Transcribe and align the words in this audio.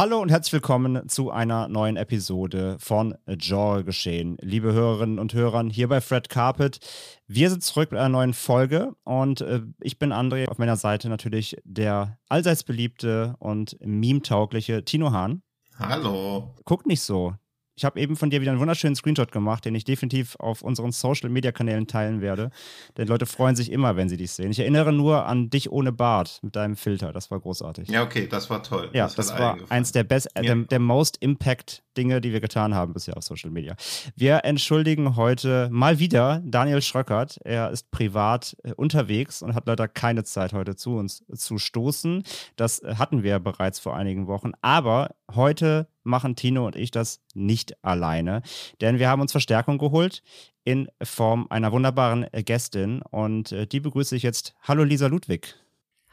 Hallo 0.00 0.18
und 0.22 0.30
herzlich 0.30 0.54
willkommen 0.54 1.10
zu 1.10 1.30
einer 1.30 1.68
neuen 1.68 1.98
Episode 1.98 2.78
von 2.80 3.18
Genre 3.26 3.84
geschehen. 3.84 4.38
Liebe 4.40 4.72
Hörerinnen 4.72 5.18
und 5.18 5.34
Hörer, 5.34 5.62
hier 5.68 5.88
bei 5.88 6.00
Fred 6.00 6.30
Carpet. 6.30 6.80
Wir 7.26 7.50
sind 7.50 7.62
zurück 7.62 7.90
mit 7.90 8.00
einer 8.00 8.08
neuen 8.08 8.32
Folge 8.32 8.94
und 9.04 9.42
äh, 9.42 9.60
ich 9.78 9.98
bin 9.98 10.14
André, 10.14 10.48
auf 10.48 10.56
meiner 10.56 10.78
Seite 10.78 11.10
natürlich 11.10 11.58
der 11.64 12.16
allseits 12.30 12.64
beliebte 12.64 13.34
und 13.40 13.76
meme-taugliche 13.80 14.86
Tino 14.86 15.12
Hahn. 15.12 15.42
Hallo. 15.78 16.54
Guckt 16.64 16.86
nicht 16.86 17.02
so. 17.02 17.34
Ich 17.76 17.84
habe 17.84 18.00
eben 18.00 18.16
von 18.16 18.30
dir 18.30 18.40
wieder 18.40 18.50
einen 18.50 18.60
wunderschönen 18.60 18.94
Screenshot 18.94 19.32
gemacht, 19.32 19.64
den 19.64 19.74
ich 19.74 19.84
definitiv 19.84 20.36
auf 20.36 20.62
unseren 20.62 20.92
Social-Media-Kanälen 20.92 21.86
teilen 21.86 22.20
werde. 22.20 22.50
Denn 22.96 23.08
Leute 23.08 23.26
freuen 23.26 23.56
sich 23.56 23.72
immer, 23.72 23.96
wenn 23.96 24.08
sie 24.08 24.16
dich 24.16 24.32
sehen. 24.32 24.50
Ich 24.50 24.58
erinnere 24.58 24.92
nur 24.92 25.26
an 25.26 25.50
dich 25.50 25.70
ohne 25.70 25.92
Bart 25.92 26.40
mit 26.42 26.56
deinem 26.56 26.76
Filter. 26.76 27.12
Das 27.12 27.30
war 27.30 27.40
großartig. 27.40 27.88
Ja, 27.88 28.02
okay, 28.02 28.26
das 28.26 28.50
war 28.50 28.62
toll. 28.62 28.90
Ja, 28.92 29.04
das, 29.04 29.14
das 29.14 29.38
war 29.38 29.58
eins 29.70 29.92
der 29.92 30.04
best, 30.04 30.28
ja. 30.36 30.42
der, 30.42 30.56
der 30.56 30.78
most 30.78 31.16
impact 31.20 31.82
Dinge, 31.96 32.20
die 32.20 32.32
wir 32.32 32.40
getan 32.40 32.74
haben 32.74 32.92
bisher 32.92 33.16
auf 33.16 33.24
Social 33.24 33.50
Media. 33.50 33.74
Wir 34.14 34.44
entschuldigen 34.44 35.16
heute 35.16 35.68
mal 35.72 35.98
wieder 35.98 36.40
Daniel 36.44 36.82
Schröckert. 36.82 37.38
Er 37.44 37.70
ist 37.70 37.90
privat 37.90 38.56
äh, 38.62 38.72
unterwegs 38.74 39.42
und 39.42 39.54
hat 39.54 39.66
leider 39.66 39.88
keine 39.88 40.24
Zeit 40.24 40.52
heute 40.52 40.76
zu 40.76 40.96
uns 40.96 41.24
zu 41.34 41.58
stoßen. 41.58 42.22
Das 42.56 42.82
hatten 42.84 43.22
wir 43.22 43.38
bereits 43.38 43.78
vor 43.80 43.96
einigen 43.96 44.26
Wochen. 44.26 44.52
Aber 44.60 45.14
heute 45.34 45.88
machen 46.02 46.36
Tino 46.36 46.66
und 46.66 46.76
ich 46.76 46.90
das 46.90 47.20
nicht 47.34 47.82
alleine, 47.84 48.42
denn 48.80 48.98
wir 48.98 49.08
haben 49.08 49.20
uns 49.20 49.32
Verstärkung 49.32 49.78
geholt 49.78 50.22
in 50.64 50.88
Form 51.02 51.46
einer 51.50 51.72
wunderbaren 51.72 52.26
Gästin 52.32 53.02
und 53.02 53.52
äh, 53.52 53.66
die 53.66 53.80
begrüße 53.80 54.16
ich 54.16 54.22
jetzt. 54.22 54.54
Hallo 54.62 54.84
Lisa 54.84 55.06
Ludwig. 55.06 55.56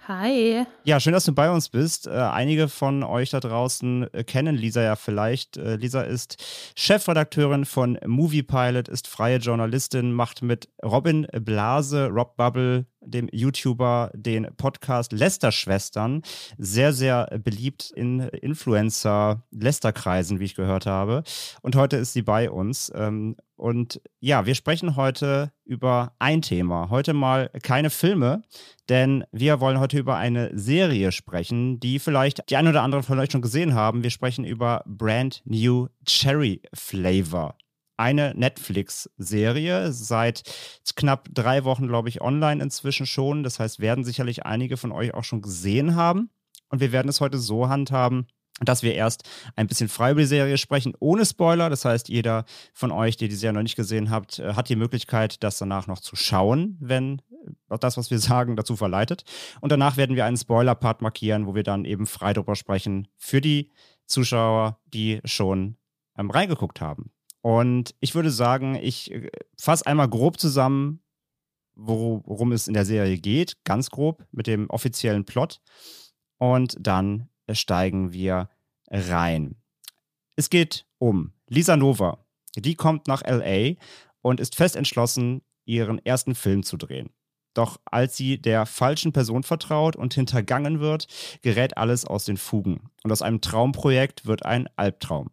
Hi. 0.07 0.63
Ja, 0.85 1.01
schön, 1.01 1.11
dass 1.11 1.25
du 1.25 1.33
bei 1.33 1.51
uns 1.51 1.67
bist. 1.67 2.07
Äh, 2.07 2.11
einige 2.11 2.69
von 2.69 3.03
euch 3.03 3.31
da 3.31 3.41
draußen 3.41 4.13
äh, 4.13 4.23
kennen 4.23 4.55
Lisa 4.55 4.81
ja 4.81 4.95
vielleicht. 4.95 5.57
Äh, 5.57 5.75
Lisa 5.75 6.01
ist 6.01 6.41
Chefredakteurin 6.77 7.65
von 7.65 7.99
Movie 8.05 8.43
Pilot, 8.43 8.87
ist 8.87 9.07
freie 9.07 9.39
Journalistin, 9.39 10.13
macht 10.13 10.41
mit 10.41 10.69
Robin 10.81 11.27
Blase, 11.41 12.07
Rob 12.07 12.37
Bubble, 12.37 12.85
dem 13.01 13.29
YouTuber, 13.31 14.11
den 14.13 14.47
Podcast 14.57 15.11
Lester-Schwestern. 15.11 16.21
Sehr, 16.57 16.93
sehr 16.93 17.27
beliebt 17.43 17.91
in 17.95 18.19
Influencer-Lester-Kreisen, 18.19 20.39
wie 20.39 20.45
ich 20.45 20.55
gehört 20.55 20.85
habe. 20.85 21.23
Und 21.61 21.75
heute 21.75 21.97
ist 21.97 22.13
sie 22.13 22.21
bei 22.21 22.49
uns. 22.49 22.91
Ähm, 22.95 23.35
und 23.55 23.99
ja, 24.19 24.45
wir 24.45 24.53
sprechen 24.53 24.95
heute 24.95 25.51
über 25.65 26.13
ein 26.19 26.41
Thema. 26.41 26.89
Heute 26.91 27.13
mal 27.13 27.49
keine 27.63 27.89
Filme, 27.89 28.43
denn 28.87 29.25
wir 29.31 29.59
wollen 29.59 29.79
heute 29.79 29.97
über 29.97 30.15
eine 30.15 30.57
Serie 30.57 31.11
sprechen, 31.11 31.79
die 31.79 31.97
vielleicht 31.97 32.49
die 32.49 32.55
ein 32.55 32.67
oder 32.67 32.83
andere 32.83 33.03
von 33.03 33.19
euch 33.19 33.31
schon 33.31 33.41
gesehen 33.41 33.73
haben. 33.73 34.03
Wir 34.03 34.11
sprechen 34.11 34.45
über 34.45 34.83
Brand 34.85 35.41
New 35.45 35.87
Cherry 36.05 36.61
Flavor. 36.73 37.55
Eine 37.97 38.33
Netflix-Serie, 38.35 39.91
seit 39.91 40.43
knapp 40.95 41.29
drei 41.33 41.63
Wochen, 41.63 41.87
glaube 41.87 42.09
ich, 42.09 42.21
online 42.21 42.63
inzwischen 42.63 43.05
schon. 43.05 43.43
Das 43.43 43.59
heißt, 43.59 43.79
werden 43.79 44.03
sicherlich 44.03 44.45
einige 44.45 44.77
von 44.77 44.91
euch 44.91 45.13
auch 45.13 45.23
schon 45.23 45.41
gesehen 45.41 45.95
haben. 45.95 46.29
Und 46.69 46.79
wir 46.79 46.91
werden 46.91 47.09
es 47.09 47.21
heute 47.21 47.37
so 47.37 47.69
handhaben, 47.69 48.27
dass 48.59 48.81
wir 48.81 48.95
erst 48.95 49.23
ein 49.55 49.67
bisschen 49.67 49.89
frei 49.89 50.11
über 50.11 50.21
die 50.21 50.27
Serie 50.27 50.57
sprechen, 50.57 50.93
ohne 50.99 51.25
Spoiler. 51.25 51.69
Das 51.69 51.85
heißt, 51.85 52.09
jeder 52.09 52.45
von 52.73 52.91
euch, 52.91 53.17
der 53.17 53.27
die 53.27 53.35
Serie 53.35 53.53
noch 53.53 53.61
nicht 53.61 53.75
gesehen 53.75 54.09
habt, 54.09 54.39
äh, 54.39 54.53
hat 54.53 54.69
die 54.69 54.75
Möglichkeit, 54.75 55.43
das 55.43 55.57
danach 55.57 55.87
noch 55.87 55.99
zu 55.99 56.15
schauen, 56.15 56.77
wenn 56.79 57.21
äh, 57.69 57.77
das, 57.79 57.97
was 57.97 58.09
wir 58.09 58.19
sagen, 58.19 58.55
dazu 58.55 58.75
verleitet. 58.75 59.23
Und 59.61 59.71
danach 59.71 59.97
werden 59.97 60.15
wir 60.15 60.25
einen 60.25 60.37
Spoiler-Part 60.37 61.01
markieren, 61.01 61.45
wo 61.45 61.55
wir 61.55 61.63
dann 61.63 61.85
eben 61.85 62.07
frei 62.07 62.33
drüber 62.33 62.55
sprechen 62.55 63.07
für 63.15 63.41
die 63.41 63.71
Zuschauer, 64.05 64.79
die 64.85 65.19
schon 65.25 65.77
ähm, 66.17 66.31
reingeguckt 66.31 66.81
haben. 66.81 67.11
Und 67.41 67.95
ich 67.99 68.15
würde 68.15 68.31
sagen, 68.31 68.75
ich 68.75 69.11
äh, 69.11 69.29
fasse 69.57 69.85
einmal 69.85 70.09
grob 70.09 70.39
zusammen, 70.39 71.01
worum 71.75 72.51
es 72.51 72.67
in 72.67 72.73
der 72.73 72.85
Serie 72.85 73.17
geht, 73.17 73.63
ganz 73.63 73.91
grob 73.91 74.25
mit 74.31 74.47
dem 74.47 74.69
offiziellen 74.69 75.25
Plot. 75.25 75.61
Und 76.39 76.75
dann 76.79 77.29
steigen 77.51 78.13
wir 78.13 78.49
rein. 78.89 79.55
Es 80.35 80.49
geht 80.49 80.85
um 80.97 81.33
Lisa 81.47 81.77
Nova. 81.77 82.25
Die 82.55 82.75
kommt 82.75 83.07
nach 83.07 83.21
LA 83.21 83.75
und 84.21 84.39
ist 84.39 84.55
fest 84.55 84.75
entschlossen, 84.75 85.41
ihren 85.65 86.03
ersten 86.03 86.35
Film 86.35 86.63
zu 86.63 86.77
drehen. 86.77 87.11
Doch 87.57 87.79
als 87.85 88.15
sie 88.15 88.39
der 88.39 88.67
falschen 88.67 89.13
Person 89.13 89.41
vertraut 89.41 89.95
und 89.95 90.13
hintergangen 90.13 90.79
wird, 90.79 91.07
gerät 91.41 91.75
alles 91.75 92.05
aus 92.05 92.23
den 92.23 92.37
Fugen. 92.37 92.91
Und 93.03 93.11
aus 93.11 93.23
einem 93.23 93.41
Traumprojekt 93.41 94.27
wird 94.27 94.45
ein 94.45 94.69
Albtraum. 94.75 95.31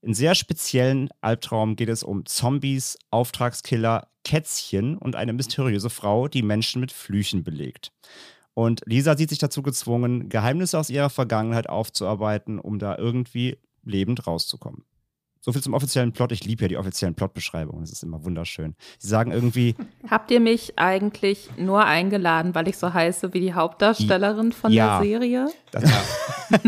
In 0.00 0.14
sehr 0.14 0.36
speziellen 0.36 1.08
Albtraum 1.20 1.74
geht 1.74 1.88
es 1.88 2.04
um 2.04 2.26
Zombies, 2.26 2.96
Auftragskiller, 3.10 4.06
Kätzchen 4.22 4.96
und 4.96 5.16
eine 5.16 5.32
mysteriöse 5.32 5.90
Frau, 5.90 6.28
die 6.28 6.42
Menschen 6.42 6.80
mit 6.80 6.92
Flüchen 6.92 7.42
belegt. 7.42 7.90
Und 8.54 8.82
Lisa 8.86 9.16
sieht 9.16 9.30
sich 9.30 9.40
dazu 9.40 9.62
gezwungen, 9.62 10.28
Geheimnisse 10.28 10.78
aus 10.78 10.90
ihrer 10.90 11.10
Vergangenheit 11.10 11.68
aufzuarbeiten, 11.68 12.60
um 12.60 12.78
da 12.78 12.96
irgendwie 12.96 13.58
lebend 13.82 14.28
rauszukommen. 14.28 14.84
So 15.44 15.52
viel 15.52 15.60
zum 15.60 15.74
offiziellen 15.74 16.12
Plot. 16.12 16.32
Ich 16.32 16.42
liebe 16.46 16.62
ja 16.62 16.68
die 16.68 16.78
offiziellen 16.78 17.14
Plotbeschreibungen. 17.14 17.82
Das 17.82 17.92
ist 17.92 18.02
immer 18.02 18.24
wunderschön. 18.24 18.74
Sie 18.98 19.08
sagen 19.08 19.30
irgendwie. 19.30 19.74
Habt 20.08 20.30
ihr 20.30 20.40
mich 20.40 20.78
eigentlich 20.78 21.50
nur 21.58 21.84
eingeladen, 21.84 22.54
weil 22.54 22.66
ich 22.66 22.78
so 22.78 22.94
heiße 22.94 23.34
wie 23.34 23.40
die 23.40 23.52
Hauptdarstellerin 23.52 24.52
von 24.52 24.72
ja, 24.72 25.00
der 25.00 25.06
Serie? 25.06 25.48
Das, 25.70 25.82
ja. 25.84 26.02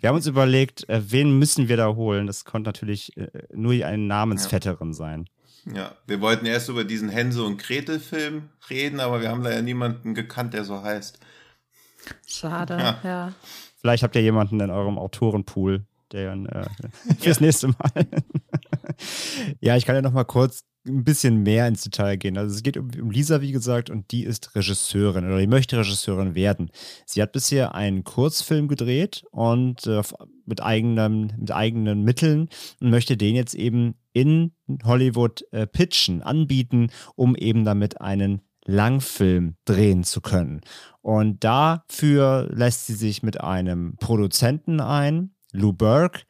wir 0.00 0.08
haben 0.10 0.16
uns 0.16 0.26
überlegt, 0.26 0.86
äh, 0.90 1.00
wen 1.10 1.38
müssen 1.38 1.68
wir 1.68 1.78
da 1.78 1.94
holen? 1.94 2.26
Das 2.26 2.44
konnte 2.44 2.68
natürlich 2.68 3.16
äh, 3.16 3.28
nur 3.54 3.72
eine 3.72 3.96
Namensvetterin 3.96 4.92
sein. 4.92 5.24
Ja, 5.74 5.92
wir 6.06 6.20
wollten 6.20 6.44
erst 6.44 6.68
über 6.68 6.84
diesen 6.84 7.08
Hänsel 7.08 7.46
und 7.46 7.56
Gretel 7.56 8.00
Film 8.00 8.50
reden, 8.68 9.00
aber 9.00 9.22
wir 9.22 9.30
haben 9.30 9.40
leider 9.40 9.62
niemanden 9.62 10.12
gekannt, 10.12 10.52
der 10.52 10.64
so 10.64 10.82
heißt. 10.82 11.20
Schade, 12.26 12.76
ja. 12.76 12.98
ja. 13.02 13.32
Vielleicht 13.80 14.02
habt 14.02 14.14
ihr 14.14 14.20
jemanden 14.20 14.60
in 14.60 14.68
eurem 14.68 14.98
Autorenpool, 14.98 15.86
der 16.12 16.32
äh, 16.32 17.14
fürs 17.18 17.40
ja. 17.40 17.46
nächste 17.46 17.68
Mal. 17.68 18.06
ja, 19.60 19.76
ich 19.76 19.84
kann 19.84 19.94
ja 19.94 20.02
noch 20.02 20.12
mal 20.12 20.24
kurz 20.24 20.64
ein 20.86 21.04
bisschen 21.04 21.42
mehr 21.42 21.66
ins 21.66 21.82
Detail 21.82 22.16
gehen. 22.16 22.36
Also 22.36 22.54
es 22.54 22.62
geht 22.62 22.76
um, 22.76 22.90
um, 23.00 23.10
Lisa, 23.10 23.40
wie 23.40 23.52
gesagt, 23.52 23.90
und 23.90 24.10
die 24.12 24.24
ist 24.24 24.54
Regisseurin 24.54 25.24
oder 25.24 25.38
die 25.38 25.46
möchte 25.46 25.78
Regisseurin 25.78 26.34
werden. 26.34 26.70
Sie 27.06 27.22
hat 27.22 27.32
bisher 27.32 27.74
einen 27.74 28.04
Kurzfilm 28.04 28.68
gedreht 28.68 29.24
und 29.30 29.86
äh, 29.86 30.02
mit, 30.44 30.62
eigenen, 30.62 31.32
mit 31.38 31.52
eigenen 31.52 32.02
Mitteln 32.02 32.48
und 32.80 32.90
möchte 32.90 33.16
den 33.16 33.34
jetzt 33.34 33.54
eben 33.54 33.94
in 34.12 34.52
Hollywood 34.84 35.44
äh, 35.52 35.66
pitchen, 35.66 36.22
anbieten, 36.22 36.90
um 37.16 37.34
eben 37.34 37.64
damit 37.64 38.00
einen 38.00 38.42
Langfilm 38.66 39.56
drehen 39.64 40.04
zu 40.04 40.20
können. 40.20 40.60
Und 41.02 41.44
dafür 41.44 42.48
lässt 42.50 42.86
sie 42.86 42.94
sich 42.94 43.22
mit 43.22 43.40
einem 43.40 43.96
Produzenten 43.98 44.80
ein, 44.80 45.33
Lou 45.54 45.72
Burke, 45.72 46.22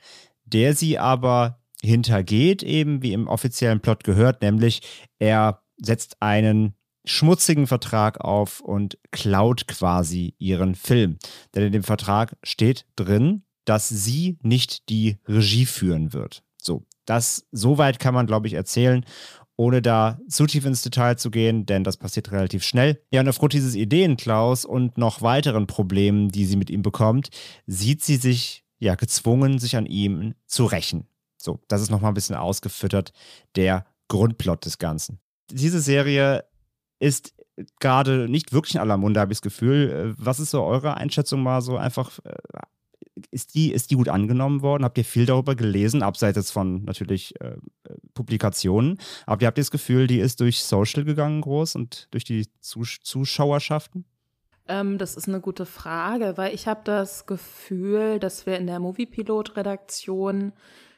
der 0.44 0.74
sie 0.74 0.98
aber 0.98 1.58
hintergeht, 1.82 2.62
eben 2.62 3.02
wie 3.02 3.12
im 3.12 3.26
offiziellen 3.26 3.80
Plot 3.80 4.04
gehört, 4.04 4.42
nämlich 4.42 4.80
er 5.18 5.62
setzt 5.76 6.16
einen 6.20 6.74
schmutzigen 7.04 7.66
Vertrag 7.66 8.20
auf 8.20 8.60
und 8.60 8.98
klaut 9.10 9.66
quasi 9.66 10.34
ihren 10.38 10.74
Film. 10.74 11.18
Denn 11.54 11.64
in 11.64 11.72
dem 11.72 11.82
Vertrag 11.82 12.36
steht 12.42 12.86
drin, 12.96 13.42
dass 13.64 13.88
sie 13.88 14.38
nicht 14.42 14.88
die 14.88 15.18
Regie 15.26 15.66
führen 15.66 16.12
wird. 16.12 16.42
So, 16.56 16.84
das 17.04 17.46
soweit 17.52 17.98
kann 17.98 18.14
man, 18.14 18.26
glaube 18.26 18.46
ich, 18.46 18.54
erzählen, 18.54 19.04
ohne 19.56 19.82
da 19.82 20.18
zu 20.28 20.46
tief 20.46 20.64
ins 20.64 20.82
Detail 20.82 21.16
zu 21.16 21.30
gehen, 21.30 21.66
denn 21.66 21.84
das 21.84 21.96
passiert 21.96 22.32
relativ 22.32 22.64
schnell. 22.64 23.00
Ja, 23.10 23.20
und 23.20 23.28
aufgrund 23.28 23.52
dieses 23.52 23.74
Ideenklaus 23.74 24.64
und 24.64 24.98
noch 24.98 25.22
weiteren 25.22 25.66
Problemen, 25.66 26.30
die 26.30 26.44
sie 26.44 26.56
mit 26.56 26.70
ihm 26.70 26.82
bekommt, 26.82 27.28
sieht 27.66 28.02
sie 28.02 28.16
sich 28.16 28.63
ja 28.84 28.94
gezwungen, 28.94 29.58
sich 29.58 29.76
an 29.76 29.86
ihm 29.86 30.34
zu 30.46 30.64
rächen. 30.66 31.06
So, 31.36 31.60
das 31.68 31.82
ist 31.82 31.90
nochmal 31.90 32.10
ein 32.10 32.14
bisschen 32.14 32.36
ausgefüttert, 32.36 33.12
der 33.56 33.86
Grundplot 34.08 34.64
des 34.64 34.78
Ganzen. 34.78 35.18
Diese 35.50 35.80
Serie 35.80 36.44
ist 36.98 37.34
gerade 37.80 38.28
nicht 38.28 38.52
wirklich 38.52 38.74
in 38.74 38.80
aller 38.80 38.96
Munde, 38.96 39.20
habe 39.20 39.32
ich 39.32 39.38
das 39.38 39.42
Gefühl. 39.42 39.90
Äh, 39.90 40.24
was 40.24 40.40
ist 40.40 40.50
so 40.50 40.62
eure 40.62 40.96
Einschätzung 40.96 41.42
mal 41.42 41.60
so 41.60 41.76
einfach? 41.76 42.18
Äh, 42.24 42.34
ist 43.30 43.54
die, 43.54 43.72
ist 43.72 43.90
die 43.90 43.94
gut 43.94 44.08
angenommen 44.08 44.62
worden? 44.62 44.84
Habt 44.84 44.98
ihr 44.98 45.04
viel 45.04 45.26
darüber 45.26 45.54
gelesen, 45.54 46.02
abseits 46.02 46.36
jetzt 46.36 46.50
von 46.50 46.84
natürlich 46.84 47.38
äh, 47.40 47.56
Publikationen? 48.12 48.98
Aber 49.26 49.42
ihr 49.42 49.46
habt 49.46 49.58
ihr 49.58 49.62
das 49.62 49.70
Gefühl, 49.70 50.06
die 50.06 50.18
ist 50.18 50.40
durch 50.40 50.64
Social 50.64 51.04
gegangen 51.04 51.40
groß 51.40 51.76
und 51.76 52.08
durch 52.10 52.24
die 52.24 52.48
Zus 52.60 52.98
Zuschauerschaften? 53.02 54.04
Ähm, 54.66 54.98
das 54.98 55.16
ist 55.16 55.28
eine 55.28 55.40
gute 55.40 55.66
Frage, 55.66 56.36
weil 56.36 56.54
ich 56.54 56.66
habe 56.66 56.80
das 56.84 57.26
Gefühl, 57.26 58.18
dass 58.18 58.46
wir 58.46 58.56
in 58.56 58.66
der 58.66 58.80
Moviepilot-Redaktion, 58.80 60.52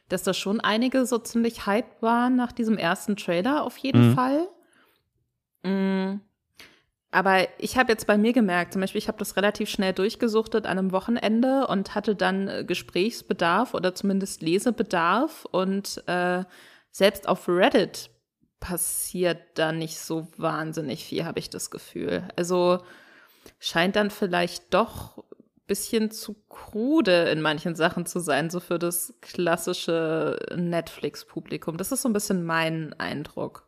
dass 0.09 0.23
da 0.23 0.35
schon 0.35 0.61
einige 0.61 1.05
so 1.05 1.19
ziemlich 1.19 1.67
hype 1.67 2.01
waren 2.01 2.37
nach 2.37 2.53
diesem 2.53 2.79
ersten 2.79 3.17
Trailer 3.17 3.65
auf 3.65 3.77
jeden 3.79 4.11
mhm. 4.11 4.15
Fall. 4.15 4.49
Mhm. 5.65 6.21
Aber 7.11 7.49
ich 7.59 7.79
habe 7.79 7.93
jetzt 7.93 8.07
bei 8.07 8.19
mir 8.19 8.33
gemerkt, 8.33 8.73
zum 8.73 8.83
Beispiel, 8.83 8.99
ich 8.99 9.09
habe 9.09 9.19
das 9.19 9.37
relativ 9.37 9.71
schnell 9.71 9.93
durchgesuchtet 9.93 10.67
an 10.67 10.79
einem 10.79 10.93
Wochenende 10.93 11.67
und 11.67 11.95
hatte 11.95 12.15
dann 12.15 12.47
äh, 12.47 12.65
Gesprächsbedarf 12.65 13.75
oder 13.75 13.95
zumindest 13.95 14.43
Lesebedarf 14.43 15.47
und 15.51 16.03
äh, 16.07 16.45
selbst 16.91 17.29
auf 17.29 17.49
Reddit 17.49 18.11
passiert 18.61 19.39
da 19.55 19.73
nicht 19.73 19.99
so 19.99 20.29
wahnsinnig 20.37 21.05
viel, 21.05 21.25
habe 21.25 21.39
ich 21.39 21.51
das 21.51 21.71
Gefühl. 21.71 22.29
Also 22.37 22.81
scheint 23.59 23.97
dann 23.97 24.11
vielleicht 24.11 24.73
doch 24.75 25.25
bisschen 25.67 26.11
zu 26.11 26.37
krude 26.49 27.29
in 27.31 27.41
manchen 27.41 27.75
Sachen 27.75 28.07
zu 28.07 28.21
sein, 28.21 28.51
so 28.51 28.61
für 28.61 28.79
das 28.79 29.15
klassische 29.21 30.39
Netflix-Publikum. 30.55 31.77
Das 31.77 31.93
ist 31.93 32.03
so 32.03 32.09
ein 32.09 32.13
bisschen 32.13 32.45
mein 32.45 32.95
Eindruck. 32.99 33.66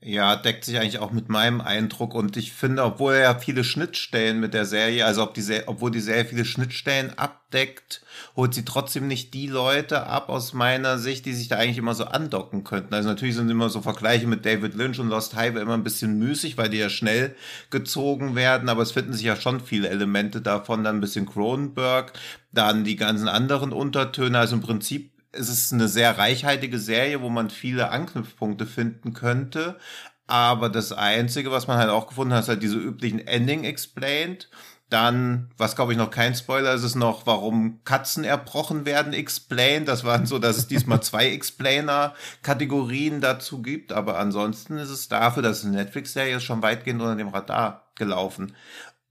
Ja, 0.00 0.36
deckt 0.36 0.64
sich 0.64 0.78
eigentlich 0.78 1.00
auch 1.00 1.10
mit 1.10 1.28
meinem 1.28 1.60
Eindruck. 1.60 2.14
Und 2.14 2.36
ich 2.36 2.52
finde, 2.52 2.84
obwohl 2.84 3.14
er 3.14 3.20
ja 3.20 3.38
viele 3.38 3.64
Schnittstellen 3.64 4.38
mit 4.38 4.54
der 4.54 4.64
Serie, 4.64 5.04
also 5.04 5.24
ob 5.24 5.34
die 5.34 5.40
Serie, 5.40 5.64
obwohl 5.66 5.90
die 5.90 5.98
Serie 5.98 6.24
viele 6.24 6.44
Schnittstellen 6.44 7.18
abdeckt, 7.18 8.00
holt 8.36 8.54
sie 8.54 8.64
trotzdem 8.64 9.08
nicht 9.08 9.34
die 9.34 9.48
Leute 9.48 10.06
ab 10.06 10.28
aus 10.28 10.52
meiner 10.52 10.98
Sicht, 10.98 11.26
die 11.26 11.32
sich 11.32 11.48
da 11.48 11.56
eigentlich 11.56 11.78
immer 11.78 11.96
so 11.96 12.04
andocken 12.04 12.62
könnten. 12.62 12.94
Also 12.94 13.08
natürlich 13.08 13.34
sind 13.34 13.50
immer 13.50 13.70
so 13.70 13.82
Vergleiche 13.82 14.28
mit 14.28 14.46
David 14.46 14.74
Lynch 14.74 15.00
und 15.00 15.08
Lost 15.08 15.34
Highway 15.34 15.62
immer 15.62 15.74
ein 15.74 15.82
bisschen 15.82 16.16
müßig, 16.16 16.56
weil 16.56 16.68
die 16.68 16.78
ja 16.78 16.90
schnell 16.90 17.34
gezogen 17.70 18.36
werden, 18.36 18.68
aber 18.68 18.82
es 18.82 18.92
finden 18.92 19.14
sich 19.14 19.24
ja 19.24 19.34
schon 19.34 19.58
viele 19.58 19.88
Elemente 19.88 20.40
davon, 20.40 20.84
dann 20.84 20.98
ein 20.98 21.00
bisschen 21.00 21.26
Cronenberg, 21.26 22.12
dann 22.52 22.84
die 22.84 22.96
ganzen 22.96 23.26
anderen 23.26 23.72
Untertöne, 23.72 24.38
also 24.38 24.54
im 24.54 24.62
Prinzip 24.62 25.17
es 25.32 25.48
ist 25.48 25.72
eine 25.72 25.88
sehr 25.88 26.18
reichhaltige 26.18 26.78
Serie, 26.78 27.20
wo 27.22 27.28
man 27.28 27.50
viele 27.50 27.90
Anknüpfpunkte 27.90 28.66
finden 28.66 29.12
könnte. 29.12 29.78
Aber 30.26 30.68
das 30.68 30.92
Einzige, 30.92 31.50
was 31.50 31.66
man 31.66 31.78
halt 31.78 31.90
auch 31.90 32.06
gefunden 32.06 32.34
hat, 32.34 32.42
ist 32.42 32.48
halt 32.48 32.62
diese 32.62 32.76
üblichen 32.78 33.26
Ending 33.26 33.64
explained. 33.64 34.50
Dann, 34.90 35.50
was 35.58 35.76
glaube 35.76 35.92
ich 35.92 35.98
noch 35.98 36.10
kein 36.10 36.34
Spoiler 36.34 36.72
ist, 36.72 36.82
ist 36.82 36.94
noch, 36.94 37.26
warum 37.26 37.80
Katzen 37.84 38.24
erbrochen 38.24 38.86
werden, 38.86 39.12
explained. 39.12 39.86
Das 39.88 40.04
waren 40.04 40.24
so, 40.24 40.38
dass 40.38 40.56
es 40.56 40.66
diesmal 40.66 41.02
zwei 41.02 41.30
Explainer-Kategorien 41.30 43.20
dazu 43.20 43.60
gibt. 43.60 43.92
Aber 43.92 44.18
ansonsten 44.18 44.78
ist 44.78 44.90
es 44.90 45.08
dafür, 45.08 45.42
dass 45.42 45.64
eine 45.64 45.76
Netflix-Serie 45.76 46.36
ist, 46.36 46.44
schon 46.44 46.62
weitgehend 46.62 47.02
unter 47.02 47.16
dem 47.16 47.28
Radar 47.28 47.90
gelaufen. 47.96 48.54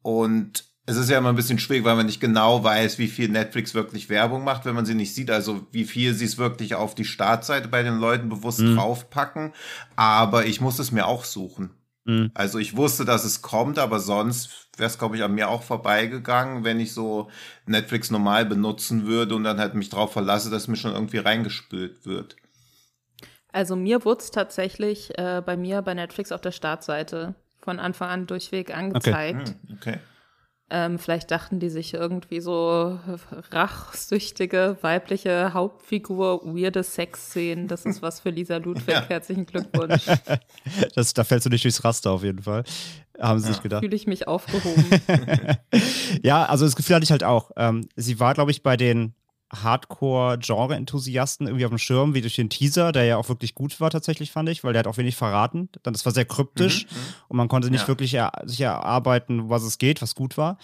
Und 0.02 0.67
es 0.89 0.95
ist 0.95 1.10
ja 1.10 1.18
immer 1.18 1.30
ein 1.30 1.36
bisschen 1.36 1.60
schwierig, 1.60 1.84
weil 1.84 1.98
man 1.98 2.06
nicht 2.06 2.22
genau 2.22 2.63
weiß, 2.63 2.98
wie 2.98 3.10
viel 3.10 3.28
Netflix 3.28 3.74
wirklich 3.74 4.07
Werbung 4.07 4.45
macht, 4.45 4.66
wenn 4.66 4.74
man 4.74 4.86
sie 4.86 4.95
nicht 4.95 5.13
sieht. 5.13 5.30
Also 5.30 5.68
wie 5.72 5.84
viel 5.84 6.13
sie 6.13 6.24
es 6.24 6.38
wirklich 6.38 6.75
auf 6.75 6.95
die 6.95 7.04
Startseite 7.04 7.68
bei 7.68 7.84
den 7.84 8.00
Leuten 8.00 8.30
bewusst 8.30 8.62
mhm. 8.62 8.78
draufpacken. 8.78 9.54
Aber 9.98 10.45
ich 10.45 10.62
muss 10.62 10.80
es 10.80 10.94
mir 10.94 11.06
auch 11.06 11.25
suchen. 11.25 11.72
Mhm. 12.06 12.31
Also 12.34 12.57
ich 12.57 12.78
wusste, 12.78 13.04
dass 13.04 13.25
es 13.25 13.42
kommt, 13.42 13.80
aber 13.80 14.00
sonst 14.00 14.69
wäre 14.78 14.88
es, 14.88 14.98
glaube 14.98 15.18
ich, 15.18 15.24
an 15.24 15.36
mir 15.36 15.50
auch 15.50 15.62
vorbeigegangen, 15.62 16.63
wenn 16.63 16.80
ich 16.80 16.94
so 16.94 17.30
Netflix 17.66 18.10
normal 18.10 18.45
benutzen 18.45 19.06
würde 19.06 19.36
und 19.36 19.44
dann 19.44 19.60
halt 19.60 19.75
mich 19.75 19.89
drauf 19.89 20.13
verlasse, 20.13 20.50
dass 20.50 20.69
mir 20.69 20.78
schon 20.78 20.94
irgendwie 20.94 21.18
reingespült 21.18 22.06
wird. 22.06 22.38
Also 23.51 23.75
mir 23.75 24.06
wurde 24.06 24.22
es 24.22 24.31
tatsächlich 24.31 25.18
äh, 25.18 25.42
bei 25.45 25.57
mir 25.57 25.81
bei 25.81 25.94
Netflix 25.94 26.31
auf 26.31 26.39
der 26.39 26.51
Startseite 26.51 27.36
von 27.60 27.78
Anfang 27.78 28.10
an 28.10 28.28
durchweg 28.28 28.74
angezeigt. 28.74 29.56
Okay. 29.66 29.68
Hm, 29.68 29.75
okay. 29.75 30.00
Ähm, 30.69 31.00
vielleicht 31.00 31.31
dachten 31.31 31.60
die 31.60 31.69
sich 31.69 31.94
irgendwie 31.94 32.42
so 32.42 33.00
rachsüchtige 33.52 34.78
weibliche 34.81 35.54
Hauptfigur, 35.54 36.42
weirde 36.44 36.84
Sexszenen. 36.84 37.69
Das 37.69 37.86
ist 37.86 38.02
was 38.02 38.19
für 38.19 38.31
Lisa 38.31 38.58
Ludwig. 38.58 38.88
Ja. 38.98 39.06
Herzlichen 39.08 39.46
Glückwunsch. 39.46 40.06
das, 40.96 41.14
da 41.14 41.24
fällst 41.24 41.46
du 41.46 41.50
nicht 41.50 41.64
durchs 41.64 41.84
Raster 41.84 42.12
auf 42.12 42.24
jeden 42.24 42.42
Fall. 42.42 42.64
Haben 43.19 43.40
sie 43.40 43.48
ja. 43.48 43.54
sich 43.54 43.62
gedacht. 43.62 43.81
Fühle 43.84 43.96
ich 43.96 44.08
mich 44.08 44.28
aufgehoben. 44.28 44.86
ja, 46.24 46.46
also 46.46 46.66
das 46.66 46.75
Gefühl 46.75 46.96
hatte 46.96 47.04
ich 47.04 47.12
halt 47.12 47.24
auch. 47.24 47.52
Ähm, 47.58 47.88
sie 47.96 48.20
war, 48.20 48.34
glaube 48.34 48.52
ich, 48.52 48.63
bei 48.63 48.78
den 48.78 49.13
Hardcore-Genre-Enthusiasten 49.54 51.48
irgendwie 51.48 51.66
auf 51.66 51.72
dem 51.72 51.78
Schirm, 51.78 52.14
wie 52.14 52.22
durch 52.22 52.36
den 52.36 52.50
Teaser, 52.50 52.92
der 52.92 53.06
ja 53.06 53.18
auch 53.18 53.30
wirklich 53.30 53.56
gut 53.56 53.80
war 53.80 53.90
tatsächlich, 53.90 54.32
fand 54.32 54.50
ich, 54.50 54.64
weil 54.64 54.74
der 54.74 54.82
hat 54.82 54.88
auch 54.88 54.98
wenig 54.98 55.16
verraten. 55.16 55.70
Dann, 55.84 55.94
das 55.94 56.06
war 56.06 56.14
sehr 56.14 56.26
kryptisch 56.26 56.86
mhm, 56.86 56.98
mhm. 56.98 57.04
und 57.30 57.38
man 57.38 57.48
konnte 57.48 57.70
nicht 57.72 57.82
ja. 57.82 57.88
wirklich 57.88 58.14
er, 58.14 58.32
sich 58.46 58.62
erarbeiten, 58.62 59.50
was 59.50 59.64
es 59.64 59.78
geht, 59.78 60.02
was 60.02 60.16
gut 60.16 60.38
war. 60.38 60.58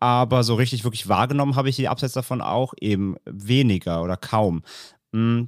Aber 0.00 0.44
so 0.44 0.54
richtig 0.54 0.84
wirklich 0.84 1.08
wahrgenommen 1.08 1.56
habe 1.56 1.68
ich 1.68 1.76
die 1.76 1.88
Abseits 1.88 2.12
davon 2.12 2.40
auch 2.40 2.74
eben 2.80 3.16
weniger 3.24 4.02
oder 4.02 4.16
kaum. 4.16 4.62
Mm, 5.10 5.44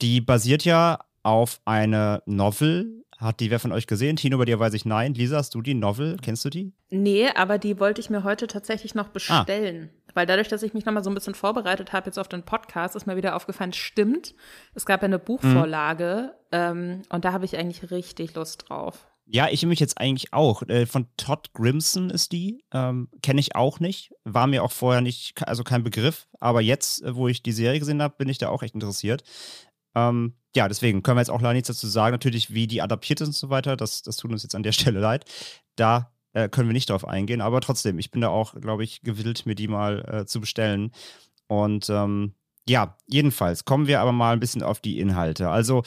die 0.00 0.20
basiert 0.22 0.64
ja 0.64 1.00
auf 1.22 1.60
eine 1.66 2.22
Novel, 2.24 3.01
hat 3.22 3.40
die 3.40 3.50
wer 3.50 3.60
von 3.60 3.72
euch 3.72 3.86
gesehen? 3.86 4.16
Tino, 4.16 4.36
bei 4.38 4.44
dir 4.44 4.58
weiß 4.58 4.74
ich 4.74 4.84
nein. 4.84 5.14
Lisa, 5.14 5.36
hast 5.36 5.54
du 5.54 5.62
die 5.62 5.74
Novel? 5.74 6.16
Kennst 6.20 6.44
du 6.44 6.50
die? 6.50 6.72
Nee, 6.90 7.28
aber 7.34 7.58
die 7.58 7.78
wollte 7.78 8.00
ich 8.00 8.10
mir 8.10 8.24
heute 8.24 8.46
tatsächlich 8.46 8.94
noch 8.94 9.06
ah. 9.06 9.12
bestellen. 9.12 9.90
Ah. 9.92 10.12
Weil 10.14 10.26
dadurch, 10.26 10.48
dass 10.48 10.62
ich 10.62 10.74
mich 10.74 10.84
nochmal 10.84 11.04
so 11.04 11.10
ein 11.10 11.14
bisschen 11.14 11.34
vorbereitet 11.34 11.92
habe 11.92 12.06
jetzt 12.06 12.18
auf 12.18 12.28
den 12.28 12.42
Podcast, 12.42 12.96
ist 12.96 13.06
mir 13.06 13.16
wieder 13.16 13.34
aufgefallen, 13.34 13.72
stimmt, 13.72 14.34
es 14.74 14.84
gab 14.84 15.00
ja 15.00 15.06
eine 15.06 15.18
Buchvorlage 15.18 16.34
mhm. 16.50 16.58
ähm, 16.58 17.02
und 17.08 17.24
da 17.24 17.32
habe 17.32 17.44
ich 17.44 17.56
eigentlich 17.56 17.90
richtig 17.90 18.34
Lust 18.34 18.68
drauf. 18.68 19.06
Ja, 19.24 19.48
ich 19.48 19.64
mich 19.64 19.80
jetzt 19.80 19.98
eigentlich 19.98 20.32
auch. 20.32 20.62
Äh, 20.64 20.84
von 20.84 21.06
Todd 21.16 21.52
Grimson 21.54 22.10
ist 22.10 22.32
die. 22.32 22.64
Ähm, 22.72 23.08
Kenne 23.22 23.40
ich 23.40 23.54
auch 23.54 23.80
nicht. 23.80 24.12
War 24.24 24.46
mir 24.46 24.62
auch 24.62 24.72
vorher 24.72 25.00
nicht, 25.00 25.46
also 25.46 25.64
kein 25.64 25.84
Begriff. 25.84 26.26
Aber 26.40 26.60
jetzt, 26.60 27.02
äh, 27.02 27.14
wo 27.14 27.28
ich 27.28 27.42
die 27.42 27.52
Serie 27.52 27.78
gesehen 27.78 28.02
habe, 28.02 28.16
bin 28.18 28.28
ich 28.28 28.38
da 28.38 28.48
auch 28.48 28.62
echt 28.62 28.74
interessiert. 28.74 29.22
Ähm, 29.94 30.34
ja, 30.54 30.68
deswegen 30.68 31.02
können 31.02 31.16
wir 31.16 31.22
jetzt 31.22 31.30
auch 31.30 31.40
leider 31.40 31.54
nichts 31.54 31.68
dazu 31.68 31.86
sagen. 31.86 32.12
Natürlich, 32.12 32.52
wie 32.52 32.66
die 32.66 32.82
adaptiert 32.82 33.20
ist 33.20 33.28
und 33.28 33.34
so 33.34 33.50
weiter. 33.50 33.76
Das, 33.76 34.02
das 34.02 34.16
tut 34.16 34.32
uns 34.32 34.42
jetzt 34.42 34.54
an 34.54 34.62
der 34.62 34.72
Stelle 34.72 35.00
leid. 35.00 35.24
Da 35.76 36.12
äh, 36.32 36.48
können 36.48 36.68
wir 36.68 36.74
nicht 36.74 36.90
drauf 36.90 37.06
eingehen. 37.06 37.40
Aber 37.40 37.60
trotzdem, 37.60 37.98
ich 37.98 38.10
bin 38.10 38.20
da 38.20 38.28
auch, 38.28 38.54
glaube 38.60 38.84
ich, 38.84 39.02
gewillt, 39.02 39.46
mir 39.46 39.54
die 39.54 39.68
mal 39.68 40.04
äh, 40.08 40.26
zu 40.26 40.40
bestellen. 40.40 40.92
Und 41.46 41.88
ähm, 41.90 42.34
ja, 42.68 42.96
jedenfalls 43.06 43.64
kommen 43.64 43.86
wir 43.86 44.00
aber 44.00 44.12
mal 44.12 44.32
ein 44.32 44.40
bisschen 44.40 44.62
auf 44.62 44.80
die 44.80 44.98
Inhalte. 44.98 45.50
Also, 45.50 45.82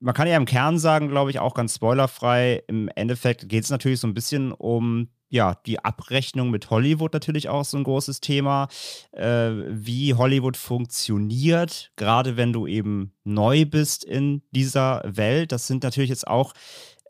man 0.00 0.14
kann 0.14 0.28
ja 0.28 0.36
im 0.36 0.44
Kern 0.44 0.78
sagen, 0.78 1.08
glaube 1.08 1.30
ich, 1.30 1.38
auch 1.38 1.54
ganz 1.54 1.76
spoilerfrei, 1.76 2.62
im 2.66 2.88
Endeffekt 2.94 3.48
geht 3.48 3.64
es 3.64 3.70
natürlich 3.70 4.00
so 4.00 4.06
ein 4.06 4.12
bisschen 4.12 4.52
um 4.52 5.08
ja, 5.28 5.56
die 5.66 5.84
Abrechnung 5.84 6.50
mit 6.50 6.70
Hollywood 6.70 7.12
natürlich 7.12 7.48
auch 7.48 7.64
so 7.64 7.76
ein 7.76 7.84
großes 7.84 8.20
Thema, 8.20 8.68
äh, 9.12 9.50
wie 9.68 10.14
Hollywood 10.14 10.56
funktioniert, 10.56 11.92
gerade 11.96 12.36
wenn 12.36 12.52
du 12.52 12.66
eben 12.66 13.12
neu 13.24 13.64
bist 13.64 14.04
in 14.04 14.42
dieser 14.52 15.02
Welt. 15.04 15.52
Das 15.52 15.66
sind 15.66 15.82
natürlich 15.82 16.10
jetzt 16.10 16.26
auch 16.26 16.52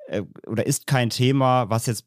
äh, 0.09 0.23
oder 0.47 0.67
ist 0.67 0.87
kein 0.87 1.11
Thema, 1.11 1.69
was 1.71 1.87
jetzt 1.87 2.07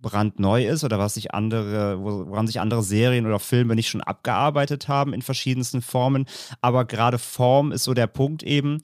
brandneu 0.00 0.66
ist 0.66 0.84
oder 0.84 0.98
was 0.98 1.14
sich 1.14 1.34
andere, 1.34 2.00
woran 2.00 2.46
sich 2.46 2.60
andere 2.60 2.82
Serien 2.82 3.26
oder 3.26 3.38
Filme 3.38 3.74
nicht 3.74 3.88
schon 3.88 4.02
abgearbeitet 4.02 4.88
haben 4.88 5.12
in 5.12 5.22
verschiedensten 5.22 5.82
Formen. 5.82 6.26
Aber 6.60 6.84
gerade 6.84 7.18
Form 7.18 7.72
ist 7.72 7.84
so 7.84 7.94
der 7.94 8.06
Punkt 8.06 8.42
eben. 8.42 8.82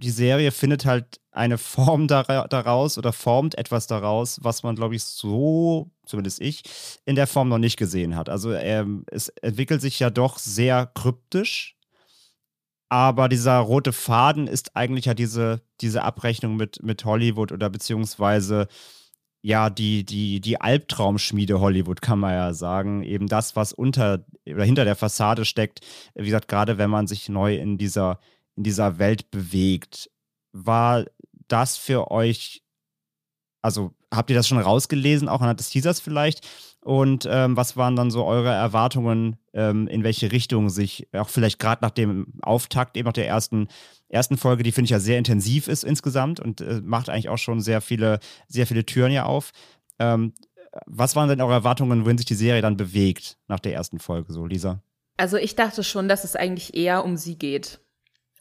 Die 0.00 0.10
Serie 0.10 0.50
findet 0.50 0.84
halt 0.84 1.20
eine 1.30 1.58
Form 1.58 2.08
daraus 2.08 2.98
oder 2.98 3.12
formt 3.12 3.56
etwas 3.56 3.86
daraus, 3.86 4.38
was 4.42 4.62
man, 4.62 4.76
glaube 4.76 4.96
ich, 4.96 5.04
so, 5.04 5.90
zumindest 6.06 6.40
ich, 6.40 6.62
in 7.04 7.16
der 7.16 7.26
Form 7.26 7.48
noch 7.48 7.58
nicht 7.58 7.76
gesehen 7.76 8.16
hat. 8.16 8.28
Also 8.28 8.52
ähm, 8.52 9.04
es 9.10 9.28
entwickelt 9.28 9.80
sich 9.80 9.98
ja 9.98 10.10
doch 10.10 10.38
sehr 10.38 10.90
kryptisch, 10.94 11.76
aber 12.88 13.28
dieser 13.28 13.58
rote 13.58 13.92
Faden 13.92 14.46
ist 14.46 14.76
eigentlich 14.76 15.06
ja 15.06 15.14
diese, 15.14 15.62
diese 15.80 16.02
Abrechnung 16.02 16.56
mit, 16.56 16.82
mit 16.82 17.04
Hollywood 17.04 17.52
oder 17.52 17.70
beziehungsweise 17.70 18.68
ja, 19.42 19.70
die, 19.70 20.04
die, 20.04 20.40
die 20.40 20.60
Albtraumschmiede 20.60 21.58
Hollywood, 21.58 22.00
kann 22.00 22.20
man 22.20 22.32
ja 22.32 22.54
sagen. 22.54 23.02
Eben 23.02 23.26
das, 23.26 23.56
was 23.56 23.72
unter 23.72 24.24
oder 24.46 24.64
hinter 24.64 24.84
der 24.84 24.94
Fassade 24.94 25.44
steckt. 25.44 25.80
Wie 26.14 26.26
gesagt, 26.26 26.46
gerade 26.48 26.78
wenn 26.78 26.90
man 26.90 27.08
sich 27.08 27.28
neu 27.28 27.56
in 27.56 27.76
dieser, 27.76 28.20
in 28.56 28.64
dieser 28.64 28.98
Welt 28.98 29.30
bewegt. 29.30 30.10
War 30.52 31.06
das 31.48 31.76
für 31.76 32.10
euch, 32.10 32.62
also 33.62 33.94
habt 34.12 34.30
ihr 34.30 34.36
das 34.36 34.48
schon 34.48 34.58
rausgelesen, 34.58 35.28
auch 35.28 35.40
anhand 35.40 35.60
des 35.60 35.70
Teasers 35.70 36.00
vielleicht? 36.00 36.46
Und 36.84 37.28
ähm, 37.30 37.56
was 37.56 37.76
waren 37.76 37.94
dann 37.94 38.10
so 38.10 38.24
eure 38.24 38.50
Erwartungen, 38.50 39.36
ähm, 39.52 39.86
in 39.86 40.02
welche 40.02 40.32
Richtung 40.32 40.68
sich, 40.68 41.08
auch 41.12 41.28
vielleicht 41.28 41.58
gerade 41.58 41.84
nach 41.84 41.90
dem 41.90 42.34
Auftakt, 42.42 42.96
eben 42.96 43.06
nach 43.06 43.12
der 43.12 43.28
ersten, 43.28 43.68
ersten 44.08 44.36
Folge, 44.36 44.64
die 44.64 44.72
finde 44.72 44.86
ich 44.86 44.90
ja 44.90 44.98
sehr 44.98 45.18
intensiv 45.18 45.68
ist 45.68 45.84
insgesamt 45.84 46.40
und 46.40 46.60
äh, 46.60 46.80
macht 46.82 47.08
eigentlich 47.08 47.28
auch 47.28 47.38
schon 47.38 47.60
sehr 47.60 47.80
viele, 47.80 48.18
sehr 48.48 48.66
viele 48.66 48.84
Türen 48.84 49.12
ja 49.12 49.24
auf. 49.24 49.52
Ähm, 50.00 50.34
was 50.86 51.14
waren 51.14 51.28
denn 51.28 51.40
eure 51.40 51.52
Erwartungen, 51.52 52.04
wohin 52.04 52.18
sich 52.18 52.26
die 52.26 52.34
Serie 52.34 52.62
dann 52.62 52.76
bewegt 52.76 53.38
nach 53.46 53.60
der 53.60 53.74
ersten 53.74 53.98
Folge, 53.98 54.32
so 54.32 54.44
Lisa? 54.44 54.82
Also 55.16 55.36
ich 55.36 55.54
dachte 55.54 55.84
schon, 55.84 56.08
dass 56.08 56.24
es 56.24 56.34
eigentlich 56.34 56.74
eher 56.74 57.04
um 57.04 57.16
sie 57.16 57.38
geht 57.38 57.80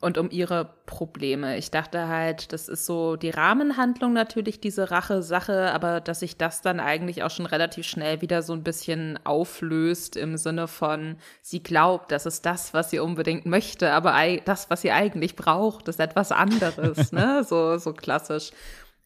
und 0.01 0.17
um 0.17 0.29
ihre 0.31 0.74
Probleme. 0.86 1.58
Ich 1.58 1.72
dachte 1.72 2.08
halt, 2.08 2.51
das 2.51 2.67
ist 2.67 2.86
so 2.86 3.15
die 3.15 3.29
Rahmenhandlung 3.29 4.13
natürlich, 4.13 4.60
diese 4.60 4.91
Rache-Sache, 4.91 5.72
aber 5.72 6.01
dass 6.01 6.20
sich 6.20 6.38
das 6.38 6.62
dann 6.62 6.79
eigentlich 6.79 7.24
auch 7.24 7.29
schon 7.29 7.46
relativ 7.46 7.86
schnell 7.86 8.22
wieder 8.22 8.41
so 8.41 8.53
ein 8.53 8.63
bisschen 8.63 9.20
auflöst 9.24 10.17
im 10.17 10.38
Sinne 10.38 10.67
von, 10.67 11.17
sie 11.41 11.62
glaubt, 11.62 12.12
das 12.12 12.25
ist 12.25 12.46
das, 12.46 12.74
was 12.74 12.89
sie 12.89 13.00
unbedingt 13.00 13.46
möchte, 13.46 13.91
aber 13.91 14.15
das, 14.43 14.70
was 14.70 14.81
sie 14.81 14.91
eigentlich 14.91 15.36
braucht, 15.36 15.88
ist 15.88 16.00
etwas 16.00 16.31
anderes, 16.31 17.12
ne? 17.12 17.43
So, 17.43 17.77
so 17.77 17.93
klassisch. 17.93 18.51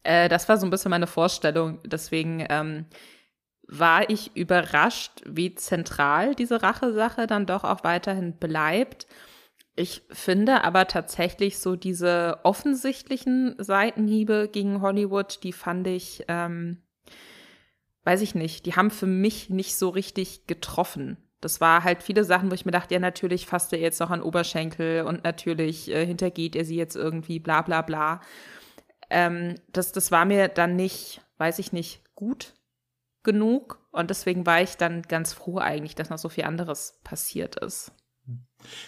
Äh, 0.02 0.28
das 0.28 0.48
war 0.48 0.56
so 0.56 0.66
ein 0.66 0.70
bisschen 0.70 0.90
meine 0.90 1.06
Vorstellung. 1.06 1.78
Deswegen 1.84 2.46
ähm, 2.48 2.86
war 3.68 4.08
ich 4.08 4.34
überrascht, 4.36 5.22
wie 5.26 5.54
zentral 5.54 6.34
diese 6.34 6.62
Rache-Sache 6.62 7.26
dann 7.26 7.46
doch 7.46 7.64
auch 7.64 7.84
weiterhin 7.84 8.34
bleibt. 8.34 9.06
Ich 9.78 10.02
finde 10.10 10.64
aber 10.64 10.86
tatsächlich 10.86 11.58
so 11.58 11.76
diese 11.76 12.40
offensichtlichen 12.44 13.54
Seitenhiebe 13.58 14.48
gegen 14.50 14.80
Hollywood, 14.80 15.42
die 15.42 15.52
fand 15.52 15.86
ich, 15.86 16.24
ähm, 16.28 16.82
weiß 18.04 18.22
ich 18.22 18.34
nicht, 18.34 18.64
die 18.64 18.74
haben 18.74 18.90
für 18.90 19.06
mich 19.06 19.50
nicht 19.50 19.76
so 19.76 19.90
richtig 19.90 20.46
getroffen. 20.46 21.18
Das 21.42 21.60
war 21.60 21.84
halt 21.84 22.02
viele 22.02 22.24
Sachen, 22.24 22.50
wo 22.50 22.54
ich 22.54 22.64
mir 22.64 22.72
dachte, 22.72 22.94
ja, 22.94 23.00
natürlich 23.00 23.44
fasst 23.44 23.70
er 23.74 23.78
jetzt 23.78 24.00
noch 24.00 24.10
an 24.10 24.22
Oberschenkel 24.22 25.02
und 25.02 25.24
natürlich 25.24 25.90
äh, 25.90 26.06
hintergeht 26.06 26.56
er 26.56 26.64
sie 26.64 26.76
jetzt 26.76 26.96
irgendwie, 26.96 27.38
bla 27.38 27.60
bla 27.60 27.82
bla. 27.82 28.22
Ähm, 29.10 29.56
das, 29.68 29.92
das 29.92 30.10
war 30.10 30.24
mir 30.24 30.48
dann 30.48 30.74
nicht, 30.76 31.20
weiß 31.36 31.58
ich 31.58 31.74
nicht, 31.74 32.02
gut 32.14 32.54
genug. 33.22 33.86
Und 33.92 34.08
deswegen 34.08 34.46
war 34.46 34.62
ich 34.62 34.78
dann 34.78 35.02
ganz 35.02 35.34
froh 35.34 35.58
eigentlich, 35.58 35.94
dass 35.94 36.08
noch 36.08 36.16
so 36.16 36.30
viel 36.30 36.44
anderes 36.44 36.98
passiert 37.04 37.56
ist. 37.56 37.92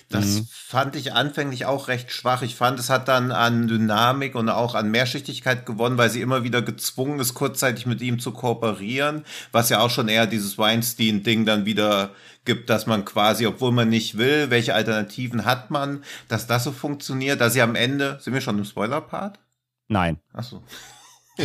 Das 0.09 0.25
mhm. 0.25 0.49
fand 0.51 0.97
ich 0.97 1.13
anfänglich 1.13 1.67
auch 1.67 1.89
recht 1.89 2.13
schwach. 2.13 2.43
Ich 2.43 2.55
fand, 2.55 2.79
es 2.79 2.91
hat 2.91 3.09
dann 3.09 3.33
an 3.33 3.69
Dynamik 3.69 4.35
und 4.35 4.49
auch 4.49 4.75
an 4.75 4.91
Mehrschichtigkeit 4.91 5.67
gewonnen, 5.67 5.99
weil 5.99 6.11
sie 6.11 6.21
immer 6.21 6.45
wieder 6.45 6.63
gezwungen 6.63 7.21
ist, 7.21 7.35
kurzzeitig 7.35 7.87
mit 7.87 8.01
ihm 8.01 8.19
zu 8.19 8.33
kooperieren, 8.33 9.25
was 9.53 9.69
ja 9.69 9.81
auch 9.81 9.91
schon 9.91 10.09
eher 10.09 10.27
dieses 10.27 10.59
Weinstein-Ding 10.59 11.45
dann 11.45 11.65
wieder 11.67 12.11
gibt, 12.45 12.71
dass 12.71 12.87
man 12.87 13.05
quasi, 13.05 13.47
obwohl 13.47 13.73
man 13.73 13.89
nicht 13.89 14.17
will, 14.17 14.51
welche 14.51 14.75
Alternativen 14.75 15.45
hat 15.45 15.71
man, 15.71 16.03
dass 16.29 16.47
das 16.47 16.65
so 16.65 16.73
funktioniert, 16.73 17.41
dass 17.41 17.53
sie 17.53 17.63
am 17.63 17.75
Ende, 17.75 18.19
sind 18.21 18.33
wir 18.33 18.41
schon 18.41 18.59
im 18.59 18.65
Spoiler-Part? 18.65 19.39
Nein. 19.89 20.19
Ach 20.33 20.45
so. 20.45 20.63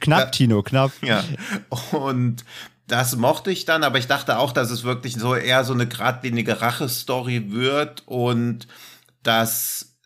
knapp, 0.00 0.20
da, 0.20 0.26
Tino, 0.26 0.62
knapp. 0.62 0.92
Ja. 1.02 1.24
Und 1.92 2.44
das 2.90 3.16
mochte 3.16 3.52
ich 3.52 3.64
dann, 3.64 3.84
aber 3.84 3.98
ich 3.98 4.08
dachte 4.08 4.38
auch, 4.38 4.52
dass 4.52 4.70
es 4.70 4.82
wirklich 4.82 5.14
so 5.14 5.34
eher 5.36 5.64
so 5.64 5.72
eine 5.72 5.86
geradlinige 5.86 6.60
Rache-Story 6.60 7.52
wird 7.52 8.02
und 8.06 8.66
dass, 9.22 9.96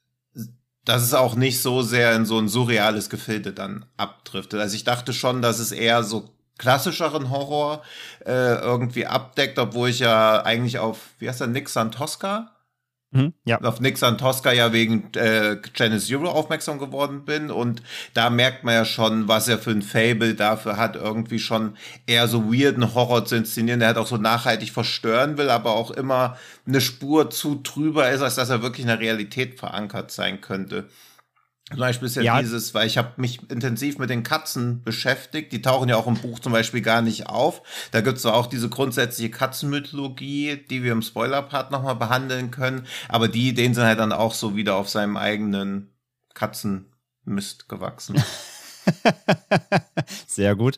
dass 0.84 1.02
es 1.02 1.14
auch 1.14 1.34
nicht 1.34 1.62
so 1.62 1.80
sehr 1.80 2.14
in 2.14 2.26
so 2.26 2.38
ein 2.38 2.48
surreales 2.48 3.08
Gefilde 3.08 3.52
dann 3.52 3.86
abdriftet. 3.96 4.60
Also 4.60 4.76
ich 4.76 4.84
dachte 4.84 5.14
schon, 5.14 5.40
dass 5.40 5.60
es 5.60 5.72
eher 5.72 6.02
so 6.02 6.34
klassischeren 6.58 7.30
Horror 7.30 7.82
äh, 8.26 8.56
irgendwie 8.56 9.06
abdeckt, 9.06 9.58
obwohl 9.58 9.88
ich 9.88 10.00
ja 10.00 10.44
eigentlich 10.44 10.78
auf, 10.78 10.98
wie 11.18 11.28
heißt 11.28 11.40
der, 11.40 11.46
Nick 11.46 11.70
Santoska 11.70 12.53
Mhm, 13.14 13.32
ja. 13.44 13.60
auf 13.60 13.80
Nick 13.80 13.96
Santoska 13.96 14.50
ja 14.50 14.72
wegen 14.72 15.12
äh, 15.14 15.58
Janice 15.72 16.10
Euro 16.10 16.28
aufmerksam 16.30 16.80
geworden 16.80 17.24
bin 17.24 17.48
und 17.48 17.80
da 18.12 18.28
merkt 18.28 18.64
man 18.64 18.74
ja 18.74 18.84
schon, 18.84 19.28
was 19.28 19.46
er 19.46 19.58
für 19.58 19.70
ein 19.70 19.82
Fable 19.82 20.34
dafür 20.34 20.76
hat, 20.78 20.96
irgendwie 20.96 21.38
schon 21.38 21.76
eher 22.08 22.26
so 22.26 22.52
weirden 22.52 22.92
Horror 22.92 23.24
zu 23.24 23.36
inszenieren. 23.36 23.80
Er 23.82 23.90
hat 23.90 23.98
auch 23.98 24.08
so 24.08 24.16
nachhaltig 24.16 24.72
verstören 24.72 25.38
will, 25.38 25.48
aber 25.48 25.76
auch 25.76 25.92
immer 25.92 26.36
eine 26.66 26.80
Spur 26.80 27.30
zu 27.30 27.60
drüber 27.62 28.10
ist, 28.10 28.20
als 28.20 28.34
dass 28.34 28.50
er 28.50 28.62
wirklich 28.62 28.82
in 28.82 28.88
der 28.88 28.98
Realität 28.98 29.60
verankert 29.60 30.10
sein 30.10 30.40
könnte. 30.40 30.88
Zum 31.74 31.80
Beispiel 31.80 32.06
ist 32.06 32.14
ja, 32.16 32.22
ja. 32.22 32.40
dieses, 32.40 32.72
weil 32.74 32.86
ich 32.86 32.96
habe 32.98 33.12
mich 33.16 33.50
intensiv 33.50 33.98
mit 33.98 34.10
den 34.10 34.22
Katzen 34.22 34.82
beschäftigt. 34.82 35.52
Die 35.52 35.60
tauchen 35.60 35.88
ja 35.88 35.96
auch 35.96 36.06
im 36.06 36.14
Buch 36.14 36.38
zum 36.38 36.52
Beispiel 36.52 36.82
gar 36.82 37.02
nicht 37.02 37.26
auf. 37.26 37.62
Da 37.90 38.00
gibt 38.00 38.18
es 38.18 38.26
auch 38.26 38.46
diese 38.46 38.68
grundsätzliche 38.68 39.30
Katzenmythologie, 39.30 40.64
die 40.70 40.82
wir 40.82 40.92
im 40.92 41.02
Spoiler-Part 41.02 41.70
nochmal 41.70 41.96
behandeln 41.96 42.50
können. 42.50 42.86
Aber 43.08 43.28
die 43.28 43.48
Ideen 43.48 43.74
sind 43.74 43.84
halt 43.84 43.98
dann 43.98 44.12
auch 44.12 44.34
so 44.34 44.56
wieder 44.56 44.76
auf 44.76 44.88
seinem 44.88 45.16
eigenen 45.16 45.90
Katzenmist 46.34 47.68
gewachsen. 47.68 48.22
Sehr 50.26 50.54
gut. 50.56 50.76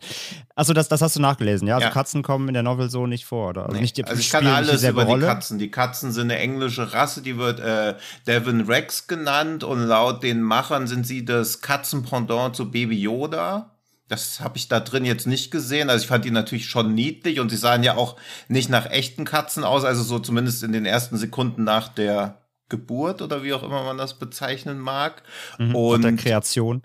Achso, 0.54 0.72
das, 0.72 0.88
das 0.88 1.02
hast 1.02 1.16
du 1.16 1.20
nachgelesen, 1.20 1.68
ja? 1.68 1.76
Also 1.76 1.88
ja. 1.88 1.92
Katzen 1.92 2.22
kommen 2.22 2.48
in 2.48 2.54
der 2.54 2.62
Novel 2.62 2.90
so 2.90 3.06
nicht 3.06 3.26
vor, 3.26 3.50
oder? 3.50 3.64
Also, 3.64 3.76
nee. 3.76 3.82
nicht, 3.82 4.04
also 4.06 4.20
ich 4.20 4.30
kann 4.30 4.46
alles 4.46 4.82
über 4.84 5.04
Rolle. 5.04 5.20
die 5.20 5.26
Katzen. 5.26 5.58
Die 5.58 5.70
Katzen 5.70 6.12
sind 6.12 6.30
eine 6.30 6.38
englische 6.38 6.92
Rasse, 6.92 7.22
die 7.22 7.36
wird 7.36 7.60
äh, 7.60 7.94
Devon 8.26 8.62
Rex 8.62 9.06
genannt 9.06 9.64
und 9.64 9.82
laut 9.82 10.22
den 10.22 10.42
Machern 10.42 10.86
sind 10.86 11.06
sie 11.06 11.24
das 11.24 11.60
Katzenpendant 11.60 12.56
zu 12.56 12.70
Baby 12.70 12.98
Yoda. 13.00 13.72
Das 14.08 14.40
habe 14.40 14.56
ich 14.56 14.68
da 14.68 14.78
drin 14.78 15.04
jetzt 15.04 15.26
nicht 15.26 15.50
gesehen. 15.50 15.90
Also 15.90 16.04
ich 16.04 16.08
fand 16.08 16.24
die 16.24 16.30
natürlich 16.30 16.66
schon 16.66 16.94
niedlich 16.94 17.40
und 17.40 17.50
sie 17.50 17.56
sahen 17.56 17.82
ja 17.82 17.96
auch 17.96 18.16
nicht 18.48 18.68
nach 18.68 18.86
echten 18.86 19.24
Katzen 19.24 19.64
aus, 19.64 19.84
also 19.84 20.02
so 20.04 20.20
zumindest 20.20 20.62
in 20.62 20.72
den 20.72 20.86
ersten 20.86 21.16
Sekunden 21.16 21.64
nach 21.64 21.88
der 21.88 22.40
Geburt 22.68 23.22
oder 23.22 23.42
wie 23.42 23.52
auch 23.52 23.62
immer 23.62 23.84
man 23.84 23.98
das 23.98 24.18
bezeichnen 24.18 24.78
mag. 24.78 25.22
Mhm, 25.58 25.74
und 25.74 26.02
der 26.02 26.16
Kreation. 26.16 26.82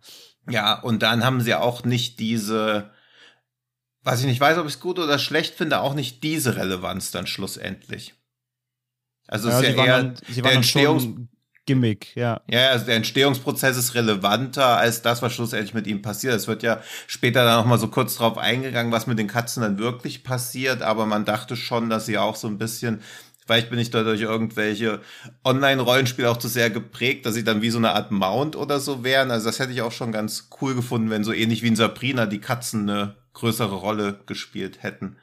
Ja, 0.52 0.80
und 0.80 1.02
dann 1.02 1.24
haben 1.24 1.42
sie 1.42 1.56
auch 1.56 1.84
nicht 1.84 2.20
diese, 2.20 2.92
was 4.04 4.20
ich 4.22 4.26
nicht 4.26 4.42
weiß, 4.42 4.58
ob 4.58 4.66
ich 4.68 4.74
es 4.74 4.80
gut 4.80 5.00
oder 5.00 5.20
schlecht 5.20 5.56
finde, 5.56 5.82
auch 5.82 5.94
nicht 5.94 6.24
diese 6.24 6.56
Relevanz 6.56 7.12
dann 7.12 7.28
schlussendlich. 7.28 8.16
Also 9.28 9.50
ja, 9.50 9.60
es 9.60 9.68
ist 9.70 9.76
ja 9.76 9.86
eher 9.86 9.98
dann, 10.04 10.18
der 10.36 10.52
Entstehungs 10.54 11.08
Gimmick, 11.68 12.16
ja. 12.16 12.42
Ja, 12.50 12.70
also 12.70 12.86
der 12.86 12.96
Entstehungsprozess 12.96 13.78
ist 13.78 13.94
relevanter 13.94 14.78
als 14.78 15.04
das, 15.04 15.22
was 15.22 15.34
schlussendlich 15.34 15.76
mit 15.76 15.86
ihm 15.86 16.02
passiert. 16.02 16.34
Es 16.34 16.48
wird 16.48 16.64
ja 16.64 16.82
später 17.06 17.46
dann 17.46 17.60
auch 17.60 17.66
mal 17.66 17.78
so 17.78 17.88
kurz 17.88 18.16
drauf 18.16 18.38
eingegangen, 18.38 18.92
was 18.92 19.06
mit 19.06 19.20
den 19.20 19.28
Katzen 19.28 19.62
dann 19.62 19.78
wirklich 19.78 20.24
passiert, 20.24 20.82
aber 20.82 21.06
man 21.06 21.24
dachte 21.24 21.56
schon, 21.56 21.90
dass 21.90 22.08
sie 22.08 22.18
auch 22.18 22.36
so 22.36 22.48
ein 22.48 22.58
bisschen 22.58 23.02
Vielleicht 23.52 23.70
bin 23.70 23.80
ich 23.80 23.92
da 23.92 24.04
durch 24.04 24.22
irgendwelche 24.22 25.02
Online-Rollenspiele 25.44 26.30
auch 26.30 26.38
zu 26.38 26.48
sehr 26.48 26.70
geprägt, 26.70 27.26
dass 27.26 27.34
sie 27.34 27.44
dann 27.44 27.62
wie 27.62 27.70
so 27.70 27.80
eine 27.80 27.92
Art 27.92 28.10
Mount 28.10 28.56
oder 28.56 28.80
so 28.80 29.04
wären. 29.04 29.30
Also 29.30 29.48
das 29.48 29.60
hätte 29.60 29.74
ich 29.74 29.82
auch 29.82 29.92
schon 29.92 30.14
ganz 30.14 30.48
cool 30.62 30.74
gefunden, 30.74 31.10
wenn 31.10 31.26
so 31.26 31.34
ähnlich 31.34 31.62
wie 31.62 31.68
in 31.68 31.76
Sabrina 31.76 32.28
die 32.28 32.40
Katzen 32.40 32.90
eine 32.90 33.16
größere 33.34 33.76
Rolle 33.76 34.22
gespielt 34.26 34.84
hätten. 34.84 35.18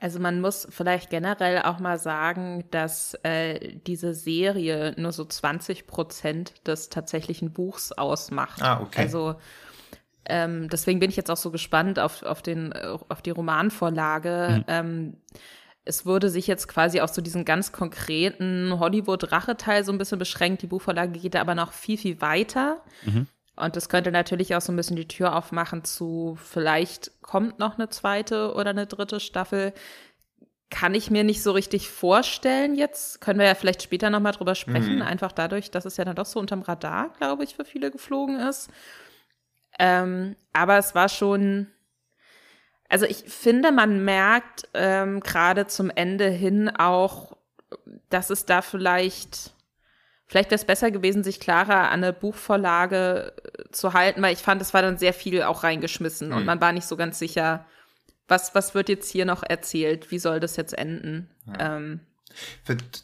Also 0.00 0.18
man 0.18 0.40
muss 0.40 0.66
vielleicht 0.70 1.10
generell 1.10 1.62
auch 1.62 1.78
mal 1.78 2.00
sagen, 2.00 2.64
dass 2.72 3.14
äh, 3.22 3.76
diese 3.86 4.12
Serie 4.12 4.96
nur 4.96 5.12
so 5.12 5.24
20 5.24 5.86
Prozent 5.86 6.66
des 6.66 6.88
tatsächlichen 6.88 7.52
Buchs 7.52 7.92
ausmacht. 7.92 8.60
Ah, 8.60 8.80
okay. 8.80 9.02
Also 9.02 9.36
ähm, 10.24 10.68
deswegen 10.68 10.98
bin 10.98 11.10
ich 11.10 11.16
jetzt 11.16 11.30
auch 11.30 11.36
so 11.36 11.52
gespannt 11.52 12.00
auf, 12.00 12.24
auf, 12.24 12.42
den, 12.42 12.72
auf 12.72 13.22
die 13.22 13.30
Romanvorlage. 13.30 14.48
Mhm. 14.58 14.64
Ähm, 14.66 15.16
es 15.84 16.06
wurde 16.06 16.28
sich 16.28 16.46
jetzt 16.46 16.68
quasi 16.68 17.00
auf 17.00 17.10
so 17.10 17.20
diesen 17.20 17.44
ganz 17.44 17.72
konkreten 17.72 18.78
Hollywood-Racheteil 18.78 19.84
so 19.84 19.92
ein 19.92 19.98
bisschen 19.98 20.18
beschränkt. 20.18 20.62
Die 20.62 20.68
Buchvorlage 20.68 21.18
geht 21.18 21.34
da 21.34 21.40
aber 21.40 21.54
noch 21.54 21.72
viel, 21.72 21.98
viel 21.98 22.20
weiter. 22.20 22.82
Mhm. 23.04 23.26
Und 23.56 23.76
das 23.76 23.88
könnte 23.88 24.12
natürlich 24.12 24.54
auch 24.54 24.60
so 24.60 24.72
ein 24.72 24.76
bisschen 24.76 24.96
die 24.96 25.08
Tür 25.08 25.36
aufmachen 25.36 25.84
zu, 25.84 26.38
vielleicht 26.42 27.20
kommt 27.20 27.58
noch 27.58 27.78
eine 27.78 27.88
zweite 27.88 28.54
oder 28.54 28.70
eine 28.70 28.86
dritte 28.86 29.20
Staffel. 29.20 29.74
Kann 30.70 30.94
ich 30.94 31.10
mir 31.10 31.22
nicht 31.22 31.42
so 31.42 31.52
richtig 31.52 31.90
vorstellen 31.90 32.76
jetzt. 32.76 33.20
Können 33.20 33.40
wir 33.40 33.46
ja 33.46 33.54
vielleicht 33.54 33.82
später 33.82 34.08
nochmal 34.08 34.32
drüber 34.32 34.54
sprechen. 34.54 34.96
Mhm. 34.96 35.02
Einfach 35.02 35.32
dadurch, 35.32 35.70
dass 35.70 35.84
es 35.84 35.96
ja 35.96 36.04
dann 36.04 36.16
doch 36.16 36.26
so 36.26 36.40
unterm 36.40 36.62
Radar, 36.62 37.12
glaube 37.18 37.44
ich, 37.44 37.56
für 37.56 37.64
viele 37.64 37.90
geflogen 37.90 38.38
ist. 38.40 38.70
Ähm, 39.78 40.36
aber 40.52 40.78
es 40.78 40.94
war 40.94 41.08
schon, 41.08 41.66
also 42.92 43.06
ich 43.06 43.24
finde, 43.26 43.72
man 43.72 44.04
merkt 44.04 44.68
ähm, 44.74 45.20
gerade 45.20 45.66
zum 45.66 45.88
Ende 45.88 46.28
hin 46.28 46.68
auch, 46.68 47.38
dass 48.10 48.28
es 48.28 48.44
da 48.44 48.60
vielleicht, 48.60 49.54
vielleicht 50.26 50.50
wäre 50.50 50.56
es 50.56 50.66
besser 50.66 50.90
gewesen, 50.90 51.24
sich 51.24 51.40
klarer 51.40 51.88
an 51.88 52.04
eine 52.04 52.12
Buchvorlage 52.12 53.32
äh, 53.44 53.70
zu 53.72 53.94
halten, 53.94 54.20
weil 54.20 54.34
ich 54.34 54.40
fand, 54.40 54.60
es 54.60 54.74
war 54.74 54.82
dann 54.82 54.98
sehr 54.98 55.14
viel 55.14 55.42
auch 55.42 55.64
reingeschmissen 55.64 56.28
mhm. 56.28 56.36
und 56.36 56.44
man 56.44 56.60
war 56.60 56.72
nicht 56.72 56.86
so 56.86 56.98
ganz 56.98 57.18
sicher, 57.18 57.64
was, 58.28 58.54
was 58.54 58.74
wird 58.74 58.90
jetzt 58.90 59.10
hier 59.10 59.24
noch 59.24 59.42
erzählt, 59.42 60.10
wie 60.10 60.18
soll 60.18 60.38
das 60.38 60.56
jetzt 60.56 60.76
enden. 60.76 61.30
Ja. 61.46 61.76
Ähm, 61.76 62.00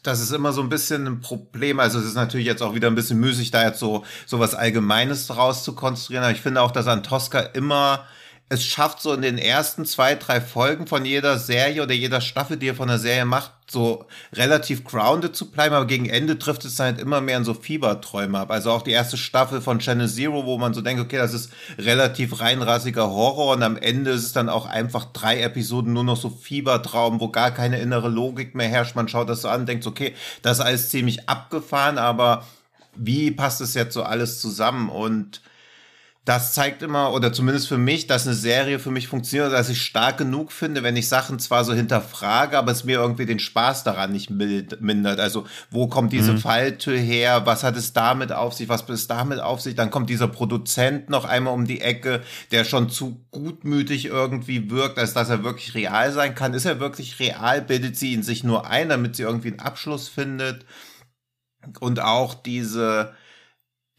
das 0.02 0.20
ist 0.20 0.32
immer 0.32 0.52
so 0.52 0.60
ein 0.60 0.68
bisschen 0.68 1.06
ein 1.06 1.20
Problem. 1.20 1.80
Also 1.80 1.98
es 1.98 2.04
ist 2.04 2.14
natürlich 2.14 2.46
jetzt 2.46 2.62
auch 2.62 2.74
wieder 2.74 2.88
ein 2.88 2.94
bisschen 2.94 3.20
müßig, 3.20 3.50
da 3.50 3.62
jetzt 3.62 3.78
so, 3.78 4.04
so 4.26 4.38
was 4.38 4.54
Allgemeines 4.54 5.26
draus 5.26 5.64
zu 5.64 5.74
konstruieren. 5.74 6.24
Aber 6.24 6.32
ich 6.32 6.40
finde 6.40 6.60
auch, 6.60 6.70
dass 6.70 6.86
Antoska 6.86 7.40
immer 7.40 8.06
es 8.50 8.64
schafft 8.64 9.02
so 9.02 9.12
in 9.12 9.20
den 9.20 9.36
ersten 9.36 9.84
zwei, 9.84 10.14
drei 10.14 10.40
Folgen 10.40 10.86
von 10.86 11.04
jeder 11.04 11.38
Serie 11.38 11.82
oder 11.82 11.92
jeder 11.92 12.22
Staffel, 12.22 12.56
die 12.56 12.68
er 12.68 12.74
von 12.74 12.88
der 12.88 12.98
Serie 12.98 13.26
macht, 13.26 13.52
so 13.70 14.06
relativ 14.32 14.84
grounded 14.84 15.36
zu 15.36 15.50
bleiben, 15.50 15.74
aber 15.74 15.86
gegen 15.86 16.08
Ende 16.08 16.38
trifft 16.38 16.64
es 16.64 16.78
halt 16.78 16.98
immer 16.98 17.20
mehr 17.20 17.36
in 17.36 17.44
so 17.44 17.52
Fieberträume 17.52 18.38
ab. 18.38 18.50
Also 18.50 18.70
auch 18.70 18.80
die 18.80 18.92
erste 18.92 19.18
Staffel 19.18 19.60
von 19.60 19.80
Channel 19.80 20.08
Zero, 20.08 20.46
wo 20.46 20.56
man 20.56 20.72
so 20.72 20.80
denkt, 20.80 21.02
okay, 21.02 21.18
das 21.18 21.34
ist 21.34 21.52
relativ 21.76 22.40
reinrassiger 22.40 23.10
Horror 23.10 23.54
und 23.54 23.62
am 23.62 23.76
Ende 23.76 24.12
ist 24.12 24.24
es 24.24 24.32
dann 24.32 24.48
auch 24.48 24.64
einfach 24.64 25.04
drei 25.12 25.42
Episoden 25.42 25.92
nur 25.92 26.04
noch 26.04 26.16
so 26.16 26.30
Fiebertraum, 26.30 27.20
wo 27.20 27.28
gar 27.28 27.50
keine 27.50 27.78
innere 27.78 28.08
Logik 28.08 28.54
mehr 28.54 28.68
herrscht. 28.68 28.96
Man 28.96 29.08
schaut 29.08 29.28
das 29.28 29.42
so 29.42 29.48
an, 29.48 29.66
denkt, 29.66 29.86
okay, 29.86 30.14
das 30.40 30.58
ist 30.58 30.64
alles 30.64 30.88
ziemlich 30.88 31.28
abgefahren, 31.28 31.98
aber 31.98 32.46
wie 32.96 33.30
passt 33.30 33.60
es 33.60 33.74
jetzt 33.74 33.92
so 33.92 34.02
alles 34.02 34.40
zusammen? 34.40 34.88
Und 34.88 35.42
das 36.28 36.52
zeigt 36.52 36.82
immer, 36.82 37.14
oder 37.14 37.32
zumindest 37.32 37.68
für 37.68 37.78
mich, 37.78 38.06
dass 38.06 38.26
eine 38.26 38.36
Serie 38.36 38.78
für 38.78 38.90
mich 38.90 39.08
funktioniert, 39.08 39.50
dass 39.50 39.70
ich 39.70 39.80
stark 39.80 40.18
genug 40.18 40.52
finde, 40.52 40.82
wenn 40.82 40.94
ich 40.94 41.08
Sachen 41.08 41.38
zwar 41.38 41.64
so 41.64 41.72
hinterfrage, 41.72 42.58
aber 42.58 42.70
es 42.70 42.84
mir 42.84 42.98
irgendwie 42.98 43.24
den 43.24 43.38
Spaß 43.38 43.82
daran 43.82 44.12
nicht 44.12 44.28
mindert. 44.28 45.20
Also, 45.20 45.46
wo 45.70 45.88
kommt 45.88 46.12
diese 46.12 46.34
mhm. 46.34 46.38
Falltür 46.38 46.98
her? 46.98 47.46
Was 47.46 47.64
hat 47.64 47.78
es 47.78 47.94
damit 47.94 48.30
auf 48.30 48.52
sich? 48.52 48.68
Was 48.68 48.82
ist 48.82 49.10
damit 49.10 49.40
auf 49.40 49.62
sich? 49.62 49.74
Dann 49.74 49.90
kommt 49.90 50.10
dieser 50.10 50.28
Produzent 50.28 51.08
noch 51.08 51.24
einmal 51.24 51.54
um 51.54 51.64
die 51.64 51.80
Ecke, 51.80 52.22
der 52.50 52.64
schon 52.64 52.90
zu 52.90 53.24
gutmütig 53.30 54.04
irgendwie 54.04 54.70
wirkt, 54.70 54.98
als 54.98 55.14
dass 55.14 55.30
er 55.30 55.44
wirklich 55.44 55.74
real 55.74 56.12
sein 56.12 56.34
kann. 56.34 56.52
Ist 56.52 56.66
er 56.66 56.78
wirklich 56.78 57.18
real? 57.20 57.62
Bildet 57.62 57.96
sie 57.96 58.12
ihn 58.12 58.22
sich 58.22 58.44
nur 58.44 58.66
ein, 58.66 58.90
damit 58.90 59.16
sie 59.16 59.22
irgendwie 59.22 59.48
einen 59.48 59.60
Abschluss 59.60 60.08
findet? 60.08 60.66
Und 61.80 62.00
auch 62.00 62.34
diese, 62.34 63.14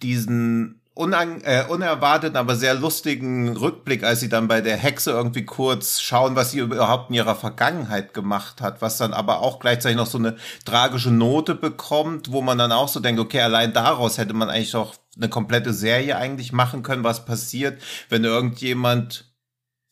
diesen, 0.04 0.79
unan 1.00 1.40
äh, 1.42 1.64
unerwarteten, 1.70 2.36
aber 2.36 2.58
sehr 2.58 2.74
lustigen 2.74 3.56
Rückblick, 3.56 4.04
als 4.04 4.20
sie 4.20 4.28
dann 4.28 4.50
bei 4.50 4.60
der 4.60 4.76
Hexe 4.76 5.12
irgendwie 5.12 5.46
kurz 5.46 6.02
schauen, 6.02 6.36
was 6.36 6.52
sie 6.52 6.60
überhaupt 6.60 7.10
in 7.10 7.16
ihrer 7.16 7.36
Vergangenheit 7.36 8.14
gemacht 8.14 8.60
hat, 8.60 8.82
was 8.82 8.98
dann 8.98 9.14
aber 9.14 9.40
auch 9.40 9.60
gleichzeitig 9.60 9.96
noch 9.96 10.08
so 10.08 10.18
eine 10.18 10.36
tragische 10.66 11.12
Note 11.12 11.56
bekommt, 11.56 12.34
wo 12.34 12.42
man 12.42 12.58
dann 12.58 12.74
auch 12.74 12.90
so 12.90 13.00
denkt, 13.00 13.22
okay, 13.22 13.40
allein 13.40 13.72
daraus 13.72 14.18
hätte 14.18 14.34
man 14.34 14.50
eigentlich 14.50 14.76
auch 14.76 14.96
eine 15.16 15.30
komplette 15.30 15.74
Serie 15.74 16.18
eigentlich 16.18 16.52
machen 16.52 16.84
können, 16.84 17.06
was 17.06 17.24
passiert, 17.24 17.82
wenn 18.10 18.26
irgendjemand 18.26 19.32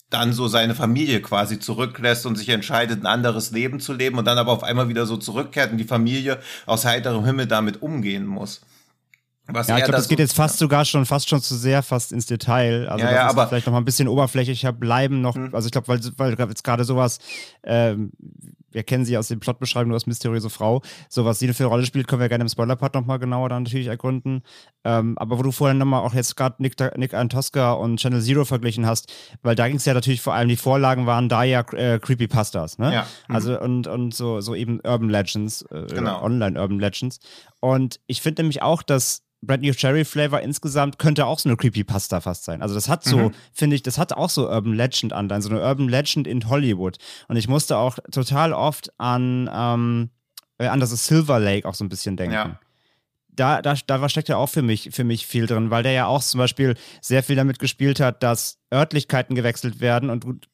dann 0.09 0.33
so 0.33 0.49
seine 0.49 0.75
Familie 0.75 1.21
quasi 1.21 1.57
zurücklässt 1.57 2.25
und 2.25 2.35
sich 2.37 2.49
entscheidet, 2.49 3.01
ein 3.01 3.07
anderes 3.07 3.51
Leben 3.51 3.79
zu 3.79 3.93
leben 3.93 4.17
und 4.17 4.25
dann 4.25 4.37
aber 4.37 4.51
auf 4.51 4.63
einmal 4.63 4.89
wieder 4.89 5.05
so 5.05 5.15
zurückkehrt 5.15 5.71
und 5.71 5.77
die 5.77 5.85
Familie 5.85 6.39
aus 6.65 6.83
heiterem 6.83 7.23
Himmel 7.23 7.45
damit 7.47 7.81
umgehen 7.81 8.25
muss. 8.25 8.61
Was 9.47 9.67
ja, 9.67 9.77
ich 9.77 9.83
glaube, 9.83 9.97
das 9.97 10.07
geht 10.07 10.19
jetzt 10.19 10.35
fast 10.35 10.55
ja. 10.55 10.59
sogar 10.59 10.83
schon, 10.85 11.05
fast 11.05 11.29
schon 11.29 11.41
zu 11.41 11.55
sehr, 11.55 11.81
fast 11.81 12.11
ins 12.11 12.25
Detail. 12.25 12.89
Also 12.89 13.05
ja, 13.05 13.11
ja, 13.11 13.27
aber 13.29 13.47
vielleicht 13.47 13.65
noch 13.65 13.73
mal 13.73 13.79
ein 13.79 13.85
bisschen 13.85 14.07
oberflächlicher 14.07 14.73
bleiben 14.73 15.21
noch. 15.21 15.35
Hm. 15.35 15.55
Also 15.55 15.67
ich 15.67 15.71
glaube, 15.71 15.87
weil, 15.87 16.01
weil 16.17 16.49
jetzt 16.49 16.63
gerade 16.63 16.83
sowas, 16.83 17.19
ähm, 17.63 18.11
wir 18.71 18.83
kennen 18.83 19.05
sie 19.05 19.17
aus 19.17 19.29
den 19.29 19.39
Plotbeschreibungen 19.39 19.95
aus 19.95 20.05
Mysteriöse 20.05 20.49
Frau, 20.49 20.81
so 21.09 21.25
was 21.25 21.39
sie 21.39 21.45
eine 21.45 21.53
für 21.53 21.65
Rolle 21.65 21.85
spielt, 21.85 22.07
können 22.07 22.21
wir 22.21 22.29
gerne 22.29 22.43
im 22.43 22.49
Spoiler-Part 22.49 22.93
nochmal 22.93 23.19
genauer 23.19 23.49
dann 23.49 23.63
natürlich 23.63 23.87
ergründen. 23.87 24.43
Ähm, 24.83 25.17
aber 25.17 25.39
wo 25.39 25.43
du 25.43 25.51
vorhin 25.51 25.77
nochmal 25.77 26.01
auch 26.01 26.13
jetzt 26.13 26.35
gerade 26.35 26.61
Nick, 26.61 26.75
Nick 26.97 27.13
Antosca 27.13 27.71
und 27.73 27.99
Channel 27.99 28.21
Zero 28.21 28.45
verglichen 28.45 28.85
hast, 28.85 29.11
weil 29.41 29.55
da 29.55 29.67
ging 29.67 29.77
es 29.77 29.85
ja 29.85 29.93
natürlich 29.93 30.21
vor 30.21 30.33
allem, 30.33 30.49
die 30.49 30.57
Vorlagen 30.57 31.05
waren 31.05 31.29
da 31.29 31.43
ja 31.43 31.61
äh, 31.71 31.99
Creepypastas, 31.99 32.77
ne? 32.77 32.93
Ja. 32.93 33.07
Mhm. 33.27 33.35
Also 33.35 33.59
und, 33.59 33.87
und 33.87 34.13
so, 34.13 34.41
so 34.41 34.53
eben 34.53 34.79
Urban 34.83 35.09
Legends, 35.09 35.63
äh, 35.71 35.87
genau. 35.87 36.21
Online-Urban 36.21 36.79
Legends. 36.79 37.19
Und 37.59 37.99
ich 38.07 38.21
finde 38.21 38.43
nämlich 38.43 38.61
auch, 38.61 38.83
dass 38.83 39.23
Brand 39.41 39.63
New 39.63 39.73
Cherry 39.73 40.03
Flavor 40.03 40.41
insgesamt 40.41 40.97
könnte 40.97 41.25
auch 41.25 41.39
so 41.39 41.49
eine 41.49 41.57
Creepypasta 41.57 42.21
fast 42.21 42.43
sein. 42.43 42.61
Also 42.61 42.73
das 42.73 42.89
hat 42.89 43.03
so, 43.03 43.17
mhm. 43.17 43.31
finde 43.53 43.75
ich, 43.75 43.83
das 43.83 43.97
hat 43.97 44.13
auch 44.13 44.29
so 44.29 44.49
Urban 44.49 44.73
Legend 44.73 45.13
Anleihen, 45.13 45.41
so 45.41 45.49
eine 45.49 45.61
Urban 45.61 45.89
Legend 45.89 46.27
in 46.27 46.49
Hollywood. 46.49 46.97
Und 47.27 47.37
ich 47.37 47.47
musste 47.47 47.77
auch 47.77 47.99
total 48.11 48.53
oft 48.53 48.91
an, 48.97 49.49
ähm, 49.53 50.09
äh, 50.57 50.67
an 50.67 50.79
das 50.79 50.89
Silver 51.05 51.39
Lake 51.39 51.67
auch 51.67 51.75
so 51.75 51.85
ein 51.85 51.89
bisschen 51.89 52.17
denken. 52.17 52.33
Ja. 52.33 52.59
Da, 53.29 53.61
da, 53.61 53.75
da 53.85 54.09
steckt 54.09 54.29
ja 54.29 54.37
auch 54.37 54.49
für 54.49 54.63
mich, 54.63 54.89
für 54.91 55.03
mich 55.03 55.27
viel 55.27 55.45
drin, 55.45 55.69
weil 55.69 55.83
der 55.83 55.91
ja 55.91 56.07
auch 56.07 56.23
zum 56.23 56.39
Beispiel 56.39 56.73
sehr 57.01 57.21
viel 57.21 57.35
damit 57.35 57.59
gespielt 57.59 57.99
hat, 57.99 58.23
dass 58.23 58.59
Örtlichkeiten 58.73 59.35
gewechselt 59.35 59.79
werden 59.79 60.09
und 60.09 60.47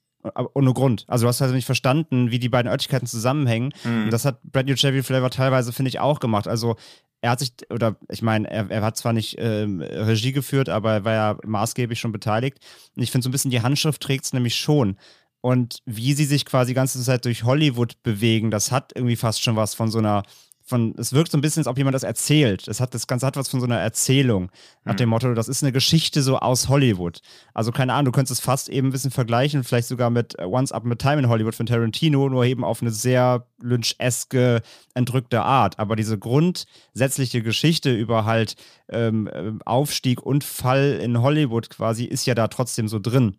ohne 0.54 0.74
Grund. 0.74 1.06
Also 1.08 1.26
du 1.26 1.30
hast 1.30 1.42
also 1.42 1.54
nicht 1.54 1.66
verstanden, 1.66 2.32
wie 2.32 2.40
die 2.40 2.50
beiden 2.50 2.72
Örtlichkeiten 2.72 3.08
zusammenhängen. 3.08 3.74
Mhm. 3.84 4.06
Und 4.06 4.12
das 4.12 4.26
hat 4.26 4.42
Brand 4.44 4.68
New 4.70 4.76
Cherry 4.76 5.04
Flavor 5.04 5.30
teilweise, 5.30 5.74
finde 5.74 5.90
ich, 5.90 6.00
auch 6.00 6.20
gemacht. 6.20 6.48
Also 6.48 6.76
er 7.22 7.32
hat 7.32 7.40
sich, 7.40 7.54
oder 7.70 7.96
ich 8.10 8.22
meine, 8.22 8.50
er, 8.50 8.70
er 8.70 8.82
hat 8.82 8.98
zwar 8.98 9.14
nicht 9.14 9.36
ähm, 9.40 9.82
Regie 9.82 10.34
geführt, 10.34 10.70
aber 10.70 10.94
er 10.94 11.06
war 11.06 11.14
ja 11.14 11.38
maßgeblich 11.46 12.00
schon 12.00 12.12
beteiligt. 12.12 12.60
Und 12.96 13.04
ich 13.04 13.12
finde 13.12 13.24
so 13.24 13.30
ein 13.30 13.32
bisschen, 13.32 13.52
die 13.52 13.62
Handschrift 13.62 14.02
trägt 14.02 14.26
es 14.26 14.34
nämlich 14.34 14.56
schon. 14.56 14.98
Und 15.42 15.80
wie 15.86 16.14
sie 16.14 16.26
sich 16.26 16.46
quasi 16.46 16.72
die 16.72 16.76
ganze 16.76 17.02
Zeit 17.02 17.26
durch 17.26 17.44
Hollywood 17.44 18.02
bewegen, 18.04 18.52
das 18.52 18.72
hat 18.72 18.92
irgendwie 18.96 19.18
fast 19.18 19.42
schon 19.42 19.56
was 19.56 19.74
von 19.74 19.92
so 19.92 20.00
einer 20.00 20.24
von, 20.66 20.96
es 20.98 21.12
wirkt 21.12 21.32
so 21.32 21.38
ein 21.38 21.42
bisschen, 21.42 21.62
als 21.62 21.68
ob 21.68 21.78
jemand 21.78 21.94
das 21.94 22.04
erzählt. 22.04 22.68
Das, 22.68 22.80
hat, 22.80 22.94
das 22.94 23.08
Ganze 23.08 23.26
hat 23.26 23.36
was 23.36 23.50
von 23.50 23.60
so 23.60 23.66
einer 23.66 23.80
Erzählung. 23.80 24.50
Nach 24.86 24.94
mhm. 24.94 24.98
dem 24.98 25.10
Motto, 25.10 25.34
das 25.34 25.50
ist 25.50 25.62
eine 25.62 25.74
Geschichte 25.74 26.22
so 26.22 26.38
aus 26.38 26.70
Hollywood. 26.70 27.20
Also 27.54 27.72
keine 27.72 27.94
Ahnung, 27.94 28.06
du 28.06 28.12
könntest 28.12 28.40
es 28.40 28.46
fast 28.46 28.70
eben 28.70 28.88
ein 28.88 28.92
bisschen 28.92 29.12
vergleichen, 29.12 29.64
vielleicht 29.64 29.90
sogar 29.90 30.10
mit 30.10 30.40
äh, 30.40 30.46
Once 30.46 30.72
Up 30.72 30.86
a 30.86 30.96
Time 30.96 31.20
in 31.20 31.30
Hollywood 31.30 31.56
von 31.56 31.66
Tarantino, 31.66 32.30
nur 32.30 32.46
eben 32.46 32.64
auf 32.64 32.82
eine 32.82 32.92
sehr 32.92 33.46
lynch-eske, 33.62 34.62
entrückte 34.94 35.42
Art. 35.44 35.80
Aber 35.80 35.98
diese 35.98 36.18
grundsätzliche 36.18 37.42
Geschichte 37.42 37.94
über 37.94 38.24
halt 38.24 38.56
ähm, 38.90 39.30
ähm, 39.34 39.62
Aufstieg 39.66 40.22
und 40.22 40.46
Fall 40.46 41.00
in 41.02 41.22
Hollywood 41.22 41.70
quasi 41.70 42.06
ist 42.06 42.26
ja 42.26 42.36
da 42.36 42.48
trotzdem 42.48 42.88
so 42.88 43.00
drin. 43.00 43.38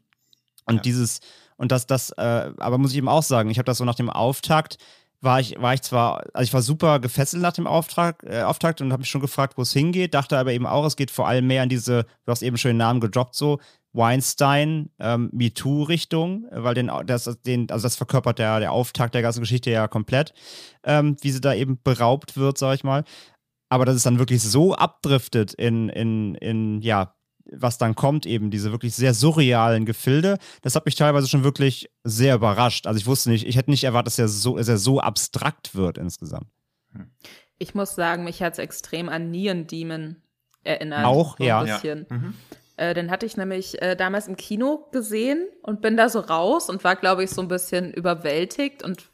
Und 0.67 0.77
ja. 0.77 0.83
dieses, 0.83 1.21
und 1.57 1.73
das, 1.73 1.87
das, 1.87 2.11
äh, 2.11 2.53
aber 2.59 2.79
muss 2.79 2.93
ich 2.93 2.99
eben 2.99 3.09
auch 3.09 3.23
sagen, 3.23 3.51
ich 3.51 3.59
habe 3.59 3.67
das 3.67 3.79
so 3.79 3.85
nach 3.85 3.95
dem 3.95 4.11
Auftakt 4.11 4.79
war 5.25 5.41
ich, 5.41 5.61
war 5.61 5.75
ich 5.75 5.83
zwar, 5.83 6.25
also 6.33 6.47
ich 6.47 6.55
war 6.55 6.63
super 6.63 7.01
gefesselt 7.01 7.43
nach 7.43 7.53
dem 7.53 7.67
Auftrag, 7.67 8.23
äh, 8.25 8.43
Auftakt 8.43 8.81
und 8.81 8.93
habe 8.93 9.01
mich 9.01 9.11
schon 9.11 9.21
gefragt, 9.21 9.57
wo 9.57 9.63
es 9.63 9.73
hingeht, 9.73 10.15
dachte 10.15 10.39
aber 10.39 10.53
eben 10.53 10.67
auch, 10.67 10.85
es 10.85 10.97
geht 10.97 11.11
vor 11.11 11.27
allem 11.27 11.47
mehr 11.47 11.63
in 11.63 11.69
diese, 11.69 12.05
du 12.25 12.31
hast 12.31 12.43
eben 12.43 12.57
schon 12.57 12.71
den 12.71 12.77
Namen 12.77 13.01
gedroppt, 13.01 13.35
so 13.35 13.59
Weinstein, 13.93 14.91
ähm, 14.99 15.31
MeToo-Richtung, 15.33 16.47
weil 16.51 16.75
den, 16.75 16.91
das, 17.07 17.25
den, 17.43 17.71
also 17.71 17.85
das 17.85 17.97
verkörpert 17.97 18.39
der, 18.39 18.61
der 18.61 18.73
Auftakt 18.73 19.15
der 19.15 19.23
ganzen 19.23 19.41
Geschichte 19.41 19.71
ja 19.71 19.89
komplett, 19.89 20.35
ähm, 20.85 21.17
wie 21.23 21.31
sie 21.31 21.41
da 21.41 21.55
eben 21.55 21.81
beraubt 21.83 22.37
wird, 22.37 22.59
sag 22.59 22.75
ich 22.75 22.85
mal. 22.85 23.05
Aber 23.71 23.85
dass 23.85 23.97
es 23.97 24.03
dann 24.03 24.19
wirklich 24.19 24.43
so 24.43 24.75
abdriftet 24.75 25.55
in, 25.55 25.89
in, 25.89 26.35
in, 26.35 26.81
ja, 26.83 27.15
was 27.51 27.79
dann 27.79 27.95
kommt, 27.95 28.27
eben 28.27 28.51
diese 28.51 28.73
wirklich 28.73 28.95
sehr 28.95 29.15
surrealen 29.15 29.85
Gefilde, 29.85 30.39
das 30.63 30.75
hat 30.75 30.87
mich 30.87 30.95
teilweise 30.95 31.29
schon 31.29 31.45
wirklich 31.45 31.91
sehr 32.03 32.35
überrascht. 32.35 32.87
Also 32.87 32.99
ich 32.99 33.07
wusste 33.07 33.31
nicht, 33.31 33.47
ich 33.47 33.57
hätte 33.57 33.71
nicht 33.71 33.85
erwartet, 33.85 34.09
dass 34.09 34.19
er 34.19 34.29
so, 34.29 34.57
dass 34.57 34.69
er 34.69 34.79
so 34.79 35.01
abstrakt 35.01 35.75
wird 35.75 35.99
insgesamt. 35.99 36.49
Ich 37.59 37.75
muss 37.75 37.95
sagen, 37.95 38.25
mich 38.25 38.43
hat 38.43 38.55
es 38.55 38.59
extrem 38.59 39.09
an 39.09 39.31
Neon 39.31 39.67
Demon 39.67 40.17
erinnert. 40.63 41.05
Auch, 41.05 41.37
so 41.39 41.45
ja. 41.45 41.63
Bisschen. 41.63 42.07
ja. 42.11 42.17
Mhm. 42.17 42.35
Äh, 42.77 42.95
den 42.95 43.11
hatte 43.11 43.27
ich 43.27 43.37
nämlich 43.37 43.81
äh, 43.81 43.95
damals 43.95 44.27
im 44.27 44.37
Kino 44.37 44.89
gesehen 44.91 45.47
und 45.63 45.81
bin 45.81 45.97
da 45.97 46.09
so 46.09 46.21
raus 46.21 46.69
und 46.69 46.83
war, 46.83 46.97
glaube 46.97 47.23
ich, 47.23 47.31
so 47.31 47.41
ein 47.41 47.49
bisschen 47.49 47.93
überwältigt 47.93 48.83
und 48.83 49.09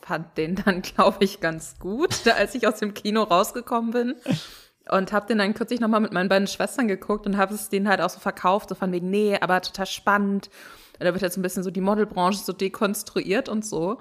fand 0.00 0.38
den 0.38 0.56
dann, 0.56 0.82
glaube 0.82 1.24
ich, 1.24 1.40
ganz 1.40 1.78
gut, 1.78 2.26
als 2.26 2.54
ich 2.54 2.66
aus 2.66 2.78
dem 2.78 2.94
Kino 2.94 3.22
rausgekommen 3.22 3.90
bin. 3.90 4.14
Und 4.90 5.12
hab 5.12 5.26
den 5.26 5.38
dann 5.38 5.54
kürzlich 5.54 5.80
nochmal 5.80 6.00
mit 6.00 6.12
meinen 6.12 6.28
beiden 6.28 6.46
Schwestern 6.46 6.86
geguckt 6.86 7.26
und 7.26 7.36
habe 7.36 7.54
es 7.54 7.68
denen 7.68 7.88
halt 7.88 8.00
auch 8.00 8.10
so 8.10 8.20
verkauft, 8.20 8.68
so 8.68 8.74
von 8.74 8.92
wegen, 8.92 9.10
nee, 9.10 9.36
aber 9.40 9.60
total 9.60 9.86
spannend. 9.86 10.48
Und 10.98 11.04
da 11.04 11.12
wird 11.12 11.22
jetzt 11.22 11.36
ein 11.36 11.42
bisschen 11.42 11.64
so 11.64 11.70
die 11.70 11.80
Modelbranche 11.80 12.38
so 12.38 12.52
dekonstruiert 12.52 13.48
und 13.48 13.64
so. 13.64 13.98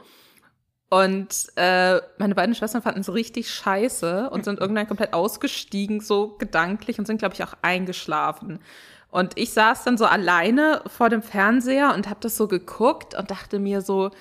Und 0.90 1.48
äh, 1.56 2.00
meine 2.20 2.36
beiden 2.36 2.54
Schwestern 2.54 2.82
fanden 2.82 3.02
es 3.02 3.12
richtig 3.12 3.50
scheiße 3.50 4.30
und 4.30 4.46
sind 4.46 4.60
irgendwann 4.60 4.88
komplett 4.88 5.14
ausgestiegen, 5.14 6.00
so 6.00 6.38
gedanklich 6.38 7.00
und 7.00 7.08
sind, 7.08 7.18
glaube 7.18 7.34
ich, 7.34 7.44
auch 7.44 7.54
eingeschlafen. 7.64 8.60
Und 9.10 9.38
ich 9.38 9.54
saß 9.54 9.84
dann 9.84 9.98
so 9.98 10.06
alleine 10.06 10.82
vor 10.88 11.10
dem 11.10 11.22
Fernseher 11.22 11.94
und 11.96 12.10
habe 12.10 12.20
das 12.22 12.38
so 12.38 12.48
geguckt 12.48 13.18
und 13.18 13.32
dachte 13.32 13.60
mir 13.60 13.82
so, 13.82 14.12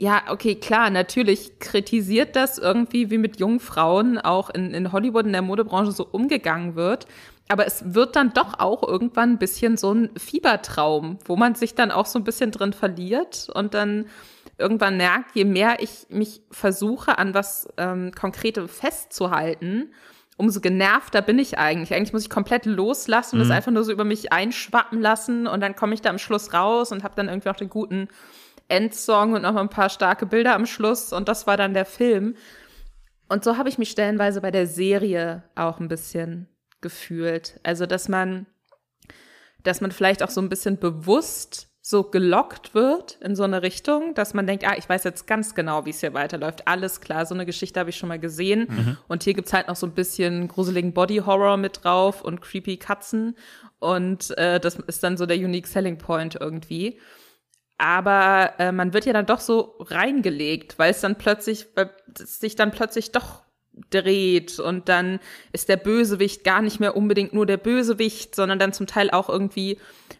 ja, 0.00 0.22
okay, 0.28 0.54
klar, 0.54 0.90
natürlich 0.90 1.58
kritisiert 1.58 2.36
das 2.36 2.56
irgendwie, 2.58 3.10
wie 3.10 3.18
mit 3.18 3.40
jungen 3.40 3.58
Frauen 3.58 4.16
auch 4.16 4.48
in, 4.48 4.72
in 4.72 4.92
Hollywood, 4.92 5.26
in 5.26 5.32
der 5.32 5.42
Modebranche 5.42 5.90
so 5.90 6.06
umgegangen 6.10 6.76
wird. 6.76 7.06
Aber 7.48 7.66
es 7.66 7.94
wird 7.94 8.14
dann 8.14 8.32
doch 8.32 8.60
auch 8.60 8.86
irgendwann 8.86 9.32
ein 9.32 9.38
bisschen 9.38 9.76
so 9.76 9.92
ein 9.92 10.10
Fiebertraum, 10.16 11.18
wo 11.24 11.34
man 11.34 11.56
sich 11.56 11.74
dann 11.74 11.90
auch 11.90 12.06
so 12.06 12.20
ein 12.20 12.24
bisschen 12.24 12.52
drin 12.52 12.72
verliert 12.72 13.48
und 13.52 13.74
dann 13.74 14.06
irgendwann 14.56 14.98
merkt, 14.98 15.34
je 15.34 15.44
mehr 15.44 15.82
ich 15.82 16.06
mich 16.10 16.42
versuche, 16.50 17.18
an 17.18 17.34
was 17.34 17.68
ähm, 17.76 18.12
Konkretem 18.12 18.68
festzuhalten, 18.68 19.92
umso 20.36 20.60
genervter 20.60 21.22
bin 21.22 21.40
ich 21.40 21.58
eigentlich. 21.58 21.92
Eigentlich 21.92 22.12
muss 22.12 22.22
ich 22.22 22.30
komplett 22.30 22.66
loslassen 22.66 23.36
und 23.36 23.46
mhm. 23.46 23.48
das 23.48 23.56
einfach 23.56 23.72
nur 23.72 23.82
so 23.82 23.90
über 23.90 24.04
mich 24.04 24.32
einschwappen 24.32 25.00
lassen 25.00 25.48
und 25.48 25.60
dann 25.60 25.74
komme 25.74 25.94
ich 25.94 26.02
da 26.02 26.10
am 26.10 26.18
Schluss 26.18 26.52
raus 26.52 26.92
und 26.92 27.02
habe 27.02 27.14
dann 27.16 27.28
irgendwie 27.28 27.48
auch 27.48 27.56
den 27.56 27.70
guten 27.70 28.08
Endsong 28.68 29.32
und 29.32 29.42
noch 29.42 29.56
ein 29.56 29.70
paar 29.70 29.88
starke 29.88 30.26
Bilder 30.26 30.54
am 30.54 30.66
Schluss 30.66 31.12
und 31.12 31.28
das 31.28 31.46
war 31.46 31.56
dann 31.56 31.74
der 31.74 31.86
Film. 31.86 32.34
Und 33.28 33.44
so 33.44 33.56
habe 33.56 33.68
ich 33.68 33.78
mich 33.78 33.90
stellenweise 33.90 34.40
bei 34.40 34.50
der 34.50 34.66
Serie 34.66 35.42
auch 35.54 35.80
ein 35.80 35.88
bisschen 35.88 36.48
gefühlt. 36.80 37.60
Also, 37.62 37.86
dass 37.86 38.08
man, 38.08 38.46
dass 39.62 39.80
man 39.80 39.92
vielleicht 39.92 40.22
auch 40.22 40.30
so 40.30 40.40
ein 40.40 40.48
bisschen 40.48 40.78
bewusst 40.78 41.68
so 41.88 42.02
gelockt 42.02 42.74
wird 42.74 43.18
in 43.22 43.34
so 43.34 43.44
eine 43.44 43.62
Richtung, 43.62 44.14
dass 44.14 44.34
man 44.34 44.46
denkt, 44.46 44.62
ah, 44.66 44.74
ich 44.76 44.86
weiß 44.86 45.04
jetzt 45.04 45.26
ganz 45.26 45.54
genau, 45.54 45.86
wie 45.86 45.90
es 45.90 46.00
hier 46.00 46.12
weiterläuft. 46.12 46.68
Alles 46.68 47.00
klar, 47.00 47.24
so 47.24 47.34
eine 47.34 47.46
Geschichte 47.46 47.80
habe 47.80 47.88
ich 47.88 47.96
schon 47.96 48.10
mal 48.10 48.18
gesehen. 48.18 48.66
Mhm. 48.68 48.96
Und 49.08 49.22
hier 49.22 49.32
gibt's 49.32 49.54
halt 49.54 49.68
noch 49.68 49.76
so 49.76 49.86
ein 49.86 49.94
bisschen 49.94 50.48
gruseligen 50.48 50.92
Body-Horror 50.92 51.56
mit 51.56 51.84
drauf 51.84 52.22
und 52.22 52.42
creepy 52.42 52.76
Katzen. 52.76 53.36
Und 53.78 54.36
äh, 54.36 54.60
das 54.60 54.76
ist 54.76 55.02
dann 55.02 55.16
so 55.16 55.24
der 55.24 55.38
Unique 55.38 55.66
Selling 55.66 55.96
Point 55.96 56.36
irgendwie. 56.38 56.98
Aber 57.78 58.54
äh, 58.58 58.72
man 58.72 58.92
wird 58.92 59.06
ja 59.06 59.12
dann 59.12 59.26
doch 59.26 59.40
so 59.40 59.76
reingelegt, 59.80 60.78
weil 60.78 60.90
es 60.90 61.00
dann 61.00 61.16
plötzlich, 61.16 61.68
weil 61.74 61.90
es 62.20 62.40
sich 62.40 62.56
dann 62.56 62.72
plötzlich 62.72 63.12
doch 63.12 63.42
dreht 63.90 64.58
und 64.58 64.88
dann 64.88 65.20
ist 65.52 65.68
der 65.68 65.76
Bösewicht 65.76 66.42
gar 66.42 66.60
nicht 66.60 66.80
mehr 66.80 66.96
unbedingt 66.96 67.32
nur 67.32 67.46
der 67.46 67.56
Bösewicht, 67.56 68.34
sondern 68.34 68.58
dann 68.58 68.72
zum 68.72 68.88
Teil 68.88 69.10
auch 69.10 69.28
irgendwie 69.28 69.78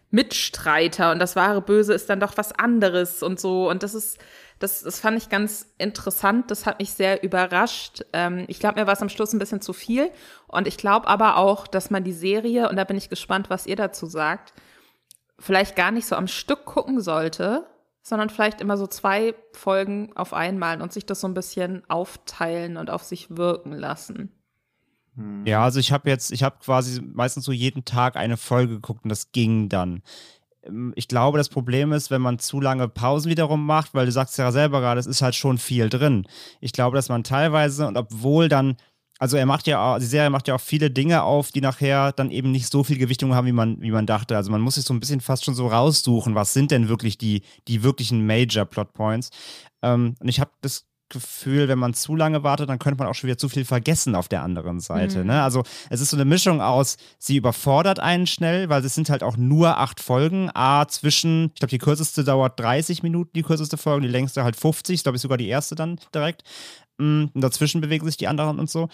Mitstreiter. 0.09 1.11
Und 1.11 1.19
das 1.19 1.35
wahre 1.35 1.61
Böse 1.61 1.93
ist 1.93 2.09
dann 2.09 2.21
doch 2.21 2.37
was 2.37 2.53
anderes 2.53 3.21
und 3.21 3.39
so. 3.39 3.69
Und 3.69 3.83
das 3.83 3.93
ist 3.93 4.19
das, 4.59 4.83
das 4.83 4.99
fand 4.99 5.17
ich 5.17 5.29
ganz 5.29 5.67
interessant, 5.77 6.51
das 6.51 6.65
hat 6.65 6.79
mich 6.79 6.91
sehr 6.91 7.23
überrascht. 7.23 8.03
Ähm, 8.11 8.43
ich 8.47 8.59
glaube, 8.59 8.79
mir 8.79 8.87
war 8.87 8.93
es 8.93 9.01
am 9.01 9.09
Schluss 9.09 9.33
ein 9.33 9.39
bisschen 9.39 9.61
zu 9.61 9.71
viel. 9.71 10.11
Und 10.47 10.67
ich 10.67 10.77
glaube 10.77 11.07
aber 11.07 11.37
auch, 11.37 11.65
dass 11.65 11.89
man 11.89 12.03
die 12.03 12.13
Serie, 12.13 12.69
und 12.69 12.75
da 12.75 12.83
bin 12.83 12.97
ich 12.97 13.09
gespannt, 13.09 13.49
was 13.49 13.65
ihr 13.65 13.77
dazu 13.77 14.05
sagt, 14.05 14.53
vielleicht 15.39 15.75
gar 15.75 15.91
nicht 15.91 16.05
so 16.05 16.15
am 16.15 16.27
Stück 16.27 16.65
gucken 16.65 17.01
sollte, 17.01 17.65
sondern 18.01 18.29
vielleicht 18.29 18.61
immer 18.61 18.77
so 18.77 18.87
zwei 18.87 19.35
Folgen 19.53 20.11
auf 20.15 20.33
einmal 20.33 20.81
und 20.81 20.93
sich 20.93 21.05
das 21.05 21.21
so 21.21 21.27
ein 21.27 21.33
bisschen 21.33 21.83
aufteilen 21.89 22.77
und 22.77 22.89
auf 22.89 23.03
sich 23.03 23.35
wirken 23.37 23.73
lassen. 23.73 24.31
Hm. 25.15 25.45
Ja, 25.45 25.63
also 25.63 25.79
ich 25.79 25.91
habe 25.91 26.09
jetzt, 26.09 26.31
ich 26.31 26.43
habe 26.43 26.57
quasi 26.63 27.01
meistens 27.01 27.45
so 27.45 27.51
jeden 27.51 27.85
Tag 27.85 28.15
eine 28.15 28.37
Folge 28.37 28.75
geguckt 28.75 29.03
und 29.03 29.09
das 29.09 29.31
ging 29.31 29.69
dann. 29.69 30.01
Ähm, 30.63 30.93
ich 30.95 31.07
glaube, 31.07 31.37
das 31.37 31.49
Problem 31.49 31.91
ist, 31.91 32.09
wenn 32.09 32.21
man 32.21 32.39
zu 32.39 32.61
lange 32.61 32.87
Pausen 32.87 33.29
wiederum 33.29 33.65
macht, 33.65 33.93
weil 33.93 34.05
du 34.05 34.11
sagst 34.11 34.37
ja 34.37 34.51
selber 34.51 34.79
gerade, 34.81 34.99
es 34.99 35.07
ist 35.07 35.21
halt 35.21 35.35
schon 35.35 35.57
viel 35.57 35.89
drin. 35.89 36.25
Ich 36.61 36.73
glaube, 36.73 36.95
dass 36.95 37.09
man 37.09 37.23
teilweise, 37.23 37.87
und 37.87 37.97
obwohl 37.97 38.49
dann 38.49 38.77
also 39.19 39.35
er 39.35 39.45
macht 39.45 39.67
ja, 39.67 39.99
die 39.99 40.05
Serie 40.05 40.29
macht 40.29 40.47
ja 40.47 40.55
auch 40.55 40.61
viele 40.61 40.89
Dinge 40.89 41.23
auf, 41.23 41.51
die 41.51 41.61
nachher 41.61 42.13
dann 42.13 42.31
eben 42.31 42.51
nicht 42.51 42.71
so 42.71 42.85
viel 42.85 42.97
Gewichtung 42.97 43.35
haben, 43.35 43.47
wie 43.47 43.51
man, 43.51 43.81
wie 43.81 43.91
man 43.91 44.05
dachte. 44.05 44.37
Also 44.37 44.49
man 44.49 44.61
muss 44.61 44.75
sich 44.75 44.85
so 44.85 44.93
ein 44.93 45.01
bisschen 45.01 45.19
fast 45.19 45.43
schon 45.43 45.55
so 45.55 45.67
raussuchen, 45.67 46.35
was 46.35 46.53
sind 46.53 46.71
denn 46.71 46.87
wirklich 46.87 47.17
die, 47.17 47.41
die 47.67 47.83
wirklichen 47.83 48.25
Major 48.25 48.63
Plot 48.63 48.93
Points. 48.93 49.29
Ähm, 49.81 50.15
und 50.19 50.27
ich 50.29 50.39
habe 50.39 50.51
das 50.61 50.85
Gefühl, 51.09 51.67
wenn 51.67 51.79
man 51.79 51.93
zu 51.95 52.15
lange 52.15 52.43
wartet, 52.43 52.69
dann 52.69 52.79
könnte 52.79 52.99
man 52.99 53.07
auch 53.07 53.15
schon 53.15 53.27
wieder 53.27 53.37
zu 53.37 53.49
viel 53.49 53.65
vergessen 53.65 54.15
auf 54.15 54.27
der 54.27 54.43
anderen 54.43 54.79
Seite. 54.79 55.19
Mhm. 55.19 55.27
Ne? 55.27 55.41
Also 55.41 55.63
es 55.89 56.01
ist 56.01 56.11
so 56.11 56.17
eine 56.17 56.23
Mischung 56.25 56.61
aus, 56.61 56.97
sie 57.17 57.35
überfordert 57.35 57.99
einen 57.99 58.27
schnell, 58.27 58.69
weil 58.69 58.85
es 58.85 58.95
sind 58.95 59.09
halt 59.09 59.23
auch 59.23 59.35
nur 59.35 59.79
acht 59.79 59.99
Folgen. 59.99 60.49
A, 60.53 60.87
zwischen, 60.87 61.47
ich 61.47 61.55
glaube, 61.55 61.71
die 61.71 61.79
kürzeste 61.79 62.23
dauert 62.23 62.59
30 62.59 63.03
Minuten, 63.03 63.31
die 63.33 63.43
kürzeste 63.43 63.77
Folge, 63.77 64.05
die 64.05 64.11
längste 64.11 64.43
halt 64.43 64.55
50, 64.55 64.95
ich 64.95 65.03
glaube, 65.03 65.17
sogar 65.17 65.37
die 65.37 65.47
erste 65.47 65.75
dann 65.75 65.99
direkt. 66.13 66.43
Mm, 66.99 67.25
und 67.33 67.41
dazwischen 67.41 67.81
bewegen 67.81 68.05
sich 68.05 68.17
die 68.17 68.27
anderen 68.27 68.59
und 68.59 68.69
so. 68.69 68.89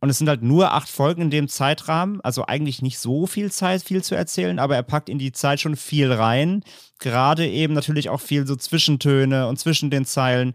Und 0.00 0.10
es 0.10 0.18
sind 0.18 0.28
halt 0.28 0.42
nur 0.42 0.72
acht 0.72 0.90
Folgen 0.90 1.22
in 1.22 1.30
dem 1.30 1.48
Zeitrahmen, 1.48 2.20
also 2.20 2.44
eigentlich 2.46 2.82
nicht 2.82 2.98
so 2.98 3.26
viel 3.26 3.50
Zeit, 3.50 3.82
viel 3.82 4.04
zu 4.04 4.14
erzählen, 4.14 4.58
aber 4.58 4.76
er 4.76 4.82
packt 4.82 5.08
in 5.08 5.18
die 5.18 5.32
Zeit 5.32 5.60
schon 5.60 5.74
viel 5.74 6.12
rein. 6.12 6.62
Gerade 6.98 7.48
eben 7.48 7.72
natürlich 7.72 8.10
auch 8.10 8.20
viel 8.20 8.46
so 8.46 8.56
Zwischentöne 8.56 9.48
und 9.48 9.58
zwischen 9.58 9.90
den 9.90 10.04
Zeilen. 10.04 10.54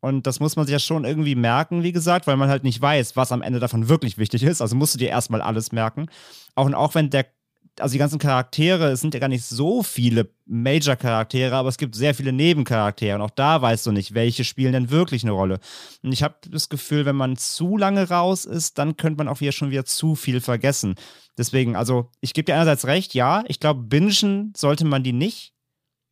Und 0.00 0.26
das 0.26 0.40
muss 0.40 0.56
man 0.56 0.66
sich 0.66 0.72
ja 0.72 0.78
schon 0.78 1.04
irgendwie 1.04 1.36
merken, 1.36 1.82
wie 1.84 1.92
gesagt, 1.92 2.26
weil 2.26 2.36
man 2.36 2.50
halt 2.50 2.64
nicht 2.64 2.80
weiß, 2.80 3.16
was 3.16 3.32
am 3.32 3.40
Ende 3.40 3.60
davon 3.60 3.88
wirklich 3.88 4.18
wichtig 4.18 4.42
ist. 4.42 4.60
Also 4.60 4.76
musst 4.76 4.94
du 4.94 4.98
dir 4.98 5.08
erstmal 5.08 5.40
alles 5.40 5.72
merken. 5.72 6.08
Auch, 6.54 6.66
und 6.66 6.74
auch 6.74 6.94
wenn 6.94 7.08
der 7.08 7.26
also 7.80 7.92
die 7.92 7.98
ganzen 7.98 8.18
Charaktere, 8.18 8.90
es 8.90 9.00
sind 9.00 9.14
ja 9.14 9.20
gar 9.20 9.28
nicht 9.28 9.44
so 9.44 9.82
viele 9.82 10.30
Major-Charaktere, 10.46 11.54
aber 11.54 11.68
es 11.68 11.78
gibt 11.78 11.94
sehr 11.94 12.14
viele 12.14 12.32
Nebencharaktere 12.32 13.14
und 13.14 13.22
auch 13.22 13.30
da 13.30 13.62
weißt 13.62 13.86
du 13.86 13.92
nicht, 13.92 14.14
welche 14.14 14.44
spielen 14.44 14.72
denn 14.72 14.90
wirklich 14.90 15.22
eine 15.22 15.32
Rolle. 15.32 15.58
Und 16.02 16.12
ich 16.12 16.22
habe 16.22 16.34
das 16.48 16.68
Gefühl, 16.68 17.06
wenn 17.06 17.16
man 17.16 17.36
zu 17.36 17.76
lange 17.76 18.08
raus 18.08 18.44
ist, 18.44 18.78
dann 18.78 18.96
könnte 18.96 19.18
man 19.18 19.28
auch 19.28 19.40
wieder 19.40 19.52
schon 19.52 19.70
wieder 19.70 19.84
zu 19.84 20.14
viel 20.14 20.40
vergessen. 20.40 20.96
Deswegen, 21.38 21.76
also 21.76 22.10
ich 22.20 22.34
gebe 22.34 22.44
dir 22.44 22.54
einerseits 22.54 22.86
recht, 22.86 23.14
ja, 23.14 23.42
ich 23.48 23.58
glaube, 23.58 23.82
bingen 23.82 24.52
sollte 24.56 24.84
man 24.84 25.02
die 25.02 25.14
nicht. 25.14 25.54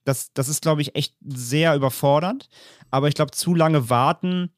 Das, 0.05 0.33
das 0.33 0.49
ist, 0.49 0.63
glaube 0.63 0.81
ich, 0.81 0.97
echt 0.97 1.15
sehr 1.21 1.75
überfordernd. 1.75 2.49
Aber 2.91 3.09
ich 3.09 3.15
glaube, 3.15 3.33
zu 3.33 3.55
lange 3.55 3.91
warten 3.91 4.51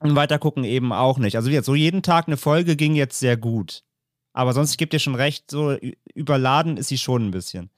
und 0.00 0.16
weiter 0.16 0.38
gucken 0.38 0.64
eben 0.64 0.92
auch 0.92 1.18
nicht. 1.18 1.36
Also 1.36 1.50
jetzt 1.50 1.66
so 1.66 1.74
jeden 1.74 2.02
Tag 2.02 2.26
eine 2.26 2.36
Folge 2.36 2.74
ging 2.76 2.94
jetzt 2.94 3.18
sehr 3.18 3.36
gut. 3.36 3.84
Aber 4.32 4.52
sonst, 4.52 4.72
ich 4.72 4.78
gebe 4.78 4.90
dir 4.90 4.98
schon 4.98 5.14
recht, 5.14 5.50
so 5.50 5.76
überladen 6.14 6.76
ist 6.76 6.88
sie 6.88 6.98
schon 6.98 7.28
ein 7.28 7.30
bisschen. 7.30 7.70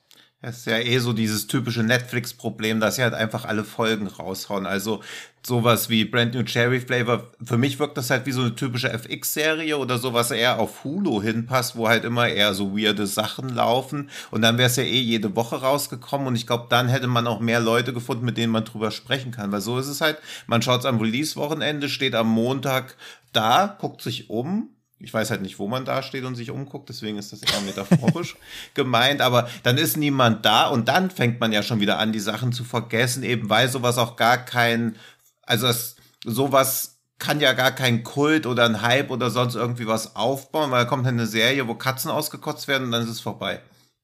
Das 0.42 0.56
ist 0.56 0.66
ja 0.66 0.78
eh 0.78 0.98
so 1.00 1.12
dieses 1.12 1.48
typische 1.48 1.82
Netflix-Problem, 1.82 2.80
dass 2.80 2.96
sie 2.96 3.02
halt 3.02 3.12
einfach 3.12 3.44
alle 3.44 3.62
Folgen 3.62 4.06
raushauen. 4.06 4.64
Also 4.64 5.02
sowas 5.46 5.90
wie 5.90 6.06
Brand 6.06 6.34
New 6.34 6.44
Cherry 6.44 6.80
Flavor, 6.80 7.30
für 7.44 7.58
mich 7.58 7.78
wirkt 7.78 7.98
das 7.98 8.08
halt 8.08 8.24
wie 8.24 8.32
so 8.32 8.40
eine 8.40 8.54
typische 8.54 8.90
FX-Serie 8.90 9.76
oder 9.76 9.98
sowas 9.98 10.30
eher 10.30 10.58
auf 10.58 10.82
Hulu 10.82 11.20
hinpasst, 11.20 11.76
wo 11.76 11.88
halt 11.88 12.04
immer 12.04 12.26
eher 12.26 12.54
so 12.54 12.74
weirde 12.74 13.06
Sachen 13.06 13.50
laufen. 13.50 14.08
Und 14.30 14.40
dann 14.40 14.56
wäre 14.56 14.70
es 14.70 14.76
ja 14.76 14.82
eh 14.82 15.00
jede 15.00 15.36
Woche 15.36 15.56
rausgekommen 15.56 16.26
und 16.26 16.36
ich 16.36 16.46
glaube, 16.46 16.68
dann 16.70 16.88
hätte 16.88 17.06
man 17.06 17.26
auch 17.26 17.40
mehr 17.40 17.60
Leute 17.60 17.92
gefunden, 17.92 18.24
mit 18.24 18.38
denen 18.38 18.52
man 18.52 18.64
drüber 18.64 18.92
sprechen 18.92 19.32
kann. 19.32 19.52
Weil 19.52 19.60
so 19.60 19.78
ist 19.78 19.88
es 19.88 20.00
halt, 20.00 20.16
man 20.46 20.62
schaut 20.62 20.80
es 20.80 20.86
am 20.86 21.00
Release-Wochenende, 21.00 21.90
steht 21.90 22.14
am 22.14 22.28
Montag 22.28 22.96
da, 23.34 23.76
guckt 23.78 24.00
sich 24.00 24.30
um, 24.30 24.70
ich 25.00 25.12
weiß 25.12 25.30
halt 25.30 25.42
nicht, 25.42 25.58
wo 25.58 25.66
man 25.66 25.84
da 25.84 26.02
steht 26.02 26.24
und 26.24 26.34
sich 26.34 26.50
umguckt, 26.50 26.88
deswegen 26.88 27.18
ist 27.18 27.32
das 27.32 27.42
eher 27.42 27.60
metaphorisch 27.62 28.36
gemeint, 28.74 29.22
aber 29.22 29.48
dann 29.62 29.78
ist 29.78 29.96
niemand 29.96 30.44
da 30.44 30.66
und 30.66 30.88
dann 30.88 31.10
fängt 31.10 31.40
man 31.40 31.52
ja 31.52 31.62
schon 31.62 31.80
wieder 31.80 31.98
an, 31.98 32.12
die 32.12 32.20
Sachen 32.20 32.52
zu 32.52 32.64
vergessen, 32.64 33.22
eben 33.22 33.48
weil 33.48 33.68
sowas 33.68 33.96
auch 33.96 34.16
gar 34.16 34.38
kein, 34.38 34.96
also 35.42 35.66
das, 35.66 35.96
sowas 36.24 36.98
kann 37.18 37.40
ja 37.40 37.54
gar 37.54 37.72
kein 37.72 38.02
Kult 38.02 38.46
oder 38.46 38.64
ein 38.64 38.82
Hype 38.82 39.10
oder 39.10 39.30
sonst 39.30 39.54
irgendwie 39.54 39.86
was 39.86 40.16
aufbauen, 40.16 40.70
weil 40.70 40.84
da 40.84 40.88
kommt 40.88 41.06
eine 41.06 41.26
Serie, 41.26 41.66
wo 41.66 41.74
Katzen 41.74 42.10
ausgekotzt 42.10 42.68
werden 42.68 42.84
und 42.84 42.92
dann 42.92 43.02
ist 43.02 43.10
es 43.10 43.20
vorbei. 43.20 43.60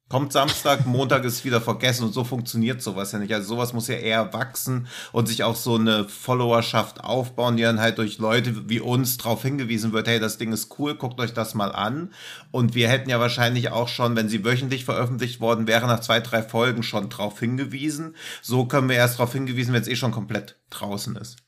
Kommt 0.09 0.33
Samstag, 0.33 0.87
Montag 0.87 1.25
ist 1.25 1.45
wieder 1.45 1.61
vergessen 1.61 2.05
und 2.05 2.13
so 2.13 2.23
funktioniert 2.23 2.81
sowas 2.81 3.11
ja 3.11 3.19
nicht. 3.19 3.35
Also 3.35 3.49
sowas 3.49 3.73
muss 3.73 3.89
ja 3.89 3.97
eher 3.97 4.33
wachsen 4.33 4.87
und 5.11 5.27
sich 5.27 5.43
auch 5.43 5.57
so 5.57 5.75
eine 5.75 6.09
Followerschaft 6.09 7.03
aufbauen, 7.03 7.57
die 7.57 7.65
dann 7.65 7.81
halt 7.81 7.99
durch 7.99 8.19
Leute 8.19 8.69
wie 8.69 8.79
uns 8.79 9.17
darauf 9.17 9.43
hingewiesen 9.43 9.93
wird, 9.93 10.07
hey, 10.07 10.21
das 10.21 10.39
Ding 10.39 10.53
ist 10.53 10.79
cool, 10.79 10.95
guckt 10.95 11.19
euch 11.19 11.35
das 11.35 11.55
mal 11.55 11.73
an. 11.73 12.13
Und 12.53 12.77
wir 12.77 12.89
hätten 12.89 13.11
ja 13.11 13.19
wahrscheinlich 13.19 13.71
auch 13.73 13.89
schon, 13.89 14.15
wenn 14.15 14.29
sie 14.29 14.45
wöchentlich 14.45 14.85
veröffentlicht 14.85 15.41
worden 15.41 15.67
wäre, 15.67 15.89
nach 15.89 16.01
zwei, 16.01 16.21
drei 16.21 16.45
Folgen 16.45 16.85
schon 16.85 17.09
drauf 17.09 17.41
hingewiesen. 17.41 18.15
So 18.43 18.67
können 18.67 18.89
wir 18.89 18.95
erst 18.95 19.19
darauf 19.19 19.33
hingewiesen, 19.33 19.75
wenn 19.75 19.83
es 19.83 19.89
eh 19.89 19.97
schon 19.97 20.13
komplett 20.13 20.57
draußen 20.71 21.17
ist. 21.17 21.46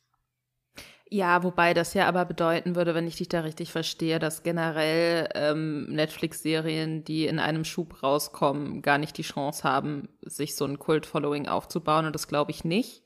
Ja, 1.11 1.43
wobei 1.43 1.73
das 1.73 1.95
ja 1.95 2.07
aber 2.07 2.27
bedeuten 2.27 2.77
würde, 2.77 2.95
wenn 2.95 3.07
ich 3.07 3.17
dich 3.17 3.29
da 3.29 3.41
richtig 3.41 3.73
verstehe, 3.73 4.19
dass 4.19 4.43
generell 4.43 5.29
ähm, 5.35 5.87
Netflix-Serien, 5.87 7.03
die 7.03 7.27
in 7.27 7.39
einem 7.39 7.65
Schub 7.65 8.03
rauskommen, 8.03 8.83
gar 8.83 8.99
nicht 8.99 9.17
die 9.17 9.23
Chance 9.23 9.65
haben, 9.65 10.09
sich 10.21 10.55
so 10.55 10.67
ein 10.67 10.79
Kult-Following 10.79 11.49
aufzubauen. 11.49 12.05
Und 12.05 12.15
das 12.15 12.29
glaube 12.29 12.51
ich 12.51 12.63
nicht. 12.63 13.03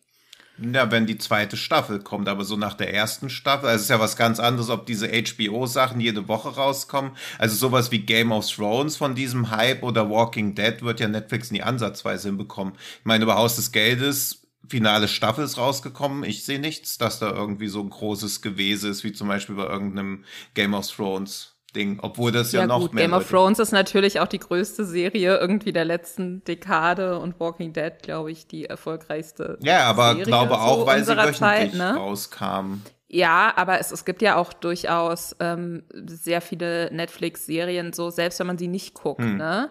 Ja, 0.59 0.91
wenn 0.91 1.07
die 1.07 1.17
zweite 1.17 1.57
Staffel 1.57 2.01
kommt, 2.01 2.29
aber 2.29 2.45
so 2.45 2.57
nach 2.57 2.75
der 2.75 2.93
ersten 2.93 3.31
Staffel, 3.31 3.69
also 3.69 3.77
es 3.77 3.83
ist 3.83 3.91
ja 3.91 4.01
was 4.01 4.17
ganz 4.17 4.39
anderes, 4.39 4.69
ob 4.69 4.85
diese 4.85 5.09
HBO-Sachen 5.09 6.01
jede 6.01 6.29
Woche 6.29 6.55
rauskommen. 6.57 7.13
Also 7.39 7.57
sowas 7.57 7.91
wie 7.91 8.01
Game 8.01 8.33
of 8.33 8.47
Thrones 8.49 8.97
von 8.97 9.15
diesem 9.15 9.51
Hype 9.51 9.83
oder 9.83 10.11
Walking 10.11 10.55
Dead 10.55 10.83
wird 10.83 11.01
ja 11.01 11.09
Netflix 11.09 11.53
nie 11.53 11.63
ansatzweise 11.63 12.29
hinbekommen. 12.29 12.75
Ich 12.99 13.05
meine, 13.05 13.25
über 13.25 13.37
Haus 13.37 13.57
des 13.57 13.73
Geldes 13.73 14.42
finale 14.69 15.09
Staffel 15.09 15.45
ist 15.45 15.59
rausgekommen. 15.59 16.25
Ich 16.25 16.45
sehe 16.45 16.59
nichts, 16.59 16.99
dass 16.99 17.19
da 17.19 17.31
irgendwie 17.31 17.69
so 17.69 17.81
ein 17.81 17.91
großes 17.91 18.43
Gewese 18.43 18.89
ist, 18.89 19.05
wie 19.05 19.13
zum 19.13 19.29
Beispiel 19.29 19.57
bei 19.57 19.67
irgendeinem 19.67 20.25
Game 20.55 20.75
of 20.75 20.91
Thrones. 20.91 21.49
Ding, 21.75 22.01
obwohl 22.03 22.33
das 22.33 22.53
ja, 22.53 22.61
ja 22.61 22.67
noch 22.67 22.81
gut, 22.81 22.95
mehr. 22.95 23.05
Game 23.05 23.15
of 23.15 23.29
Thrones 23.29 23.59
ist 23.59 23.73
natürlich 23.73 24.21
auch 24.21 24.29
die 24.29 24.39
größte 24.39 24.85
Serie 24.85 25.39
irgendwie 25.39 25.73
der 25.73 25.87
letzten 25.87 26.45
Dekade 26.45 27.19
und 27.19 27.41
Walking 27.41 27.73
Dead, 27.73 27.95
glaube 28.03 28.31
ich, 28.31 28.47
die 28.47 28.67
erfolgreichste. 28.67 29.59
Ja, 29.63 29.85
aber 29.85 30.11
Serie 30.11 30.25
glaube 30.25 30.61
auch, 30.61 30.81
so 30.81 30.87
weil 30.87 31.03
sie 31.03 31.17
wöchentlich 31.17 31.39
Zeit, 31.39 31.75
ne? 31.75 31.95
rauskam. 31.97 32.83
Ja, 33.09 33.53
aber 33.57 33.79
es, 33.79 33.91
es 33.93 34.05
gibt 34.05 34.23
ja 34.23 34.37
auch 34.37 34.53
durchaus 34.53 35.37
ähm, 35.41 35.85
sehr 36.07 36.41
viele 36.41 36.91
Netflix-Serien, 36.93 37.93
so 37.93 38.11
selbst 38.11 38.39
wenn 38.39 38.47
man 38.47 38.59
sie 38.59 38.69
nicht 38.69 38.95
guckt, 38.95 39.21
hm. 39.21 39.37
ne? 39.37 39.71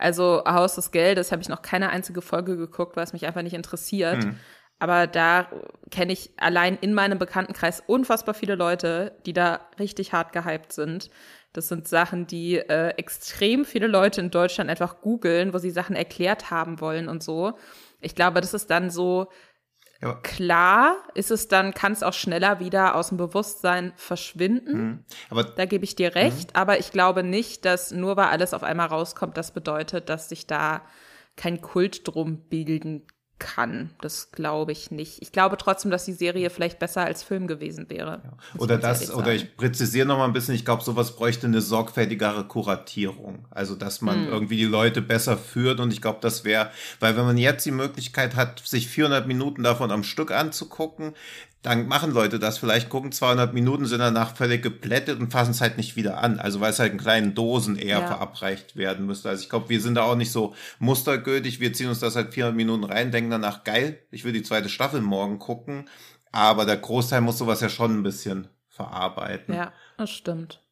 Also 0.00 0.42
Haus 0.46 0.74
des 0.74 0.90
Geldes 0.90 1.30
habe 1.30 1.42
ich 1.42 1.48
noch 1.48 1.62
keine 1.62 1.90
einzige 1.90 2.22
Folge 2.22 2.56
geguckt, 2.56 2.96
weil 2.96 3.04
es 3.04 3.12
mich 3.12 3.26
einfach 3.26 3.42
nicht 3.42 3.54
interessiert. 3.54 4.24
Mhm. 4.24 4.36
Aber 4.78 5.06
da 5.06 5.48
kenne 5.90 6.12
ich 6.12 6.30
allein 6.38 6.78
in 6.80 6.94
meinem 6.94 7.18
Bekanntenkreis 7.18 7.82
unfassbar 7.86 8.34
viele 8.34 8.54
Leute, 8.54 9.12
die 9.26 9.34
da 9.34 9.60
richtig 9.78 10.14
hart 10.14 10.32
gehypt 10.32 10.72
sind. 10.72 11.10
Das 11.52 11.68
sind 11.68 11.86
Sachen, 11.86 12.26
die 12.26 12.56
äh, 12.56 12.94
extrem 12.96 13.66
viele 13.66 13.88
Leute 13.88 14.22
in 14.22 14.30
Deutschland 14.30 14.70
einfach 14.70 15.02
googeln, 15.02 15.52
wo 15.52 15.58
sie 15.58 15.70
Sachen 15.70 15.96
erklärt 15.96 16.50
haben 16.50 16.80
wollen 16.80 17.08
und 17.08 17.22
so. 17.22 17.58
Ich 18.00 18.14
glaube, 18.14 18.40
das 18.40 18.54
ist 18.54 18.70
dann 18.70 18.90
so 18.90 19.28
ja. 20.02 20.14
Klar 20.22 20.96
ist 21.14 21.30
es 21.30 21.48
dann, 21.48 21.74
kann 21.74 21.92
es 21.92 22.02
auch 22.02 22.14
schneller 22.14 22.58
wieder 22.58 22.94
aus 22.94 23.08
dem 23.08 23.18
Bewusstsein 23.18 23.92
verschwinden. 23.96 24.82
Mhm. 24.82 25.04
Aber, 25.28 25.44
da 25.44 25.66
gebe 25.66 25.84
ich 25.84 25.94
dir 25.94 26.14
recht. 26.14 26.54
Mhm. 26.54 26.56
Aber 26.56 26.78
ich 26.78 26.90
glaube 26.90 27.22
nicht, 27.22 27.64
dass 27.64 27.90
nur 27.90 28.16
weil 28.16 28.28
alles 28.28 28.54
auf 28.54 28.62
einmal 28.62 28.86
rauskommt, 28.86 29.36
das 29.36 29.52
bedeutet, 29.52 30.08
dass 30.08 30.28
sich 30.30 30.46
da 30.46 30.82
kein 31.36 31.60
Kult 31.60 32.06
drum 32.08 32.48
bilden 32.48 33.06
kann. 33.40 33.90
Das 34.00 34.30
glaube 34.30 34.70
ich 34.70 34.92
nicht. 34.92 35.20
Ich 35.20 35.32
glaube 35.32 35.56
trotzdem, 35.56 35.90
dass 35.90 36.04
die 36.04 36.12
Serie 36.12 36.50
vielleicht 36.50 36.78
besser 36.78 37.04
als 37.04 37.24
Film 37.24 37.48
gewesen 37.48 37.90
wäre. 37.90 38.22
Ja. 38.22 38.60
Oder 38.60 38.78
das, 38.78 39.12
oder 39.12 39.34
ich 39.34 39.56
präzisiere 39.56 40.06
noch 40.06 40.18
mal 40.18 40.26
ein 40.26 40.32
bisschen, 40.32 40.54
ich 40.54 40.64
glaube, 40.64 40.84
sowas 40.84 41.16
bräuchte 41.16 41.48
eine 41.48 41.60
sorgfältigere 41.60 42.44
Kuratierung. 42.44 43.46
Also, 43.50 43.74
dass 43.74 44.00
man 44.00 44.26
hm. 44.26 44.32
irgendwie 44.32 44.56
die 44.58 44.64
Leute 44.64 45.02
besser 45.02 45.36
führt 45.36 45.80
und 45.80 45.92
ich 45.92 46.00
glaube, 46.00 46.18
das 46.20 46.44
wäre, 46.44 46.70
weil 47.00 47.16
wenn 47.16 47.24
man 47.24 47.38
jetzt 47.38 47.66
die 47.66 47.72
Möglichkeit 47.72 48.36
hat, 48.36 48.60
sich 48.60 48.86
400 48.88 49.26
Minuten 49.26 49.64
davon 49.64 49.90
am 49.90 50.04
Stück 50.04 50.30
anzugucken, 50.30 51.14
dann 51.62 51.88
machen 51.88 52.12
Leute 52.12 52.38
das 52.38 52.58
vielleicht, 52.58 52.88
gucken 52.88 53.12
200 53.12 53.52
Minuten, 53.52 53.84
sind 53.84 53.98
danach 53.98 54.34
völlig 54.34 54.62
geplättet 54.62 55.20
und 55.20 55.30
fassen 55.30 55.50
es 55.50 55.60
halt 55.60 55.76
nicht 55.76 55.94
wieder 55.94 56.18
an. 56.22 56.38
Also 56.38 56.60
weil 56.60 56.70
es 56.70 56.78
halt 56.78 56.92
in 56.92 56.98
kleinen 56.98 57.34
Dosen 57.34 57.76
eher 57.76 58.00
ja. 58.00 58.06
verabreicht 58.06 58.76
werden 58.76 59.06
müsste. 59.06 59.28
Also 59.28 59.42
ich 59.42 59.50
glaube, 59.50 59.68
wir 59.68 59.80
sind 59.80 59.96
da 59.96 60.02
auch 60.02 60.16
nicht 60.16 60.32
so 60.32 60.54
mustergültig. 60.78 61.60
Wir 61.60 61.72
ziehen 61.74 61.88
uns 61.88 62.00
das 62.00 62.16
halt 62.16 62.32
400 62.32 62.56
Minuten 62.56 62.84
rein, 62.84 63.12
denken 63.12 63.30
danach, 63.30 63.64
geil, 63.64 63.98
ich 64.10 64.24
will 64.24 64.32
die 64.32 64.42
zweite 64.42 64.70
Staffel 64.70 65.02
morgen 65.02 65.38
gucken. 65.38 65.88
Aber 66.32 66.64
der 66.64 66.76
Großteil 66.76 67.20
muss 67.20 67.38
sowas 67.38 67.60
ja 67.60 67.68
schon 67.68 67.98
ein 67.98 68.02
bisschen 68.02 68.48
verarbeiten. 68.68 69.54
Ja, 69.54 69.72
das 69.98 70.10
stimmt. 70.10 70.62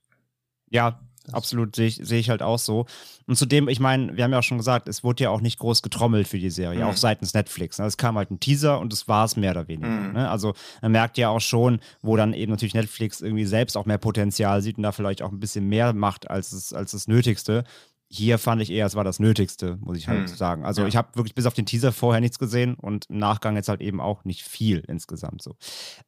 Ja, 0.71 1.01
absolut, 1.33 1.77
sehe 1.77 1.87
ich, 1.87 2.01
seh 2.03 2.19
ich 2.19 2.31
halt 2.31 2.43
auch 2.43 2.59
so. 2.59 2.87
Und 3.27 3.37
zudem, 3.37 3.69
ich 3.69 3.81
meine, 3.81 4.17
wir 4.17 4.25
haben 4.25 4.33
ja 4.33 4.39
auch 4.39 4.45
schon 4.45 4.59
gesagt, 4.59 4.89
es 4.89 5.05
wurde 5.05 5.25
ja 5.25 5.31
auch 5.31 5.41
nicht 5.41 5.59
groß 5.59 5.83
getrommelt 5.83 6.27
für 6.27 6.39
die 6.39 6.51
Serie, 6.51 6.81
mhm. 6.81 6.91
auch 6.91 6.97
seitens 6.97 7.35
Netflix. 7.35 7.79
Ne? 7.79 7.87
Es 7.87 7.97
kam 7.97 8.17
halt 8.17 8.31
ein 8.31 8.41
Teaser 8.41 8.81
und 8.81 8.93
das 8.93 9.09
war 9.09 9.25
es 9.25 9.37
mehr 9.37 9.51
oder 9.51 9.69
weniger. 9.69 9.89
Mhm. 9.89 10.13
Ne? 10.13 10.31
Also 10.31 10.55
man 10.81 10.93
merkt 10.93 11.19
ja 11.19 11.29
auch 11.29 11.41
schon, 11.41 11.81
wo 12.01 12.17
dann 12.17 12.33
eben 12.33 12.51
natürlich 12.51 12.75
Netflix 12.75 13.21
irgendwie 13.21 13.45
selbst 13.45 13.77
auch 13.77 13.87
mehr 13.87 13.99
Potenzial 13.99 14.63
sieht 14.63 14.79
und 14.79 14.83
da 14.83 14.93
vielleicht 14.93 15.23
auch 15.23 15.31
ein 15.31 15.41
bisschen 15.41 15.69
mehr 15.69 15.93
macht 15.93 16.31
als, 16.31 16.53
es, 16.53 16.73
als 16.73 16.93
das 16.93 17.07
Nötigste. 17.07 17.65
Hier 18.11 18.39
fand 18.39 18.63
ich 18.63 18.71
eher, 18.71 18.87
es 18.87 18.95
war 18.95 19.05
das 19.05 19.21
Nötigste, 19.21 19.77
muss 19.83 19.99
ich 19.99 20.09
halt 20.09 20.23
mhm. 20.23 20.27
sagen. 20.29 20.65
Also 20.65 20.83
ja. 20.83 20.89
ich 20.89 20.97
habe 20.97 21.15
wirklich 21.15 21.35
bis 21.35 21.45
auf 21.45 21.53
den 21.53 21.67
Teaser 21.67 21.93
vorher 21.93 22.23
nichts 22.23 22.39
gesehen 22.39 22.75
und 22.75 23.05
im 23.11 23.19
Nachgang 23.19 23.57
jetzt 23.57 23.69
halt 23.69 23.83
eben 23.83 24.01
auch 24.01 24.25
nicht 24.25 24.43
viel 24.43 24.83
insgesamt 24.89 25.43
so. 25.43 25.57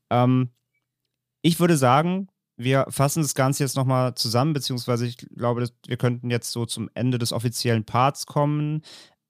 Ähm, 0.09 0.49
ich 1.43 1.61
würde 1.61 1.77
sagen, 1.77 2.29
wir 2.62 2.87
fassen 2.88 3.23
das 3.23 3.35
Ganze 3.35 3.64
jetzt 3.64 3.77
nochmal 3.77 4.14
zusammen, 4.14 4.53
beziehungsweise 4.53 5.07
ich 5.07 5.16
glaube, 5.16 5.68
wir 5.87 5.96
könnten 5.96 6.31
jetzt 6.31 6.53
so 6.53 6.66
zum 6.66 6.90
Ende 6.94 7.18
des 7.18 7.33
offiziellen 7.33 7.85
Parts 7.85 8.27
kommen. 8.27 8.83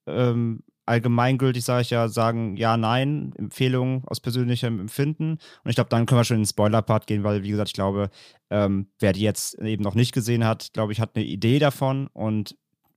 Ähm, 0.06 0.62
allgemeingültig 0.86 1.64
sage 1.64 1.82
ich 1.82 1.90
ja, 1.90 2.08
sagen 2.08 2.56
ja, 2.56 2.76
nein, 2.76 3.32
Empfehlungen 3.38 4.02
aus 4.06 4.18
persönlichem 4.18 4.80
Empfinden. 4.80 5.38
Und 5.62 5.70
ich 5.70 5.76
glaube, 5.76 5.90
dann 5.90 6.06
können 6.06 6.18
wir 6.18 6.24
schon 6.24 6.38
in 6.38 6.42
den 6.42 6.48
Spoiler-Part 6.48 7.06
gehen, 7.06 7.22
weil, 7.22 7.44
wie 7.44 7.50
gesagt, 7.50 7.68
ich 7.68 7.74
glaube, 7.74 8.10
ähm, 8.50 8.88
wer 8.98 9.12
die 9.12 9.20
jetzt 9.20 9.54
eben 9.60 9.84
noch 9.84 9.94
nicht 9.94 10.12
gesehen 10.12 10.44
hat, 10.44 10.72
glaube 10.72 10.92
ich, 10.92 11.00
hat 11.00 11.14
eine 11.14 11.24
Idee 11.24 11.60
davon 11.60 12.08
und 12.08 12.56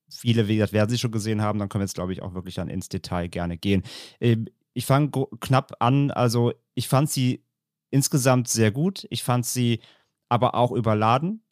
viele, 0.10 0.48
wie 0.48 0.56
gesagt, 0.56 0.74
werden 0.74 0.90
sie 0.90 0.98
schon 0.98 1.12
gesehen 1.12 1.42
haben, 1.42 1.60
dann 1.60 1.70
können 1.70 1.82
wir 1.82 1.86
jetzt, 1.86 1.96
glaube 1.96 2.14
ich, 2.14 2.24
auch 2.24 2.34
wirklich 2.34 2.56
dann 2.56 2.70
ins 2.70 2.90
Detail 2.90 3.28
gerne 3.28 3.58
gehen. 3.58 3.84
Ähm, 4.20 4.48
ich 4.74 4.88
fange 4.88 5.12
knapp 5.40 5.74
an, 5.80 6.10
also 6.10 6.54
ich 6.74 6.88
fand 6.88 7.12
sie 7.12 7.44
insgesamt 7.92 8.48
sehr 8.48 8.72
gut. 8.72 9.06
Ich 9.12 9.22
fand 9.22 9.46
sie 9.46 9.80
aber 10.34 10.56
auch 10.56 10.72
überladen. 10.72 11.44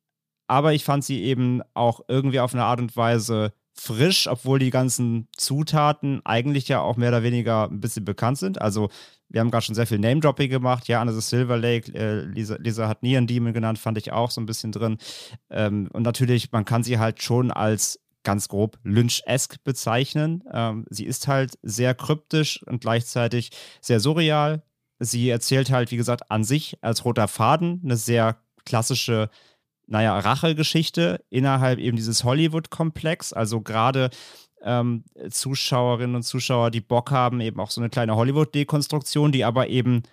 Aber 0.47 0.73
ich 0.73 0.83
fand 0.83 1.05
sie 1.05 1.21
eben 1.21 1.61
auch 1.75 2.01
irgendwie 2.07 2.39
auf 2.39 2.53
eine 2.55 2.63
Art 2.63 2.81
und 2.81 2.97
Weise 2.97 3.53
frisch, 3.73 4.27
obwohl 4.27 4.57
die 4.57 4.71
ganzen 4.71 5.27
Zutaten 5.37 6.21
eigentlich 6.25 6.67
ja 6.67 6.81
auch 6.81 6.97
mehr 6.97 7.09
oder 7.09 7.23
weniger 7.23 7.69
ein 7.69 7.79
bisschen 7.79 8.03
bekannt 8.03 8.39
sind. 8.39 8.59
Also 8.59 8.89
wir 9.29 9.39
haben 9.39 9.51
gerade 9.51 9.63
schon 9.63 9.75
sehr 9.75 9.87
viel 9.87 9.99
Name-Dropping 9.99 10.49
gemacht. 10.49 10.87
Ja, 10.87 10.99
Anna 10.99 11.13
the 11.13 11.21
Silver 11.21 11.57
Lake, 11.57 11.93
äh, 11.93 12.21
Lisa, 12.25 12.57
Lisa, 12.59 12.87
hat 12.87 13.03
Neon 13.03 13.27
Demon 13.27 13.53
genannt, 13.53 13.77
fand 13.77 13.99
ich 13.99 14.11
auch 14.11 14.31
so 14.31 14.41
ein 14.41 14.47
bisschen 14.47 14.71
drin. 14.71 14.97
Ähm, 15.51 15.87
und 15.93 16.01
natürlich, 16.03 16.51
man 16.51 16.65
kann 16.65 16.83
sie 16.83 16.97
halt 16.97 17.21
schon 17.21 17.51
als 17.51 18.01
ganz 18.23 18.47
grob 18.49 18.79
Lynch-esque 18.83 19.63
bezeichnen. 19.63 20.43
Ähm, 20.51 20.85
sie 20.89 21.05
ist 21.05 21.27
halt 21.27 21.57
sehr 21.61 21.93
kryptisch 21.93 22.61
und 22.63 22.81
gleichzeitig 22.81 23.51
sehr 23.79 23.99
surreal. 23.99 24.63
Sie 24.99 25.29
erzählt 25.29 25.71
halt, 25.71 25.91
wie 25.91 25.97
gesagt, 25.97 26.29
an 26.29 26.43
sich 26.43 26.77
als 26.81 27.05
roter 27.05 27.27
Faden 27.27 27.79
eine 27.83 27.95
sehr 27.95 28.37
klassische, 28.71 29.29
naja, 29.85 30.17
Rachegeschichte 30.17 31.21
innerhalb 31.29 31.77
eben 31.77 31.97
dieses 31.97 32.23
Hollywood-Komplex. 32.23 33.33
Also 33.33 33.59
gerade 33.59 34.09
ähm, 34.63 35.03
Zuschauerinnen 35.29 36.15
und 36.15 36.23
Zuschauer, 36.23 36.71
die 36.71 36.79
Bock 36.79 37.11
haben, 37.11 37.41
eben 37.41 37.59
auch 37.59 37.69
so 37.69 37.81
eine 37.81 37.89
kleine 37.89 38.15
Hollywood-Dekonstruktion, 38.15 39.33
die 39.33 39.43
aber 39.43 39.67
eben 39.67 40.03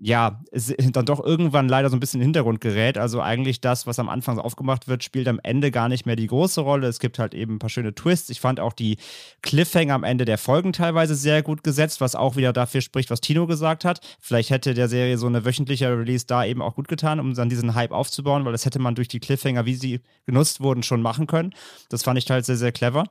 ja, 0.00 0.40
dann 0.92 1.06
doch 1.06 1.24
irgendwann 1.24 1.68
leider 1.68 1.90
so 1.90 1.96
ein 1.96 2.00
bisschen 2.00 2.20
in 2.20 2.22
den 2.22 2.28
Hintergrund 2.28 2.60
gerät. 2.60 2.98
Also 2.98 3.20
eigentlich 3.20 3.60
das, 3.60 3.86
was 3.86 3.98
am 3.98 4.08
Anfang 4.08 4.38
aufgemacht 4.38 4.88
wird, 4.88 5.02
spielt 5.02 5.28
am 5.28 5.40
Ende 5.42 5.70
gar 5.70 5.88
nicht 5.88 6.06
mehr 6.06 6.16
die 6.16 6.28
große 6.28 6.60
Rolle. 6.60 6.86
Es 6.86 7.00
gibt 7.00 7.18
halt 7.18 7.34
eben 7.34 7.56
ein 7.56 7.58
paar 7.58 7.70
schöne 7.70 7.94
Twists. 7.94 8.30
Ich 8.30 8.40
fand 8.40 8.60
auch 8.60 8.72
die 8.72 8.98
Cliffhanger 9.42 9.94
am 9.94 10.04
Ende 10.04 10.24
der 10.24 10.38
Folgen 10.38 10.72
teilweise 10.72 11.14
sehr 11.14 11.42
gut 11.42 11.64
gesetzt, 11.64 12.00
was 12.00 12.14
auch 12.14 12.36
wieder 12.36 12.52
dafür 12.52 12.80
spricht, 12.80 13.10
was 13.10 13.20
Tino 13.20 13.46
gesagt 13.46 13.84
hat. 13.84 14.00
Vielleicht 14.20 14.50
hätte 14.50 14.74
der 14.74 14.88
Serie 14.88 15.18
so 15.18 15.26
eine 15.26 15.44
wöchentliche 15.44 15.88
Release 15.88 16.26
da 16.26 16.44
eben 16.44 16.62
auch 16.62 16.76
gut 16.76 16.88
getan, 16.88 17.18
um 17.18 17.34
dann 17.34 17.48
diesen 17.48 17.74
Hype 17.74 17.92
aufzubauen, 17.92 18.44
weil 18.44 18.52
das 18.52 18.64
hätte 18.64 18.78
man 18.78 18.94
durch 18.94 19.08
die 19.08 19.20
Cliffhanger, 19.20 19.66
wie 19.66 19.74
sie 19.74 20.00
genutzt 20.26 20.60
wurden, 20.60 20.82
schon 20.82 21.02
machen 21.02 21.26
können. 21.26 21.54
Das 21.88 22.04
fand 22.04 22.18
ich 22.18 22.30
halt 22.30 22.44
sehr, 22.44 22.56
sehr 22.56 22.72
clever. 22.72 23.04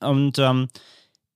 Und 0.00 0.38
ähm, 0.38 0.68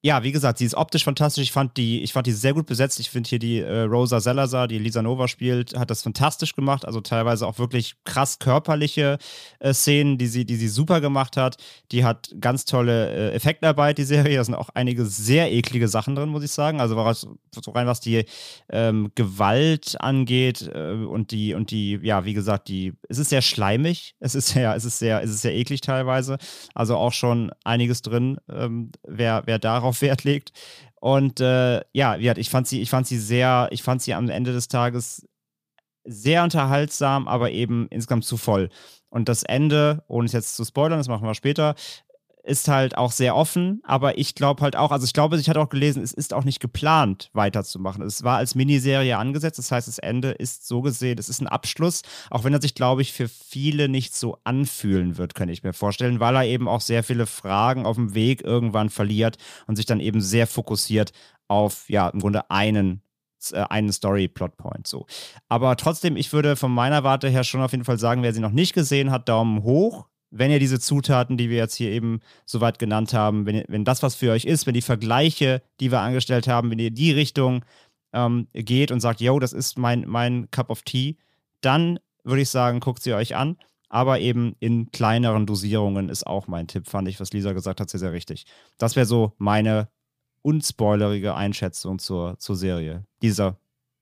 ja, 0.03 0.23
wie 0.23 0.33
gesagt, 0.33 0.59
sie 0.59 0.65
ist 0.65 0.75
optisch 0.75 1.05
fantastisch. 1.05 1.43
Ich 1.43 1.53
fand 1.53 1.77
die, 1.77 2.03
ich 2.03 2.15
fand 2.15 2.27
die 2.27 2.33
sehr 2.33 2.55
gut 2.55 2.65
besetzt. 2.65 2.99
Ich 3.01 3.11
finde 3.11 3.29
hier 3.29 3.39
die 3.39 3.59
äh, 3.59 3.81
Rosa 3.83 4.21
Salazar, 4.21 4.67
die 4.67 4.79
Lisa 4.79 5.03
Nova 5.03 5.29
spielt, 5.29 5.79
hat 5.79 5.91
das 5.91 6.03
fantastisch 6.03 6.55
gemacht. 6.55 6.87
Also 6.87 7.03
teilweise 7.03 7.47
auch 7.47 7.59
wirklich 7.59 7.97
krass 8.05 8.39
körperliche 8.39 9.19
äh, 9.59 9.75
Szenen, 9.75 10.17
die 10.17 10.27
sie, 10.27 10.47
die 10.47 10.57
sie 10.57 10.69
super 10.69 11.03
gemacht 11.03 11.37
hat. 11.37 11.59
Die 11.93 12.03
hat 12.03 12.35
ganz 12.41 12.65
tolle 12.65 13.11
äh, 13.11 13.35
Effektarbeit, 13.35 13.99
die 13.99 14.05
Serie. 14.05 14.39
Da 14.39 14.45
sind 14.45 14.55
auch 14.55 14.71
einige 14.73 15.05
sehr 15.05 15.53
eklige 15.53 15.89
Sachen 15.89 16.15
drin, 16.15 16.31
muss 16.31 16.45
ich 16.45 16.53
sagen. 16.53 16.81
Also 16.81 16.95
so 16.95 17.71
rein, 17.73 17.87
was 17.87 18.01
die 18.01 18.25
ähm, 18.71 19.13
Gewalt 19.17 20.01
angeht 20.01 20.71
äh, 20.75 20.93
und 20.93 21.31
die, 21.31 21.53
und 21.53 21.71
die, 21.73 22.01
ja, 22.03 22.25
wie 22.25 22.35
gesagt, 22.35 22.69
die, 22.69 22.95
es 23.11 23.19
ist 23.19 23.29
sehr 23.29 23.43
schleimig. 23.43 24.15
Es 24.19 24.35
ist 24.35 24.49
sehr, 24.49 24.75
es 24.75 24.87
ist 24.87 24.99
sehr, 24.99 25.23
es 25.23 25.29
ist 25.29 25.43
sehr 25.43 25.55
eklig 25.55 25.83
teilweise. 25.83 26.39
Also 26.75 26.97
auch 26.97 27.13
schon 27.13 27.51
einiges 27.65 28.01
drin, 28.01 28.39
ähm, 28.51 28.93
wer, 29.07 29.43
wer 29.45 29.59
darauf 29.59 29.90
darauf 29.91 30.03
Wert 30.03 30.25
legt. 30.25 30.53
Und 31.01 31.41
äh, 31.41 31.81
ja, 31.93 32.17
ich 32.17 32.51
fand 32.51 32.69
sie, 32.69 32.81
ich 32.81 32.91
fand 32.91 33.07
sie 33.07 33.19
sehr, 33.19 33.69
ich 33.71 33.83
fand 33.83 34.03
sie 34.03 34.15
am 34.15 34.29
Ende 34.29 34.53
des 34.53 34.69
Tages 34.69 35.27
sehr 36.05 36.43
unterhaltsam, 36.45 37.29
aber 37.29 37.51
eben 37.51 37.89
insgesamt 37.91 38.25
zu 38.25 38.37
voll. 38.37 38.71
Und 39.09 39.29
das 39.29 39.43
Ende, 39.43 40.05
ohne 40.09 40.27
es 40.27 40.33
jetzt 40.33 40.57
zu 40.57 40.65
spoilern, 40.65 40.99
das 40.99 41.09
machen 41.09 41.27
wir 41.27 41.35
später, 41.35 41.75
ist 42.51 42.69
halt 42.69 42.99
auch 42.99 43.13
sehr 43.13 43.37
offen, 43.37 43.81
aber 43.85 44.19
ich 44.19 44.35
glaube 44.35 44.63
halt 44.63 44.77
auch, 44.77 44.91
also 44.91 45.05
ich 45.05 45.13
glaube, 45.13 45.39
ich 45.39 45.49
hatte 45.49 45.61
auch 45.61 45.69
gelesen, 45.69 46.03
es 46.03 46.13
ist 46.13 46.35
auch 46.35 46.45
nicht 46.45 46.61
geplant, 46.61 47.31
weiterzumachen. 47.33 48.03
Es 48.03 48.25
war 48.25 48.39
als 48.39 48.55
Miniserie 48.55 49.17
angesetzt, 49.17 49.59
das 49.59 49.71
heißt, 49.71 49.87
das 49.87 49.99
Ende 49.99 50.33
ist 50.33 50.67
so 50.67 50.83
gesehen, 50.83 51.19
es 51.19 51.29
ist 51.29 51.41
ein 51.41 51.47
Abschluss, 51.47 52.03
auch 52.29 52.45
wenn 52.45 52.53
er 52.53 52.61
sich, 52.61 52.75
glaube 52.75 53.03
ich, 53.03 53.13
für 53.13 53.29
viele 53.29 53.89
nicht 53.89 54.15
so 54.15 54.39
anfühlen 54.45 55.17
wird, 55.17 55.35
könnte 55.35 55.53
ich 55.53 55.63
mir 55.63 55.73
vorstellen, 55.73 56.21
weil 56.21 56.35
er 56.35 56.45
eben 56.45 56.69
auch 56.69 56.81
sehr 56.81 57.05
viele 57.05 57.27
Fragen 57.27 57.87
auf 57.87 57.97
dem 57.97 58.15
Weg 58.15 58.43
irgendwann 58.43 58.91
verliert 58.91 59.39
und 59.67 59.77
sich 59.77 59.87
dann 59.87 60.01
eben 60.01 60.21
sehr 60.21 60.47
fokussiert 60.47 61.13
auf, 61.47 61.89
ja, 61.89 62.09
im 62.09 62.19
Grunde 62.19 62.51
einen 62.51 63.03
äh, 63.53 63.65
einen 63.71 63.93
Story-Plot-Point 63.93 64.87
so. 64.87 65.07
Aber 65.49 65.77
trotzdem, 65.77 66.17
ich 66.17 66.33
würde 66.33 66.57
von 66.57 66.73
meiner 66.73 67.05
Warte 67.05 67.29
her 67.29 67.45
schon 67.45 67.63
auf 67.63 67.73
jeden 67.73 67.85
Fall 67.85 67.99
sagen, 67.99 68.23
wer 68.23 68.35
sie 68.35 68.41
noch 68.41 68.51
nicht 68.51 68.75
gesehen 68.75 69.11
hat, 69.11 69.29
Daumen 69.29 69.63
hoch 69.63 70.10
wenn 70.31 70.51
ihr 70.51 70.59
diese 70.59 70.81
Zutaten, 70.81 71.37
die 71.37 71.51
wir 71.51 71.57
jetzt 71.57 71.75
hier 71.75 71.91
eben 71.91 72.21
soweit 72.47 72.79
genannt 72.79 73.13
haben, 73.15 73.47
wenn, 73.47 73.65
wenn 73.69 73.85
das 73.85 74.03
was 74.03 74.15
für 74.15 74.33
euch 74.33 74.45
ist, 74.45 74.67
wenn 74.67 74.75
die 74.75 74.83
Vergleiche, 74.83 75.63
die 75.81 75.91
wir 75.91 76.01
angestellt 76.01 76.49
haben, 76.49 76.71
wenn 76.71 76.79
ihr 76.79 76.91
die 76.91 77.13
Richtung 77.13 77.65
ähm, 78.13 78.47
geht 78.53 78.93
und 78.93 79.01
sagt, 79.01 79.21
yo, 79.21 79.39
das 79.39 79.53
ist 79.53 79.79
mein, 79.79 80.05
mein 80.07 80.51
Cup 80.51 80.71
of 80.71 80.83
Tea, 80.83 81.17
dann 81.61 81.99
würde 82.25 82.43
ich 82.43 82.51
sagen, 82.51 82.81
guckt 82.81 83.03
sie 83.03 83.15
euch 83.15 83.37
an. 83.37 83.57
Aber 83.89 84.21
eben 84.21 84.55
in 84.61 84.93
kleineren 84.93 85.47
Dosierungen 85.47 86.11
ist 86.11 86.25
auch 86.25 86.47
mein 86.47 86.69
Tipp, 86.69 86.87
fand 86.87 87.09
ich, 87.09 87.19
was 87.19 87.33
Lisa 87.33 87.53
gesagt 87.53 87.81
hat, 87.81 87.91
sehr, 87.91 87.99
sehr 87.99 88.13
richtig. 88.13 88.47
Das 88.79 88.95
wäre 88.95 89.07
so 89.07 89.33
meine 89.39 89.89
unspoilerige 90.43 91.35
Einschätzung 91.35 91.99
zur, 91.99 92.39
zur 92.39 92.55
Serie. 92.55 93.05
Lisa, 93.21 93.59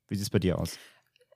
wie 0.09 0.15
sieht 0.15 0.25
es 0.25 0.31
bei 0.31 0.39
dir 0.39 0.59
aus? 0.59 0.79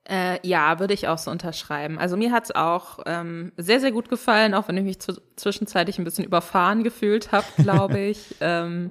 Äh, 0.04 0.44
ja, 0.46 0.80
würde 0.80 0.94
ich 0.94 1.06
auch 1.06 1.18
so 1.18 1.30
unterschreiben. 1.30 1.98
Also 1.98 2.16
mir 2.16 2.32
hat 2.32 2.44
es 2.44 2.54
auch 2.54 2.98
ähm, 3.06 3.52
sehr, 3.56 3.78
sehr 3.78 3.92
gut 3.92 4.08
gefallen, 4.08 4.52
auch 4.52 4.66
wenn 4.66 4.76
ich 4.76 4.84
mich 4.84 5.00
zu, 5.00 5.20
zwischenzeitlich 5.36 5.98
ein 5.98 6.04
bisschen 6.04 6.24
überfahren 6.24 6.82
gefühlt 6.82 7.30
habe, 7.30 7.46
glaube 7.58 7.98
ich. 8.10 8.34
ähm, 8.40 8.90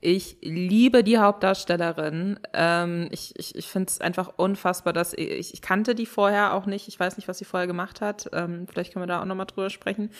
ich 0.00 0.38
liebe 0.40 1.04
die 1.04 1.18
Hauptdarstellerin. 1.18 2.40
Ähm, 2.54 3.08
ich 3.10 3.34
ich, 3.36 3.54
ich 3.54 3.66
finde 3.66 3.90
es 3.90 4.00
einfach 4.00 4.32
unfassbar, 4.36 4.92
dass 4.92 5.12
ich, 5.12 5.52
ich 5.52 5.60
kannte 5.60 5.94
die 5.94 6.06
vorher 6.06 6.54
auch 6.54 6.66
nicht. 6.66 6.88
Ich 6.88 6.98
weiß 6.98 7.16
nicht, 7.16 7.28
was 7.28 7.38
sie 7.38 7.44
vorher 7.44 7.66
gemacht 7.66 8.00
hat. 8.00 8.30
Ähm, 8.32 8.66
vielleicht 8.66 8.92
können 8.92 9.02
wir 9.02 9.06
da 9.08 9.20
auch 9.20 9.26
nochmal 9.26 9.46
drüber 9.46 9.68
sprechen. 9.68 10.10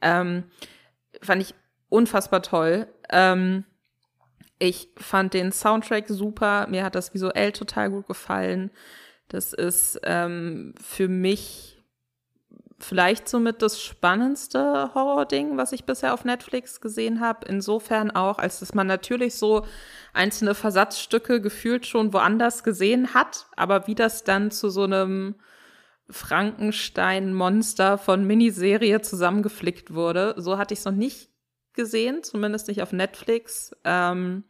Ähm, 0.00 0.44
fand 1.20 1.42
ich 1.42 1.54
unfassbar 1.88 2.42
toll. 2.42 2.86
Ähm, 3.10 3.64
ich 4.60 4.88
fand 4.96 5.34
den 5.34 5.50
Soundtrack 5.50 6.06
super. 6.08 6.68
Mir 6.68 6.84
hat 6.84 6.94
das 6.94 7.12
visuell 7.12 7.50
total 7.52 7.90
gut 7.90 8.06
gefallen. 8.06 8.70
Das 9.34 9.52
ist 9.52 9.98
ähm, 10.04 10.74
für 10.80 11.08
mich 11.08 11.82
vielleicht 12.78 13.28
somit 13.28 13.62
das 13.62 13.82
spannendste 13.82 14.94
Horror-Ding, 14.94 15.56
was 15.56 15.72
ich 15.72 15.86
bisher 15.86 16.14
auf 16.14 16.24
Netflix 16.24 16.80
gesehen 16.80 17.18
habe. 17.18 17.46
Insofern 17.48 18.12
auch, 18.12 18.38
als 18.38 18.60
dass 18.60 18.74
man 18.74 18.86
natürlich 18.86 19.34
so 19.34 19.66
einzelne 20.12 20.54
Versatzstücke 20.54 21.40
gefühlt 21.40 21.84
schon 21.84 22.12
woanders 22.12 22.62
gesehen 22.62 23.12
hat, 23.12 23.46
aber 23.56 23.88
wie 23.88 23.96
das 23.96 24.22
dann 24.22 24.52
zu 24.52 24.68
so 24.70 24.84
einem 24.84 25.34
Frankenstein-Monster 26.10 27.98
von 27.98 28.24
Miniserie 28.24 29.00
zusammengeflickt 29.00 29.94
wurde, 29.94 30.34
so 30.36 30.58
hatte 30.58 30.74
ich 30.74 30.80
es 30.80 30.84
noch 30.84 30.92
nicht 30.92 31.30
gesehen, 31.72 32.22
zumindest 32.22 32.68
nicht 32.68 32.82
auf 32.82 32.92
Netflix. 32.92 33.74
Ähm, 33.82 34.44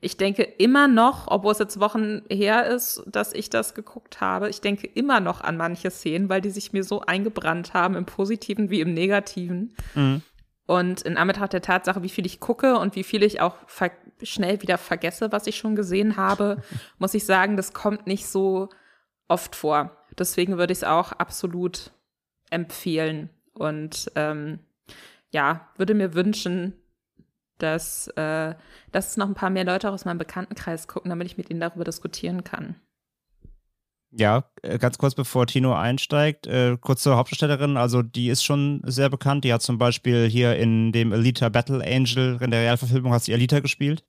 ich 0.00 0.16
denke 0.16 0.42
immer 0.42 0.86
noch, 0.86 1.26
obwohl 1.26 1.52
es 1.52 1.58
jetzt 1.58 1.80
Wochen 1.80 2.22
her 2.30 2.66
ist, 2.66 3.02
dass 3.06 3.32
ich 3.32 3.50
das 3.50 3.74
geguckt 3.74 4.20
habe, 4.20 4.48
ich 4.48 4.60
denke 4.60 4.86
immer 4.86 5.20
noch 5.20 5.40
an 5.40 5.56
manche 5.56 5.90
Szenen, 5.90 6.28
weil 6.28 6.40
die 6.40 6.50
sich 6.50 6.72
mir 6.72 6.84
so 6.84 7.00
eingebrannt 7.00 7.74
haben, 7.74 7.96
im 7.96 8.06
Positiven 8.06 8.70
wie 8.70 8.80
im 8.80 8.94
Negativen. 8.94 9.74
Mhm. 9.94 10.22
Und 10.66 11.02
in 11.02 11.16
Anbetracht 11.16 11.52
der 11.52 11.62
Tatsache, 11.62 12.02
wie 12.02 12.10
viel 12.10 12.26
ich 12.26 12.40
gucke 12.40 12.78
und 12.78 12.94
wie 12.94 13.02
viel 13.02 13.22
ich 13.22 13.40
auch 13.40 13.56
schnell 14.22 14.60
wieder 14.62 14.78
vergesse, 14.78 15.32
was 15.32 15.46
ich 15.46 15.56
schon 15.56 15.74
gesehen 15.74 16.16
habe, 16.16 16.62
muss 16.98 17.14
ich 17.14 17.24
sagen, 17.24 17.56
das 17.56 17.72
kommt 17.72 18.06
nicht 18.06 18.28
so 18.28 18.68
oft 19.26 19.56
vor. 19.56 19.96
Deswegen 20.16 20.58
würde 20.58 20.72
ich 20.72 20.80
es 20.80 20.84
auch 20.84 21.12
absolut 21.12 21.90
empfehlen. 22.50 23.30
Und 23.54 24.12
ähm, 24.14 24.60
ja, 25.30 25.68
würde 25.76 25.94
mir 25.94 26.14
wünschen, 26.14 26.74
dass, 27.58 28.08
äh, 28.16 28.54
dass 28.92 29.16
noch 29.16 29.28
ein 29.28 29.34
paar 29.34 29.50
mehr 29.50 29.64
Leute 29.64 29.90
aus 29.90 30.04
meinem 30.04 30.18
Bekanntenkreis 30.18 30.88
gucken, 30.88 31.08
damit 31.10 31.26
ich 31.26 31.36
mit 31.38 31.50
ihnen 31.50 31.60
darüber 31.60 31.84
diskutieren 31.84 32.44
kann. 32.44 32.76
Ja, 34.10 34.44
äh, 34.62 34.78
ganz 34.78 34.96
kurz 34.96 35.14
bevor 35.14 35.46
Tino 35.46 35.74
einsteigt, 35.74 36.46
äh, 36.46 36.78
kurz 36.80 37.02
zur 37.02 37.16
Hauptdarstellerin, 37.16 37.76
also 37.76 38.02
die 38.02 38.30
ist 38.30 38.42
schon 38.42 38.80
sehr 38.86 39.10
bekannt. 39.10 39.44
Die 39.44 39.52
hat 39.52 39.60
zum 39.60 39.76
Beispiel 39.76 40.26
hier 40.28 40.56
in 40.56 40.92
dem 40.92 41.12
Elita 41.12 41.50
Battle 41.50 41.84
Angel, 41.84 42.38
in 42.40 42.50
der 42.50 42.60
Realverfilmung 42.60 43.12
hat 43.12 43.24
sie 43.24 43.32
Elita 43.32 43.60
gespielt. 43.60 44.04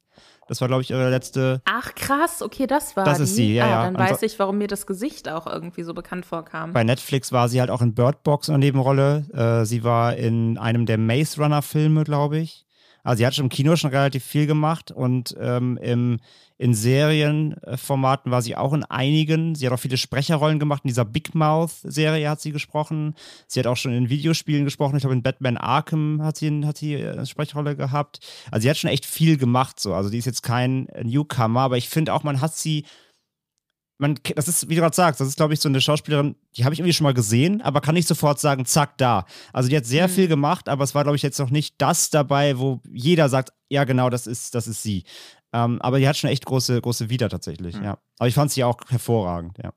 Das 0.48 0.62
war, 0.62 0.68
glaube 0.68 0.82
ich, 0.82 0.90
ihre 0.90 1.12
letzte. 1.12 1.62
Ach, 1.66 1.94
krass, 1.94 2.42
okay, 2.42 2.66
das 2.66 2.98
war 2.98 3.06
Das 3.06 3.18
die. 3.18 3.24
ist 3.24 3.36
sie, 3.36 3.54
ja, 3.56 3.66
ah, 3.66 3.70
ja. 3.70 3.84
Dann 3.84 3.96
Und 3.96 4.02
weiß 4.02 4.24
ich, 4.24 4.40
warum 4.40 4.58
mir 4.58 4.68
das 4.68 4.88
Gesicht 4.88 5.30
auch 5.30 5.46
irgendwie 5.46 5.84
so 5.84 5.94
bekannt 5.94 6.26
vorkam. 6.26 6.74
Bei 6.74 6.84
Netflix 6.84 7.32
war 7.32 7.50
sie 7.50 7.60
halt 7.60 7.70
auch 7.70 7.82
in 7.82 7.94
Bird 7.94 8.24
Box 8.24 8.48
in 8.48 8.54
der 8.54 8.60
Nebenrolle. 8.60 9.28
Äh, 9.32 9.66
sie 9.66 9.84
war 9.84 10.16
in 10.16 10.58
einem 10.58 10.88
der 10.88 10.98
Maze 10.98 11.40
Runner 11.40 11.62
Filme, 11.62 12.04
glaube 12.04 12.40
ich. 12.40 12.66
Also 13.04 13.20
sie 13.20 13.26
hat 13.26 13.36
schon 13.36 13.46
im 13.46 13.50
Kino 13.50 13.76
schon 13.76 13.92
relativ 13.92 14.24
viel 14.24 14.48
gemacht 14.48 14.92
und 14.92 15.36
ähm, 15.40 15.78
im, 15.82 16.20
in 16.58 16.74
Serienformaten 16.74 18.32
war 18.32 18.42
sie 18.42 18.56
auch 18.56 18.74
in 18.74 18.84
einigen. 18.84 19.56
Sie 19.56 19.66
hat 19.66 19.74
auch 19.74 19.80
viele 19.80 19.98
Sprecherrollen 19.98 20.60
gemacht. 20.60 20.84
In 20.84 20.90
dieser 20.90 21.06
Big 21.06 21.34
Mouth 21.34 21.72
Serie 21.84 22.30
hat 22.30 22.42
sie 22.42 22.52
gesprochen. 22.52 23.16
Sie 23.48 23.60
hat 23.60 23.68
auch 23.68 23.78
schon 23.78 23.94
in 23.94 24.10
Videospielen 24.10 24.66
gesprochen. 24.66 24.98
Ich 24.98 25.02
glaube, 25.02 25.16
in 25.16 25.24
Batman 25.24 25.58
Arkham 25.58 26.22
hat 26.22 26.38
sie, 26.38 26.66
hat 26.66 26.78
sie 26.78 26.98
eine 26.98 27.26
Sprechrolle 27.26 27.76
gehabt. 27.76 28.20
Also 28.52 28.64
sie 28.64 28.70
hat 28.70 28.78
schon 28.78 28.90
echt 28.90 29.06
viel 29.06 29.38
gemacht. 29.38 29.80
So. 29.80 29.94
Also 29.94 30.10
die 30.10 30.18
ist 30.18 30.26
jetzt 30.26 30.44
kein 30.44 30.88
Newcomer, 31.02 31.62
aber 31.62 31.78
ich 31.78 31.88
finde 31.88 32.14
auch, 32.14 32.24
man 32.24 32.42
hat 32.42 32.54
sie 32.56 32.86
man, 34.00 34.18
das 34.36 34.48
ist, 34.48 34.68
wie 34.70 34.76
du 34.76 34.82
gerade 34.82 34.96
sagst, 34.96 35.20
das 35.22 35.28
ist, 35.28 35.36
glaube 35.38 35.54
ich, 35.54 35.60
so 35.60 35.70
eine 35.70 35.82
Schauspielerin, 35.82 36.36
die 36.58 36.64
habe 36.64 36.74
ich 36.74 36.80
irgendwie 36.80 36.94
schon 36.94 37.04
mal 37.04 37.14
gesehen, 37.14 37.62
aber 37.62 37.82
kann 37.82 37.94
nicht 37.96 38.08
sofort 38.08 38.40
sagen, 38.40 38.66
zack, 38.66 38.98
da. 38.98 39.26
Also 39.54 39.70
die 39.70 39.78
hat 39.78 39.86
sehr 39.86 40.08
Mhm. 40.08 40.12
viel 40.12 40.28
gemacht, 40.28 40.70
aber 40.70 40.84
es 40.84 40.96
war, 40.96 41.04
glaube 41.04 41.18
ich, 41.18 41.22
jetzt 41.22 41.38
noch 41.40 41.50
nicht 41.52 41.76
das 41.80 42.10
dabei, 42.10 42.58
wo 42.58 42.82
jeder 42.92 43.30
sagt, 43.30 43.52
ja, 43.70 43.84
genau, 43.84 44.10
das 44.10 44.26
ist, 44.26 44.56
das 44.56 44.68
ist 44.68 44.82
sie. 44.82 45.04
Ähm, 45.54 45.82
aber 45.82 46.00
die 46.00 46.08
hat 46.08 46.16
schon 46.18 46.30
echt 46.30 46.46
große, 46.46 46.80
große 46.82 47.10
Vita 47.10 47.28
tatsächlich, 47.28 47.76
Mhm. 47.76 47.84
ja. 47.84 47.98
Aber 48.18 48.28
ich 48.28 48.36
fand 48.36 48.52
sie 48.52 48.64
auch 48.64 48.78
hervorragend, 48.88 49.58
ja. 49.62 49.74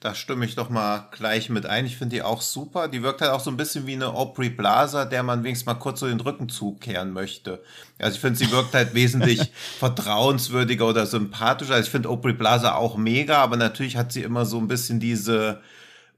Da 0.00 0.14
stimme 0.14 0.46
ich 0.46 0.54
doch 0.54 0.70
mal 0.70 1.08
gleich 1.10 1.50
mit 1.50 1.66
ein. 1.66 1.84
Ich 1.84 1.98
finde 1.98 2.16
die 2.16 2.22
auch 2.22 2.40
super. 2.40 2.88
Die 2.88 3.02
wirkt 3.02 3.20
halt 3.20 3.32
auch 3.32 3.40
so 3.40 3.50
ein 3.50 3.58
bisschen 3.58 3.86
wie 3.86 3.92
eine 3.92 4.14
Aubrey 4.14 4.48
Plaza, 4.48 5.04
der 5.04 5.22
man 5.22 5.44
wenigstens 5.44 5.66
mal 5.66 5.74
kurz 5.74 6.00
so 6.00 6.06
den 6.08 6.20
Rücken 6.20 6.48
zukehren 6.48 7.12
möchte. 7.12 7.62
Also 7.98 8.14
ich 8.14 8.20
finde, 8.20 8.38
sie 8.38 8.50
wirkt 8.50 8.72
halt 8.72 8.94
wesentlich 8.94 9.52
vertrauenswürdiger 9.78 10.86
oder 10.86 11.04
sympathischer. 11.04 11.74
Also 11.74 11.84
ich 11.84 11.90
finde 11.90 12.08
Aubrey 12.08 12.32
Plaza 12.32 12.76
auch 12.76 12.96
mega, 12.96 13.42
aber 13.42 13.58
natürlich 13.58 13.98
hat 13.98 14.10
sie 14.10 14.22
immer 14.22 14.46
so 14.46 14.58
ein 14.58 14.68
bisschen 14.68 15.00
diese 15.00 15.60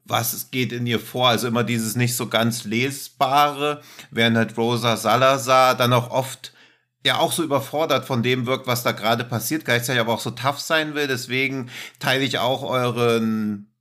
was 0.05 0.51
geht 0.51 0.73
in 0.73 0.87
ihr 0.87 0.99
vor, 0.99 1.29
also 1.29 1.47
immer 1.47 1.65
dieses 1.65 1.95
nicht 1.97 2.17
so 2.17 2.27
ganz 2.27 2.65
lesbare, 2.65 3.83
während 4.11 4.37
halt 4.37 4.57
Rosa 4.57 4.97
Salazar 4.97 5.77
dann 5.77 5.93
auch 5.93 6.11
oft 6.11 6.53
ja 7.05 7.19
auch 7.19 7.33
so 7.33 7.43
überfordert 7.43 8.05
von 8.05 8.23
dem 8.23 8.47
wirkt, 8.47 8.67
was 8.67 8.83
da 8.83 8.93
gerade 8.93 9.25
passiert, 9.25 9.65
gleichzeitig 9.65 10.01
aber 10.01 10.13
auch 10.13 10.21
so 10.21 10.31
tough 10.31 10.61
sein 10.61 10.95
will. 10.95 11.07
Deswegen 11.09 11.71
teile 11.99 12.25
ich 12.25 12.39
auch 12.39 12.63
euren 12.63 13.72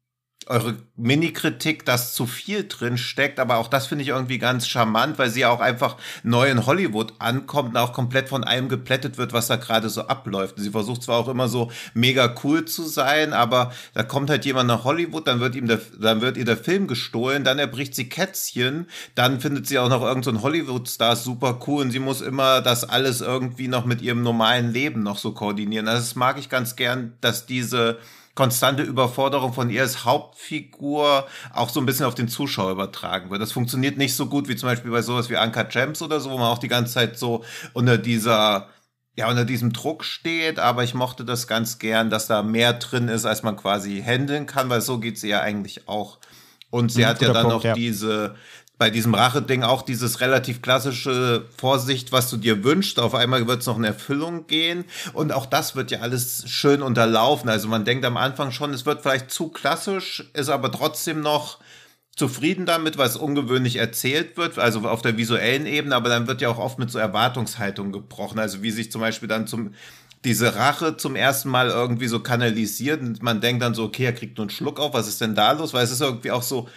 eure 0.48 0.76
Mini-Kritik, 0.96 1.86
dass 1.86 2.14
zu 2.14 2.26
viel 2.26 2.68
drin 2.68 2.98
steckt, 2.98 3.40
aber 3.40 3.58
auch 3.58 3.68
das 3.68 3.88
finde 3.88 4.04
ich 4.04 4.10
irgendwie 4.10 4.40
ganz 4.40 4.68
charmant, 4.68 5.20
weil 5.20 5.30
sie 5.30 5.46
auch 5.46 5.60
einfach 5.60 5.98
neu 6.24 6.50
in 6.50 6.66
Hollywood 6.66 7.14
ankommt 7.20 7.70
und 7.70 7.78
auch 7.78 7.94
komplett 7.94 8.30
von 8.30 8.44
allem 8.44 8.68
geplättet 8.68 9.18
wird, 9.18 9.34
was 9.34 9.48
da 9.48 9.58
gerade 9.58 9.90
so 9.90 10.08
abläuft. 10.08 10.56
Sie 10.58 10.72
versucht 10.72 11.04
zwar 11.04 11.18
auch 11.18 11.28
immer 11.28 11.48
so 11.48 11.72
mega 11.94 12.34
cool 12.44 12.66
zu 12.66 12.84
sein, 12.84 13.34
aber 13.34 13.72
da 13.94 14.04
kommt 14.04 14.30
halt 14.30 14.46
jemand 14.46 14.68
nach 14.68 14.84
Hollywood, 14.84 15.28
dann 15.28 15.40
wird 15.40 15.56
ihm 15.56 15.68
der, 15.68 15.80
dann 16.00 16.22
wird 16.22 16.38
ihr 16.38 16.46
der 16.46 16.58
Film 16.58 16.88
gestohlen, 16.88 17.44
dann 17.44 17.60
erbricht 17.60 17.96
sie 17.96 18.10
Kätzchen, 18.10 18.88
dann 19.16 19.42
findet 19.42 19.68
sie 19.68 19.78
auch 19.78 19.90
noch 19.90 20.02
irgendeinen 20.02 20.38
so 20.38 20.42
Hollywood-Star 20.44 21.16
super 21.16 21.60
cool 21.68 21.84
und 21.84 21.92
sie 21.92 22.00
muss 22.00 22.22
immer 22.22 22.62
das 22.62 22.84
alles 22.84 23.22
irgendwie 23.22 23.68
noch 23.68 23.86
mit 23.86 24.02
ihrem 24.02 24.24
normalen 24.24 24.72
Leben 24.72 25.04
noch 25.04 25.18
so 25.18 25.34
koordinieren. 25.34 25.88
Also 25.88 26.02
das 26.02 26.16
mag 26.16 26.40
ich 26.40 26.50
ganz 26.50 26.76
gern, 26.76 27.14
dass 27.22 27.46
diese 27.46 28.00
konstante 28.36 28.84
Überforderung 28.84 29.54
von 29.54 29.70
ihr 29.70 29.82
als 29.82 30.06
Hauptfigur 30.06 31.28
auch 31.54 31.70
so 31.70 31.80
ein 31.80 31.86
bisschen 31.86 32.06
auf 32.06 32.16
den 32.16 32.28
Zuschauer 32.28 32.72
übertragen 32.72 33.30
wird. 33.30 33.42
Das 33.42 33.52
funktioniert 33.52 33.98
nicht 33.98 34.16
so 34.16 34.28
gut 34.28 34.48
wie 34.48 34.56
zum 34.56 34.70
Beispiel 34.70 34.92
bei 34.92 35.02
sowas 35.02 35.30
wie 35.30 35.38
Anka 35.38 35.64
Gems 35.64 36.02
oder 36.02 36.20
so, 36.20 36.32
wo 36.32 36.38
man 36.38 36.48
auch 36.48 36.60
die 36.60 36.68
ganze 36.68 36.94
Zeit 36.94 37.18
so 37.18 37.44
unter 37.74 37.98
dieser 37.98 38.70
ja, 39.18 39.30
unter 39.30 39.44
diesem 39.44 39.74
Druck 39.74 40.06
steht, 40.06 40.58
aber 40.58 40.84
ich 40.86 40.94
mochte 40.94 41.26
das 41.26 41.46
ganz 41.46 41.80
gern, 41.80 42.10
dass 42.10 42.28
da 42.28 42.44
mehr 42.44 42.74
drin 42.74 43.10
ist, 43.10 43.26
als 43.26 43.44
man 43.44 43.58
quasi 43.58 44.02
handeln 44.02 44.46
kann, 44.46 44.70
weil 44.70 44.80
so 44.82 45.00
geht's 45.00 45.22
ihr 45.24 45.32
ja 45.32 45.42
eigentlich 45.42 45.88
auch. 45.90 46.20
Und 46.70 46.92
sie 46.94 47.02
Mhm, 47.02 47.06
hat 47.06 47.22
ja 47.22 47.30
dann 47.30 47.50
Punkt, 47.50 47.50
noch 47.50 47.64
ja. 47.66 47.74
diese, 47.74 48.36
bei 48.82 48.90
diesem 48.90 49.14
Rache-Ding 49.14 49.62
auch 49.62 49.84
dieses 49.84 50.22
relativ 50.22 50.64
klassische 50.64 51.46
Vorsicht, 51.56 52.12
was 52.12 52.32
du 52.32 52.38
dir 52.38 52.64
wünschst. 52.64 53.00
Auf 53.00 53.14
einmal 53.14 53.46
wird 53.46 53.62
es 53.62 53.68
noch 53.68 53.78
in 53.78 53.84
Erfüllung 53.84 54.48
gehen. 54.48 54.86
Und 55.14 55.32
auch 55.32 55.46
das 55.46 55.76
wird 55.76 55.92
ja 55.92 56.00
alles 56.00 56.46
schön 56.50 56.82
unterlaufen. 56.82 57.48
Also 57.48 57.68
man 57.68 57.86
denkt 57.86 58.06
am 58.06 58.18
Anfang 58.18 58.50
schon, 58.50 58.74
es 58.74 58.88
wird 58.88 59.04
vielleicht 59.04 59.30
zu 59.30 59.50
klassisch, 59.50 60.24
ist 60.34 60.50
aber 60.50 60.72
trotzdem 60.72 61.22
noch 61.22 61.60
zufrieden 62.16 62.66
damit, 62.66 62.98
was 62.98 63.18
ungewöhnlich 63.18 63.76
erzählt 63.76 64.36
wird, 64.36 64.58
also 64.58 64.80
auf 64.90 65.04
der 65.04 65.16
visuellen 65.16 65.68
Ebene, 65.68 65.96
aber 65.96 66.10
dann 66.10 66.26
wird 66.26 66.42
ja 66.42 66.50
auch 66.50 66.58
oft 66.58 66.80
mit 66.80 66.90
so 66.90 66.98
Erwartungshaltung 66.98 67.92
gebrochen. 67.92 68.40
Also 68.40 68.64
wie 68.64 68.72
sich 68.72 68.92
zum 68.92 69.02
Beispiel 69.02 69.30
dann 69.30 69.46
zum 69.46 69.76
diese 70.24 70.56
Rache 70.56 70.98
zum 70.98 71.16
ersten 71.16 71.50
Mal 71.50 71.70
irgendwie 71.70 72.08
so 72.08 72.20
kanalisiert 72.20 73.02
und 73.02 73.22
man 73.22 73.42
denkt 73.42 73.62
dann 73.62 73.76
so, 73.76 73.84
okay, 73.84 74.06
er 74.06 74.14
kriegt 74.14 74.38
nur 74.38 74.46
einen 74.46 74.52
Schluck 74.52 74.80
auf, 74.80 74.96
was 74.96 75.08
ist 75.08 75.22
denn 75.22 75.36
da 75.36 75.52
los? 75.52 75.74
Weil 75.74 75.84
es 75.84 75.92
ist 75.92 76.02
irgendwie 76.02 76.32
auch 76.32 76.44
so 76.44 76.68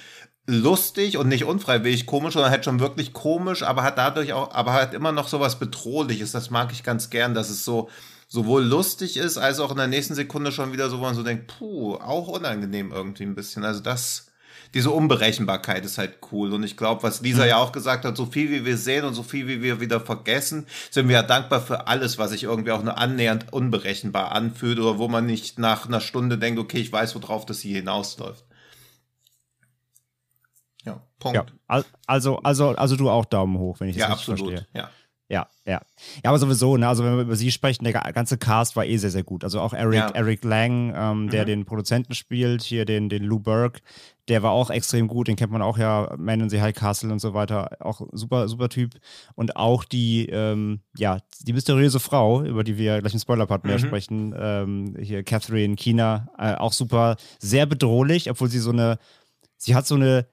lustig 0.46 1.16
und 1.16 1.28
nicht 1.28 1.44
unfreiwillig 1.44 2.07
komisch, 2.07 2.35
sondern 2.35 2.50
halt 2.50 2.64
schon 2.64 2.80
wirklich 2.80 3.12
komisch, 3.12 3.62
aber 3.62 3.83
hat 3.83 3.98
dadurch 3.98 4.33
auch, 4.33 4.52
aber 4.52 4.74
hat 4.74 4.94
immer 4.94 5.12
noch 5.12 5.28
so 5.28 5.40
was 5.40 5.59
Bedrohliches. 5.59 6.33
Das 6.33 6.50
mag 6.50 6.72
ich 6.72 6.83
ganz 6.83 7.11
gern, 7.11 7.35
dass 7.35 7.50
es 7.50 7.64
so 7.64 7.88
sowohl 8.28 8.64
lustig 8.64 9.16
ist, 9.16 9.38
als 9.38 9.61
auch 9.61 9.70
in 9.70 9.76
der 9.76 9.87
nächsten 9.87 10.14
Sekunde 10.14 10.52
schon 10.52 10.72
wieder 10.72 10.90
so, 10.90 10.98
wo 10.98 11.02
man 11.02 11.14
so 11.14 11.22
denkt, 11.22 11.46
puh, 11.59 11.94
auch 11.94 12.28
unangenehm 12.28 12.90
irgendwie 12.92 13.22
ein 13.22 13.35
bisschen. 13.35 13.64
Also 13.64 13.80
das, 13.80 14.26
diese 14.74 14.90
Unberechenbarkeit 14.90 15.85
ist 15.85 15.98
halt 15.98 16.18
cool. 16.33 16.52
Und 16.52 16.64
ich 16.64 16.76
glaube, 16.76 17.04
was 17.04 17.20
Lisa 17.20 17.46
ja 17.46 17.59
auch 17.59 17.72
gesagt 17.72 18.04
hat, 18.04 18.16
so 18.16 18.26
viel 18.26 18.50
wie 18.50 18.64
wir 18.64 18.76
sehen 18.76 19.04
und 19.04 19.14
so 19.14 19.22
viel 19.22 19.46
wie 19.46 19.62
wir 19.62 19.80
wieder 19.80 20.00
vergessen, 20.00 20.66
sind 20.90 21.09
wir 21.09 21.14
ja 21.14 21.22
dankbar 21.22 21.61
für 21.61 21.87
alles, 21.87 22.18
was 22.18 22.30
sich 22.30 22.42
irgendwie 22.42 22.72
auch 22.72 22.83
nur 22.83 22.98
annähernd 22.98 23.52
unberechenbar 23.52 24.33
anfühlt 24.33 24.80
oder 24.80 24.98
wo 24.98 25.07
man 25.07 25.26
nicht 25.26 25.59
nach 25.59 25.87
einer 25.87 26.00
Stunde 26.00 26.37
denkt, 26.37 26.59
okay, 26.59 26.78
ich 26.78 26.92
weiß, 26.92 27.14
worauf 27.14 27.46
das 27.46 27.61
hier 27.61 27.76
hinausläuft. 27.76 28.44
Ja, 30.85 31.01
Punkt. 31.18 31.37
Ja, 31.37 31.47
al- 31.66 31.85
also, 32.07 32.38
also, 32.38 32.68
also 32.70 32.97
du 32.97 33.09
auch 33.11 33.25
Daumen 33.25 33.59
hoch, 33.59 33.81
wenn 33.81 33.88
ich 33.88 33.97
das 33.97 34.01
Ja, 34.09 34.12
richtig 34.14 34.33
absolut. 34.35 34.53
verstehe. 34.55 34.68
Ja. 34.81 34.90
Ja, 35.31 35.47
ja. 35.64 35.81
Ja, 36.23 36.31
aber 36.31 36.38
sowieso, 36.38 36.77
ne, 36.77 36.87
also 36.87 37.03
wenn 37.03 37.14
wir 37.16 37.23
über 37.23 37.35
sie 37.35 37.51
sprechen, 37.51 37.83
der 37.85 37.94
ga- 37.94 38.11
ganze 38.11 38.37
Cast 38.37 38.77
war 38.77 38.85
eh 38.85 38.99
sehr, 38.99 39.11
sehr 39.11 39.23
gut. 39.25 39.42
Also 39.42 39.59
auch 39.59 39.73
Eric, 39.73 39.94
Ja. 39.94 40.11
Eric 40.11 40.44
Lang, 40.44 40.92
ähm, 40.94 41.31
der 41.31 41.42
Mhm. 41.42 41.47
den 41.47 41.64
Produzenten 41.64 42.14
spielt, 42.14 42.62
hier 42.62 42.85
den, 42.85 43.09
den 43.09 43.25
Lou 43.25 43.38
Burke, 43.40 43.81
der 44.29 44.42
war 44.42 44.51
auch 44.51 44.68
extrem 44.68 45.09
gut, 45.09 45.27
den 45.29 45.37
kennt 45.37 45.51
man 45.51 45.62
auch 45.62 45.79
ja, 45.79 46.14
Man 46.18 46.40
in 46.42 46.51
the 46.51 46.61
High 46.61 46.75
Castle 46.75 47.11
und 47.11 47.20
so 47.20 47.32
weiter, 47.32 47.70
auch 47.80 48.03
super, 48.12 48.49
super 48.49 48.68
Typ. 48.68 48.97
Und 49.35 49.57
auch 49.57 49.85
die, 49.85 50.26
ähm, 50.28 50.80
ja, 50.95 51.18
die 51.41 51.55
mysteriöse 51.55 52.01
Frau, 52.01 52.43
über 52.43 52.62
die 52.62 52.76
wir 52.76 53.01
gleich 53.01 53.14
im 53.14 53.18
Spoiler-Part 53.18 53.64
mehr 53.64 53.78
Mhm. 53.78 53.82
sprechen, 53.87 54.35
ähm, 54.39 54.95
hier 55.01 55.24
Catherine 55.24 55.74
Keener, 55.76 56.28
äh, 56.39 56.53
auch 56.55 56.74
super, 56.74 57.16
sehr 57.39 57.64
bedrohlich, 57.64 58.30
obwohl 58.30 58.51
sie 58.51 58.59
so 58.61 58.70
eine, 58.72 58.99
sie 59.57 59.74
hat 59.74 59.87
so 59.87 59.95
eine 59.95 60.26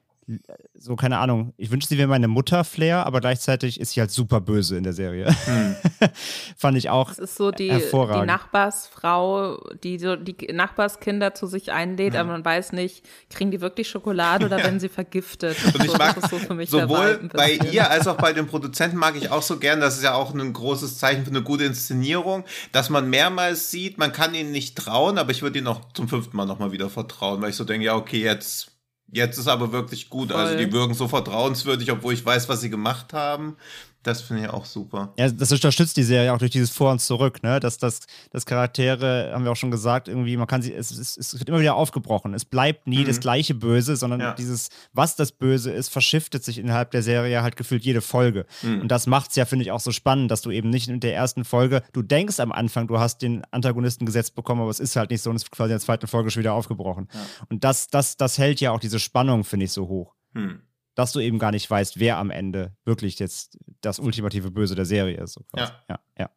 so, 0.74 0.94
keine 0.94 1.18
Ahnung, 1.18 1.52
ich 1.56 1.70
wünschte, 1.70 1.88
sie 1.90 1.98
wäre 1.98 2.08
meine 2.08 2.28
Mutter 2.28 2.62
Flair, 2.62 3.06
aber 3.06 3.20
gleichzeitig 3.20 3.80
ist 3.80 3.92
sie 3.92 4.00
halt 4.00 4.12
super 4.12 4.40
böse 4.40 4.76
in 4.76 4.84
der 4.84 4.92
Serie. 4.92 5.26
Hm. 5.44 5.76
Fand 6.56 6.78
ich 6.78 6.90
auch. 6.90 7.08
Das 7.08 7.18
ist 7.18 7.36
so 7.36 7.50
die, 7.50 7.70
die 7.70 8.26
Nachbarsfrau, 8.26 9.58
die 9.82 9.98
so 9.98 10.14
die 10.14 10.52
Nachbarskinder 10.52 11.34
zu 11.34 11.46
sich 11.46 11.72
einlädt, 11.72 12.14
ja. 12.14 12.20
aber 12.20 12.30
man 12.30 12.44
weiß 12.44 12.72
nicht, 12.72 13.04
kriegen 13.30 13.50
die 13.50 13.60
wirklich 13.60 13.88
Schokolade 13.88 14.46
oder 14.46 14.58
ja. 14.58 14.64
werden 14.64 14.78
sie 14.78 14.88
vergiftet. 14.88 15.56
Und 15.64 15.84
ich 15.84 15.90
so, 15.90 15.98
mag 15.98 16.16
so 16.28 16.38
sowohl 16.66 17.28
bei 17.32 17.54
ihr 17.54 17.90
als 17.90 18.06
auch 18.06 18.16
bei 18.16 18.32
den 18.32 18.46
Produzenten 18.46 18.98
mag 18.98 19.16
ich 19.16 19.30
auch 19.30 19.42
so 19.42 19.58
gern, 19.58 19.80
das 19.80 19.96
ist 19.96 20.04
ja 20.04 20.14
auch 20.14 20.34
ein 20.34 20.52
großes 20.52 20.98
Zeichen 20.98 21.24
für 21.24 21.30
eine 21.30 21.42
gute 21.42 21.64
Inszenierung, 21.64 22.44
dass 22.70 22.90
man 22.90 23.10
mehrmals 23.10 23.70
sieht, 23.70 23.98
man 23.98 24.12
kann 24.12 24.34
ihnen 24.34 24.52
nicht 24.52 24.76
trauen, 24.76 25.18
aber 25.18 25.32
ich 25.32 25.42
würde 25.42 25.58
ihnen 25.58 25.68
auch 25.68 25.80
zum 25.94 26.08
fünften 26.08 26.36
Mal 26.36 26.46
nochmal 26.46 26.70
wieder 26.70 26.88
vertrauen, 26.90 27.42
weil 27.42 27.50
ich 27.50 27.56
so 27.56 27.64
denke, 27.64 27.86
ja, 27.86 27.96
okay, 27.96 28.22
jetzt 28.22 28.71
Jetzt 29.12 29.36
ist 29.36 29.46
aber 29.46 29.72
wirklich 29.72 30.08
gut. 30.08 30.32
Voll. 30.32 30.40
Also 30.40 30.56
die 30.56 30.72
wirken 30.72 30.94
so 30.94 31.06
vertrauenswürdig, 31.06 31.92
obwohl 31.92 32.14
ich 32.14 32.24
weiß, 32.24 32.48
was 32.48 32.62
sie 32.62 32.70
gemacht 32.70 33.12
haben. 33.12 33.56
Das 34.02 34.20
finde 34.20 34.42
ich 34.42 34.48
auch 34.48 34.64
super. 34.64 35.12
Ja, 35.16 35.30
das 35.30 35.52
unterstützt 35.52 35.96
die 35.96 36.02
Serie 36.02 36.32
auch 36.32 36.38
durch 36.38 36.50
dieses 36.50 36.70
Vor 36.70 36.90
und 36.90 37.00
Zurück, 37.00 37.42
ne? 37.42 37.60
Dass 37.60 37.78
das, 37.78 38.00
das 38.30 38.46
Charaktere, 38.46 39.30
haben 39.32 39.44
wir 39.44 39.52
auch 39.52 39.56
schon 39.56 39.70
gesagt, 39.70 40.08
irgendwie, 40.08 40.36
man 40.36 40.48
kann 40.48 40.60
sie, 40.60 40.74
es, 40.74 40.90
es, 40.90 41.16
es 41.16 41.38
wird 41.38 41.48
immer 41.48 41.60
wieder 41.60 41.76
aufgebrochen. 41.76 42.34
Es 42.34 42.44
bleibt 42.44 42.88
nie 42.88 43.00
mhm. 43.00 43.06
das 43.06 43.20
gleiche 43.20 43.54
Böse, 43.54 43.94
sondern 43.94 44.20
ja. 44.20 44.34
dieses, 44.34 44.70
was 44.92 45.14
das 45.14 45.30
Böse 45.30 45.70
ist, 45.70 45.88
verschiftet 45.88 46.42
sich 46.42 46.58
innerhalb 46.58 46.90
der 46.90 47.02
Serie 47.02 47.42
halt 47.42 47.56
gefühlt 47.56 47.84
jede 47.84 48.00
Folge. 48.00 48.44
Mhm. 48.62 48.82
Und 48.82 48.88
das 48.88 49.06
macht 49.06 49.30
es 49.30 49.36
ja, 49.36 49.44
finde 49.44 49.64
ich, 49.64 49.70
auch 49.70 49.80
so 49.80 49.92
spannend, 49.92 50.30
dass 50.32 50.42
du 50.42 50.50
eben 50.50 50.70
nicht 50.70 50.88
in 50.88 50.98
der 50.98 51.14
ersten 51.14 51.44
Folge, 51.44 51.82
du 51.92 52.02
denkst 52.02 52.40
am 52.40 52.50
Anfang, 52.50 52.88
du 52.88 52.98
hast 52.98 53.22
den 53.22 53.44
Antagonisten 53.52 54.04
gesetzt 54.04 54.34
bekommen, 54.34 54.62
aber 54.62 54.70
es 54.70 54.80
ist 54.80 54.96
halt 54.96 55.10
nicht 55.10 55.22
so 55.22 55.30
und 55.30 55.36
es 55.36 55.44
ist 55.44 55.52
quasi 55.52 55.70
in 55.70 55.78
der 55.78 55.80
zweiten 55.80 56.08
Folge 56.08 56.30
schon 56.30 56.40
wieder 56.40 56.54
aufgebrochen. 56.54 57.08
Ja. 57.12 57.20
Und 57.48 57.62
das, 57.62 57.86
das, 57.86 58.16
das 58.16 58.38
hält 58.38 58.60
ja 58.60 58.72
auch 58.72 58.80
diese 58.80 58.98
Spannung, 58.98 59.44
finde 59.44 59.66
ich, 59.66 59.72
so 59.72 59.86
hoch. 59.86 60.14
Mhm 60.32 60.62
dass 60.94 61.12
du 61.12 61.20
eben 61.20 61.38
gar 61.38 61.50
nicht 61.50 61.70
weißt, 61.70 61.98
wer 61.98 62.18
am 62.18 62.30
Ende 62.30 62.76
wirklich 62.84 63.18
jetzt 63.18 63.58
das 63.80 63.98
ultimative 63.98 64.50
Böse 64.50 64.74
der 64.74 64.84
Serie 64.84 65.16
ist. 65.18 65.34
So 65.34 65.44
ja. 65.56 65.70
ja, 65.88 65.98
ja. 66.18 66.30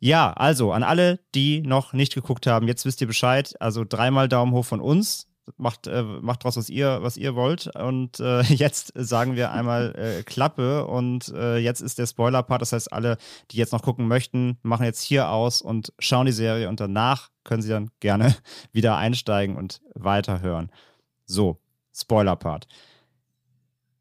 Ja, 0.00 0.32
also 0.34 0.72
an 0.72 0.82
alle, 0.82 1.20
die 1.34 1.62
noch 1.62 1.94
nicht 1.94 2.14
geguckt 2.14 2.46
haben, 2.46 2.68
jetzt 2.68 2.84
wisst 2.84 3.00
ihr 3.00 3.06
Bescheid. 3.06 3.54
Also 3.58 3.84
dreimal 3.88 4.28
Daumen 4.28 4.52
hoch 4.52 4.66
von 4.66 4.80
uns. 4.80 5.28
Macht, 5.56 5.86
äh, 5.86 6.02
macht 6.02 6.44
draus, 6.44 6.56
was 6.56 6.68
ihr, 6.68 6.98
was 7.02 7.16
ihr 7.16 7.34
wollt. 7.34 7.74
Und 7.74 8.20
äh, 8.20 8.42
jetzt 8.42 8.92
sagen 8.96 9.34
wir 9.34 9.52
einmal 9.52 9.94
äh, 9.96 10.22
Klappe. 10.22 10.86
Und 10.86 11.28
äh, 11.28 11.56
jetzt 11.56 11.80
ist 11.80 11.98
der 11.98 12.06
Spoiler-Part. 12.06 12.60
Das 12.60 12.72
heißt, 12.74 12.92
alle, 12.92 13.16
die 13.50 13.56
jetzt 13.56 13.72
noch 13.72 13.80
gucken 13.80 14.06
möchten, 14.06 14.58
machen 14.62 14.84
jetzt 14.84 15.00
hier 15.00 15.30
aus 15.30 15.62
und 15.62 15.94
schauen 15.98 16.26
die 16.26 16.32
Serie. 16.32 16.68
Und 16.68 16.80
danach 16.80 17.30
können 17.42 17.62
sie 17.62 17.70
dann 17.70 17.90
gerne 18.00 18.36
wieder 18.72 18.98
einsteigen 18.98 19.56
und 19.56 19.80
weiterhören. 19.94 20.70
So, 21.24 21.60
Spoiler-Part 21.94 22.66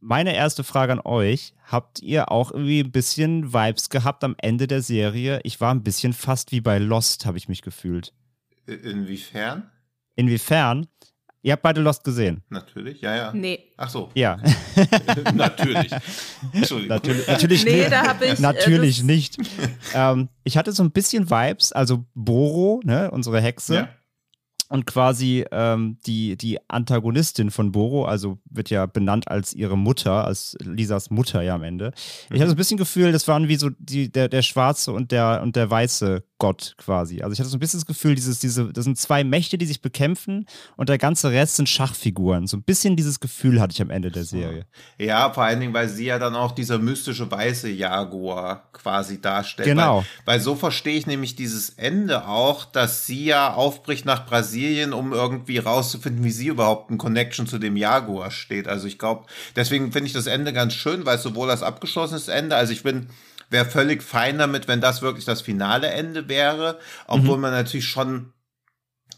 meine 0.04 0.36
erste 0.36 0.64
Frage 0.64 0.92
an 0.92 1.02
euch. 1.04 1.54
Habt 1.66 2.02
ihr 2.02 2.32
auch 2.32 2.52
irgendwie 2.52 2.82
ein 2.82 2.92
bisschen 2.92 3.54
Vibes 3.54 3.90
gehabt 3.90 4.24
am 4.24 4.36
Ende 4.38 4.68
der 4.68 4.82
Serie? 4.82 5.40
Ich 5.44 5.60
war 5.62 5.74
ein 5.74 5.84
bisschen 5.84 6.14
fast 6.14 6.52
wie 6.52 6.62
bei 6.62 6.78
Lost, 6.78 7.26
habe 7.26 7.38
ich 7.38 7.48
mich 7.48 7.62
gefühlt. 7.62 8.14
Inwiefern? 8.68 9.72
Inwiefern? 10.16 10.88
Ihr 11.42 11.54
habt 11.54 11.64
beide 11.64 11.82
Lost 11.82 12.04
gesehen. 12.04 12.42
Natürlich, 12.50 13.02
ja, 13.02 13.16
ja. 13.16 13.34
Nee. 13.34 13.74
Ach 13.76 13.90
so. 13.90 14.10
Ja. 14.14 14.38
natürlich. 15.34 15.92
Entschuldigung. 16.54 16.96
Natürlich, 16.96 17.28
natürlich 17.28 17.66
nee, 17.66 17.90
da 17.90 18.08
habe 18.08 18.28
ich. 18.28 18.40
Natürlich 18.40 19.02
äh, 19.02 19.04
nicht. 19.04 19.38
ähm, 19.94 20.30
ich 20.46 20.58
hatte 20.58 20.72
so 20.72 20.84
ein 20.84 20.92
bisschen 20.92 21.30
Vibes, 21.30 21.74
also 21.74 22.06
Boro, 22.14 22.80
ne, 22.86 23.12
unsere 23.12 23.42
Hexe. 23.42 23.76
Ja 23.76 23.90
und 24.70 24.86
quasi 24.86 25.46
ähm, 25.52 25.98
die, 26.06 26.38
die 26.38 26.58
Antagonistin 26.68 27.52
von 27.52 27.72
Boro, 27.72 28.06
also 28.06 28.40
wird 28.50 28.70
ja 28.70 28.86
benannt 28.86 29.28
als 29.28 29.54
ihre 29.54 29.78
Mutter, 29.78 30.26
als 30.26 30.58
Lisas 30.62 31.10
Mutter 31.10 31.42
ja 31.42 31.56
am 31.56 31.64
Ende. 31.64 31.92
Ich 32.32 32.40
hatte 32.40 32.50
so 32.50 32.56
ein 32.56 32.58
bisschen 32.58 32.78
Gefühl, 32.78 33.12
das 33.12 33.28
waren 33.28 33.48
wie 33.48 33.56
so 33.56 33.70
die, 33.78 34.12
der, 34.12 34.30
der 34.30 34.42
schwarze 34.42 34.92
und 34.92 35.12
der, 35.12 35.42
und 35.44 35.56
der 35.56 35.70
weiße 35.70 36.24
Gott 36.44 36.76
quasi. 36.78 37.22
Also 37.22 37.32
ich 37.32 37.40
hatte 37.40 37.48
so 37.48 37.56
ein 37.56 37.62
bisschen 37.62 37.80
das 37.80 37.88
Gefühl, 37.88 38.16
dieses, 38.16 38.40
diese, 38.40 38.74
das 38.74 38.84
sind 38.84 38.98
zwei 38.98 39.24
Mächte, 39.24 39.58
die 39.58 39.66
sich 39.66 39.82
bekämpfen 39.82 40.46
und 40.76 40.90
der 40.90 40.98
ganze 40.98 41.32
Rest 41.32 41.56
sind 41.56 41.70
Schachfiguren. 41.70 42.48
So 42.48 42.58
ein 42.58 42.64
bisschen 42.64 42.98
dieses 42.98 43.22
Gefühl 43.22 43.62
hatte 43.62 43.72
ich 43.72 43.82
am 43.82 43.90
Ende 43.90 44.12
der 44.12 44.26
Serie. 44.26 44.66
Ja, 44.98 45.32
vor 45.32 45.46
allen 45.46 45.62
Dingen, 45.62 45.74
weil 45.74 45.88
sie 45.88 46.04
ja 46.04 46.20
dann 46.20 46.36
auch 46.36 46.52
dieser 46.52 46.80
mystische 46.80 47.32
weiße 47.32 47.70
Jaguar 47.70 48.68
quasi 48.74 49.22
darstellt. 49.22 49.70
Genau. 49.70 50.00
Weil, 50.00 50.36
weil 50.36 50.40
so 50.42 50.56
verstehe 50.56 50.98
ich 50.98 51.08
nämlich 51.08 51.38
dieses 51.38 51.70
Ende 51.70 52.28
auch, 52.28 52.66
dass 52.66 53.08
sie 53.08 53.24
ja 53.24 53.54
aufbricht 53.54 54.04
nach 54.04 54.26
Brasilien, 54.26 54.92
um 54.92 55.14
irgendwie 55.14 55.60
rauszufinden, 55.60 56.26
wie 56.26 56.32
sie 56.32 56.48
überhaupt 56.48 56.92
ein 56.92 56.98
Connection 56.98 57.48
zu 57.48 57.58
dem 57.58 57.78
Jaguar 57.78 58.32
steht. 58.32 58.68
Also 58.68 58.86
ich 58.86 59.00
glaube, 59.00 59.28
deswegen 59.56 59.94
finde 59.94 60.08
ich 60.08 60.14
das 60.14 60.28
Ende 60.28 60.52
ganz 60.52 60.74
schön, 60.74 61.06
weil 61.06 61.16
es 61.16 61.24
sowohl 61.24 61.48
das 61.48 61.64
abgeschlossenes 61.64 62.28
Ende, 62.28 62.58
also 62.58 62.74
ich 62.74 62.84
bin 62.84 63.08
wäre 63.54 63.66
völlig 63.66 64.04
fein 64.04 64.38
damit, 64.38 64.68
wenn 64.68 64.82
das 64.82 65.02
wirklich 65.02 65.24
das 65.24 65.42
finale 65.42 65.88
Ende 65.88 66.28
wäre, 66.28 66.80
obwohl 67.08 67.38
mhm. 67.38 67.44
man 67.44 67.52
natürlich 67.52 67.88
schon 67.88 68.34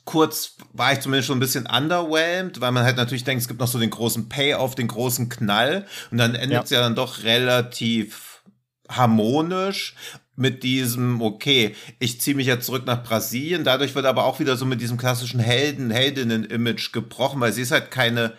kurz 0.03 0.57
war 0.71 0.93
ich 0.93 0.99
zumindest 0.99 1.27
schon 1.27 1.37
ein 1.37 1.41
bisschen 1.41 1.65
underwhelmed, 1.65 2.61
weil 2.61 2.71
man 2.71 2.83
halt 2.83 2.95
natürlich 2.95 3.23
denkt, 3.23 3.41
es 3.41 3.47
gibt 3.47 3.59
noch 3.59 3.67
so 3.67 3.79
den 3.79 3.89
großen 3.89 4.29
Payoff, 4.29 4.75
den 4.75 4.87
großen 4.87 5.29
Knall 5.29 5.87
und 6.11 6.19
dann 6.19 6.35
endet 6.35 6.65
es 6.65 6.69
ja. 6.69 6.77
ja 6.77 6.83
dann 6.83 6.95
doch 6.95 7.23
relativ 7.23 8.43
harmonisch 8.87 9.95
mit 10.35 10.63
diesem, 10.63 11.21
okay, 11.21 11.75
ich 11.99 12.21
ziehe 12.21 12.35
mich 12.35 12.45
jetzt 12.45 12.65
zurück 12.65 12.85
nach 12.85 13.03
Brasilien. 13.03 13.63
Dadurch 13.63 13.95
wird 13.95 14.05
aber 14.05 14.25
auch 14.25 14.39
wieder 14.39 14.57
so 14.57 14.65
mit 14.65 14.81
diesem 14.81 14.97
klassischen 14.97 15.39
Helden, 15.39 15.91
Heldinnen-Image 15.91 16.91
gebrochen, 16.91 17.39
weil 17.39 17.53
sie 17.53 17.61
ist 17.61 17.71
halt 17.71 17.89
keine 17.89 18.33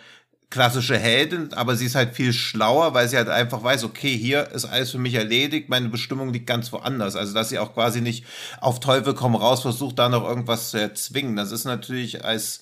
klassische 0.49 0.97
Heldin, 0.97 1.53
aber 1.53 1.75
sie 1.75 1.85
ist 1.85 1.95
halt 1.95 2.15
viel 2.15 2.31
schlauer, 2.31 2.93
weil 2.93 3.07
sie 3.09 3.17
halt 3.17 3.29
einfach 3.29 3.63
weiß, 3.63 3.83
okay, 3.83 4.15
hier 4.17 4.49
ist 4.51 4.65
alles 4.65 4.91
für 4.91 4.97
mich 4.97 5.13
erledigt, 5.13 5.67
meine 5.69 5.89
Bestimmung 5.89 6.31
liegt 6.31 6.47
ganz 6.47 6.71
woanders. 6.71 7.15
Also, 7.15 7.33
dass 7.33 7.49
sie 7.49 7.59
auch 7.59 7.73
quasi 7.73 8.01
nicht 8.01 8.25
auf 8.61 8.79
Teufel 8.79 9.13
komm 9.13 9.35
raus 9.35 9.61
versucht, 9.61 9.99
da 9.99 10.07
noch 10.07 10.27
irgendwas 10.27 10.71
zu 10.71 10.79
erzwingen. 10.79 11.35
Das 11.35 11.51
ist 11.51 11.65
natürlich 11.65 12.23
als 12.23 12.61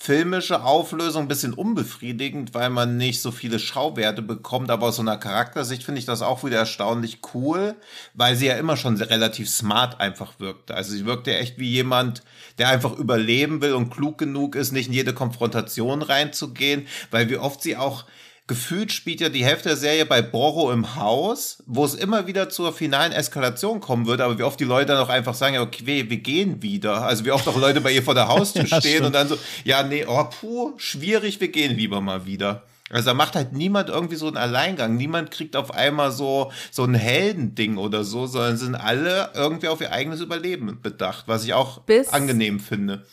filmische 0.00 0.62
Auflösung 0.62 1.22
ein 1.22 1.28
bisschen 1.28 1.52
unbefriedigend, 1.52 2.54
weil 2.54 2.70
man 2.70 2.96
nicht 2.96 3.20
so 3.20 3.32
viele 3.32 3.58
Schauwerte 3.58 4.22
bekommt, 4.22 4.70
aber 4.70 4.86
aus 4.86 4.96
so 4.96 5.02
einer 5.02 5.16
Charaktersicht 5.16 5.82
finde 5.82 5.98
ich 5.98 6.04
das 6.04 6.22
auch 6.22 6.44
wieder 6.44 6.58
erstaunlich 6.58 7.18
cool, 7.34 7.74
weil 8.14 8.36
sie 8.36 8.46
ja 8.46 8.56
immer 8.56 8.76
schon 8.76 8.96
relativ 8.96 9.50
smart 9.50 10.00
einfach 10.00 10.38
wirkte. 10.38 10.74
Also 10.74 10.92
sie 10.92 11.04
wirkte 11.04 11.36
echt 11.36 11.58
wie 11.58 11.68
jemand, 11.68 12.22
der 12.58 12.68
einfach 12.68 12.96
überleben 12.96 13.60
will 13.60 13.72
und 13.72 13.90
klug 13.90 14.18
genug 14.18 14.54
ist, 14.54 14.70
nicht 14.70 14.86
in 14.86 14.92
jede 14.94 15.14
Konfrontation 15.14 16.02
reinzugehen, 16.02 16.86
weil 17.10 17.28
wie 17.28 17.36
oft 17.36 17.60
sie 17.60 17.76
auch 17.76 18.04
gefühlt 18.48 18.90
spielt 18.90 19.20
ja 19.20 19.28
die 19.28 19.44
Hälfte 19.44 19.68
der 19.68 19.76
Serie 19.76 20.06
bei 20.06 20.22
Boro 20.22 20.72
im 20.72 20.96
Haus, 20.96 21.62
wo 21.66 21.84
es 21.84 21.94
immer 21.94 22.26
wieder 22.26 22.48
zur 22.48 22.72
finalen 22.72 23.12
Eskalation 23.12 23.80
kommen 23.80 24.06
würde, 24.06 24.24
aber 24.24 24.38
wie 24.38 24.42
oft 24.42 24.58
die 24.58 24.64
Leute 24.64 24.86
dann 24.86 25.04
auch 25.04 25.10
einfach 25.10 25.34
sagen, 25.34 25.54
ja, 25.54 25.62
okay, 25.62 26.06
wir 26.08 26.16
gehen 26.16 26.62
wieder. 26.62 27.02
Also 27.02 27.24
wie 27.24 27.30
oft 27.30 27.46
auch 27.46 27.56
Leute 27.56 27.80
bei 27.82 27.92
ihr 27.92 28.02
vor 28.02 28.14
der 28.14 28.28
Haustür 28.28 28.64
ja, 28.64 28.80
stehen 28.80 28.90
stimmt. 28.90 29.06
und 29.06 29.12
dann 29.12 29.28
so, 29.28 29.38
ja, 29.64 29.82
nee, 29.82 30.04
oh, 30.08 30.24
puh, 30.24 30.72
schwierig, 30.78 31.40
wir 31.40 31.48
gehen 31.48 31.76
lieber 31.76 32.00
mal 32.00 32.26
wieder. 32.26 32.64
Also 32.90 33.10
da 33.10 33.14
macht 33.14 33.36
halt 33.36 33.52
niemand 33.52 33.90
irgendwie 33.90 34.16
so 34.16 34.28
einen 34.28 34.38
Alleingang. 34.38 34.96
Niemand 34.96 35.30
kriegt 35.30 35.54
auf 35.54 35.74
einmal 35.74 36.10
so, 36.10 36.50
so 36.70 36.84
ein 36.84 36.94
Heldending 36.94 37.76
oder 37.76 38.02
so, 38.02 38.26
sondern 38.26 38.56
sind 38.56 38.74
alle 38.74 39.30
irgendwie 39.34 39.68
auf 39.68 39.82
ihr 39.82 39.92
eigenes 39.92 40.20
Überleben 40.20 40.80
bedacht, 40.80 41.24
was 41.26 41.44
ich 41.44 41.52
auch 41.52 41.82
Bis 41.82 42.08
angenehm 42.08 42.60
finde. 42.60 43.04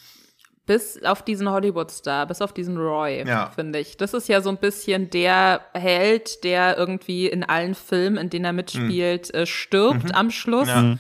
Bis 0.65 1.01
auf 1.03 1.21
diesen 1.21 1.49
Hollywood-Star, 1.49 2.25
bis 2.25 2.41
auf 2.41 2.51
diesen 2.51 2.77
Roy, 2.77 3.23
ja. 3.27 3.51
finde 3.53 3.79
ich. 3.79 3.97
Das 3.97 4.15
ist 4.15 4.27
ja 4.27 4.41
so 4.41 4.49
ein 4.49 4.57
bisschen 4.57 5.11
der 5.11 5.61
Held, 5.73 6.43
der 6.43 6.77
irgendwie 6.77 7.27
in 7.27 7.43
allen 7.43 7.75
Filmen, 7.75 8.17
in 8.17 8.29
denen 8.31 8.45
er 8.45 8.53
mitspielt, 8.53 9.31
mhm. 9.31 9.39
äh, 9.41 9.45
stirbt 9.45 10.05
mhm. 10.05 10.11
am 10.11 10.31
Schluss. 10.31 10.67
Ja. 10.67 10.95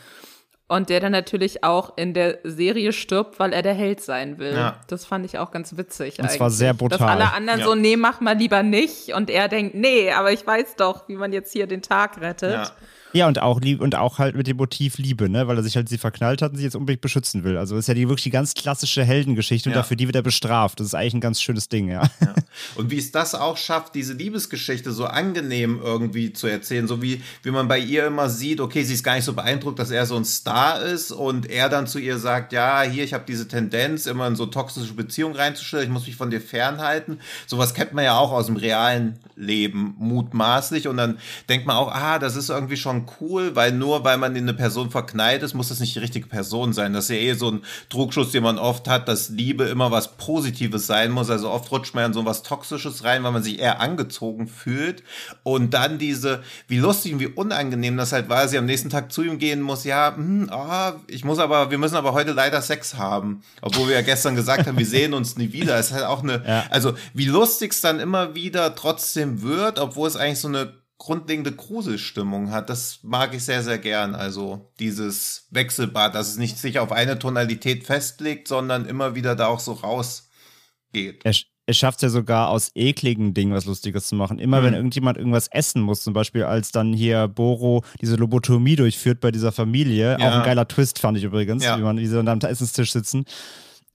Und 0.67 0.89
der 0.89 0.99
dann 0.99 1.11
natürlich 1.11 1.63
auch 1.63 1.95
in 1.95 2.15
der 2.15 2.39
Serie 2.43 2.91
stirbt, 2.91 3.39
weil 3.39 3.53
er 3.53 3.61
der 3.61 3.75
Held 3.75 4.01
sein 4.01 4.39
will. 4.39 4.55
Ja. 4.55 4.79
Das 4.87 5.05
fand 5.05 5.23
ich 5.23 5.37
auch 5.37 5.51
ganz 5.51 5.77
witzig. 5.77 6.19
Und 6.19 6.31
zwar 6.31 6.49
sehr 6.49 6.73
brutal. 6.73 6.97
Dass 6.97 7.07
alle 7.07 7.33
anderen 7.33 7.59
ja. 7.59 7.65
so, 7.65 7.75
nee, 7.75 7.95
mach 7.97 8.19
mal 8.19 8.35
lieber 8.35 8.63
nicht. 8.63 9.13
Und 9.13 9.29
er 9.29 9.47
denkt, 9.47 9.75
nee, 9.75 10.11
aber 10.11 10.31
ich 10.31 10.45
weiß 10.45 10.75
doch, 10.75 11.07
wie 11.07 11.15
man 11.15 11.33
jetzt 11.33 11.53
hier 11.53 11.67
den 11.67 11.83
Tag 11.83 12.19
rettet. 12.19 12.73
Ja. 13.15 13.27
Und 13.27 13.41
auch, 13.41 13.61
und 13.61 13.95
auch 13.95 14.19
halt 14.19 14.35
mit 14.35 14.47
dem 14.47 14.57
Motiv 14.57 14.97
Liebe, 14.97 15.29
ne? 15.29 15.47
weil 15.47 15.57
er 15.57 15.63
sich 15.63 15.75
halt 15.75 15.89
sie 15.89 15.97
verknallt 15.97 16.41
hat 16.41 16.51
und 16.51 16.57
sie 16.57 16.63
jetzt 16.63 16.75
unbedingt 16.75 17.01
beschützen 17.01 17.43
will. 17.43 17.57
Also 17.57 17.77
ist 17.77 17.87
ja 17.87 17.93
die 17.93 18.07
wirklich 18.09 18.23
die 18.23 18.29
ganz 18.29 18.53
klassische 18.53 19.03
Heldengeschichte 19.03 19.69
und 19.69 19.73
ja. 19.75 19.81
dafür 19.81 19.97
die 19.97 20.07
wird 20.07 20.15
er 20.15 20.21
bestraft. 20.21 20.79
Das 20.79 20.87
ist 20.87 20.95
eigentlich 20.95 21.15
ein 21.15 21.21
ganz 21.21 21.41
schönes 21.41 21.69
Ding, 21.69 21.89
ja. 21.89 22.03
ja. 22.21 22.35
Und 22.75 22.91
wie 22.91 22.97
es 22.97 23.11
das 23.11 23.35
auch 23.35 23.57
schafft, 23.57 23.95
diese 23.95 24.13
Liebesgeschichte 24.13 24.91
so 24.91 25.05
angenehm 25.05 25.79
irgendwie 25.83 26.33
zu 26.33 26.47
erzählen, 26.47 26.87
so 26.87 27.01
wie, 27.01 27.21
wie 27.43 27.51
man 27.51 27.67
bei 27.67 27.79
ihr 27.79 28.05
immer 28.07 28.29
sieht, 28.29 28.59
okay, 28.59 28.83
sie 28.83 28.93
ist 28.93 29.03
gar 29.03 29.15
nicht 29.15 29.25
so 29.25 29.33
beeindruckt, 29.33 29.79
dass 29.79 29.91
er 29.91 30.05
so 30.05 30.15
ein 30.15 30.25
Star 30.25 30.81
ist 30.81 31.11
und 31.11 31.49
er 31.49 31.69
dann 31.69 31.87
zu 31.87 31.99
ihr 31.99 32.17
sagt, 32.17 32.53
ja, 32.53 32.81
hier, 32.81 33.03
ich 33.03 33.13
habe 33.13 33.23
diese 33.27 33.47
Tendenz, 33.47 34.05
immer 34.05 34.27
in 34.27 34.35
so 34.35 34.45
toxische 34.45 34.93
Beziehungen 34.93 35.35
reinzustellen, 35.35 35.85
ich 35.85 35.91
muss 35.91 36.07
mich 36.07 36.15
von 36.15 36.31
dir 36.31 36.41
fernhalten. 36.41 37.19
Sowas 37.47 37.73
kennt 37.73 37.93
man 37.93 38.03
ja 38.03 38.17
auch 38.17 38.31
aus 38.31 38.47
dem 38.47 38.57
realen 38.57 39.19
Leben 39.35 39.95
mutmaßlich 39.99 40.87
und 40.87 40.97
dann 40.97 41.17
denkt 41.49 41.65
man 41.65 41.75
auch, 41.75 41.91
ah, 41.91 42.19
das 42.19 42.35
ist 42.35 42.49
irgendwie 42.49 42.77
schon 42.77 42.95
schon 42.95 43.04
cool, 43.19 43.55
weil 43.55 43.71
nur 43.71 44.03
weil 44.03 44.17
man 44.17 44.35
in 44.35 44.43
eine 44.43 44.53
Person 44.53 44.91
verknallt 44.91 45.43
ist, 45.43 45.53
muss 45.53 45.69
das 45.69 45.79
nicht 45.79 45.95
die 45.95 45.99
richtige 45.99 46.27
Person 46.27 46.73
sein. 46.73 46.93
Das 46.93 47.05
ist 47.05 47.09
ja 47.09 47.15
eh 47.15 47.33
so 47.33 47.51
ein 47.51 47.63
Druckschuss, 47.89 48.31
den 48.31 48.43
man 48.43 48.57
oft 48.57 48.87
hat, 48.87 49.07
dass 49.07 49.29
Liebe 49.29 49.65
immer 49.65 49.91
was 49.91 50.17
Positives 50.17 50.87
sein 50.87 51.11
muss. 51.11 51.29
Also 51.29 51.49
oft 51.49 51.71
rutscht 51.71 51.95
man 51.95 52.05
in 52.05 52.13
so 52.13 52.25
was 52.25 52.43
Toxisches 52.43 53.03
rein, 53.03 53.23
weil 53.23 53.31
man 53.31 53.43
sich 53.43 53.59
eher 53.59 53.79
angezogen 53.79 54.47
fühlt. 54.47 55.03
Und 55.43 55.73
dann 55.73 55.97
diese, 55.97 56.43
wie 56.67 56.77
lustig 56.77 57.13
und 57.13 57.19
wie 57.19 57.27
unangenehm 57.27 57.97
das 57.97 58.11
halt 58.11 58.29
war, 58.29 58.47
sie 58.47 58.57
am 58.57 58.65
nächsten 58.65 58.89
Tag 58.89 59.11
zu 59.11 59.23
ihm 59.23 59.37
gehen 59.37 59.61
muss, 59.61 59.83
ja, 59.83 60.15
hm, 60.15 60.49
oh, 60.53 60.91
ich 61.07 61.23
muss 61.25 61.39
aber, 61.39 61.71
wir 61.71 61.77
müssen 61.77 61.95
aber 61.95 62.13
heute 62.13 62.31
leider 62.31 62.61
Sex 62.61 62.95
haben. 62.95 63.41
Obwohl 63.61 63.87
wir 63.87 63.95
ja 63.95 64.01
gestern 64.01 64.35
gesagt 64.35 64.67
haben, 64.67 64.77
wir 64.77 64.85
sehen 64.85 65.13
uns 65.13 65.37
nie 65.37 65.51
wieder. 65.53 65.77
Es 65.77 65.87
ist 65.87 65.93
halt 65.93 66.05
auch 66.05 66.23
eine, 66.23 66.43
ja. 66.45 66.65
also 66.69 66.93
wie 67.13 67.25
lustig 67.25 67.73
es 67.73 67.81
dann 67.81 67.99
immer 67.99 68.35
wieder 68.35 68.75
trotzdem 68.75 69.41
wird, 69.41 69.79
obwohl 69.79 70.07
es 70.07 70.15
eigentlich 70.15 70.39
so 70.39 70.47
eine 70.47 70.84
grundlegende 70.97 71.51
Gruselstimmung 71.51 72.51
hat. 72.51 72.69
Das 72.69 72.99
mag 73.03 73.33
ich 73.33 73.43
sehr, 73.43 73.63
sehr 73.63 73.77
gern. 73.77 74.15
Also 74.15 74.71
dieses 74.79 75.47
Wechselbad, 75.51 76.15
dass 76.15 76.29
es 76.29 76.37
nicht 76.37 76.57
sich 76.57 76.79
auf 76.79 76.91
eine 76.91 77.19
Tonalität 77.19 77.83
festlegt, 77.83 78.47
sondern 78.47 78.85
immer 78.85 79.15
wieder 79.15 79.35
da 79.35 79.47
auch 79.47 79.59
so 79.59 79.73
rausgeht. 79.73 81.21
Er, 81.23 81.33
er 81.67 81.73
schafft 81.73 81.97
es 81.97 82.03
ja 82.03 82.09
sogar 82.09 82.49
aus 82.49 82.71
ekligen 82.75 83.33
Dingen 83.33 83.53
was 83.53 83.65
Lustiges 83.65 84.07
zu 84.07 84.15
machen. 84.15 84.39
Immer 84.39 84.61
mhm. 84.61 84.65
wenn 84.65 84.73
irgendjemand 84.73 85.17
irgendwas 85.17 85.47
essen 85.49 85.81
muss, 85.81 86.01
zum 86.01 86.13
Beispiel 86.13 86.43
als 86.43 86.71
dann 86.71 86.93
hier 86.93 87.27
Boro 87.27 87.83
diese 88.01 88.15
Lobotomie 88.15 88.77
durchführt 88.77 89.19
bei 89.19 89.31
dieser 89.31 89.51
Familie. 89.51 90.17
Ja. 90.19 90.29
Auch 90.29 90.35
ein 90.35 90.45
geiler 90.45 90.67
Twist 90.67 90.99
fand 90.99 91.17
ich 91.17 91.25
übrigens, 91.25 91.63
ja. 91.63 91.77
wie 91.77 91.83
man 91.83 91.97
wie 91.97 92.07
sie 92.07 92.15
dann 92.15 92.27
am 92.27 92.39
Essenstisch 92.39 92.93
sitzen 92.93 93.25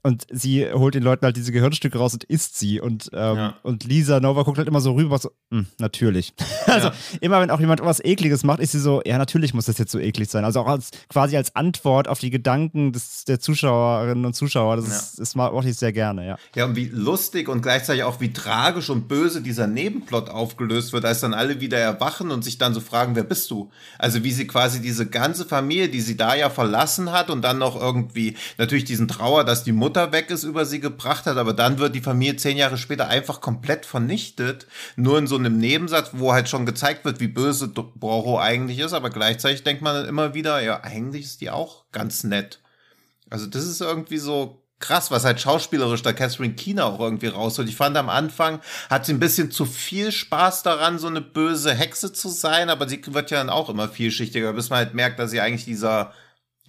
und 0.02 0.26
sie 0.30 0.66
holt 0.72 0.94
den 0.94 1.02
Leuten 1.02 1.24
halt 1.26 1.36
diese 1.36 1.52
Gehirnstücke 1.52 1.98
raus 1.98 2.14
und 2.14 2.24
isst 2.24 2.58
sie. 2.58 2.80
Und, 2.80 3.10
ähm, 3.12 3.36
ja. 3.36 3.54
und 3.62 3.84
Lisa 3.84 4.18
Nova 4.20 4.42
guckt 4.42 4.56
halt 4.56 4.68
immer 4.68 4.80
so 4.80 4.92
rüber, 4.92 5.18
so, 5.18 5.30
mh, 5.50 5.58
hm, 5.58 5.66
natürlich. 5.78 6.34
Ja. 6.66 6.74
also 6.74 6.90
immer 7.20 7.40
wenn 7.40 7.50
auch 7.50 7.58
jemand 7.58 7.80
was 7.80 8.04
Ekliges 8.04 8.44
macht, 8.44 8.60
ist 8.60 8.72
sie 8.72 8.78
so, 8.78 9.02
ja, 9.04 9.18
natürlich 9.18 9.54
muss 9.54 9.64
das 9.64 9.78
jetzt 9.78 9.90
so 9.90 9.98
eklig 9.98 10.28
sein. 10.28 10.44
Also 10.44 10.60
auch 10.60 10.66
als, 10.66 10.90
quasi 11.08 11.36
als 11.36 11.56
Antwort 11.56 12.06
auf 12.06 12.18
die 12.18 12.30
Gedanken 12.30 12.92
des, 12.92 13.24
der 13.24 13.40
Zuschauerinnen 13.40 14.24
und 14.24 14.34
Zuschauer. 14.34 14.76
Das, 14.76 14.88
ja. 14.88 14.96
ist, 14.96 15.18
das 15.18 15.34
mache 15.34 15.68
ich 15.68 15.76
sehr 15.76 15.92
gerne, 15.92 16.26
ja. 16.26 16.36
Ja, 16.54 16.66
und 16.66 16.76
wie 16.76 16.88
lustig 16.88 17.48
und 17.48 17.62
gleichzeitig 17.62 18.04
auch 18.04 18.20
wie 18.20 18.32
tragisch 18.32 18.90
und 18.90 19.08
böse 19.08 19.42
dieser 19.42 19.66
Nebenplot 19.66 20.28
aufgelöst 20.28 20.92
wird, 20.92 21.04
als 21.04 21.20
dann 21.20 21.34
alle 21.34 21.60
wieder 21.60 21.78
erwachen 21.78 22.30
und 22.30 22.44
sich 22.44 22.58
dann 22.58 22.74
so 22.74 22.80
fragen, 22.80 23.16
wer 23.16 23.24
bist 23.24 23.50
du? 23.50 23.70
Also 23.98 24.22
wie 24.22 24.32
sie 24.32 24.46
quasi 24.46 24.80
diese 24.80 25.06
ganze 25.06 25.44
Familie, 25.44 25.88
die 25.88 26.00
sie 26.00 26.16
da 26.16 26.34
ja 26.34 26.50
verlassen 26.50 27.10
hat 27.10 27.30
und 27.30 27.42
dann 27.42 27.58
noch 27.58 27.80
irgendwie 27.80 28.36
natürlich 28.58 28.84
diesen 28.84 29.08
Trauer, 29.08 29.44
dass 29.44 29.64
die 29.64 29.72
Mutter 29.72 29.89
Mutter 29.90 30.12
weg 30.12 30.30
ist, 30.30 30.44
über 30.44 30.64
sie 30.64 30.78
gebracht 30.78 31.26
hat, 31.26 31.36
aber 31.36 31.52
dann 31.52 31.80
wird 31.80 31.96
die 31.96 32.00
Familie 32.00 32.36
zehn 32.36 32.56
Jahre 32.56 32.78
später 32.78 33.08
einfach 33.08 33.40
komplett 33.40 33.84
vernichtet. 33.84 34.68
Nur 34.94 35.18
in 35.18 35.26
so 35.26 35.36
einem 35.36 35.58
Nebensatz, 35.58 36.10
wo 36.12 36.32
halt 36.32 36.48
schon 36.48 36.64
gezeigt 36.64 37.04
wird, 37.04 37.18
wie 37.18 37.26
böse 37.26 37.66
Boro 37.66 38.38
eigentlich 38.38 38.78
ist, 38.78 38.92
aber 38.92 39.10
gleichzeitig 39.10 39.64
denkt 39.64 39.82
man 39.82 40.06
immer 40.06 40.32
wieder, 40.32 40.60
ja, 40.62 40.84
eigentlich 40.84 41.24
ist 41.24 41.40
die 41.40 41.50
auch 41.50 41.86
ganz 41.90 42.22
nett. 42.22 42.60
Also 43.30 43.46
das 43.46 43.64
ist 43.64 43.80
irgendwie 43.80 44.18
so 44.18 44.62
krass, 44.78 45.10
was 45.10 45.24
halt 45.24 45.40
schauspielerisch 45.40 46.02
da 46.02 46.12
Catherine 46.12 46.54
Keener 46.54 46.86
auch 46.86 47.00
irgendwie 47.00 47.26
rausholt. 47.26 47.68
Ich 47.68 47.76
fand 47.76 47.96
am 47.96 48.08
Anfang 48.08 48.60
hat 48.88 49.06
sie 49.06 49.12
ein 49.12 49.20
bisschen 49.20 49.50
zu 49.50 49.64
viel 49.64 50.12
Spaß 50.12 50.62
daran, 50.62 51.00
so 51.00 51.08
eine 51.08 51.20
böse 51.20 51.74
Hexe 51.74 52.12
zu 52.12 52.28
sein, 52.28 52.70
aber 52.70 52.88
sie 52.88 53.02
wird 53.08 53.32
ja 53.32 53.38
dann 53.38 53.50
auch 53.50 53.68
immer 53.68 53.88
vielschichtiger, 53.88 54.52
bis 54.52 54.70
man 54.70 54.78
halt 54.78 54.94
merkt, 54.94 55.18
dass 55.18 55.32
sie 55.32 55.40
eigentlich 55.40 55.64
dieser 55.64 56.12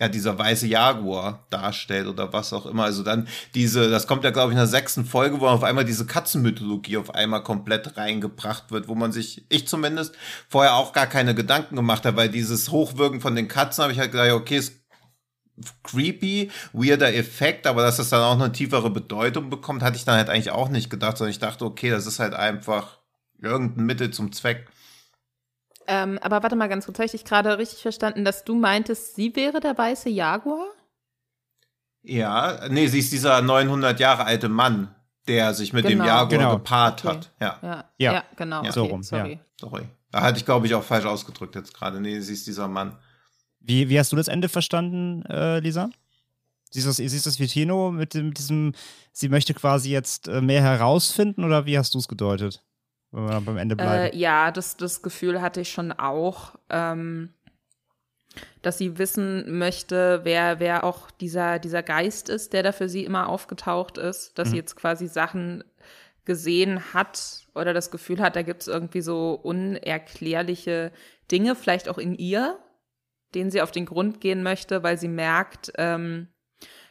ja, 0.01 0.09
dieser 0.09 0.39
weiße 0.39 0.65
Jaguar 0.65 1.45
darstellt 1.51 2.07
oder 2.07 2.33
was 2.33 2.53
auch 2.53 2.65
immer. 2.65 2.85
Also 2.85 3.03
dann 3.03 3.27
diese, 3.53 3.87
das 3.87 4.07
kommt 4.07 4.23
ja, 4.23 4.31
glaube 4.31 4.51
ich, 4.51 4.53
in 4.53 4.57
der 4.57 4.65
sechsten 4.65 5.05
Folge, 5.05 5.39
wo 5.39 5.45
auf 5.45 5.63
einmal 5.63 5.85
diese 5.85 6.07
Katzenmythologie 6.07 6.97
auf 6.97 7.13
einmal 7.13 7.43
komplett 7.43 7.97
reingebracht 7.97 8.71
wird, 8.71 8.87
wo 8.87 8.95
man 8.95 9.11
sich, 9.11 9.45
ich 9.49 9.67
zumindest, 9.67 10.15
vorher 10.49 10.73
auch 10.73 10.91
gar 10.91 11.05
keine 11.05 11.35
Gedanken 11.35 11.75
gemacht 11.75 12.03
habe, 12.07 12.17
weil 12.17 12.29
dieses 12.29 12.71
Hochwirken 12.71 13.21
von 13.21 13.35
den 13.35 13.47
Katzen 13.47 13.83
habe 13.83 13.93
ich 13.93 13.99
halt 13.99 14.11
gedacht, 14.11 14.31
okay, 14.31 14.57
ist 14.57 14.73
creepy, 15.83 16.49
weirder 16.73 17.13
Effekt, 17.13 17.67
aber 17.67 17.83
dass 17.83 17.99
es 17.99 18.09
dann 18.09 18.23
auch 18.23 18.41
eine 18.41 18.51
tiefere 18.51 18.89
Bedeutung 18.89 19.51
bekommt, 19.51 19.83
hatte 19.83 19.97
ich 19.97 20.05
dann 20.05 20.15
halt 20.15 20.29
eigentlich 20.29 20.49
auch 20.49 20.69
nicht 20.69 20.89
gedacht, 20.89 21.19
sondern 21.19 21.29
ich 21.29 21.37
dachte, 21.37 21.63
okay, 21.63 21.91
das 21.91 22.07
ist 22.07 22.17
halt 22.17 22.33
einfach 22.33 22.97
irgendein 23.39 23.85
Mittel 23.85 24.09
zum 24.09 24.31
Zweck. 24.31 24.67
Ähm, 25.91 26.19
aber 26.21 26.41
warte 26.41 26.55
mal 26.55 26.69
ganz 26.69 26.85
kurz, 26.85 26.99
habe 26.99 27.05
ich 27.05 27.11
dich 27.11 27.25
gerade 27.25 27.57
richtig 27.57 27.81
verstanden, 27.81 28.23
dass 28.23 28.45
du 28.45 28.55
meintest, 28.55 29.15
sie 29.15 29.35
wäre 29.35 29.59
der 29.59 29.77
weiße 29.77 30.07
Jaguar? 30.07 30.67
Ja, 32.01 32.69
nee, 32.69 32.87
sie 32.87 32.99
ist 32.99 33.11
dieser 33.11 33.41
900 33.41 33.99
Jahre 33.99 34.23
alte 34.23 34.47
Mann, 34.47 34.95
der 35.27 35.53
sich 35.53 35.73
mit 35.73 35.85
genau. 35.85 36.03
dem 36.03 36.07
Jaguar 36.07 36.27
genau. 36.27 36.51
gepaart 36.53 37.03
okay. 37.03 37.17
hat. 37.17 37.31
Ja. 37.41 37.59
Ja. 37.61 37.85
ja. 37.97 38.13
ja 38.13 38.23
genau. 38.37 38.63
Ja. 38.63 38.71
So 38.71 38.85
rum, 38.85 39.03
sorry. 39.03 39.33
Ja. 39.33 39.39
Sorry. 39.59 39.83
Da 40.11 40.21
hatte 40.21 40.37
ich, 40.37 40.45
glaube 40.45 40.65
ich, 40.65 40.75
auch 40.75 40.83
falsch 40.83 41.03
ausgedrückt 41.03 41.55
jetzt 41.55 41.73
gerade. 41.73 41.99
Nee, 41.99 42.21
sie 42.21 42.33
ist 42.33 42.47
dieser 42.47 42.69
Mann. 42.69 42.97
Wie, 43.59 43.89
wie 43.89 43.99
hast 43.99 44.13
du 44.13 44.15
das 44.15 44.29
Ende 44.29 44.47
verstanden, 44.47 45.25
äh, 45.25 45.59
Lisa? 45.59 45.89
Siehst 46.69 46.87
du, 46.87 46.91
siehst 46.93 47.25
du 47.25 47.29
das 47.29 47.37
wie 47.37 47.47
Tino 47.47 47.91
mit, 47.91 48.13
mit 48.13 48.37
diesem, 48.37 48.71
sie 49.11 49.27
möchte 49.27 49.53
quasi 49.53 49.91
jetzt 49.91 50.29
äh, 50.29 50.39
mehr 50.39 50.61
herausfinden 50.61 51.43
oder 51.43 51.65
wie 51.65 51.77
hast 51.77 51.93
du 51.93 51.99
es 51.99 52.07
gedeutet? 52.07 52.63
Wenn 53.11 53.27
wir 53.27 53.41
beim 53.41 53.57
Ende 53.57 53.75
bleiben. 53.75 54.13
Äh, 54.13 54.17
ja, 54.17 54.51
das, 54.51 54.77
das 54.77 55.01
Gefühl 55.01 55.41
hatte 55.41 55.61
ich 55.61 55.71
schon 55.71 55.91
auch, 55.91 56.55
ähm, 56.69 57.33
dass 58.61 58.77
sie 58.77 58.97
wissen 58.97 59.57
möchte, 59.57 60.21
wer, 60.23 60.59
wer 60.59 60.83
auch 60.83 61.11
dieser, 61.11 61.59
dieser 61.59 61.83
Geist 61.83 62.29
ist, 62.29 62.53
der 62.53 62.63
da 62.63 62.71
für 62.71 62.87
sie 62.87 63.03
immer 63.03 63.27
aufgetaucht 63.27 63.97
ist, 63.97 64.37
dass 64.37 64.49
mhm. 64.49 64.51
sie 64.51 64.57
jetzt 64.57 64.75
quasi 64.75 65.07
Sachen 65.07 65.63
gesehen 66.25 66.93
hat 66.93 67.47
oder 67.55 67.73
das 67.73 67.91
Gefühl 67.91 68.21
hat, 68.21 68.35
da 68.35 68.43
gibt 68.43 68.61
es 68.61 68.67
irgendwie 68.67 69.01
so 69.01 69.33
unerklärliche 69.33 70.91
Dinge, 71.31 71.55
vielleicht 71.55 71.89
auch 71.89 71.97
in 71.97 72.15
ihr, 72.15 72.59
denen 73.33 73.49
sie 73.49 73.61
auf 73.61 73.71
den 73.71 73.85
Grund 73.85 74.21
gehen 74.21 74.43
möchte, 74.43 74.83
weil 74.83 74.97
sie 74.97 75.07
merkt, 75.07 75.73
ähm, 75.77 76.27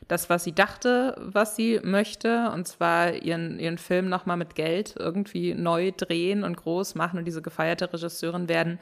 das, 0.08 0.28
was 0.28 0.44
sie 0.44 0.52
dachte, 0.52 1.14
was 1.18 1.56
sie 1.56 1.80
möchte, 1.82 2.50
und 2.50 2.66
zwar 2.66 3.12
ihren, 3.14 3.58
ihren 3.58 3.78
Film 3.78 4.08
nochmal 4.08 4.36
mit 4.36 4.54
Geld 4.54 4.94
irgendwie 4.98 5.54
neu 5.54 5.92
drehen 5.96 6.44
und 6.44 6.56
groß 6.56 6.94
machen 6.94 7.18
und 7.18 7.24
diese 7.24 7.42
gefeierte 7.42 7.92
Regisseurin 7.92 8.48
werden, 8.48 8.78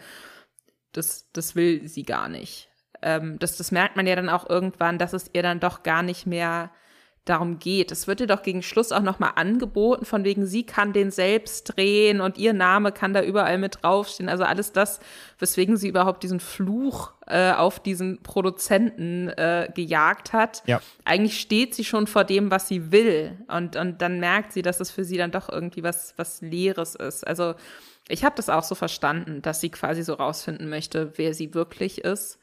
das, 0.92 1.30
das 1.32 1.54
will 1.54 1.86
sie 1.86 2.04
gar 2.04 2.28
nicht. 2.28 2.68
Ähm, 3.02 3.38
das, 3.38 3.56
das 3.56 3.70
merkt 3.70 3.96
man 3.96 4.06
ja 4.06 4.16
dann 4.16 4.28
auch 4.28 4.48
irgendwann, 4.48 4.98
dass 4.98 5.12
es 5.12 5.30
ihr 5.32 5.42
dann 5.42 5.60
doch 5.60 5.82
gar 5.82 6.02
nicht 6.02 6.26
mehr 6.26 6.70
darum 7.28 7.58
geht. 7.58 7.92
Es 7.92 8.06
wird 8.06 8.20
ihr 8.20 8.26
doch 8.26 8.42
gegen 8.42 8.62
Schluss 8.62 8.92
auch 8.92 9.02
nochmal 9.02 9.32
angeboten, 9.36 10.04
von 10.04 10.24
wegen, 10.24 10.46
sie 10.46 10.64
kann 10.64 10.92
den 10.92 11.10
selbst 11.10 11.76
drehen 11.76 12.20
und 12.20 12.38
ihr 12.38 12.52
Name 12.52 12.92
kann 12.92 13.12
da 13.12 13.22
überall 13.22 13.58
mit 13.58 13.82
draufstehen. 13.82 14.28
Also 14.28 14.44
alles 14.44 14.72
das, 14.72 15.00
weswegen 15.38 15.76
sie 15.76 15.88
überhaupt 15.88 16.22
diesen 16.22 16.40
Fluch 16.40 17.12
äh, 17.26 17.52
auf 17.52 17.80
diesen 17.80 18.22
Produzenten 18.22 19.28
äh, 19.28 19.70
gejagt 19.74 20.32
hat. 20.32 20.62
Ja. 20.66 20.80
Eigentlich 21.04 21.40
steht 21.40 21.74
sie 21.74 21.84
schon 21.84 22.06
vor 22.06 22.24
dem, 22.24 22.50
was 22.50 22.68
sie 22.68 22.92
will. 22.92 23.36
Und, 23.48 23.76
und 23.76 24.00
dann 24.00 24.20
merkt 24.20 24.52
sie, 24.52 24.62
dass 24.62 24.80
es 24.80 24.90
für 24.90 25.04
sie 25.04 25.16
dann 25.16 25.30
doch 25.30 25.48
irgendwie 25.48 25.82
was, 25.82 26.14
was 26.16 26.40
Leeres 26.40 26.94
ist. 26.94 27.26
Also 27.26 27.54
ich 28.08 28.24
habe 28.24 28.36
das 28.36 28.48
auch 28.48 28.62
so 28.62 28.74
verstanden, 28.74 29.42
dass 29.42 29.60
sie 29.60 29.70
quasi 29.70 30.02
so 30.02 30.14
rausfinden 30.14 30.68
möchte, 30.68 31.12
wer 31.16 31.34
sie 31.34 31.54
wirklich 31.54 32.04
ist. 32.04 32.38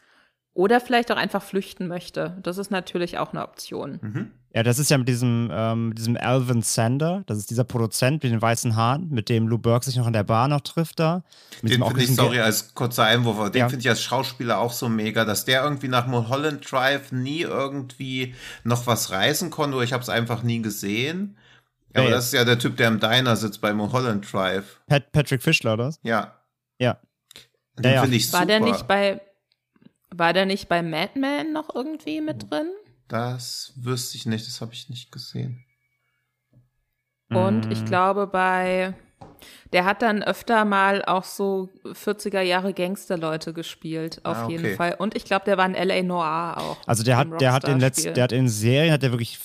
Oder 0.56 0.80
vielleicht 0.80 1.12
auch 1.12 1.18
einfach 1.18 1.44
flüchten 1.44 1.88
möchte. 1.88 2.38
Das 2.42 2.58
ist 2.58 2.72
natürlich 2.72 3.18
auch 3.18 3.34
eine 3.34 3.44
Option. 3.44 4.00
Mhm. 4.02 4.32
Ja, 4.54 4.64
das 4.64 4.80
ist 4.80 4.90
ja 4.90 4.98
mit 4.98 5.10
diesem, 5.10 5.52
ähm, 5.52 5.94
diesem 5.94 6.16
Alvin 6.16 6.62
Sander, 6.62 7.24
das 7.28 7.38
ist 7.40 7.50
dieser 7.50 7.66
Produzent 7.66 8.24
mit 8.24 8.32
den 8.32 8.42
weißen 8.42 8.74
Haaren, 8.78 9.10
mit 9.10 9.28
dem 9.28 9.50
Lou 9.50 9.58
Burke 9.58 9.84
sich 9.84 9.98
noch 9.98 10.08
in 10.08 10.14
der 10.14 10.24
Bar 10.24 10.48
noch 10.48 10.62
trifft 10.62 11.02
da. 11.02 11.26
Mit 11.62 11.74
den 11.74 11.84
finde 11.84 12.04
ich, 12.04 12.16
sorry, 12.16 12.40
als 12.40 12.74
kurzer 12.74 13.04
Einwurf, 13.04 13.52
den 13.52 13.60
ja. 13.60 13.68
finde 13.68 13.82
ich 13.82 13.90
als 13.90 14.02
Schauspieler 14.02 14.60
auch 14.60 14.72
so 14.72 14.88
mega, 14.88 15.26
dass 15.26 15.44
der 15.44 15.62
irgendwie 15.62 15.90
nach 15.90 16.08
Mulholland 16.08 16.72
Drive 16.72 17.12
nie 17.12 17.42
irgendwie 17.42 18.34
noch 18.64 18.88
was 18.88 19.12
reißen 19.12 19.50
konnte, 19.50 19.76
oder 19.76 19.84
ich 19.84 19.92
habe 19.92 20.04
es 20.04 20.10
einfach 20.10 20.42
nie 20.42 20.62
gesehen. 20.62 21.38
Ja, 21.94 22.04
aber 22.04 22.12
das 22.12 22.28
ist 22.28 22.34
ja 22.34 22.46
der 22.46 22.58
Typ, 22.58 22.78
der 22.78 22.88
im 22.88 23.02
Diner 23.02 23.36
sitzt 23.36 23.60
bei 23.60 23.74
Mulholland 23.74 24.32
Drive. 24.32 24.80
Pat 24.88 25.12
Patrick 25.12 25.44
Fischler, 25.44 25.74
oder? 25.74 25.94
Ja. 26.02 26.34
Ja. 26.80 26.98
Den 27.78 27.92
ja, 27.92 28.02
finde 28.04 28.16
ich 28.16 28.28
super. 28.28 28.40
War 28.40 28.46
der 28.46 28.62
nicht 28.62 28.88
bei 28.88 29.20
war 30.18 30.34
der 30.34 30.46
nicht 30.46 30.68
bei 30.68 30.82
Madman 30.82 31.54
noch 31.54 31.74
irgendwie 31.74 32.22
mit 32.22 32.50
drin? 32.50 32.70
Das 33.08 33.74
wüsste 33.76 34.18
ich 34.18 34.26
nicht, 34.26 34.48
das 34.48 34.62
habe 34.62 34.74
ich 34.74 34.90
nicht 34.90 35.12
gesehen. 35.12 35.64
Und 37.30 37.72
ich 37.72 37.80
hm. 37.80 37.86
glaube 37.86 38.28
bei, 38.28 38.94
der 39.74 39.86
hat 39.86 40.02
dann 40.02 40.24
öfter 40.24 40.64
mal 40.66 41.04
auch 41.06 41.24
so 41.24 41.70
40er 41.84 42.42
Jahre 42.42 42.74
Gangsterleute 42.74 43.54
gespielt, 43.54 44.22
auf 44.24 44.38
ah, 44.38 44.46
okay. 44.46 44.54
jeden 44.54 44.76
Fall. 44.76 44.96
Und 44.98 45.16
ich 45.16 45.26
glaube, 45.26 45.46
der 45.46 45.58
war 45.58 45.66
in 45.66 45.76
L.A. 45.76 46.02
Noir 46.04 46.58
auch. 46.58 46.78
Also 46.86 47.04
der 47.04 47.18
hat, 47.18 47.42
der 47.42 47.54
hat 47.54 47.68
in 47.68 47.80
letzten, 47.80 48.14
der 48.14 48.24
hat 48.24 48.32
in 48.32 48.48
Serien, 48.48 48.92
hat 48.94 49.04
der 49.04 49.12
wirklich 49.12 49.40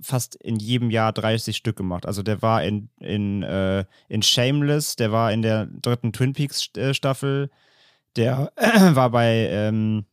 fast 0.00 0.34
in 0.36 0.56
jedem 0.56 0.90
Jahr 0.90 1.12
30 1.12 1.56
Stück 1.56 1.76
gemacht. 1.76 2.06
Also 2.06 2.22
der 2.22 2.42
war 2.42 2.62
in, 2.64 2.88
in, 2.98 3.42
äh, 3.42 3.84
in 4.08 4.22
Shameless, 4.22 4.96
der 4.96 5.12
war 5.12 5.32
in 5.32 5.42
der 5.42 5.66
dritten 5.66 6.12
Twin 6.12 6.32
Peaks 6.32 6.70
äh, 6.76 6.94
Staffel, 6.94 7.50
der 8.16 8.52
war 8.56 9.10
bei, 9.10 9.48
ähm, 9.50 10.04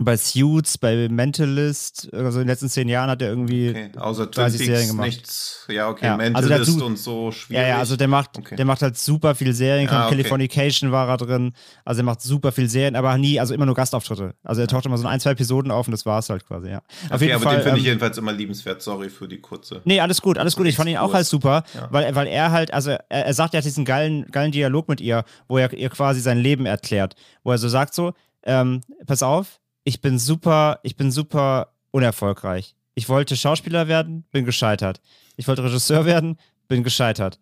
bei 0.00 0.16
Suits, 0.16 0.78
bei 0.78 1.08
Mentalist, 1.08 2.08
also 2.12 2.38
in 2.40 2.44
den 2.44 2.48
letzten 2.48 2.68
zehn 2.68 2.88
Jahren 2.88 3.10
hat 3.10 3.20
er 3.22 3.28
irgendwie 3.28 3.70
Okay, 3.70 3.90
außer 3.96 4.30
Twin 4.30 4.42
30 4.44 4.58
Serien 4.58 4.74
Peaks 4.76 4.88
gemacht. 4.90 5.06
nichts. 5.06 5.64
Ja, 5.68 5.88
okay, 5.88 6.06
Ja, 6.06 6.16
also 6.16 6.48
Mentalist 6.48 6.72
Su- 6.78 6.84
und 6.86 6.98
so 6.98 7.30
schwierig. 7.32 7.62
Ja, 7.62 7.68
ja, 7.68 7.78
also 7.78 7.96
der 7.96 8.08
macht, 8.08 8.38
Okay. 8.38 8.56
der 8.56 8.64
macht 8.64 8.82
halt 8.82 8.96
super 8.96 9.34
viel 9.34 9.52
Serien. 9.52 9.88
Ah, 9.88 10.06
okay. 10.06 10.10
Californication 10.16 10.92
war 10.92 11.08
er 11.08 11.16
drin. 11.16 11.52
Also 11.84 12.00
er 12.00 12.04
macht 12.04 12.20
super 12.22 12.52
viel 12.52 12.68
Serien, 12.68 12.96
aber 12.96 13.16
nie, 13.18 13.40
also 13.40 13.54
immer 13.54 13.66
nur 13.66 13.74
Gastauftritte. 13.74 14.34
Also 14.44 14.60
er 14.60 14.68
taucht 14.68 14.86
immer 14.86 14.96
so 14.98 15.04
in 15.04 15.08
ein, 15.10 15.20
zwei 15.20 15.30
Episoden 15.32 15.70
auf 15.70 15.86
und 15.88 15.92
das 15.92 16.06
war's 16.06 16.28
halt 16.30 16.46
quasi, 16.46 16.68
ja. 16.68 16.78
Auf 16.78 17.12
okay, 17.16 17.24
jeden 17.24 17.34
aber 17.34 17.42
Fall. 17.44 17.54
den 17.56 17.62
finde 17.62 17.78
ich 17.78 17.84
ähm, 17.84 17.88
jedenfalls 17.90 18.18
immer 18.18 18.32
liebenswert. 18.32 18.82
Sorry 18.82 19.08
für 19.10 19.28
die 19.28 19.40
kurze. 19.40 19.80
Nee, 19.84 20.00
alles 20.00 20.22
gut, 20.22 20.38
alles 20.38 20.54
gut. 20.56 20.66
Ich 20.66 20.76
fand 20.76 20.88
ihn 20.90 20.96
auch 20.98 21.12
halt 21.12 21.26
super, 21.26 21.64
Ja. 21.74 21.88
weil, 21.90 22.14
weil 22.14 22.26
er 22.28 22.50
halt, 22.52 22.72
also 22.72 22.90
er, 22.90 23.04
er 23.08 23.34
sagt, 23.34 23.54
er 23.54 23.58
hat 23.58 23.64
diesen 23.64 23.84
geilen, 23.84 24.26
geilen 24.30 24.52
Dialog 24.52 24.88
mit 24.88 25.00
ihr, 25.00 25.24
wo 25.48 25.58
er 25.58 25.72
ihr 25.72 25.90
quasi 25.90 26.20
sein 26.20 26.38
Leben 26.38 26.66
erklärt, 26.66 27.14
wo 27.42 27.50
er 27.50 27.58
so 27.58 27.68
sagt 27.68 27.94
so, 27.94 28.12
ähm, 28.44 28.80
pass 29.06 29.22
auf, 29.22 29.58
ich 29.84 30.00
bin 30.00 30.18
super, 30.18 30.80
ich 30.82 30.96
bin 30.96 31.10
super 31.10 31.72
unerfolgreich. 31.90 32.74
Ich 32.94 33.08
wollte 33.08 33.36
Schauspieler 33.36 33.88
werden, 33.88 34.24
bin 34.32 34.44
gescheitert. 34.44 35.00
Ich 35.36 35.46
wollte 35.48 35.62
Regisseur 35.64 36.04
werden, 36.04 36.36
bin 36.66 36.82
gescheitert. 36.82 37.38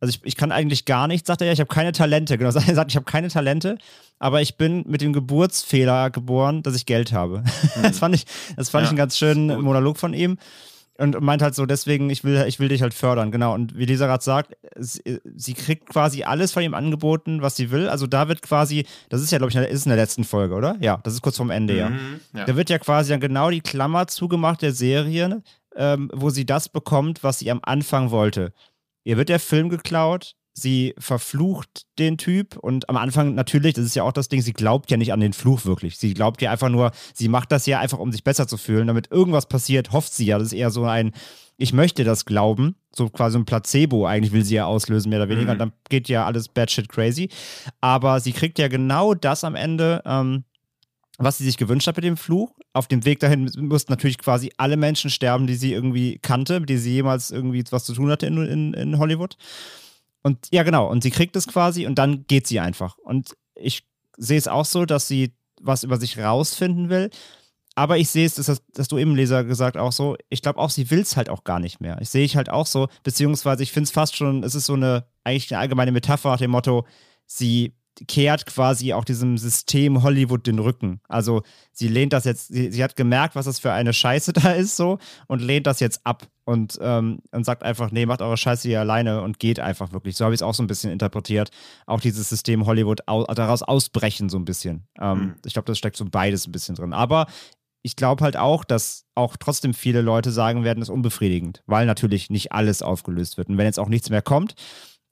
Also 0.00 0.10
ich, 0.10 0.20
ich 0.24 0.36
kann 0.36 0.52
eigentlich 0.52 0.84
gar 0.86 1.06
nichts, 1.08 1.26
sagt 1.26 1.40
er 1.40 1.46
ja, 1.46 1.52
ich 1.52 1.60
habe 1.60 1.72
keine 1.72 1.92
Talente. 1.92 2.36
Genau, 2.36 2.50
er 2.54 2.74
sagt, 2.74 2.90
ich 2.90 2.96
habe 2.96 3.04
keine 3.06 3.28
Talente, 3.28 3.78
aber 4.18 4.42
ich 4.42 4.56
bin 4.56 4.84
mit 4.86 5.00
dem 5.00 5.12
Geburtsfehler 5.12 6.10
geboren, 6.10 6.62
dass 6.62 6.74
ich 6.74 6.86
Geld 6.86 7.12
habe. 7.12 7.44
Das 7.82 7.98
fand 7.98 8.14
ich, 8.14 8.24
das 8.56 8.70
fand 8.70 8.82
Ja, 8.82 8.86
ich 8.86 8.90
einen 8.90 8.98
ganz 8.98 9.16
schönen. 9.18 9.60
Monolog 9.60 9.98
von 9.98 10.14
ihm 10.14 10.38
und 10.98 11.20
meint 11.20 11.42
halt 11.42 11.54
so, 11.54 11.66
deswegen, 11.66 12.08
ich 12.10 12.22
will, 12.22 12.44
ich 12.46 12.60
will 12.60 12.68
dich 12.68 12.82
halt 12.82 12.94
fördern, 12.94 13.32
genau. 13.32 13.54
Und 13.54 13.76
wie 13.76 13.84
Lisa 13.84 14.06
gerade 14.06 14.22
sagt, 14.22 14.56
sie, 14.76 15.20
sie 15.34 15.54
kriegt 15.54 15.88
quasi 15.88 16.22
alles 16.22 16.52
von 16.52 16.62
ihm 16.62 16.74
angeboten, 16.74 17.42
was 17.42 17.56
sie 17.56 17.70
will. 17.70 17.88
Also 17.88 18.06
da 18.06 18.28
wird 18.28 18.42
quasi, 18.42 18.86
das 19.08 19.20
ist 19.20 19.32
ja, 19.32 19.38
glaube 19.38 19.50
ich, 19.50 19.56
ist 19.56 19.86
in 19.86 19.90
der 19.90 19.98
letzten 19.98 20.24
Folge, 20.24 20.54
oder? 20.54 20.76
Ja, 20.80 20.98
das 21.02 21.14
ist 21.14 21.22
kurz 21.22 21.36
vorm 21.36 21.50
Ende, 21.50 21.76
ja. 21.76 21.90
Mhm, 21.90 22.20
ja. 22.32 22.44
Da 22.44 22.56
wird 22.56 22.70
ja 22.70 22.78
quasi 22.78 23.10
dann 23.10 23.20
genau 23.20 23.50
die 23.50 23.60
Klammer 23.60 24.06
zugemacht 24.06 24.62
der 24.62 24.72
Serie, 24.72 25.42
ähm, 25.74 26.10
wo 26.14 26.30
sie 26.30 26.46
das 26.46 26.68
bekommt, 26.68 27.24
was 27.24 27.40
sie 27.40 27.50
am 27.50 27.60
Anfang 27.62 28.10
wollte. 28.12 28.52
Ihr 29.02 29.16
wird 29.16 29.28
der 29.28 29.40
Film 29.40 29.68
geklaut, 29.68 30.36
sie 30.54 30.94
verflucht 30.98 31.86
den 31.98 32.16
Typ 32.16 32.56
und 32.56 32.88
am 32.88 32.96
Anfang 32.96 33.34
natürlich, 33.34 33.74
das 33.74 33.84
ist 33.84 33.96
ja 33.96 34.04
auch 34.04 34.12
das 34.12 34.28
Ding, 34.28 34.40
sie 34.40 34.52
glaubt 34.52 34.90
ja 34.90 34.96
nicht 34.96 35.12
an 35.12 35.18
den 35.18 35.32
Fluch 35.32 35.64
wirklich. 35.64 35.98
Sie 35.98 36.14
glaubt 36.14 36.40
ja 36.40 36.52
einfach 36.52 36.68
nur, 36.68 36.92
sie 37.12 37.28
macht 37.28 37.50
das 37.50 37.66
ja 37.66 37.80
einfach, 37.80 37.98
um 37.98 38.12
sich 38.12 38.22
besser 38.22 38.46
zu 38.46 38.56
fühlen. 38.56 38.86
Damit 38.86 39.10
irgendwas 39.10 39.46
passiert, 39.46 39.92
hofft 39.92 40.14
sie 40.14 40.26
ja. 40.26 40.38
Das 40.38 40.48
ist 40.48 40.52
eher 40.52 40.70
so 40.70 40.84
ein, 40.84 41.12
ich 41.56 41.72
möchte 41.72 42.04
das 42.04 42.24
glauben, 42.24 42.76
so 42.94 43.08
quasi 43.08 43.36
ein 43.36 43.44
Placebo 43.44 44.06
eigentlich 44.06 44.32
will 44.32 44.44
sie 44.44 44.54
ja 44.54 44.66
auslösen, 44.66 45.10
mehr 45.10 45.18
oder 45.18 45.28
weniger. 45.28 45.46
Mhm. 45.46 45.52
Und 45.52 45.58
dann 45.58 45.72
geht 45.88 46.08
ja 46.08 46.24
alles 46.24 46.46
bad 46.48 46.70
shit 46.70 46.88
crazy. 46.88 47.28
Aber 47.80 48.20
sie 48.20 48.32
kriegt 48.32 48.60
ja 48.60 48.68
genau 48.68 49.14
das 49.14 49.42
am 49.42 49.56
Ende, 49.56 50.02
ähm, 50.06 50.44
was 51.18 51.38
sie 51.38 51.44
sich 51.44 51.56
gewünscht 51.56 51.88
hat 51.88 51.96
mit 51.96 52.04
dem 52.04 52.16
Fluch. 52.16 52.52
Auf 52.72 52.86
dem 52.86 53.04
Weg 53.04 53.18
dahin 53.18 53.50
mussten 53.56 53.92
natürlich 53.92 54.18
quasi 54.18 54.52
alle 54.56 54.76
Menschen 54.76 55.10
sterben, 55.10 55.48
die 55.48 55.54
sie 55.56 55.72
irgendwie 55.72 56.18
kannte, 56.18 56.60
mit 56.60 56.68
denen 56.68 56.80
sie 56.80 56.92
jemals 56.92 57.32
irgendwie 57.32 57.64
was 57.70 57.84
zu 57.84 57.94
tun 57.94 58.10
hatte 58.10 58.26
in, 58.26 58.36
in, 58.46 58.74
in 58.74 58.98
Hollywood. 58.98 59.36
Und 60.24 60.48
ja, 60.50 60.62
genau, 60.62 60.90
und 60.90 61.02
sie 61.02 61.10
kriegt 61.10 61.36
es 61.36 61.46
quasi 61.46 61.86
und 61.86 61.96
dann 61.96 62.26
geht 62.26 62.46
sie 62.46 62.58
einfach. 62.58 62.96
Und 62.98 63.36
ich 63.54 63.86
sehe 64.16 64.38
es 64.38 64.48
auch 64.48 64.64
so, 64.64 64.86
dass 64.86 65.06
sie 65.06 65.34
was 65.60 65.84
über 65.84 65.98
sich 65.98 66.18
rausfinden 66.18 66.88
will. 66.88 67.10
Aber 67.76 67.98
ich 67.98 68.08
sehe 68.08 68.24
es, 68.24 68.34
das 68.34 68.48
hast, 68.48 68.92
du 68.92 68.98
eben, 68.98 69.16
Leser, 69.16 69.44
gesagt, 69.44 69.76
auch 69.76 69.92
so. 69.92 70.16
Ich 70.30 70.42
glaube 70.42 70.60
auch, 70.60 70.70
sie 70.70 70.90
will 70.90 71.00
es 71.00 71.16
halt 71.16 71.28
auch 71.28 71.44
gar 71.44 71.58
nicht 71.58 71.80
mehr. 71.80 71.98
Ich 72.00 72.08
sehe 72.08 72.24
ich 72.24 72.36
halt 72.36 72.48
auch 72.48 72.66
so, 72.66 72.88
beziehungsweise 73.02 73.62
ich 73.62 73.72
finde 73.72 73.84
es 73.84 73.90
fast 73.90 74.16
schon, 74.16 74.44
es 74.44 74.54
ist 74.54 74.66
so 74.66 74.74
eine, 74.74 75.06
eigentlich 75.24 75.52
eine 75.52 75.60
allgemeine 75.60 75.92
Metapher 75.92 76.30
nach 76.30 76.38
dem 76.38 76.52
Motto, 76.52 76.86
sie 77.26 77.74
kehrt 78.06 78.46
quasi 78.46 78.92
auch 78.92 79.04
diesem 79.04 79.38
System 79.38 80.02
Hollywood 80.02 80.46
den 80.46 80.58
Rücken. 80.58 81.00
Also 81.08 81.42
sie 81.72 81.88
lehnt 81.88 82.12
das 82.12 82.24
jetzt, 82.24 82.48
sie, 82.48 82.70
sie 82.70 82.84
hat 82.84 82.96
gemerkt, 82.96 83.34
was 83.34 83.46
das 83.46 83.58
für 83.58 83.72
eine 83.72 83.92
Scheiße 83.92 84.32
da 84.34 84.52
ist 84.52 84.76
so 84.76 84.98
und 85.26 85.40
lehnt 85.40 85.66
das 85.66 85.80
jetzt 85.80 86.00
ab 86.04 86.26
und, 86.44 86.78
ähm, 86.80 87.20
und 87.32 87.44
sagt 87.44 87.62
einfach, 87.62 87.90
nee, 87.90 88.06
macht 88.06 88.22
eure 88.22 88.36
Scheiße 88.36 88.68
hier 88.68 88.80
alleine 88.80 89.22
und 89.22 89.38
geht 89.38 89.58
einfach 89.58 89.92
wirklich. 89.92 90.16
So 90.16 90.24
habe 90.24 90.34
ich 90.34 90.38
es 90.38 90.42
auch 90.42 90.54
so 90.54 90.62
ein 90.62 90.66
bisschen 90.66 90.92
interpretiert. 90.92 91.50
Auch 91.86 92.00
dieses 92.00 92.28
System 92.28 92.66
Hollywood 92.66 93.08
au 93.08 93.24
daraus 93.24 93.62
ausbrechen 93.62 94.28
so 94.28 94.38
ein 94.38 94.44
bisschen. 94.44 94.86
Ähm, 95.00 95.24
Mhm. 95.24 95.34
Ich 95.44 95.52
glaube, 95.52 95.66
das 95.66 95.78
steckt 95.78 95.96
so 95.96 96.04
beides 96.04 96.46
ein 96.46 96.52
bisschen 96.52 96.74
drin. 96.74 96.92
Aber 96.92 97.26
ich 97.82 97.96
glaube 97.96 98.24
halt 98.24 98.36
auch, 98.36 98.64
dass 98.64 99.04
auch 99.14 99.36
trotzdem 99.36 99.74
viele 99.74 100.00
Leute 100.00 100.30
sagen 100.32 100.64
werden, 100.64 100.82
es 100.82 100.88
ist 100.88 100.94
unbefriedigend, 100.94 101.62
weil 101.66 101.86
natürlich 101.86 102.30
nicht 102.30 102.52
alles 102.52 102.82
aufgelöst 102.82 103.36
wird. 103.36 103.48
Und 103.48 103.58
wenn 103.58 103.66
jetzt 103.66 103.78
auch 103.78 103.88
nichts 103.88 104.10
mehr 104.10 104.22
kommt, 104.22 104.54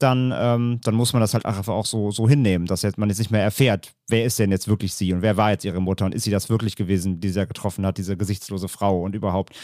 dann, 0.02 0.32
ähm, 0.36 0.80
dann 0.82 0.94
muss 0.94 1.12
man 1.12 1.20
das 1.20 1.34
halt 1.34 1.46
einfach 1.46 1.68
auch 1.72 1.86
so, 1.86 2.10
so 2.10 2.28
hinnehmen, 2.28 2.66
dass 2.66 2.82
jetzt 2.82 2.98
man 2.98 3.08
jetzt 3.08 3.18
nicht 3.18 3.30
mehr 3.30 3.42
erfährt, 3.42 3.92
wer 4.08 4.24
ist 4.24 4.38
denn 4.38 4.50
jetzt 4.50 4.68
wirklich 4.68 4.94
sie 4.94 5.12
und 5.12 5.22
wer 5.22 5.36
war 5.36 5.50
jetzt 5.52 5.64
ihre 5.64 5.80
Mutter 5.80 6.04
und 6.04 6.14
ist 6.14 6.24
sie 6.24 6.30
das 6.30 6.48
wirklich 6.50 6.76
gewesen, 6.76 7.20
die 7.20 7.28
sie 7.28 7.34
da 7.40 7.44
getroffen 7.44 7.86
hat, 7.86 7.98
diese 7.98 8.16
gesichtslose 8.16 8.68
Frau 8.68 9.02
und 9.02 9.14
überhaupt. 9.14 9.54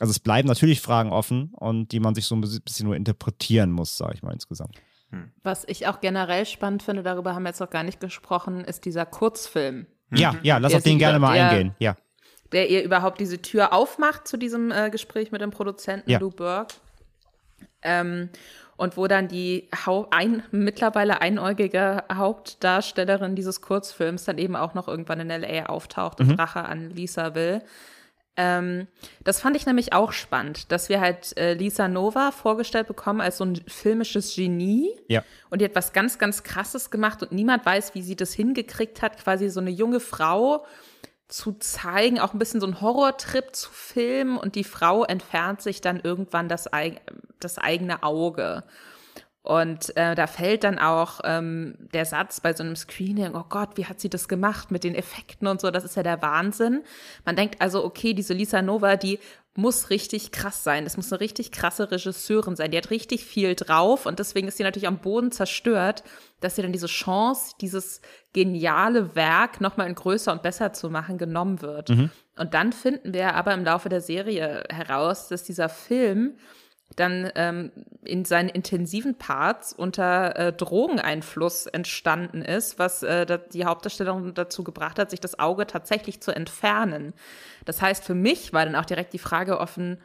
Also 0.00 0.10
es 0.10 0.18
bleiben 0.20 0.48
natürlich 0.48 0.80
Fragen 0.80 1.12
offen 1.12 1.52
und 1.54 1.92
die 1.92 2.00
man 2.00 2.14
sich 2.14 2.24
so 2.24 2.34
ein 2.34 2.40
bisschen 2.40 2.86
nur 2.86 2.96
interpretieren 2.96 3.70
muss, 3.70 3.96
sage 3.96 4.14
ich 4.14 4.22
mal 4.22 4.32
insgesamt. 4.32 4.76
Was 5.42 5.64
ich 5.68 5.86
auch 5.86 6.00
generell 6.00 6.46
spannend 6.46 6.82
finde, 6.82 7.02
darüber 7.02 7.34
haben 7.34 7.42
wir 7.42 7.50
jetzt 7.50 7.60
noch 7.60 7.68
gar 7.68 7.82
nicht 7.82 8.00
gesprochen, 8.00 8.64
ist 8.64 8.86
dieser 8.86 9.04
Kurzfilm, 9.04 9.86
Ja, 10.10 10.34
ja, 10.42 10.56
lass 10.58 10.74
auf 10.74 10.82
den 10.82 10.98
gerne 10.98 11.18
mal 11.18 11.34
der- 11.34 11.50
eingehen. 11.50 11.74
Ja. 11.78 11.96
der 12.52 12.70
ihr 12.70 12.82
überhaupt 12.82 13.20
diese 13.20 13.40
Tür 13.42 13.72
aufmacht 13.74 14.26
zu 14.26 14.36
diesem 14.38 14.70
äh, 14.70 14.88
Gespräch 14.90 15.30
mit 15.30 15.40
dem 15.42 15.50
Produzenten 15.50 16.10
Ja. 16.10 16.18
Lou 16.18 16.30
Burke. 16.30 16.74
Ähm, 17.82 18.28
und 18.82 18.96
wo 18.96 19.06
dann 19.06 19.28
die 19.28 19.68
Hau 19.86 20.08
ein, 20.10 20.42
mittlerweile 20.50 21.20
einäugige 21.20 22.02
Hauptdarstellerin 22.12 23.36
dieses 23.36 23.60
Kurzfilms 23.60 24.24
dann 24.24 24.38
eben 24.38 24.56
auch 24.56 24.74
noch 24.74 24.88
irgendwann 24.88 25.20
in 25.20 25.30
L.A. 25.30 25.66
auftaucht 25.66 26.18
und 26.18 26.32
Rache 26.32 26.64
an 26.64 26.90
Lisa 26.90 27.36
will. 27.36 27.62
Ähm, 28.36 28.88
das 29.22 29.40
fand 29.40 29.54
ich 29.54 29.66
nämlich 29.66 29.92
auch 29.92 30.10
spannend, 30.10 30.72
dass 30.72 30.88
wir 30.88 31.00
halt 31.00 31.36
äh, 31.38 31.54
Lisa 31.54 31.86
Nova 31.86 32.32
vorgestellt 32.32 32.88
bekommen 32.88 33.20
als 33.20 33.38
so 33.38 33.44
ein 33.44 33.54
filmisches 33.68 34.34
Genie. 34.34 34.90
Ja. 35.06 35.22
Und 35.48 35.60
die 35.60 35.64
hat 35.64 35.76
was 35.76 35.92
ganz, 35.92 36.18
ganz 36.18 36.42
Krasses 36.42 36.90
gemacht 36.90 37.22
und 37.22 37.30
niemand 37.30 37.64
weiß, 37.64 37.94
wie 37.94 38.02
sie 38.02 38.16
das 38.16 38.32
hingekriegt 38.32 39.00
hat, 39.00 39.16
quasi 39.16 39.48
so 39.48 39.60
eine 39.60 39.70
junge 39.70 40.00
Frau 40.00 40.66
zu 41.32 41.52
zeigen, 41.52 42.20
auch 42.20 42.34
ein 42.34 42.38
bisschen 42.38 42.60
so 42.60 42.66
einen 42.66 42.80
Horrortrip 42.80 43.56
zu 43.56 43.70
filmen 43.70 44.36
und 44.36 44.54
die 44.54 44.64
Frau 44.64 45.04
entfernt 45.04 45.62
sich 45.62 45.80
dann 45.80 45.98
irgendwann 45.98 46.48
das, 46.48 46.68
das 47.40 47.58
eigene 47.58 48.02
Auge. 48.02 48.64
Und 49.42 49.96
äh, 49.96 50.14
da 50.14 50.28
fällt 50.28 50.62
dann 50.62 50.78
auch 50.78 51.20
ähm, 51.24 51.74
der 51.92 52.04
Satz 52.04 52.40
bei 52.40 52.52
so 52.52 52.62
einem 52.62 52.76
Screening, 52.76 53.34
oh 53.34 53.44
Gott, 53.48 53.70
wie 53.74 53.86
hat 53.86 53.98
sie 53.98 54.10
das 54.10 54.28
gemacht 54.28 54.70
mit 54.70 54.84
den 54.84 54.94
Effekten 54.94 55.48
und 55.48 55.60
so, 55.60 55.72
das 55.72 55.84
ist 55.84 55.96
ja 55.96 56.04
der 56.04 56.22
Wahnsinn. 56.22 56.84
Man 57.24 57.34
denkt 57.34 57.60
also, 57.60 57.84
okay, 57.84 58.14
diese 58.14 58.34
Lisa 58.34 58.62
Nova, 58.62 58.96
die 58.96 59.18
muss 59.54 59.90
richtig 59.90 60.32
krass 60.32 60.64
sein. 60.64 60.84
Das 60.84 60.96
muss 60.96 61.12
eine 61.12 61.20
richtig 61.20 61.52
krasse 61.52 61.90
Regisseurin 61.90 62.56
sein. 62.56 62.70
Die 62.70 62.78
hat 62.78 62.90
richtig 62.90 63.24
viel 63.24 63.54
drauf 63.54 64.06
und 64.06 64.18
deswegen 64.18 64.48
ist 64.48 64.56
sie 64.56 64.62
natürlich 64.62 64.88
am 64.88 64.98
Boden 64.98 65.30
zerstört, 65.30 66.02
dass 66.40 66.56
sie 66.56 66.62
dann 66.62 66.72
diese 66.72 66.86
Chance, 66.86 67.54
dieses 67.60 68.00
geniale 68.32 69.14
Werk 69.14 69.60
nochmal 69.60 69.88
in 69.88 69.94
größer 69.94 70.32
und 70.32 70.42
besser 70.42 70.72
zu 70.72 70.88
machen, 70.88 71.18
genommen 71.18 71.60
wird. 71.60 71.90
Und 72.36 72.54
dann 72.54 72.72
finden 72.72 73.12
wir 73.12 73.34
aber 73.34 73.52
im 73.52 73.64
Laufe 73.64 73.90
der 73.90 74.00
Serie 74.00 74.64
heraus, 74.70 75.28
dass 75.28 75.42
dieser 75.42 75.68
Film 75.68 76.36
dann 76.96 77.30
ähm, 77.36 77.72
in 78.04 78.24
seinen 78.24 78.48
intensiven 78.48 79.16
Parts 79.16 79.72
unter 79.72 80.36
äh, 80.36 80.52
Drogeneinfluss 80.52 81.66
entstanden 81.66 82.42
ist, 82.42 82.78
was 82.78 83.02
äh, 83.02 83.38
die 83.52 83.64
Hauptdarstellerin 83.64 84.34
dazu 84.34 84.64
gebracht 84.64 84.98
hat, 84.98 85.10
sich 85.10 85.20
das 85.20 85.38
Auge 85.38 85.66
tatsächlich 85.66 86.20
zu 86.20 86.32
entfernen. 86.32 87.14
Das 87.64 87.80
heißt, 87.80 88.04
für 88.04 88.14
mich 88.14 88.52
war 88.52 88.64
dann 88.64 88.76
auch 88.76 88.84
direkt 88.84 89.12
die 89.12 89.18
Frage 89.18 89.58
offen, 89.58 90.00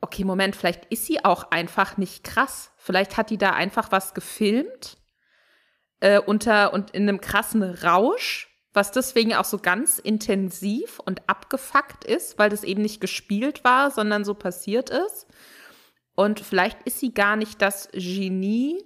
okay, 0.00 0.24
Moment, 0.24 0.56
vielleicht 0.56 0.86
ist 0.86 1.06
sie 1.06 1.24
auch 1.24 1.50
einfach 1.50 1.96
nicht 1.96 2.24
krass. 2.24 2.72
Vielleicht 2.76 3.16
hat 3.16 3.30
die 3.30 3.38
da 3.38 3.50
einfach 3.50 3.92
was 3.92 4.14
gefilmt 4.14 4.96
äh, 6.00 6.18
unter 6.18 6.72
und 6.72 6.90
in 6.90 7.02
einem 7.02 7.20
krassen 7.20 7.62
Rausch, 7.62 8.48
was 8.72 8.92
deswegen 8.92 9.34
auch 9.34 9.44
so 9.44 9.58
ganz 9.58 9.98
intensiv 9.98 11.00
und 11.00 11.28
abgefuckt 11.28 12.04
ist, 12.04 12.38
weil 12.38 12.50
das 12.50 12.64
eben 12.64 12.82
nicht 12.82 13.00
gespielt 13.00 13.64
war, 13.64 13.90
sondern 13.90 14.24
so 14.24 14.34
passiert 14.34 14.90
ist. 14.90 15.26
Und 16.20 16.38
vielleicht 16.38 16.82
ist 16.82 17.00
sie 17.00 17.14
gar 17.14 17.34
nicht 17.34 17.62
das 17.62 17.88
Genie, 17.92 18.84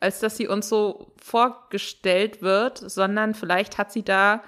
als 0.00 0.20
dass 0.20 0.36
sie 0.36 0.46
uns 0.46 0.68
so 0.68 1.16
vorgestellt 1.20 2.42
wird, 2.42 2.78
sondern 2.78 3.34
vielleicht 3.34 3.76
hat 3.76 3.90
sie 3.90 4.04
da 4.04 4.44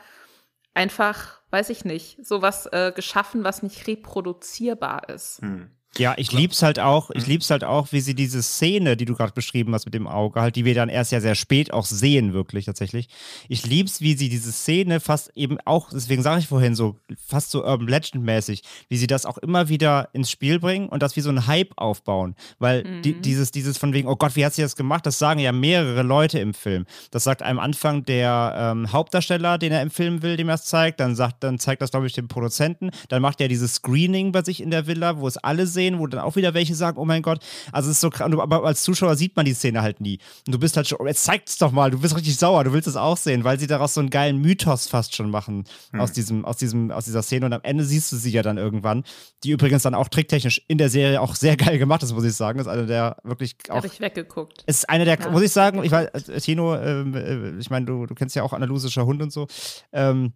einfach, 0.73 1.41
weiß 1.51 1.71
ich 1.71 1.85
nicht, 1.85 2.25
sowas 2.25 2.67
äh, 2.67 2.93
geschaffen, 2.95 3.43
was 3.43 3.65
nicht 3.65 3.89
reproduzierbar 3.89 5.09
ist. 5.09 5.43
Hm. 5.43 5.73
Ja, 5.97 6.15
ich 6.17 6.33
lieb's 6.33 6.63
halt 6.63 6.79
auch, 6.79 7.11
ich 7.11 7.27
lieb's 7.27 7.51
halt 7.51 7.65
auch, 7.65 7.93
wie 7.93 8.01
sie 8.01 8.15
diese 8.15 8.43
Szene, 8.43 8.97
die 8.97 9.05
du 9.05 9.15
gerade 9.15 9.33
beschrieben 9.33 9.75
hast 9.75 9.85
mit 9.85 9.95
dem 9.95 10.07
Auge, 10.07 10.41
halt, 10.41 10.55
die 10.55 10.65
wir 10.65 10.75
dann 10.75 10.89
erst 10.89 11.11
ja 11.11 11.21
sehr 11.21 11.35
spät 11.35 11.73
auch 11.73 11.87
sehen, 11.87 12.33
wirklich 12.33 12.67
tatsächlich. 12.67 13.09
Ich 13.49 13.67
lieb's, 13.67 14.01
wie 14.01 14.15
sie 14.15 14.29
diese 14.29 14.53
Szene 14.53 15.01
fast 15.01 15.33
eben 15.35 15.59
auch, 15.65 15.91
deswegen 15.91 16.23
sage 16.23 16.41
ich 16.41 16.47
vorhin 16.47 16.77
so, 16.77 16.97
fast 17.27 17.51
so 17.51 17.65
Urban 17.65 17.89
Legend-mäßig, 17.89 18.63
wie 18.89 18.97
sie 18.97 19.09
das 19.09 19.27
auch 19.27 19.39
immer 19.39 19.69
wieder 19.69 20.11
ins 20.13 20.31
Spiel 20.31 20.61
bringen 20.61 20.89
und 20.89 21.03
das 21.03 21.17
wie 21.17 21.21
so 21.21 21.31
ein 21.31 21.49
Hype 21.49 21.73
aufbauen. 21.77 22.37
Weil 22.61 22.85
mhm. 22.85 23.03
die, 23.03 23.21
dieses, 23.21 23.51
dieses 23.51 23.77
von 23.77 23.93
wegen, 23.93 24.09
oh 24.09 24.17
Gott, 24.17 24.37
wie 24.37 24.45
hat 24.45 24.55
sie 24.55 24.63
das 24.63 24.77
gemacht? 24.77 25.05
Das 25.05 25.19
sagen 25.19 25.41
ja 25.41 25.51
mehrere 25.51 26.03
Leute 26.03 26.39
im 26.39 26.55
Film. 26.55 26.87
Das 27.11 27.25
sagt 27.25 27.43
am 27.43 27.59
Anfang 27.59 28.05
der 28.05 28.55
ähm, 28.57 28.93
Hauptdarsteller, 28.93 29.59
den 29.59 29.73
er 29.73 29.83
im 29.83 29.91
Film 29.91 30.23
will, 30.23 30.37
dem 30.37 30.49
er 30.49 30.57
es 30.57 30.65
zeigt. 30.65 31.01
Dann 31.01 31.17
sagt, 31.17 31.43
dann 31.43 31.59
zeigt 31.59 31.83
das, 31.83 31.91
glaube 31.91 32.07
ich, 32.07 32.13
dem 32.13 32.29
Produzenten. 32.29 32.91
Dann 33.09 33.21
macht 33.21 33.41
er 33.41 33.49
dieses 33.49 33.75
Screening 33.75 34.31
bei 34.31 34.45
sich 34.45 34.63
in 34.63 34.71
der 34.71 34.87
Villa, 34.87 35.19
wo 35.19 35.27
es 35.27 35.39
alle 35.39 35.67
sehen 35.67 35.78
sehen, 35.79 35.99
wo 36.01 36.07
dann 36.09 36.21
auch 36.21 36.35
wieder 36.35 36.55
welche 36.55 36.75
sagen, 36.75 36.99
oh 36.99 37.05
mein 37.05 37.23
Gott, 37.23 37.39
also 37.71 37.89
es 37.89 37.97
ist 37.97 38.01
so 38.01 38.11
krass, 38.11 38.31
aber 38.33 38.65
als 38.65 38.83
Zuschauer 38.83 39.15
sieht 39.15 39.37
man 39.37 39.45
die 39.45 39.55
Szene 39.55 39.81
halt 39.81 40.01
nie. 40.01 40.19
Und 40.47 40.55
du 40.55 40.59
bist 40.59 40.77
halt 40.77 40.89
schon, 40.89 41.07
jetzt 41.07 41.23
zeigt 41.23 41.49
es 41.49 41.57
doch 41.57 41.71
mal, 41.71 41.91
du 41.91 42.01
bist 42.01 42.17
richtig 42.17 42.37
sauer, 42.37 42.65
du 42.65 42.73
willst 42.73 42.89
es 42.89 42.97
auch 42.97 43.17
sehen, 43.17 43.45
weil 43.45 43.61
sie 43.61 43.69
daraus 43.69 43.95
so 43.95 44.01
einen 44.01 44.11
geilen 44.11 44.39
Mythos 44.41 44.89
fast 44.89 45.15
schon 45.15 45.31
machen 45.31 45.65
hm. 45.93 46.01
aus 46.01 46.13
diesem, 46.13 46.45
aus 46.45 46.57
diesem, 46.57 46.91
aus 46.91 47.05
dieser 47.05 47.23
Szene 47.23 47.47
und 47.47 47.53
am 47.53 47.63
Ende 47.63 47.85
siehst 47.85 48.11
du 48.11 48.17
sie 48.17 48.31
ja 48.31 48.43
dann 48.43 48.59
irgendwann, 48.59 49.05
die 49.45 49.51
übrigens 49.51 49.83
dann 49.85 49.95
auch 49.95 50.09
tricktechnisch 50.09 50.63
in 50.67 50.79
der 50.79 50.91
Serie 50.91 51.21
auch 51.21 51.37
sehr 51.37 51.57
geil 51.57 51.79
gemacht 51.79 52.03
ist, 52.03 52.13
muss 52.13 52.25
ich 52.25 52.35
sagen. 52.35 52.59
Das 52.59 52.67
ist 52.67 52.73
eine 52.73 52.87
der 52.87 53.17
wirklich 53.23 53.57
auch. 53.69 53.77
Habe 53.77 53.87
ich 53.87 54.01
weggeguckt. 54.01 54.65
Ist 54.67 54.89
eine 54.89 55.05
der, 55.05 55.19
ja, 55.19 55.31
muss 55.31 55.43
ich 55.43 55.53
sagen, 55.53 55.85
ich 55.85 55.93
weiß, 55.93 56.09
Tino, 56.43 56.77
ähm, 56.77 57.15
äh, 57.15 57.59
ich 57.59 57.71
meine, 57.71 57.87
du, 57.87 58.07
du 58.07 58.15
kennst 58.15 58.35
ja 58.35 58.43
auch 58.43 58.53
analysischer 58.53 59.07
Hund 59.07 59.23
und 59.23 59.33
so. 59.33 59.47
Ähm, 59.93 60.33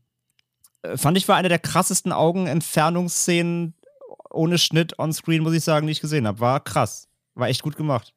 äh, 0.82 0.96
fand 0.96 1.16
ich 1.16 1.28
war 1.28 1.36
eine 1.36 1.48
der 1.48 1.58
krassesten 1.58 2.12
Augenentfernungsszenen 2.12 3.74
ohne 4.32 4.58
Schnitt 4.58 4.98
on-screen, 4.98 5.42
muss 5.42 5.54
ich 5.54 5.64
sagen, 5.64 5.86
nicht 5.86 6.00
gesehen 6.00 6.26
habe. 6.26 6.40
War 6.40 6.60
krass. 6.60 7.08
War 7.34 7.48
echt 7.48 7.62
gut 7.62 7.76
gemacht. 7.76 8.12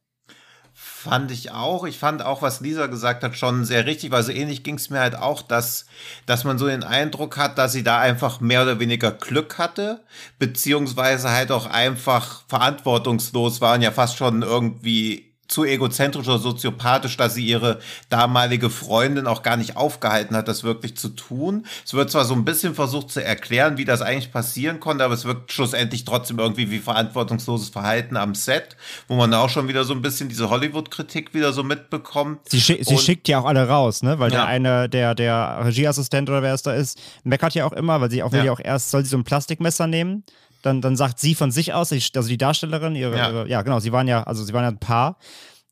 Fand 0.78 1.32
ich 1.32 1.52
auch. 1.52 1.86
Ich 1.86 1.98
fand 1.98 2.22
auch, 2.22 2.42
was 2.42 2.60
Lisa 2.60 2.88
gesagt 2.88 3.24
hat, 3.24 3.38
schon 3.38 3.64
sehr 3.64 3.86
richtig, 3.86 4.12
weil 4.12 4.24
so 4.24 4.34
ähnlich 4.34 4.62
ging 4.62 4.76
es 4.76 4.90
mir 4.90 5.00
halt 5.00 5.16
auch, 5.16 5.42
dass, 5.42 5.86
dass 6.26 6.44
man 6.44 6.58
so 6.58 6.68
den 6.68 6.84
Eindruck 6.84 7.38
hat, 7.38 7.58
dass 7.58 7.72
sie 7.72 7.84
da 7.84 8.00
einfach 8.00 8.42
mehr 8.42 8.64
oder 8.64 8.78
weniger 8.78 9.12
Glück 9.12 9.58
hatte, 9.58 10.04
beziehungsweise 10.38 11.32
halt 11.32 11.50
auch 11.52 11.66
einfach 11.68 12.44
verantwortungslos 12.50 13.62
waren, 13.62 13.82
ja 13.82 13.92
fast 13.92 14.18
schon 14.18 14.42
irgendwie 14.42 15.35
zu 15.48 15.64
egozentrisch 15.64 16.28
oder 16.28 16.40
soziopathisch, 16.40 17.18
dass 17.18 17.36
sie 17.36 17.46
ihre 17.46 17.80
damalige 18.10 18.70
Freundin 18.70 19.28
auch 19.28 19.44
gar 19.44 19.58
nicht 19.58 19.78
aufgehalten 19.78 20.36
hat, 20.36 20.48
das 20.48 20.64
wirklich 20.64 20.98
zu 20.98 21.10
tun. 21.10 21.66
Es 21.86 21.94
wird 21.94 22.10
zwar 22.10 22.26
so 22.26 22.34
ein 22.34 22.46
bisschen 22.46 22.76
versucht 22.76 23.12
zu 23.12 23.24
erklären, 23.24 23.78
wie 23.78 23.86
das 23.86 24.02
eigentlich 24.02 24.32
passieren 24.32 24.80
konnte, 24.80 25.04
aber 25.04 25.14
es 25.14 25.26
wirkt 25.26 25.52
schlussendlich 25.52 26.06
trotzdem 26.06 26.40
irgendwie 26.40 26.72
wie 26.72 26.80
verantwortungsloses 26.80 27.70
Verhalten 27.70 28.18
am 28.18 28.34
Set, 28.36 28.76
wo 29.08 29.16
man 29.16 29.34
auch 29.34 29.50
schon 29.50 29.68
wieder 29.68 29.84
so 29.84 29.94
ein 29.94 30.02
bisschen 30.02 30.30
diese 30.30 30.50
Hollywood-Kritik 30.50 31.34
wieder 31.34 31.54
so 31.54 31.64
mitbekommt. 31.64 32.40
Sie, 32.50 32.62
schick, 32.62 32.84
sie 32.84 32.98
schickt 32.98 33.28
ja 33.28 33.40
auch 33.40 33.46
alle 33.46 33.68
raus, 33.68 34.02
ne? 34.02 34.20
Weil 34.20 34.32
ja. 34.32 34.40
der 34.40 34.48
eine, 34.48 34.90
der, 34.90 35.16
der 35.16 35.62
Regieassistent 35.64 36.30
oder 36.30 36.42
wer 36.42 36.54
es 36.54 36.64
da 36.64 36.74
ist, 36.74 37.00
meckert 37.24 37.54
ja 37.54 37.66
auch 37.66 37.74
immer, 37.74 38.02
weil 38.02 38.10
sie 38.10 38.24
auch 38.24 38.32
will 38.32 38.40
ja, 38.40 38.46
ja 38.46 38.52
auch 38.52 38.60
erst, 38.60 38.92
soll 38.92 39.04
sie 39.04 39.10
so 39.10 39.18
ein 39.18 39.24
Plastikmesser 39.24 39.88
nehmen 39.88 40.24
dann, 40.66 40.82
dann 40.82 40.96
sagt 40.96 41.20
sie 41.20 41.36
von 41.36 41.52
sich 41.52 41.74
aus, 41.74 41.92
also 41.92 42.28
die 42.28 42.38
Darstellerin, 42.38 42.96
ihre, 42.96 43.18
ja. 43.18 43.30
ihre, 43.30 43.48
ja 43.48 43.62
genau, 43.62 43.80
sie 43.80 43.92
waren 43.92 44.08
ja, 44.08 44.24
also 44.24 44.44
sie 44.44 44.54
waren 44.54 44.64
ja 44.64 44.70
ein 44.70 44.80
Paar, 44.80 45.18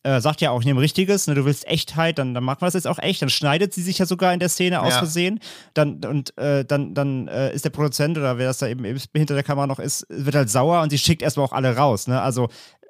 äh, 0.04 0.20
sagt 0.22 0.41
ja 0.41 0.52
auch, 0.52 0.60
ich 0.60 0.66
nehme 0.66 0.82
Richtiges, 0.82 1.28
ne, 1.28 1.34
du 1.34 1.46
willst 1.46 1.66
Echtheit, 1.66 2.20
dann, 2.20 2.34
dann 2.34 2.44
machen 2.44 2.62
wir 2.62 2.68
das 2.68 2.74
jetzt 2.74 2.88
auch 2.88 3.00
echt. 3.00 3.22
Dann 3.22 3.30
schneidet 3.30 3.74
sie 3.74 3.82
sich 3.82 3.98
ja 3.98 4.06
sogar 4.06 4.34
in 4.34 4.39
der 4.39 4.50
Szene 4.50 4.82
aus 4.82 4.94
ja. 4.94 4.98
Versehen. 4.98 5.39
Dann, 5.74 6.04
und 6.04 6.38
äh, 6.38 6.66
dann, 6.66 6.94
dann 6.94 7.28
äh, 7.30 7.54
ist 7.54 7.64
der 7.64 7.70
Produzent 7.70 8.18
oder 8.18 8.38
wer 8.38 8.48
das 8.48 8.58
da 8.58 8.68
eben 8.68 8.84
hinter 8.84 9.34
der 9.34 9.44
Kamera 9.44 9.66
noch 9.66 9.80
ist, 9.80 10.06
wird 10.10 10.36
halt 10.36 10.50
sauer 10.50 10.82
und 10.82 10.89
sie 10.89 10.98
schickt 10.98 11.22
erstmal 11.22 11.46
auch 11.46 11.54
alle 11.54 11.76
raus. 11.76 12.08
Ne? 12.08 12.22
Also, 12.22 12.50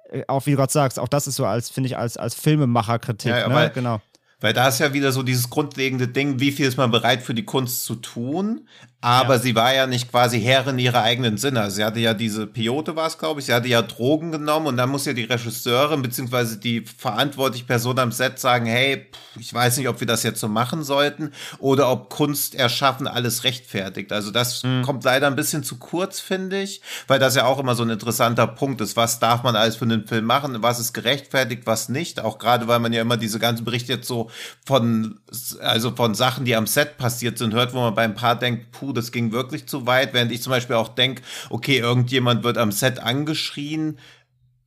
äh, 0.09 0.23
auch 0.27 0.45
wie 0.47 0.51
du 0.51 0.57
gerade 0.57 0.73
sagst, 0.73 0.99
auch 0.99 1.07
das 1.07 1.27
ist 1.27 1.35
so 1.35 1.45
als, 1.45 1.69
finde 1.69 1.87
ich, 1.87 1.97
als, 1.97 2.17
als 2.17 2.33
Filmemacher-Kritik. 2.33 3.31
Ja, 3.31 3.47
ne? 3.47 3.71
genau. 3.73 4.01
Weil 4.43 4.51
da 4.51 4.67
ist 4.67 4.79
ja 4.79 4.91
wieder 4.91 5.13
so 5.13 5.23
dieses 5.23 5.49
grundlegende 5.49 6.05
Ding, 6.05 6.41
wie 6.41 6.51
viel 6.51 6.65
ist 6.65 6.75
man 6.75 6.91
bereit 6.91 7.23
für 7.23 7.33
die 7.33 7.45
Kunst 7.45 7.85
zu 7.85 7.95
tun, 7.95 8.67
aber 8.99 9.35
ja. 9.35 9.39
sie 9.39 9.55
war 9.55 9.73
ja 9.73 9.85
nicht 9.87 10.11
quasi 10.11 10.41
Herrin 10.41 10.79
ihrer 10.79 11.03
eigenen 11.03 11.37
Sinne. 11.37 11.59
Also 11.59 11.77
sie 11.77 11.83
hatte 11.83 11.99
ja 11.99 12.13
diese 12.13 12.47
Piote 12.47 12.95
war 12.95 13.07
es, 13.07 13.17
glaube 13.17 13.41
ich, 13.41 13.47
sie 13.47 13.53
hatte 13.53 13.67
ja 13.67 13.81
Drogen 13.81 14.31
genommen 14.31 14.67
und 14.67 14.77
dann 14.77 14.89
muss 14.89 15.05
ja 15.05 15.11
die 15.11 15.25
Regisseurin 15.25 16.01
beziehungsweise 16.01 16.57
die 16.57 16.81
verantwortliche 16.81 17.65
Person 17.65 17.99
am 17.99 18.13
Set 18.13 18.39
sagen, 18.39 18.65
hey, 18.65 19.07
ich 19.37 19.53
weiß 19.53 19.77
nicht, 19.77 19.89
ob 19.89 19.99
wir 19.99 20.07
das 20.07 20.23
jetzt 20.23 20.39
so 20.39 20.47
machen 20.47 20.83
sollten 20.83 21.31
oder 21.59 21.89
ob 21.89 22.09
Kunst 22.09 22.55
erschaffen 22.55 23.07
alles 23.07 23.43
rechtfertigt. 23.43 24.13
Also 24.13 24.31
das 24.31 24.63
mhm. 24.63 24.83
kommt 24.83 25.03
leider 25.03 25.27
ein 25.27 25.35
bisschen 25.35 25.63
zu 25.63 25.77
kurz, 25.79 26.21
finde 26.21 26.61
ich, 26.61 26.81
weil 27.07 27.19
das 27.19 27.35
ja 27.35 27.45
auch 27.45 27.59
immer 27.59 27.75
so 27.75 27.83
ein 27.83 27.89
interessanter 27.89 28.47
Punkt 28.47 28.79
ist. 28.79 28.95
Was 28.95 29.19
darf 29.19 29.43
man 29.43 29.57
alles 29.57 29.75
für 29.75 29.85
einen 29.85 30.07
Film 30.07 30.23
machen? 30.23 30.63
Was 30.63 30.79
ist 30.79 30.93
gerechtfertigt, 30.93 31.63
was 31.65 31.89
nicht? 31.89 32.21
Auch 32.21 32.37
gerade, 32.37 32.69
weil 32.69 32.79
man 32.79 32.93
ja 32.93 33.01
immer 33.01 33.17
diese 33.17 33.39
ganzen 33.39 33.65
Berichte 33.65 33.91
jetzt 33.91 34.07
so 34.07 34.29
von, 34.65 35.19
also 35.61 35.95
von 35.95 36.15
Sachen, 36.15 36.45
die 36.45 36.55
am 36.55 36.67
Set 36.67 36.97
passiert 36.97 37.37
sind, 37.37 37.53
hört, 37.53 37.73
wo 37.73 37.79
man 37.79 37.95
bei 37.95 38.03
ein 38.03 38.15
paar 38.15 38.37
denkt, 38.37 38.71
puh, 38.71 38.93
das 38.93 39.11
ging 39.11 39.31
wirklich 39.31 39.67
zu 39.67 39.85
weit, 39.85 40.13
während 40.13 40.31
ich 40.31 40.41
zum 40.41 40.51
Beispiel 40.51 40.75
auch 40.75 40.89
denke, 40.89 41.21
okay, 41.49 41.77
irgendjemand 41.77 42.43
wird 42.43 42.57
am 42.57 42.71
Set 42.71 42.99
angeschrien, 42.99 43.97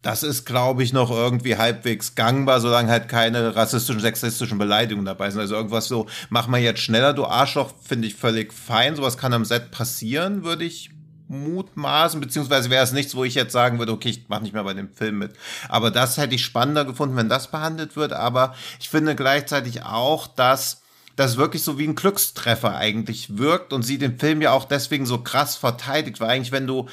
das 0.06 0.22
ist, 0.22 0.44
glaube 0.44 0.84
ich, 0.84 0.92
noch 0.92 1.10
irgendwie 1.10 1.56
halbwegs 1.56 2.14
gangbar, 2.14 2.60
solange 2.60 2.90
halt 2.90 3.08
keine 3.08 3.56
rassistischen, 3.56 4.00
sexistischen 4.00 4.56
Beleidigungen 4.56 5.04
dabei 5.04 5.30
sind. 5.30 5.40
Also 5.40 5.56
irgendwas 5.56 5.88
so, 5.88 6.06
mach 6.28 6.46
mal 6.46 6.60
jetzt 6.60 6.80
schneller, 6.80 7.12
du 7.12 7.24
Arschloch, 7.24 7.72
finde 7.82 8.06
ich 8.06 8.14
völlig 8.14 8.52
fein. 8.52 8.94
Sowas 8.94 9.18
kann 9.18 9.32
am 9.32 9.44
Set 9.44 9.72
passieren, 9.72 10.44
würde 10.44 10.64
ich 10.64 10.90
mutmaßen, 11.28 12.20
beziehungsweise 12.20 12.70
wäre 12.70 12.84
es 12.84 12.92
nichts, 12.92 13.14
wo 13.14 13.24
ich 13.24 13.34
jetzt 13.34 13.52
sagen 13.52 13.78
würde, 13.78 13.92
okay, 13.92 14.10
ich 14.10 14.28
mache 14.28 14.42
nicht 14.42 14.52
mehr 14.52 14.64
bei 14.64 14.74
dem 14.74 14.92
Film 14.92 15.18
mit. 15.18 15.32
Aber 15.68 15.90
das 15.90 16.16
hätte 16.16 16.34
ich 16.34 16.44
spannender 16.44 16.84
gefunden, 16.84 17.16
wenn 17.16 17.28
das 17.28 17.50
behandelt 17.50 17.96
wird. 17.96 18.12
Aber 18.12 18.54
ich 18.80 18.88
finde 18.88 19.14
gleichzeitig 19.14 19.82
auch, 19.82 20.26
dass 20.26 20.82
das 21.16 21.36
wirklich 21.38 21.62
so 21.62 21.78
wie 21.78 21.88
ein 21.88 21.94
Glückstreffer 21.94 22.76
eigentlich 22.76 23.38
wirkt 23.38 23.72
und 23.72 23.82
sie 23.82 23.98
den 23.98 24.18
Film 24.18 24.42
ja 24.42 24.52
auch 24.52 24.66
deswegen 24.66 25.06
so 25.06 25.22
krass 25.22 25.56
verteidigt, 25.56 26.20
weil 26.20 26.28
eigentlich, 26.28 26.52
wenn 26.52 26.66
du 26.66 26.88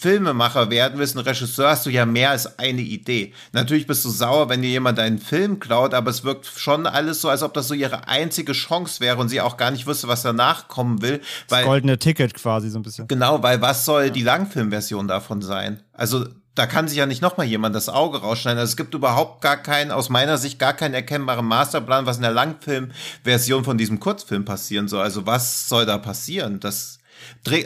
Filmemacher 0.00 0.70
werden 0.70 0.98
willst, 0.98 1.16
ein 1.16 1.20
Regisseur, 1.20 1.70
hast 1.70 1.86
du 1.86 1.90
ja 1.90 2.04
mehr 2.04 2.30
als 2.30 2.58
eine 2.58 2.80
Idee. 2.80 3.32
Natürlich 3.52 3.86
bist 3.86 4.04
du 4.04 4.10
sauer, 4.10 4.48
wenn 4.48 4.62
dir 4.62 4.70
jemand 4.70 4.98
einen 4.98 5.18
Film 5.18 5.60
klaut, 5.60 5.94
aber 5.94 6.10
es 6.10 6.24
wirkt 6.24 6.46
schon 6.46 6.86
alles 6.86 7.20
so, 7.20 7.28
als 7.28 7.44
ob 7.44 7.54
das 7.54 7.68
so 7.68 7.74
ihre 7.74 8.08
einzige 8.08 8.52
Chance 8.54 9.00
wäre 9.00 9.18
und 9.18 9.28
sie 9.28 9.40
auch 9.40 9.56
gar 9.56 9.70
nicht 9.70 9.86
wüsste, 9.86 10.08
was 10.08 10.22
danach 10.22 10.66
kommen 10.66 11.00
will. 11.00 11.20
Weil, 11.48 11.62
das 11.62 11.66
goldene 11.66 11.98
Ticket 11.98 12.34
quasi 12.34 12.70
so 12.70 12.78
ein 12.80 12.82
bisschen. 12.82 13.06
Genau, 13.06 13.42
weil 13.42 13.60
was 13.60 13.84
soll 13.84 14.06
ja. 14.06 14.10
die 14.10 14.22
Langfilmversion 14.22 15.06
davon 15.06 15.42
sein? 15.42 15.80
Also 15.92 16.26
da 16.56 16.66
kann 16.66 16.88
sich 16.88 16.98
ja 16.98 17.06
nicht 17.06 17.22
nochmal 17.22 17.46
jemand 17.46 17.76
das 17.76 17.88
Auge 17.88 18.18
rausschneiden. 18.18 18.58
Also 18.58 18.72
es 18.72 18.76
gibt 18.76 18.92
überhaupt 18.92 19.42
gar 19.42 19.58
keinen, 19.58 19.92
aus 19.92 20.08
meiner 20.08 20.38
Sicht 20.38 20.58
gar 20.58 20.72
keinen 20.72 20.94
erkennbaren 20.94 21.46
Masterplan, 21.46 22.04
was 22.04 22.16
in 22.16 22.22
der 22.22 22.32
Langfilmversion 22.32 23.62
von 23.62 23.78
diesem 23.78 24.00
Kurzfilm 24.00 24.44
passieren 24.44 24.88
soll. 24.88 25.02
Also 25.02 25.24
was 25.24 25.68
soll 25.68 25.86
da 25.86 25.98
passieren? 25.98 26.58
Das 26.58 26.97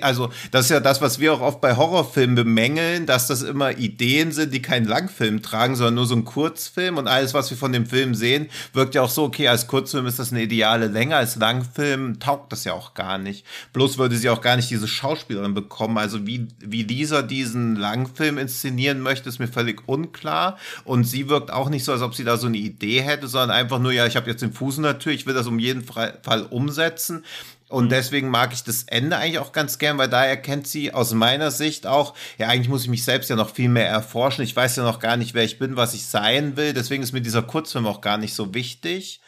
also 0.00 0.30
das 0.50 0.66
ist 0.66 0.70
ja 0.70 0.80
das, 0.80 1.00
was 1.00 1.18
wir 1.18 1.32
auch 1.34 1.40
oft 1.40 1.61
bei 1.61 1.76
Horrorfilmen 1.76 2.36
bemängeln, 2.36 3.07
dass 3.07 3.26
das 3.26 3.42
immer 3.42 3.76
Ideen 3.78 4.32
sind, 4.32 4.53
die 4.53 4.62
keinen 4.62 4.86
Langfilm 4.86 5.42
tragen, 5.42 5.76
sondern 5.76 5.94
nur 5.94 6.07
so 6.07 6.14
ein 6.14 6.24
Kurzfilm 6.24 6.98
und 6.98 7.09
alles, 7.09 7.34
was 7.34 7.50
wir 7.50 7.57
von 7.57 7.72
dem 7.72 7.86
Film 7.86 8.14
sehen, 8.14 8.48
wirkt 8.72 8.94
ja 8.94 9.03
auch 9.03 9.11
so, 9.11 9.24
okay, 9.24 9.48
als 9.48 9.66
Kurzfilm 9.66 10.07
ist 10.07 10.18
das 10.18 10.32
eine 10.32 10.42
ideale 10.42 10.86
Länge, 10.86 11.16
als 11.16 11.36
Langfilm 11.36 12.20
taugt 12.20 12.53
das 12.53 12.64
ja 12.64 12.72
auch 12.72 12.94
gar 12.94 13.18
nicht. 13.18 13.44
Bloß 13.72 13.98
würde 13.98 14.16
sie 14.16 14.30
auch 14.30 14.40
gar 14.40 14.57
nicht 14.57 14.70
diese 14.70 14.88
Schauspielerin 14.88 15.55
bekommen. 15.55 15.98
Also 15.98 16.26
wie, 16.26 16.48
wie 16.59 16.82
Lisa 16.82 17.22
diesen 17.22 17.76
Langfilm 17.76 18.38
inszenieren 18.38 19.00
möchte, 19.00 19.28
ist 19.28 19.38
mir 19.38 19.48
völlig 19.48 19.88
unklar 19.88 20.59
und 20.84 21.05
sie 21.05 21.28
wirkt 21.28 21.53
auch 21.53 21.68
nicht 21.68 21.84
so, 21.84 21.92
als 21.92 22.03
ob 22.03 22.14
sie 22.14 22.24
da 22.24 22.36
so 22.36 22.46
eine 22.46 22.59
Idee 22.59 23.03
hätte, 23.03 23.28
sondern 23.28 23.50
einfach 23.50 23.78
nur, 23.78 23.92
ja, 23.92 24.07
ich 24.07 24.16
habe 24.16 24.30
jetzt 24.30 24.42
den 24.42 24.53
Fuß 24.53 24.78
natürlich, 24.78 25.20
ich 25.20 25.26
will 25.26 25.34
das 25.34 25.46
um 25.46 25.59
jeden 25.59 25.82
Fall 25.82 26.46
umsetzen 26.50 27.24
und 27.73 27.87
mhm. 27.87 27.91
deswegen 27.91 28.29
mag 28.29 28.53
ich 28.53 28.64
das 28.64 28.85
Ende 28.85 29.16
eigentlich 29.16 29.39
auch 29.39 29.53
ganz 29.53 29.79
gern, 29.79 29.97
weil 29.97 30.09
da 30.09 30.25
erkennt 30.25 30.66
sie 30.66 30.93
aus 30.93 31.14
meiner 31.14 31.51
Sicht 31.51 31.87
auch, 31.87 32.14
ja, 32.37 32.49
eigentlich 32.49 32.68
muss 32.68 32.83
ich 32.83 32.91
mich 32.91 33.05
selbst 33.05 33.31
ja 33.31 33.37
noch 33.37 33.55
viel 33.55 33.70
mehr 33.70 33.89
erforschen. 33.89 34.45
Ich 34.45 34.55
weiß 34.55 34.77
ja 34.77 34.85
noch 34.85 34.99
gar 34.99 35.16
nicht, 35.16 35.33
wer 35.33 35.45
ich 35.45 35.59
bin, 35.59 35.75
was 35.75 35.95
ich 35.95 36.05
sein 36.05 36.57
will. 36.59 36.75
Deswegen 36.75 37.03
ist 37.03 37.12
mir 37.12 37.23
dieser 37.23 37.43
Kurzfilm 37.43 37.87
auch 37.87 38.03
gar 38.03 38.18
nicht 38.18 38.35
so 38.35 38.53
wichtig. 38.53 39.23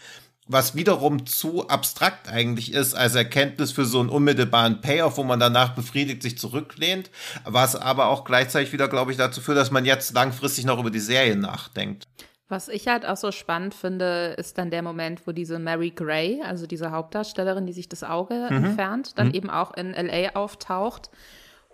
Was 0.47 0.75
wiederum 0.75 1.25
zu 1.25 1.69
abstrakt 1.69 2.29
eigentlich 2.29 2.75
ist 2.75 2.93
als 2.93 3.15
Erkenntnis 3.15 3.73
für 3.73 3.87
so 3.87 4.01
einen 4.01 4.11
unmittelbaren 4.11 4.83
Payoff, 4.83 5.17
wo 5.17 5.25
man 5.25 5.41
danach 5.41 5.75
befriedigt 5.75 6.23
sich 6.23 6.37
zurücklehnt, 6.37 7.11
was 7.45 7.77
aber 7.77 8.09
auch 8.09 8.25
gleichzeitig 8.25 8.75
wieder, 8.75 8.89
glaube 8.89 9.11
ich, 9.11 9.17
dazu 9.17 9.41
führt, 9.41 9.57
dass 9.57 9.71
man 9.71 9.87
jetzt 9.87 10.13
langfristig 10.13 10.67
noch 10.67 10.79
über 10.79 10.91
die 10.91 11.01
Serie 11.01 11.37
nachdenkt. 11.37 12.07
Was 12.55 12.69
ich 12.69 12.87
halt 12.87 13.05
auch 13.05 13.17
so 13.17 13.33
spannend 13.33 13.75
finde, 13.75 14.37
ist 14.39 14.59
dann 14.59 14.71
der 14.71 14.83
Moment, 14.83 15.27
wo 15.27 15.33
diese 15.33 15.59
Mary 15.59 15.91
Gray, 15.91 16.41
also 16.41 16.69
diese 16.69 16.93
Hauptdarstellerin, 16.93 17.67
die 17.67 17.73
sich 17.73 17.89
das 17.89 18.05
Auge 18.05 18.47
mhm. 18.49 18.65
entfernt, 18.65 19.19
dann 19.19 19.29
mhm. 19.29 19.35
eben 19.35 19.51
auch 19.51 19.75
in 19.75 19.93
LA 19.93 20.37
auftaucht, 20.37 21.11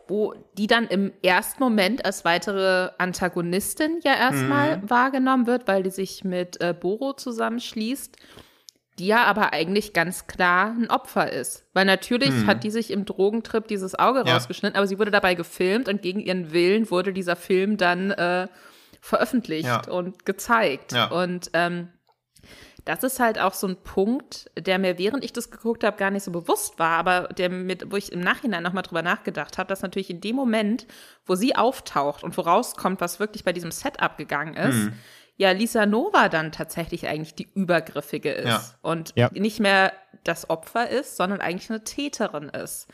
wo 0.09 0.33
die 0.57 0.69
dann 0.69 0.87
im 0.87 1.13
ersten 1.23 1.63
Moment 1.63 2.07
als 2.07 2.25
weitere 2.25 2.93
Antagonistin 2.97 4.01
ja 4.05 4.15
erstmal 4.15 4.79
mhm. 4.79 4.89
wahrgenommen 4.89 5.47
wird, 5.47 5.69
weil 5.69 5.83
die 5.83 5.91
sich 5.91 6.25
mit 6.25 6.59
äh, 6.63 6.73
Boro 6.73 7.13
zusammenschließt 7.13 8.17
die 8.99 9.07
ja 9.07 9.25
aber 9.25 9.55
eigentlich 9.55 9.95
ganz 9.95 10.27
klar 10.27 10.75
ein 10.79 10.91
Opfer 10.91 11.33
ist. 11.33 11.65
Weil 11.73 11.87
natürlich 11.87 12.29
hm. 12.29 12.47
hat 12.47 12.65
die 12.65 12.71
sich 12.71 12.91
im 12.91 13.07
Drogentrip 13.07 13.67
dieses 13.67 13.99
Auge 13.99 14.25
ja. 14.27 14.35
rausgeschnitten, 14.35 14.77
aber 14.77 14.87
sie 14.87 14.99
wurde 14.99 15.11
dabei 15.11 15.35
gefilmt 15.35 15.89
und 15.89 16.03
gegen 16.03 16.21
ihren 16.21 16.53
Willen 16.53 16.91
wurde 16.91 17.15
dieser 17.15 17.35
Film 17.35 17.79
dann 17.79 18.11
äh, 18.11 18.47
veröffentlicht 19.01 19.67
ja. 19.67 19.89
und 19.89 20.25
gezeigt. 20.27 20.93
Ja. 20.93 21.07
Und 21.07 21.51
ähm, 21.55 21.89
das 22.85 23.03
ist 23.03 23.21
halt 23.21 23.39
auch 23.39 23.55
so 23.55 23.67
ein 23.67 23.77
Punkt, 23.77 24.51
der 24.59 24.79
mir, 24.79 24.99
während 24.99 25.25
ich 25.25 25.33
das 25.33 25.51
geguckt 25.51 25.85
habe, 25.85 25.97
gar 25.97 26.11
nicht 26.11 26.25
so 26.25 26.31
bewusst 26.31 26.79
war, 26.79 26.99
aber 26.99 27.29
der 27.29 27.51
mit, 27.51 27.91
wo 27.93 27.97
ich 27.97 28.13
im 28.13 28.21
Nachhinein 28.21 28.63
nochmal 28.63 28.83
drüber 28.83 29.03
nachgedacht 29.03 29.59
habe, 29.59 29.69
dass 29.69 29.83
natürlich 29.83 30.11
in 30.11 30.21
dem 30.21 30.37
Moment, 30.37 30.87
wo 31.27 31.35
sie 31.35 31.57
auftaucht 31.57 32.25
und 32.25 32.35
vorauskommt, 32.35 33.01
was 33.01 33.21
wirklich 33.21 33.45
bei 33.45 33.53
diesem 33.53 33.71
Setup 33.71 34.17
gegangen 34.17 34.55
ist, 34.55 34.77
mhm. 34.77 34.93
ja 35.37 35.51
Lisa 35.53 35.87
Nova 35.87 36.29
dann 36.29 36.53
tatsächlich 36.53 37.07
eigentlich 37.07 37.35
die 37.35 37.51
Übergriffige 37.55 38.33
ist 38.33 38.47
ja. 38.47 38.63
und 38.83 39.13
ja. 39.15 39.31
nicht 39.33 39.61
mehr 39.61 39.93
das 40.25 40.49
Opfer 40.51 40.89
ist, 40.89 41.17
sondern 41.17 41.41
eigentlich 41.41 41.71
eine 41.71 41.85
Täterin 41.85 42.49
ist. 42.49 42.89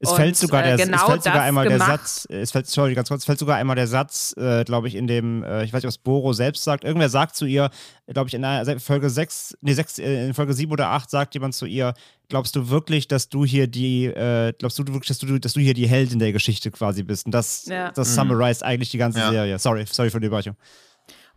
Es 0.00 0.12
fällt 0.12 0.36
sogar, 0.36 0.62
der, 0.62 0.74
äh, 0.74 0.76
genau 0.76 0.96
es 0.96 1.02
fällt 1.02 1.22
sogar 1.24 1.42
einmal 1.42 1.68
gemacht. 1.68 1.88
der 1.88 1.96
Satz, 1.98 2.26
es 2.30 2.52
fällt, 2.52 2.68
sorry, 2.68 2.94
ganz 2.94 3.08
kurz, 3.08 3.22
es 3.22 3.26
fällt 3.26 3.40
sogar 3.40 3.56
einmal 3.56 3.74
der 3.74 3.88
Satz, 3.88 4.32
äh, 4.36 4.62
glaube 4.64 4.86
ich, 4.86 4.94
in 4.94 5.08
dem, 5.08 5.42
äh, 5.42 5.64
ich 5.64 5.72
weiß 5.72 5.82
nicht, 5.82 5.88
was 5.88 5.98
Boro 5.98 6.32
selbst 6.32 6.62
sagt. 6.62 6.84
Irgendwer 6.84 7.08
sagt 7.08 7.34
zu 7.34 7.46
ihr, 7.46 7.70
glaube 8.06 8.28
ich, 8.28 8.34
in 8.34 8.44
einer 8.44 8.78
Folge 8.78 9.10
6, 9.10 9.58
nee, 9.60 9.72
6, 9.72 9.98
äh, 9.98 10.26
in 10.28 10.34
Folge 10.34 10.54
7 10.54 10.70
oder 10.70 10.90
8 10.90 11.10
sagt 11.10 11.34
jemand 11.34 11.54
zu 11.54 11.66
ihr, 11.66 11.94
glaubst 12.28 12.54
du 12.54 12.68
wirklich, 12.68 13.08
dass 13.08 13.28
du 13.28 13.44
hier 13.44 13.66
die, 13.66 14.04
äh, 14.04 14.52
glaubst 14.56 14.78
du 14.78 14.86
wirklich, 14.86 15.08
dass 15.08 15.18
du, 15.18 15.38
dass 15.40 15.54
du 15.54 15.60
hier 15.60 15.74
die 15.74 15.88
Heldin 15.88 16.20
der 16.20 16.32
Geschichte 16.32 16.70
quasi 16.70 17.02
bist? 17.02 17.26
Und 17.26 17.32
das, 17.32 17.66
ja. 17.66 17.90
das 17.90 18.10
mhm. 18.10 18.14
summarized 18.14 18.62
eigentlich 18.62 18.90
die 18.90 18.98
ganze 18.98 19.18
ja. 19.18 19.30
Serie. 19.30 19.58
Sorry, 19.58 19.84
sorry 19.90 20.10
für 20.10 20.20
die 20.20 20.28
Überraschung. 20.28 20.54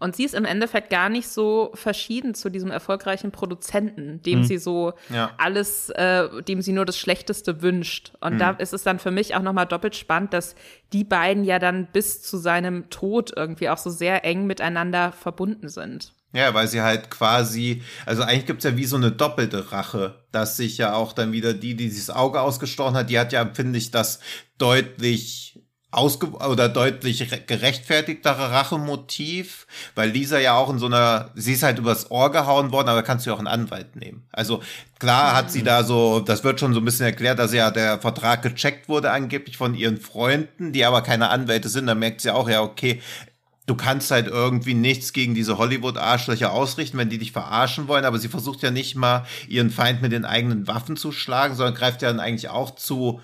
Und 0.02 0.16
sie 0.16 0.24
ist 0.24 0.34
im 0.34 0.45
Endeffekt 0.45 0.89
gar 0.89 1.10
nicht 1.10 1.28
so 1.28 1.72
verschieden 1.76 2.34
zu 2.34 2.49
diesem 2.49 2.72
erfolgreichen 2.72 3.32
Produzenten, 3.32 4.22
dem 4.24 4.39
mhm. 4.39 4.43
sie 4.45 4.58
so 4.58 4.93
ja. 5.14 5.32
alles, 5.38 5.91
äh, 5.91 6.41
dem 6.41 6.64
sie 6.64 6.74
nur 6.74 6.86
das 6.86 6.97
Schlechteste 6.97 7.62
wünscht. 7.62 8.14
Und 8.20 8.34
mhm. 8.34 8.39
da 8.39 8.49
ist 8.52 8.74
es 8.74 8.82
dann 8.82 8.97
für 8.97 9.12
mich 9.12 9.36
auch 9.36 9.43
nochmal 9.43 9.68
doppelt 9.68 9.95
spannend, 9.95 10.34
dass 10.34 10.56
die 10.91 11.04
beiden 11.04 11.43
ja 11.43 11.60
dann 11.60 11.88
bis 11.93 12.24
zu 12.24 12.38
seinem 12.38 12.89
Tod 12.89 13.32
irgendwie 13.36 13.70
auch 13.70 13.78
so 13.78 13.91
sehr 13.91 14.26
eng 14.26 14.47
miteinander 14.47 15.12
verbunden 15.12 15.70
sind. 15.70 16.14
Ja, 16.34 16.54
weil 16.54 16.68
sie 16.68 16.82
halt 16.82 17.12
quasi, 17.12 17.84
also 18.06 18.24
eigentlich 18.24 18.47
gibt's 18.47 18.64
ja 18.64 18.78
wie 18.78 18.86
so 18.86 18.95
eine 18.95 19.12
doppelte 19.12 19.72
Rache, 19.72 20.24
dass 20.32 20.58
sich 20.58 20.78
ja 20.78 20.93
auch 20.93 21.14
dann 21.14 21.32
wieder 21.32 21.54
die, 21.54 21.76
die 21.76 21.89
dieses 21.89 22.10
Auge 22.10 22.41
ausgestochen 22.41 22.95
hat, 22.95 23.10
die 23.10 23.20
hat 23.20 23.34
ja, 23.34 23.47
finde 23.54 23.78
ich, 23.78 23.91
das 23.91 24.20
deutlich 24.58 25.61
ausge 25.92 26.28
oder 26.28 26.70
deutlich 26.70 27.28
gerechtfertigtere 27.48 28.52
Rachemotiv, 28.52 29.68
weil 29.94 30.10
Lisa 30.10 30.39
ja 30.39 30.56
auch 30.56 30.70
in 30.70 30.80
so 30.80 30.86
einer, 30.86 31.32
sie 31.36 31.54
ist 31.54 31.64
halt 31.64 31.80
übers 31.80 32.10
Ohr 32.10 32.32
gehauen 32.32 32.72
worden, 32.72 32.88
aber 32.88 33.04
kannst 33.04 33.26
du 33.26 33.30
ja 33.30 33.36
auch 33.36 33.39
einen 33.39 33.48
Anwalt 33.48 33.98
nehmen. 33.98 34.24
Also 34.32 34.62
klar 35.00 35.36
hat 35.36 35.52
sie 35.52 35.64
da 35.64 35.84
so, 35.84 36.22
das 36.22 36.46
wird 36.46 36.62
schon 36.62 36.74
so 36.74 36.80
ein 36.80 36.86
bisschen 36.86 37.06
erklärt, 37.06 37.39
dass 37.39 37.54
ja 37.54 37.72
der 37.72 38.00
Vertrag 38.00 38.42
gecheckt 38.42 38.88
wurde 38.88 39.12
angeblich 39.12 39.58
von 39.58 39.76
ihren 39.76 39.98
Freunden, 39.98 40.72
die 40.72 40.86
aber 40.86 41.02
keine 41.02 41.30
Anwälte 41.30 41.68
sind, 41.68 41.88
da 41.88 41.96
merkt 41.96 42.22
sie 42.22 42.34
auch, 42.34 42.48
ja, 42.48 42.62
okay, 42.62 43.02
du 43.68 43.76
kannst 43.76 44.12
halt 44.12 44.28
irgendwie 44.28 44.74
nichts 44.74 45.14
gegen 45.14 45.36
diese 45.36 45.58
Hollywood-Arschlöcher 45.58 46.52
ausrichten, 46.52 46.98
wenn 46.98 47.10
die 47.10 47.18
dich 47.18 47.32
verarschen 47.32 47.88
wollen, 47.88 48.06
aber 48.06 48.18
sie 48.18 48.30
versucht 48.30 48.64
ja 48.64 48.72
nicht 48.72 48.96
mal, 48.96 49.26
ihren 49.48 49.70
Feind 49.70 50.02
mit 50.02 50.12
den 50.12 50.26
eigenen 50.26 50.68
Waffen 50.68 50.96
zu 50.96 51.12
schlagen, 51.12 51.56
sondern 51.56 51.76
greift 51.76 52.02
ja 52.02 52.10
dann 52.10 52.20
eigentlich 52.20 52.50
auch 52.50 52.76
zu 52.76 53.22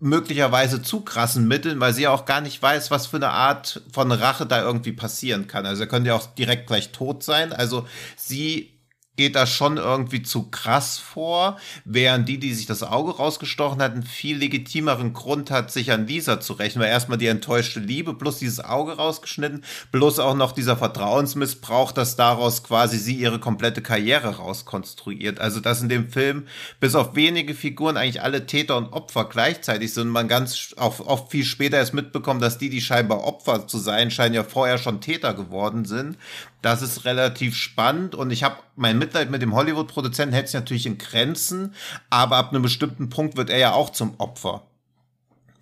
möglicherweise 0.00 0.82
zu 0.82 1.00
krassen 1.00 1.48
Mitteln, 1.48 1.80
weil 1.80 1.92
sie 1.92 2.02
ja 2.02 2.10
auch 2.10 2.24
gar 2.24 2.40
nicht 2.40 2.62
weiß, 2.62 2.90
was 2.90 3.06
für 3.06 3.16
eine 3.16 3.30
Art 3.30 3.82
von 3.92 4.12
Rache 4.12 4.46
da 4.46 4.62
irgendwie 4.62 4.92
passieren 4.92 5.48
kann. 5.48 5.66
Also 5.66 5.82
er 5.82 5.88
könnte 5.88 6.08
ja 6.08 6.14
auch 6.14 6.26
direkt 6.34 6.66
gleich 6.66 6.90
tot 6.90 7.22
sein. 7.22 7.52
Also 7.52 7.86
sie 8.16 8.77
geht 9.18 9.34
da 9.34 9.46
schon 9.46 9.76
irgendwie 9.78 10.22
zu 10.22 10.44
krass 10.44 10.96
vor, 10.96 11.58
während 11.84 12.28
die, 12.28 12.38
die 12.38 12.54
sich 12.54 12.66
das 12.66 12.84
Auge 12.84 13.16
rausgestochen 13.16 13.82
hat, 13.82 13.92
einen 13.92 14.04
viel 14.04 14.38
legitimeren 14.38 15.12
Grund 15.12 15.50
hat, 15.50 15.72
sich 15.72 15.90
an 15.90 16.06
Lisa 16.06 16.40
zu 16.40 16.52
rächen, 16.52 16.80
weil 16.80 16.88
erstmal 16.88 17.18
die 17.18 17.26
enttäuschte 17.26 17.80
Liebe 17.80 18.14
plus 18.14 18.38
dieses 18.38 18.64
Auge 18.64 18.92
rausgeschnitten, 18.92 19.64
plus 19.90 20.20
auch 20.20 20.36
noch 20.36 20.52
dieser 20.52 20.76
Vertrauensmissbrauch, 20.76 21.90
dass 21.90 22.14
daraus 22.14 22.62
quasi 22.62 22.96
sie 22.96 23.16
ihre 23.16 23.40
komplette 23.40 23.82
Karriere 23.82 24.36
rauskonstruiert. 24.36 25.40
Also, 25.40 25.58
dass 25.58 25.82
in 25.82 25.88
dem 25.88 26.08
Film 26.08 26.46
bis 26.78 26.94
auf 26.94 27.16
wenige 27.16 27.54
Figuren 27.54 27.96
eigentlich 27.96 28.22
alle 28.22 28.46
Täter 28.46 28.76
und 28.76 28.92
Opfer 28.92 29.24
gleichzeitig 29.24 29.92
sind 29.92 30.08
man 30.08 30.28
ganz 30.28 30.76
oft 30.76 31.32
viel 31.32 31.44
später 31.44 31.76
erst 31.76 31.92
mitbekommt, 31.92 32.40
dass 32.40 32.58
die, 32.58 32.70
die 32.70 32.80
scheinbar 32.80 33.24
Opfer 33.24 33.66
zu 33.66 33.78
sein 33.78 34.12
scheinen, 34.12 34.36
ja 34.36 34.44
vorher 34.44 34.78
schon 34.78 35.00
Täter 35.00 35.34
geworden 35.34 35.86
sind. 35.86 36.16
Das 36.60 36.82
ist 36.82 37.04
relativ 37.04 37.54
spannend 37.54 38.16
und 38.16 38.32
ich 38.32 38.42
habe 38.42 38.56
mein 38.74 38.98
Mitleid 38.98 39.30
mit 39.30 39.42
dem 39.42 39.54
Hollywood-Produzenten 39.54 40.34
hält 40.34 40.48
sich 40.48 40.54
natürlich 40.54 40.86
in 40.86 40.98
Grenzen, 40.98 41.74
aber 42.10 42.36
ab 42.36 42.50
einem 42.50 42.62
bestimmten 42.62 43.10
Punkt 43.10 43.36
wird 43.36 43.48
er 43.48 43.58
ja 43.58 43.72
auch 43.72 43.90
zum 43.90 44.14
Opfer. 44.18 44.62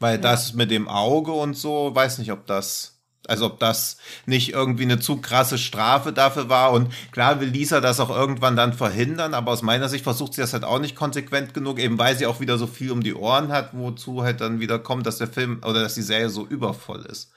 Weil 0.00 0.16
ja. 0.16 0.22
das 0.22 0.54
mit 0.54 0.70
dem 0.70 0.88
Auge 0.88 1.32
und 1.32 1.54
so, 1.54 1.94
weiß 1.94 2.18
nicht, 2.18 2.32
ob 2.32 2.46
das, 2.46 2.98
also 3.26 3.46
ob 3.46 3.60
das 3.60 3.98
nicht 4.24 4.54
irgendwie 4.54 4.84
eine 4.84 4.98
zu 4.98 5.18
krasse 5.18 5.58
Strafe 5.58 6.14
dafür 6.14 6.48
war. 6.48 6.72
Und 6.72 6.92
klar 7.12 7.40
will 7.40 7.48
Lisa 7.48 7.82
das 7.82 8.00
auch 8.00 8.10
irgendwann 8.10 8.56
dann 8.56 8.72
verhindern, 8.72 9.34
aber 9.34 9.52
aus 9.52 9.62
meiner 9.62 9.90
Sicht 9.90 10.04
versucht 10.04 10.32
sie 10.32 10.40
das 10.40 10.54
halt 10.54 10.64
auch 10.64 10.78
nicht 10.78 10.96
konsequent 10.96 11.52
genug, 11.52 11.78
eben 11.78 11.98
weil 11.98 12.16
sie 12.16 12.26
auch 12.26 12.40
wieder 12.40 12.56
so 12.56 12.66
viel 12.66 12.90
um 12.90 13.02
die 13.02 13.14
Ohren 13.14 13.52
hat, 13.52 13.70
wozu 13.72 14.22
halt 14.22 14.40
dann 14.40 14.60
wieder 14.60 14.78
kommt, 14.78 15.06
dass 15.06 15.18
der 15.18 15.28
Film 15.28 15.60
oder 15.62 15.82
dass 15.82 15.94
die 15.94 16.02
Serie 16.02 16.30
so 16.30 16.46
übervoll 16.46 17.04
ist. 17.04 17.32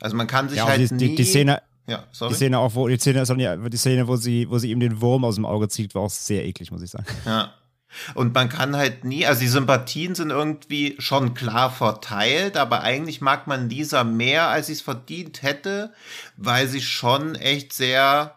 Also 0.00 0.16
man 0.16 0.26
kann 0.26 0.48
sich 0.48 0.58
ja, 0.58 0.66
halt 0.66 0.90
die, 0.90 0.94
nie... 0.94 1.08
Die, 1.08 1.14
die 1.14 1.24
Szene, 1.24 1.62
ja, 1.86 2.04
sorry. 2.12 2.32
Die 2.32 2.36
Szene 2.36 2.58
auch, 2.58 2.74
wo 2.74 2.88
die 2.88 2.98
Szene, 2.98 3.22
die 3.24 3.76
Szene, 3.76 4.08
wo 4.08 4.16
sie, 4.16 4.48
wo 4.50 4.58
sie 4.58 4.70
ihm 4.70 4.80
den 4.80 5.00
Wurm 5.00 5.24
aus 5.24 5.36
dem 5.36 5.46
Auge 5.46 5.68
zieht, 5.68 5.94
war 5.94 6.02
auch 6.02 6.10
sehr 6.10 6.44
eklig, 6.44 6.70
muss 6.70 6.82
ich 6.82 6.90
sagen. 6.90 7.06
Ja. 7.24 7.52
Und 8.14 8.34
man 8.34 8.48
kann 8.48 8.76
halt 8.76 9.04
nie, 9.04 9.26
also 9.26 9.40
die 9.40 9.48
Sympathien 9.48 10.14
sind 10.14 10.30
irgendwie 10.30 10.96
schon 10.98 11.34
klar 11.34 11.70
verteilt, 11.70 12.56
aber 12.56 12.82
eigentlich 12.82 13.20
mag 13.20 13.46
man 13.46 13.70
Lisa 13.70 14.04
mehr, 14.04 14.48
als 14.48 14.66
sie 14.66 14.74
es 14.74 14.82
verdient 14.82 15.42
hätte, 15.42 15.92
weil 16.36 16.68
sie 16.68 16.82
schon 16.82 17.36
echt 17.36 17.72
sehr, 17.72 18.34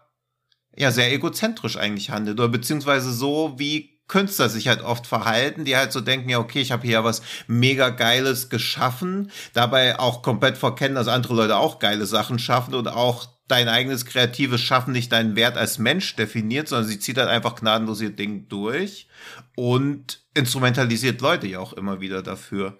ja, 0.78 0.92
sehr 0.92 1.12
egozentrisch 1.12 1.78
eigentlich 1.78 2.10
handelt. 2.10 2.40
Oder 2.40 2.50
beziehungsweise 2.50 3.12
so 3.12 3.56
wie 3.58 4.00
Künstler 4.08 4.50
sich 4.50 4.68
halt 4.68 4.82
oft 4.82 5.08
verhalten, 5.08 5.66
die 5.66 5.78
halt 5.78 5.92
so 5.92 6.02
denken, 6.02 6.30
ja, 6.30 6.40
okay, 6.40 6.62
ich 6.62 6.72
habe 6.72 6.86
hier 6.86 7.04
was 7.04 7.22
mega 7.48 7.90
Geiles 7.90 8.50
geschaffen, 8.50 9.32
dabei 9.54 10.00
auch 10.00 10.22
komplett 10.22 10.58
verkennen, 10.58 10.96
dass 10.96 11.08
andere 11.08 11.36
Leute 11.36 11.58
auch 11.58 11.80
geile 11.80 12.06
Sachen 12.06 12.40
schaffen 12.40 12.74
und 12.74 12.88
auch 12.88 13.28
dein 13.50 13.68
eigenes 13.68 14.06
kreatives 14.06 14.62
Schaffen 14.62 14.94
nicht 14.94 15.12
deinen 15.12 15.36
Wert 15.36 15.58
als 15.58 15.80
Mensch 15.80 16.16
definiert, 16.16 16.68
sondern 16.70 16.88
sie 16.88 17.00
zieht 17.00 17.18
halt 17.18 17.30
einfach 17.30 17.56
gnadenlos 17.56 18.00
ihr 18.00 18.12
Ding 18.12 18.48
durch 18.48 19.08
und 19.56 20.22
instrumentalisiert 20.34 21.20
Leute 21.20 21.48
ja 21.48 21.60
auch 21.60 21.74
immer 21.74 22.00
wieder 22.00 22.22
dafür. 22.22 22.78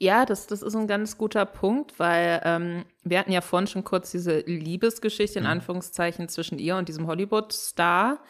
Ja, 0.00 0.24
das, 0.24 0.46
das 0.46 0.62
ist 0.62 0.76
ein 0.76 0.86
ganz 0.86 1.18
guter 1.18 1.44
Punkt, 1.44 1.98
weil 1.98 2.40
ähm, 2.44 2.84
wir 3.02 3.18
hatten 3.18 3.32
ja 3.32 3.40
vorhin 3.40 3.66
schon 3.66 3.82
kurz 3.82 4.12
diese 4.12 4.40
Liebesgeschichte 4.40 5.40
in 5.40 5.44
mhm. 5.44 5.50
Anführungszeichen 5.50 6.28
zwischen 6.28 6.58
ihr 6.58 6.76
und 6.76 6.88
diesem 6.88 7.08
Hollywood-Star. 7.08 8.20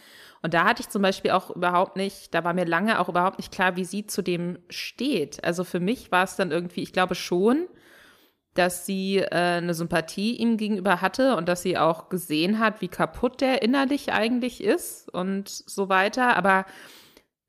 Und 0.41 0.55
da 0.55 0.65
hatte 0.65 0.81
ich 0.81 0.89
zum 0.89 1.03
Beispiel 1.03 1.33
auch 1.33 1.51
überhaupt 1.51 1.97
nicht, 1.97 2.33
da 2.33 2.43
war 2.43 2.55
mir 2.55 2.65
lange 2.65 2.99
auch 2.99 3.09
überhaupt 3.09 3.39
nicht 3.39 3.53
klar, 3.53 3.77
wie 3.77 3.85
sie 3.85 4.07
zu 4.07 4.23
dem 4.23 4.59
steht. 4.71 5.45
Also 5.45 5.63
für 5.63 5.81
mich 5.81 6.11
war 6.11 6.25
es 6.25 6.37
dann 6.37 6.51
irgendwie, 6.51 6.83
ich 6.83 6.93
glaube 6.93 7.15
schon, 7.15 7.67
dass 8.59 8.85
sie 8.85 9.19
äh, 9.19 9.29
eine 9.31 9.73
Sympathie 9.73 10.37
ihm 10.37 10.57
gegenüber 10.57 11.01
hatte 11.01 11.37
und 11.37 11.49
dass 11.49 11.63
sie 11.63 11.79
auch 11.79 12.09
gesehen 12.09 12.59
hat, 12.59 12.81
wie 12.81 12.89
kaputt 12.89 13.41
der 13.41 13.63
innerlich 13.63 14.13
eigentlich 14.13 14.63
ist 14.63 15.09
und 15.09 15.49
so 15.49 15.89
weiter. 15.89 16.37
Aber 16.37 16.67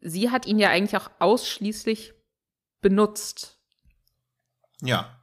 sie 0.02 0.30
hat 0.30 0.46
ihn 0.46 0.60
ja 0.60 0.70
eigentlich 0.70 1.02
auch 1.02 1.10
ausschließlich 1.18 2.14
benutzt. 2.82 3.58
Ja. 4.82 5.16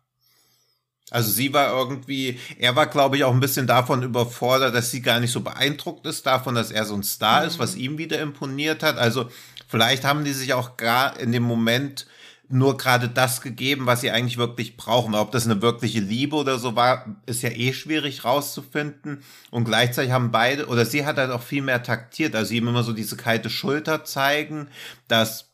Also 1.13 1.31
sie 1.31 1.53
war 1.53 1.71
irgendwie, 1.71 2.41
er 2.59 2.75
war, 2.75 2.89
glaube 2.89 3.17
ich, 3.17 3.23
auch 3.23 3.33
ein 3.33 3.39
bisschen 3.39 3.69
davon 3.69 4.03
überfordert, 4.03 4.75
dass 4.75 4.91
sie 4.91 5.03
gar 5.03 5.21
nicht 5.21 5.31
so 5.31 5.41
beeindruckt 5.41 6.05
ist 6.05 6.27
davon, 6.27 6.57
dass 6.57 6.73
er 6.73 6.85
so 6.85 6.95
ein 6.95 7.05
Star 7.05 7.43
mhm. 7.43 7.47
ist, 7.47 7.59
was 7.61 7.77
ihm 7.77 7.97
wieder 7.97 8.19
imponiert 8.19 8.83
hat. 8.83 8.99
Also 8.99 9.31
vielleicht 9.69 10.05
haben 10.05 10.25
die 10.25 10.33
sich 10.33 10.53
auch 10.53 10.77
gar 10.77 11.17
in 11.21 11.31
dem 11.31 11.45
Moment 11.45 12.09
nur 12.49 12.77
gerade 12.77 13.09
das 13.09 13.41
gegeben, 13.41 13.87
was 13.87 14.01
sie 14.01 14.11
eigentlich 14.11 14.39
wirklich 14.39 14.77
brauchen. 14.77 15.15
Ob 15.15 15.33
das 15.33 15.45
eine 15.47 15.63
wirkliche 15.63 16.01
Liebe 16.01 16.37
oder 16.37 16.59
so 16.59 16.77
war, 16.77 17.17
ist 17.27 17.43
ja 17.43 17.51
eh 17.51 17.73
schwierig 17.73 18.25
rauszufinden. 18.25 19.23
Und 19.51 19.65
gleichzeitig 19.65 20.13
haben 20.13 20.31
beide, 20.31 20.67
oder 20.67 20.85
sie 20.85 21.05
hat 21.05 21.17
halt 21.17 21.31
auch 21.31 21.43
viel 21.43 21.63
mehr 21.63 21.83
taktiert. 21.83 22.35
Also 22.35 22.55
ihm 22.55 22.69
immer 22.69 22.83
so 22.83 22.93
diese 22.93 23.17
kalte 23.17 23.51
Schulter 23.51 24.05
zeigen. 24.05 24.69
Das 25.09 25.51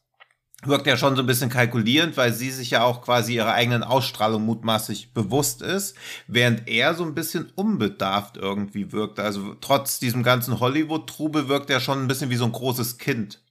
wirkt 0.65 0.87
ja 0.87 0.97
schon 0.97 1.17
so 1.17 1.23
ein 1.23 1.27
bisschen 1.27 1.51
kalkulierend, 1.51 2.17
weil 2.17 2.33
sie 2.33 2.51
sich 2.51 2.71
ja 2.71 2.85
auch 2.85 3.03
quasi 3.03 3.35
ihrer 3.35 3.53
eigenen 3.53 3.83
Ausstrahlung 3.83 4.45
mutmaßlich 4.45 5.13
bewusst 5.13 5.61
ist, 5.63 5.97
während 6.29 6.69
er 6.69 6.95
so 6.95 7.05
ein 7.05 7.15
bisschen 7.15 7.51
unbedarft 7.57 8.37
irgendwie 8.37 8.93
wirkt. 8.93 9.19
Also 9.19 9.57
trotz 9.61 9.99
diesem 9.99 10.23
ganzen 10.23 10.61
Hollywood-Trubel 10.61 11.49
wirkt 11.49 11.71
er 11.71 11.81
schon 11.81 12.01
ein 12.01 12.09
bisschen 12.09 12.31
wie 12.31 12.37
so 12.37 12.45
ein 12.45 12.53
großes 12.53 12.99
Kind. 12.99 13.42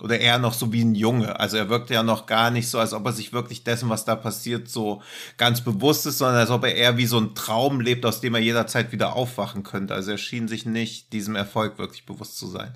Oder 0.00 0.20
eher 0.20 0.38
noch 0.38 0.54
so 0.54 0.72
wie 0.72 0.84
ein 0.84 0.94
Junge. 0.94 1.38
Also 1.40 1.56
er 1.56 1.68
wirkt 1.68 1.90
ja 1.90 2.02
noch 2.02 2.26
gar 2.26 2.50
nicht 2.50 2.68
so, 2.68 2.78
als 2.78 2.92
ob 2.92 3.04
er 3.06 3.12
sich 3.12 3.32
wirklich 3.32 3.64
dessen, 3.64 3.88
was 3.88 4.04
da 4.04 4.14
passiert, 4.14 4.68
so 4.68 5.02
ganz 5.36 5.62
bewusst 5.62 6.06
ist, 6.06 6.18
sondern 6.18 6.38
als 6.38 6.50
ob 6.50 6.64
er 6.64 6.74
eher 6.74 6.96
wie 6.96 7.06
so 7.06 7.18
ein 7.18 7.34
Traum 7.34 7.80
lebt, 7.80 8.06
aus 8.06 8.20
dem 8.20 8.34
er 8.34 8.40
jederzeit 8.40 8.92
wieder 8.92 9.16
aufwachen 9.16 9.64
könnte. 9.64 9.94
Also 9.94 10.12
er 10.12 10.18
schien 10.18 10.46
sich 10.46 10.66
nicht 10.66 11.12
diesem 11.12 11.34
Erfolg 11.34 11.78
wirklich 11.78 12.06
bewusst 12.06 12.38
zu 12.38 12.46
sein. 12.46 12.74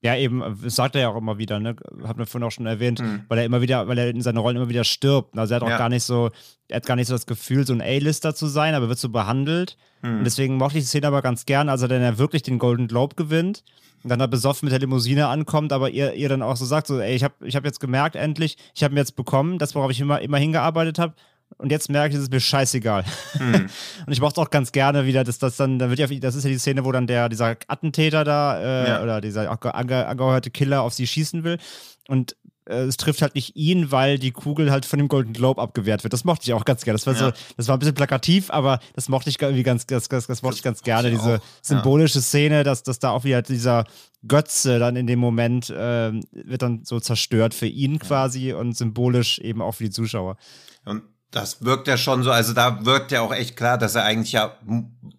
Ja, 0.00 0.16
eben, 0.16 0.42
das 0.62 0.76
sagt 0.76 0.96
er 0.96 1.00
ja 1.00 1.08
auch 1.08 1.16
immer 1.16 1.38
wieder, 1.38 1.60
ne? 1.60 1.76
Hat 2.06 2.18
mir 2.18 2.26
vorhin 2.26 2.46
auch 2.46 2.52
schon 2.52 2.66
erwähnt, 2.66 3.00
mhm. 3.00 3.24
weil 3.28 3.38
er 3.38 3.46
immer 3.46 3.62
wieder, 3.62 3.88
weil 3.88 3.96
er 3.96 4.10
in 4.10 4.20
seinen 4.20 4.36
Rollen 4.36 4.56
immer 4.56 4.68
wieder 4.68 4.84
stirbt. 4.84 5.36
Also 5.38 5.54
er 5.54 5.56
hat 5.56 5.62
auch 5.62 5.70
ja. 5.70 5.78
gar 5.78 5.88
nicht 5.88 6.04
so, 6.04 6.30
er 6.68 6.76
hat 6.76 6.86
gar 6.86 6.96
nicht 6.96 7.06
so 7.06 7.14
das 7.14 7.24
Gefühl, 7.24 7.66
so 7.66 7.72
ein 7.72 7.80
A-Lister 7.80 8.34
zu 8.34 8.46
sein, 8.46 8.74
aber 8.74 8.90
wird 8.90 8.98
so 8.98 9.08
behandelt. 9.08 9.78
Mhm. 10.02 10.18
Und 10.18 10.24
deswegen 10.24 10.56
mochte 10.56 10.76
ich 10.76 10.84
die 10.84 10.88
Szene 10.88 11.06
aber 11.06 11.22
ganz 11.22 11.46
gern, 11.46 11.70
als 11.70 11.80
er 11.80 11.88
dann 11.88 12.02
ja 12.02 12.18
wirklich 12.18 12.42
den 12.42 12.58
Golden 12.58 12.86
Globe 12.86 13.14
gewinnt 13.14 13.64
und 14.04 14.10
dann 14.10 14.18
da 14.18 14.26
besoffen 14.26 14.66
mit 14.66 14.72
der 14.72 14.80
Limousine 14.80 15.28
ankommt, 15.28 15.72
aber 15.72 15.90
ihr, 15.90 16.12
ihr 16.12 16.28
dann 16.28 16.42
auch 16.42 16.56
so 16.56 16.66
sagt, 16.66 16.86
so, 16.86 17.00
ey, 17.00 17.16
ich 17.16 17.24
habe 17.24 17.34
ich 17.42 17.56
hab 17.56 17.64
jetzt 17.64 17.80
gemerkt, 17.80 18.16
endlich, 18.16 18.58
ich 18.74 18.84
habe 18.84 18.92
mir 18.92 19.00
jetzt 19.00 19.16
bekommen, 19.16 19.58
das, 19.58 19.74
worauf 19.74 19.90
ich 19.90 20.00
immer, 20.00 20.20
immer 20.20 20.36
hingearbeitet 20.36 20.98
habe. 20.98 21.14
Und 21.56 21.70
jetzt 21.70 21.88
merke 21.88 22.10
ich, 22.10 22.16
es 22.16 22.24
ist 22.24 22.32
mir 22.32 22.40
scheißegal. 22.40 23.04
Hm. 23.32 23.54
und 24.06 24.12
ich 24.12 24.20
mochte 24.20 24.40
auch 24.40 24.50
ganz 24.50 24.72
gerne 24.72 25.06
wieder, 25.06 25.24
dass 25.24 25.38
das 25.38 25.56
dann, 25.56 25.78
dann 25.78 25.88
wird 25.88 26.00
ja, 26.00 26.06
das 26.18 26.34
ist 26.34 26.44
ja 26.44 26.50
die 26.50 26.58
Szene, 26.58 26.84
wo 26.84 26.92
dann 26.92 27.06
der, 27.06 27.28
dieser 27.28 27.56
Attentäter 27.68 28.24
da, 28.24 28.60
äh, 28.60 28.88
ja. 28.88 29.02
oder 29.02 29.20
dieser 29.20 29.50
angehörte 29.74 30.50
Killer 30.50 30.82
auf 30.82 30.92
sie 30.92 31.06
schießen 31.06 31.44
will. 31.44 31.58
Und 32.08 32.36
es 32.66 32.96
trifft 32.96 33.20
halt 33.22 33.34
nicht 33.34 33.56
ihn, 33.56 33.90
weil 33.90 34.18
die 34.18 34.30
Kugel 34.30 34.70
halt 34.70 34.86
von 34.86 34.98
dem 34.98 35.08
Golden 35.08 35.32
Globe 35.32 35.60
abgewehrt 35.60 36.02
wird. 36.02 36.12
Das 36.12 36.24
mochte 36.24 36.44
ich 36.44 36.54
auch 36.54 36.64
ganz 36.64 36.84
gerne. 36.84 36.96
Das 36.96 37.06
war 37.06 37.14
ja. 37.14 37.18
so, 37.18 37.32
das 37.56 37.68
war 37.68 37.76
ein 37.76 37.78
bisschen 37.78 37.94
plakativ, 37.94 38.50
aber 38.50 38.80
das 38.94 39.08
mochte 39.08 39.30
ich 39.30 39.40
irgendwie 39.40 39.62
ganz, 39.62 39.86
das, 39.86 40.08
das, 40.08 40.26
das 40.26 40.42
mochte 40.42 40.56
ich 40.56 40.62
ganz 40.62 40.82
gerne. 40.82 41.10
Ich 41.10 41.18
diese 41.18 41.38
auch. 41.38 41.44
symbolische 41.62 42.18
ja. 42.18 42.22
Szene, 42.22 42.64
dass, 42.64 42.82
dass 42.82 42.98
da 42.98 43.10
auch 43.10 43.24
wieder 43.24 43.42
dieser 43.42 43.84
Götze 44.26 44.78
dann 44.78 44.96
in 44.96 45.06
dem 45.06 45.18
Moment 45.18 45.68
äh, 45.70 46.12
wird 46.32 46.62
dann 46.62 46.84
so 46.84 47.00
zerstört 47.00 47.52
für 47.52 47.66
ihn 47.66 47.98
quasi 47.98 48.48
ja. 48.48 48.56
und 48.56 48.76
symbolisch 48.76 49.38
eben 49.40 49.60
auch 49.60 49.72
für 49.72 49.84
die 49.84 49.90
Zuschauer. 49.90 50.36
Und 50.86 51.02
das 51.34 51.64
wirkt 51.64 51.88
ja 51.88 51.96
schon 51.96 52.22
so, 52.22 52.30
also 52.30 52.52
da 52.52 52.84
wirkt 52.84 53.12
ja 53.12 53.20
auch 53.20 53.34
echt 53.34 53.56
klar, 53.56 53.78
dass 53.78 53.94
er 53.94 54.04
eigentlich 54.04 54.32
ja 54.32 54.56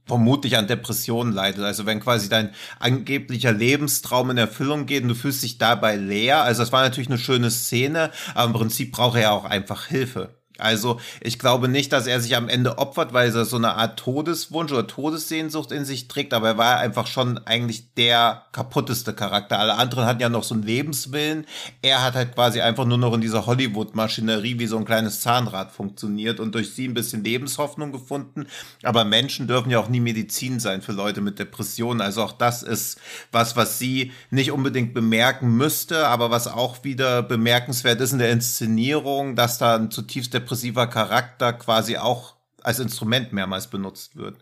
vermutlich 0.05 0.57
an 0.57 0.68
Depressionen 0.68 1.34
leidet. 1.34 1.63
Also 1.63 1.86
wenn 1.86 1.99
quasi 1.99 2.30
dein 2.30 2.51
angeblicher 2.80 3.51
Lebenstraum 3.51 4.30
in 4.30 4.38
Erfüllung 4.38 4.86
geht 4.86 5.03
und 5.03 5.09
du 5.09 5.16
fühlst 5.16 5.43
dich 5.43 5.57
dabei 5.57 5.95
leer, 5.95 6.43
also 6.43 6.61
das 6.61 6.72
war 6.72 6.84
natürlich 6.84 7.09
eine 7.09 7.18
schöne 7.18 7.51
Szene, 7.51 8.11
aber 8.34 8.47
im 8.47 8.53
Prinzip 8.53 8.91
braucht 8.91 9.16
er 9.16 9.22
ja 9.24 9.32
auch 9.32 9.45
einfach 9.45 9.88
Hilfe. 9.88 10.36
Also 10.58 10.99
ich 11.22 11.39
glaube 11.39 11.68
nicht, 11.68 11.91
dass 11.91 12.08
er 12.08 12.20
sich 12.20 12.36
am 12.36 12.49
Ende 12.49 12.78
opfert, 12.78 13.14
weil 13.14 13.34
er 13.36 13.45
so 13.45 13.58
eine 13.58 13.76
Art 13.76 13.99
Todeswunsch 13.99 14.72
oder 14.72 14.88
Todessehnsucht 14.88 15.72
in 15.72 15.86
sich 15.86 16.08
trägt, 16.08 16.34
aber 16.34 16.49
er 16.49 16.58
war 16.58 16.78
einfach 16.78 17.08
schon 17.08 17.38
eigentlich 17.39 17.93
der 17.95 18.43
kaputteste 18.51 19.14
Charakter. 19.14 19.60
Alle 19.60 19.76
anderen 19.76 20.06
hatten 20.06 20.22
ja 20.22 20.30
noch 20.30 20.43
so 20.43 20.53
einen 20.53 20.64
Lebenswillen. 20.64 21.45
Er 21.82 22.03
hat 22.03 22.16
halt 22.16 22.36
quasi 22.36 22.62
einfach 22.62 22.86
nur 22.86 22.97
noch 22.97 23.14
in 23.14 23.22
dieser 23.22 23.45
Hollywood-Maschinerie 23.45 24.60
wie 24.60 24.68
so 24.68 24.78
ein 24.78 24.86
kleines 24.86 25.22
Zahnrad 25.22 25.72
funktioniert 25.72 26.39
und 26.39 26.56
durch 26.56 26.74
sie 26.74 26.88
ein 26.88 26.93
bisschen 26.93 27.24
Lebenshoffnung 27.24 27.91
gefunden. 27.91 28.47
Aber 28.84 29.03
Menschen 29.03 29.47
dürfen 29.47 29.72
ja 29.72 29.80
auch 29.80 29.89
nie 29.89 29.99
Medizin 29.99 30.60
sein 30.60 30.82
für 30.82 30.93
Leute 30.93 31.22
mit 31.22 31.39
Depressionen. 31.39 32.01
Also 32.01 32.24
auch 32.24 32.32
das 32.32 32.64
ist 32.64 32.99
was, 33.32 33.56
was 33.56 33.80
sie 33.80 34.12
nicht 34.30 34.51
unbedingt 34.51 34.93
bemerken 34.93 35.58
müsste, 35.58 36.08
aber 36.08 36.32
was 36.32 36.47
auch 36.47 36.84
wieder 36.84 37.24
bemerkenswert 37.24 37.99
ist 37.99 38.14
in 38.14 38.20
der 38.20 38.32
Inszenierung, 38.32 39.36
dass 39.36 39.58
da 39.58 39.76
ein 39.76 39.91
zutiefst 39.91 40.34
depressiver 40.45 40.87
Charakter 40.87 41.53
quasi 41.53 41.97
auch 41.97 42.35
als 42.61 42.79
Instrument 42.79 43.33
mehrmals 43.33 43.67
benutzt 43.67 44.15
wird. 44.15 44.37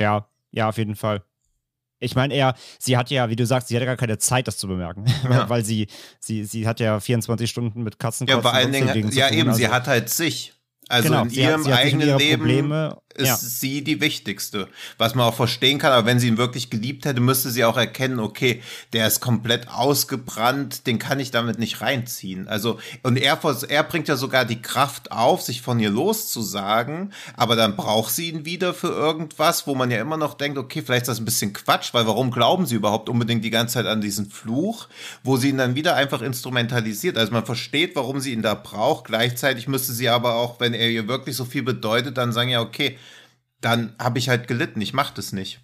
Ja, 0.00 0.28
ja, 0.50 0.68
auf 0.68 0.78
jeden 0.78 0.96
Fall. 0.96 1.22
Ich 2.02 2.14
meine, 2.14 2.34
er, 2.34 2.54
sie 2.78 2.96
hat 2.96 3.10
ja, 3.10 3.28
wie 3.28 3.36
du 3.36 3.44
sagst, 3.44 3.68
sie 3.68 3.76
hat 3.76 3.82
ja 3.82 3.86
gar 3.86 3.96
keine 3.96 4.18
Zeit, 4.18 4.48
das 4.48 4.56
zu 4.56 4.66
bemerken. 4.68 5.04
Ja. 5.24 5.48
Weil 5.48 5.64
sie, 5.64 5.86
sie, 6.18 6.44
sie 6.44 6.66
hat 6.66 6.80
ja 6.80 6.98
24 6.98 7.48
Stunden 7.48 7.82
mit 7.82 7.98
Katzen. 7.98 8.26
Ja, 8.26 8.40
vor 8.40 8.52
allen 8.52 8.72
Dingen, 8.72 9.10
ja 9.12 9.30
eben, 9.30 9.48
also, 9.48 9.58
sie 9.58 9.68
hat 9.68 9.86
halt 9.86 10.08
sich. 10.08 10.54
Also 10.88 11.08
genau, 11.08 11.22
in 11.22 11.30
ihrem 11.30 11.64
hat, 11.66 11.72
eigenen 11.72 12.18
Leben 12.18 12.40
Probleme, 12.40 13.00
ist 13.20 13.28
ja. 13.28 13.36
sie 13.36 13.82
die 13.82 14.00
wichtigste. 14.00 14.68
Was 14.98 15.14
man 15.14 15.26
auch 15.26 15.34
verstehen 15.34 15.78
kann, 15.78 15.92
aber 15.92 16.06
wenn 16.06 16.18
sie 16.18 16.28
ihn 16.28 16.38
wirklich 16.38 16.70
geliebt 16.70 17.04
hätte, 17.04 17.20
müsste 17.20 17.50
sie 17.50 17.64
auch 17.64 17.76
erkennen, 17.76 18.18
okay, 18.18 18.62
der 18.92 19.06
ist 19.06 19.20
komplett 19.20 19.68
ausgebrannt, 19.68 20.86
den 20.86 20.98
kann 20.98 21.20
ich 21.20 21.30
damit 21.30 21.58
nicht 21.58 21.80
reinziehen. 21.80 22.48
Also, 22.48 22.78
und 23.02 23.16
er, 23.16 23.38
er 23.68 23.84
bringt 23.84 24.08
ja 24.08 24.16
sogar 24.16 24.44
die 24.44 24.62
Kraft 24.62 25.12
auf, 25.12 25.42
sich 25.42 25.62
von 25.62 25.78
ihr 25.78 25.90
loszusagen, 25.90 27.12
aber 27.36 27.56
dann 27.56 27.76
braucht 27.76 28.12
sie 28.12 28.30
ihn 28.30 28.44
wieder 28.44 28.74
für 28.74 28.88
irgendwas, 28.88 29.66
wo 29.66 29.74
man 29.74 29.90
ja 29.90 30.00
immer 30.00 30.16
noch 30.16 30.34
denkt, 30.34 30.58
okay, 30.58 30.82
vielleicht 30.84 31.02
ist 31.02 31.08
das 31.08 31.20
ein 31.20 31.24
bisschen 31.24 31.52
Quatsch, 31.52 31.92
weil 31.92 32.06
warum 32.06 32.30
glauben 32.30 32.66
sie 32.66 32.74
überhaupt 32.74 33.08
unbedingt 33.08 33.44
die 33.44 33.50
ganze 33.50 33.74
Zeit 33.74 33.86
an 33.86 34.00
diesen 34.00 34.30
Fluch, 34.30 34.88
wo 35.22 35.36
sie 35.36 35.50
ihn 35.50 35.58
dann 35.58 35.74
wieder 35.74 35.96
einfach 35.96 36.22
instrumentalisiert. 36.22 37.18
Also 37.18 37.32
man 37.32 37.44
versteht, 37.44 37.96
warum 37.96 38.20
sie 38.20 38.32
ihn 38.32 38.42
da 38.42 38.54
braucht, 38.54 39.04
gleichzeitig 39.04 39.68
müsste 39.68 39.92
sie 39.92 40.08
aber 40.08 40.34
auch, 40.34 40.60
wenn 40.60 40.74
er 40.74 40.88
ihr 40.88 41.08
wirklich 41.08 41.36
so 41.36 41.44
viel 41.44 41.62
bedeutet, 41.62 42.16
dann 42.16 42.32
sagen 42.32 42.50
ja, 42.50 42.60
okay, 42.60 42.96
dann 43.60 43.94
habe 43.98 44.18
ich 44.18 44.28
halt 44.28 44.48
gelitten, 44.48 44.80
ich 44.80 44.92
mache 44.92 45.14
das 45.14 45.32
nicht. 45.32 45.60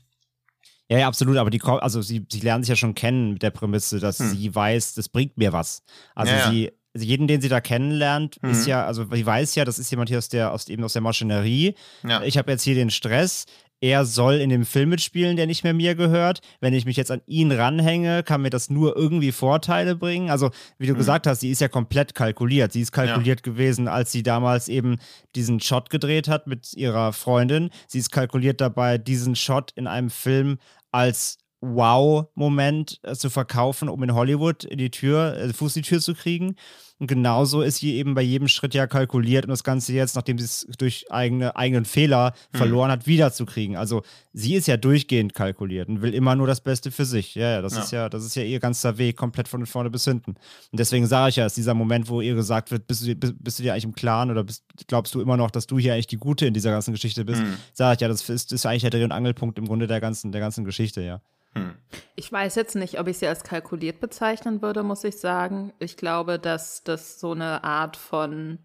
Ja, 0.88 0.99
ja, 0.99 1.09
absolut, 1.09 1.36
aber 1.36 1.51
die, 1.51 1.61
also 1.62 2.01
sie, 2.01 2.26
sie 2.30 2.40
lernen 2.40 2.62
sich 2.62 2.70
ja 2.70 2.76
schon 2.76 2.94
kennen 2.94 3.32
mit 3.32 3.42
der 3.42 3.51
Prämisse, 3.51 3.99
dass 3.99 4.20
hm. 4.20 4.30
sie 4.30 4.55
weiß, 4.55 4.94
das 4.94 5.09
bringt 5.09 5.36
mir 5.36 5.53
was. 5.53 5.82
Also 6.14 6.32
ja, 6.32 6.51
sie, 6.51 6.72
also 6.97 7.05
jeden, 7.05 7.26
den 7.26 7.42
sie 7.42 7.51
da 7.51 7.61
kennenlernt, 7.61 8.42
mhm. 8.42 8.51
ist 8.51 8.66
ja, 8.66 8.86
also 8.86 9.05
sie 9.12 9.26
weiß 9.26 9.55
ja, 9.55 9.66
das 9.66 9.78
ist 9.78 9.90
jemand 9.90 10.09
hier 10.09 10.16
aus 10.16 10.30
der, 10.30 10.53
aus, 10.53 10.66
eben 10.68 10.82
aus 10.82 10.94
der 10.94 11.03
Maschinerie. 11.03 11.74
Ja. 12.03 12.22
Ich 12.22 12.38
habe 12.38 12.51
jetzt 12.51 12.62
hier 12.62 12.74
den 12.74 12.88
Stress 12.88 13.44
er 13.80 14.04
soll 14.04 14.34
in 14.34 14.48
dem 14.48 14.64
Film 14.64 14.88
mitspielen, 14.90 15.36
der 15.36 15.46
nicht 15.46 15.64
mehr 15.64 15.74
mir 15.74 15.94
gehört. 15.94 16.40
Wenn 16.60 16.72
ich 16.72 16.86
mich 16.86 16.96
jetzt 16.96 17.10
an 17.10 17.20
ihn 17.26 17.52
ranhänge, 17.52 18.22
kann 18.22 18.42
mir 18.42 18.50
das 18.50 18.70
nur 18.70 18.96
irgendwie 18.96 19.32
Vorteile 19.32 19.96
bringen. 19.96 20.30
Also, 20.30 20.50
wie 20.78 20.86
du 20.86 20.94
mhm. 20.94 20.98
gesagt 20.98 21.26
hast, 21.26 21.40
sie 21.40 21.50
ist 21.50 21.60
ja 21.60 21.68
komplett 21.68 22.14
kalkuliert. 22.14 22.72
Sie 22.72 22.80
ist 22.80 22.92
kalkuliert 22.92 23.40
ja. 23.40 23.52
gewesen, 23.52 23.88
als 23.88 24.12
sie 24.12 24.22
damals 24.22 24.68
eben 24.68 24.96
diesen 25.34 25.60
Shot 25.60 25.90
gedreht 25.90 26.28
hat 26.28 26.46
mit 26.46 26.72
ihrer 26.74 27.12
Freundin. 27.12 27.70
Sie 27.86 27.98
ist 27.98 28.10
kalkuliert 28.10 28.60
dabei, 28.60 28.98
diesen 28.98 29.36
Shot 29.36 29.72
in 29.76 29.86
einem 29.86 30.10
Film 30.10 30.58
als 30.90 31.38
Wow-Moment 31.60 33.00
äh, 33.02 33.14
zu 33.14 33.30
verkaufen, 33.30 33.88
um 33.88 34.02
in 34.02 34.14
Hollywood 34.14 34.64
in 34.64 34.78
die 34.78 34.90
Tür, 34.90 35.36
äh, 35.36 35.52
Fuß 35.52 35.76
in 35.76 35.82
die 35.82 35.88
Tür 35.88 36.00
zu 36.00 36.14
kriegen. 36.14 36.56
Und 36.99 37.09
genauso 37.09 37.61
ist 37.61 37.76
sie 37.76 37.94
eben 37.97 38.14
bei 38.14 38.22
jedem 38.22 38.49
Schritt 38.49 38.72
ja 38.72 38.86
kalkuliert, 38.86 39.44
um 39.44 39.51
das 39.51 39.64
Ganze 39.64 39.92
jetzt, 39.92 40.16
nachdem 40.16 40.38
sie 40.38 40.44
es 40.44 40.66
durch 40.78 41.05
eigene, 41.11 41.55
eigenen 41.55 41.84
Fehler 41.84 42.32
hm. 42.53 42.59
verloren 42.59 42.90
hat, 42.90 43.07
wiederzukriegen. 43.07 43.76
Also 43.76 44.03
sie 44.32 44.55
ist 44.55 44.66
ja 44.66 44.78
durchgehend 44.78 45.34
kalkuliert 45.34 45.88
und 45.88 46.01
will 46.01 46.14
immer 46.14 46.36
nur 46.36 46.47
das 46.47 46.62
Beste 46.62 46.90
für 46.90 47.05
sich. 47.05 47.34
Ja, 47.34 47.51
ja, 47.51 47.62
das 47.62 47.74
ja. 47.74 47.82
ist 47.82 47.92
ja, 47.92 48.09
das 48.09 48.24
ist 48.24 48.34
ja 48.34 48.42
ihr 48.44 48.61
ganzer 48.61 48.97
Weg, 48.97 49.16
komplett 49.16 49.47
von 49.47 49.66
vorne 49.66 49.90
bis 49.90 50.05
hinten. 50.05 50.30
Und 50.32 50.80
deswegen 50.80 51.07
sage 51.07 51.30
ich 51.30 51.36
ja, 51.36 51.44
ist 51.44 51.59
dieser 51.59 51.74
Moment, 51.74 52.09
wo 52.09 52.22
ihr 52.22 52.34
gesagt 52.34 52.70
wird, 52.70 52.86
bist 52.86 53.07
du, 53.07 53.14
bist, 53.14 53.34
bist 53.38 53.59
du 53.59 53.62
dir 53.62 53.72
eigentlich 53.72 53.84
im 53.84 53.94
Klaren 53.94 54.30
oder 54.30 54.44
bist, 54.44 54.64
glaubst 54.86 55.14
du 55.14 55.20
immer 55.20 55.36
noch, 55.36 55.51
dass 55.51 55.66
du 55.66 55.78
hier 55.78 55.92
eigentlich 55.92 56.07
die 56.07 56.16
Gute 56.16 56.47
in 56.47 56.55
dieser 56.55 56.70
ganzen 56.70 56.92
Geschichte 56.92 57.26
bist? 57.26 57.42
Hm. 57.42 57.59
Sage 57.74 57.97
ich 57.97 58.01
ja, 58.01 58.09
das 58.09 58.26
ist, 58.28 58.53
ist 58.53 58.64
eigentlich 58.64 58.82
der 58.82 58.90
Dreh- 58.90 59.05
und 59.05 59.12
Angelpunkt 59.12 59.59
im 59.59 59.66
Grunde 59.66 59.86
der 59.86 60.01
ganzen, 60.01 60.32
der 60.32 60.40
ganzen 60.40 60.64
Geschichte, 60.64 61.03
ja. 61.03 61.20
Hm. 61.57 61.74
Ich 62.14 62.30
weiß 62.30 62.54
jetzt 62.54 62.76
nicht, 62.76 63.00
ob 63.00 63.09
ich 63.09 63.18
sie 63.18 63.26
als 63.26 63.42
kalkuliert 63.42 63.98
bezeichnen 64.00 64.61
würde, 64.61 64.82
muss 64.82 65.04
ich 65.04 65.18
sagen. 65.18 65.72
Ich 65.78 65.96
glaube, 65.96 66.38
dass 66.38 66.84
das 66.84 67.18
so 67.18 67.32
eine 67.32 67.64
Art 67.64 67.96
von 67.96 68.59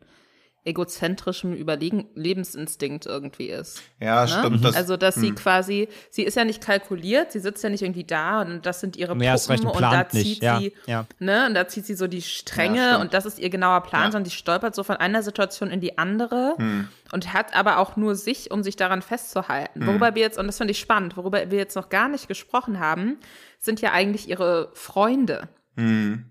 egozentrischem 0.63 1.53
Überlebensinstinkt 1.53 3.07
irgendwie 3.07 3.47
ist. 3.47 3.81
Ja, 3.99 4.21
ne? 4.21 4.27
stimmt. 4.27 4.63
Das, 4.63 4.75
also, 4.75 4.95
dass 4.95 5.15
hm. 5.15 5.21
sie 5.21 5.31
quasi, 5.31 5.87
sie 6.11 6.21
ist 6.21 6.35
ja 6.35 6.45
nicht 6.45 6.61
kalkuliert, 6.61 7.31
sie 7.31 7.39
sitzt 7.39 7.63
ja 7.63 7.69
nicht 7.69 7.81
irgendwie 7.81 8.03
da 8.03 8.41
und 8.41 8.65
das 8.65 8.79
sind 8.79 8.95
ihre 8.95 9.15
Mehr 9.15 9.37
Puppen 9.37 9.67
und 9.67 9.81
da 9.81 10.07
zieht 10.07 10.41
nicht. 10.41 10.41
sie, 10.41 10.73
ja, 10.85 11.05
ne, 11.17 11.47
und 11.47 11.55
da 11.55 11.67
zieht 11.67 11.87
sie 11.87 11.95
so 11.95 12.05
die 12.05 12.21
Stränge 12.21 12.77
ja, 12.77 13.01
und 13.01 13.15
das 13.15 13.25
ist 13.25 13.39
ihr 13.39 13.49
genauer 13.49 13.81
Plan, 13.81 14.03
ja. 14.03 14.11
sondern 14.11 14.25
die 14.25 14.35
stolpert 14.35 14.75
so 14.75 14.83
von 14.83 14.97
einer 14.97 15.23
Situation 15.23 15.71
in 15.71 15.81
die 15.81 15.97
andere 15.97 16.53
hm. 16.57 16.87
und 17.11 17.33
hat 17.33 17.55
aber 17.55 17.79
auch 17.79 17.95
nur 17.95 18.15
sich, 18.15 18.51
um 18.51 18.61
sich 18.61 18.75
daran 18.75 19.01
festzuhalten. 19.01 19.81
Hm. 19.81 19.87
Worüber 19.87 20.13
wir 20.13 20.21
jetzt, 20.21 20.37
und 20.37 20.45
das 20.45 20.57
finde 20.57 20.71
ich 20.71 20.79
spannend, 20.79 21.17
worüber 21.17 21.49
wir 21.49 21.57
jetzt 21.57 21.75
noch 21.75 21.89
gar 21.89 22.07
nicht 22.07 22.27
gesprochen 22.27 22.79
haben, 22.79 23.17
sind 23.57 23.81
ja 23.81 23.93
eigentlich 23.93 24.29
ihre 24.29 24.69
Freunde. 24.73 25.49
Hm. 25.75 26.30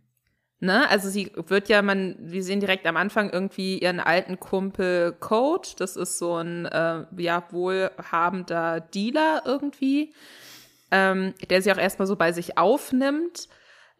Ne? 0.62 0.88
Also 0.90 1.08
sie 1.08 1.32
wird 1.34 1.70
ja, 1.70 1.80
man, 1.80 2.16
wir 2.18 2.42
sehen 2.42 2.61
direkt 2.61 2.86
am 2.86 2.98
Anfang 2.98 3.30
irgendwie 3.30 3.78
ihren 3.78 3.98
alten 3.98 4.38
Kumpel 4.38 5.12
Code. 5.18 5.68
Das 5.78 5.96
ist 5.96 6.18
so 6.18 6.36
ein 6.36 6.66
äh, 6.66 7.04
ja, 7.16 7.44
wohlhabender 7.50 8.80
Dealer 8.80 9.42
irgendwie, 9.46 10.12
ähm, 10.90 11.32
der 11.48 11.62
sie 11.62 11.72
auch 11.72 11.78
erstmal 11.78 12.06
so 12.06 12.14
bei 12.14 12.32
sich 12.32 12.58
aufnimmt. 12.58 13.48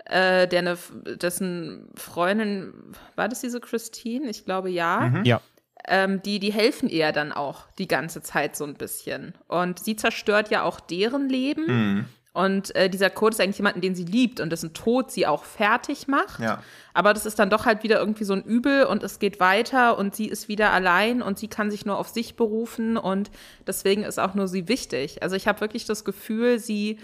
Äh, 0.05 0.49
der 0.49 0.59
eine, 0.59 0.79
dessen 1.17 1.89
Freundin, 1.95 2.75
war 3.17 3.29
das 3.29 3.41
diese 3.41 3.61
Christine? 3.61 4.29
Ich 4.29 4.45
glaube 4.45 4.69
ja. 4.71 5.01
Mhm. 5.01 5.25
Ja. 5.25 5.41
Ähm, 5.89 6.21
die, 6.21 6.41
die 6.41 6.53
helfen 6.53 6.91
ihr 6.91 7.11
dann 7.13 7.33
auch 7.33 7.71
die 7.79 7.89
ganze 7.89 8.21
Zeit 8.21 8.55
so 8.55 8.65
ein 8.65 8.75
bisschen. 8.75 9.35
Und 9.49 9.79
sie 9.79 9.97
zerstört 9.97 10.51
ja 10.51 10.63
auch 10.63 10.79
deren 10.79 11.31
Leben. 11.31 11.67
Mhm. 11.67 12.05
Und 12.33 12.75
äh, 12.77 12.89
dieser 12.89 13.11
Code 13.11 13.35
ist 13.35 13.41
eigentlich 13.41 13.59
jemanden, 13.59 13.81
den 13.81 13.97
sie 13.97 14.05
liebt 14.05 14.39
und 14.39 14.51
dessen 14.51 14.73
Tod 14.73 15.11
sie 15.11 15.27
auch 15.27 15.45
fertig 15.45 16.07
macht. 16.07 16.39
Ja. 16.39 16.63
Aber 16.95 17.13
das 17.13 17.27
ist 17.27 17.41
dann 17.41 17.51
doch 17.51 17.67
halt 17.67 17.83
wieder 17.83 17.99
irgendwie 17.99 18.25
so 18.25 18.35
ein 18.35 18.43
Übel 18.45 18.85
und 18.85 19.03
es 19.03 19.19
geht 19.19 19.41
weiter 19.41 19.99
und 19.99 20.15
sie 20.15 20.27
ist 20.27 20.47
wieder 20.47 20.73
allein 20.73 21.23
und 21.23 21.39
sie 21.39 21.49
kann 21.49 21.73
sich 21.73 21.85
nur 21.85 21.99
auf 21.99 22.09
sich 22.09 22.37
berufen 22.37 22.97
und 22.97 23.31
deswegen 23.67 24.05
ist 24.05 24.21
auch 24.21 24.35
nur 24.35 24.47
sie 24.47 24.69
wichtig. 24.69 25.25
Also 25.25 25.35
ich 25.35 25.49
habe 25.49 25.61
wirklich 25.61 25.87
das 25.87 26.05
Gefühl, 26.05 26.61
sie 26.61 26.99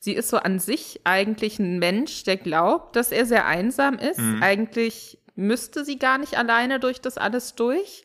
sie 0.00 0.14
ist 0.14 0.30
so 0.30 0.38
an 0.38 0.58
sich 0.58 1.00
eigentlich 1.04 1.58
ein 1.58 1.78
Mensch, 1.78 2.24
der 2.24 2.36
glaubt, 2.36 2.96
dass 2.96 3.12
er 3.12 3.26
sehr 3.26 3.46
einsam 3.46 3.98
ist. 3.98 4.18
Mhm. 4.18 4.42
Eigentlich 4.42 5.18
müsste 5.36 5.84
sie 5.84 5.98
gar 5.98 6.18
nicht 6.18 6.36
alleine 6.36 6.80
durch 6.80 7.00
das 7.00 7.18
alles 7.18 7.54
durch. 7.54 8.04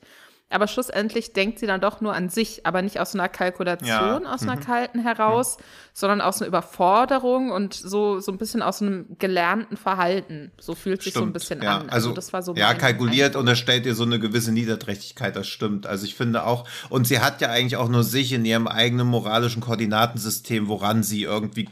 Aber 0.50 0.68
schlussendlich 0.68 1.34
denkt 1.34 1.58
sie 1.58 1.66
dann 1.66 1.82
doch 1.82 2.02
nur 2.02 2.14
an 2.14 2.30
sich, 2.30 2.68
aber 2.68 2.84
nicht 2.84 3.00
aus 3.00 3.16
einer 3.16 3.28
Kalkulation, 3.28 3.88
ja. 3.88 4.22
aus 4.32 4.44
einer 4.44 4.58
mhm. 4.58 4.60
kalten 4.62 5.00
heraus, 5.00 5.58
mhm. 5.58 5.64
sondern 5.94 6.22
aus 6.22 6.40
einer 6.40 6.48
Überforderung 6.48 7.50
und 7.50 7.74
so, 7.74 8.20
so 8.20 8.32
ein 8.32 8.38
bisschen 8.38 8.62
aus 8.62 8.82
einem 8.82 9.18
gelernten 9.18 9.76
Verhalten. 9.76 10.52
So 10.60 10.76
fühlt 10.76 11.02
sich 11.02 11.14
so 11.14 11.24
ein 11.24 11.34
bisschen 11.34 11.64
ja. 11.64 11.78
an. 11.78 11.90
Also, 11.90 12.10
also 12.10 12.14
das 12.14 12.32
war 12.32 12.44
so 12.44 12.54
ja, 12.54 12.76
kalkuliert 12.76 13.36
und 13.36 13.48
das 13.48 13.58
stellt 13.58 13.88
ihr 13.88 13.96
so 13.96 14.04
eine 14.04 14.20
gewisse 14.20 14.52
Niederträchtigkeit, 14.52 15.36
das 15.36 15.48
stimmt. 15.48 15.88
Also 15.88 16.06
ich 16.06 16.14
finde 16.14 16.46
auch, 16.46 16.68
und 16.90 17.08
sie 17.08 17.20
hat 17.20 17.42
ja 17.42 17.50
eigentlich 17.50 17.78
auch 17.78 17.90
nur 17.90 18.04
sich 18.04 18.32
in 18.32 18.46
ihrem 18.46 18.68
eigenen 18.68 19.08
moralischen 19.08 19.62
Koordinatensystem, 19.62 20.68
woran 20.68 21.02
sie 21.02 21.24
irgendwie 21.24 21.70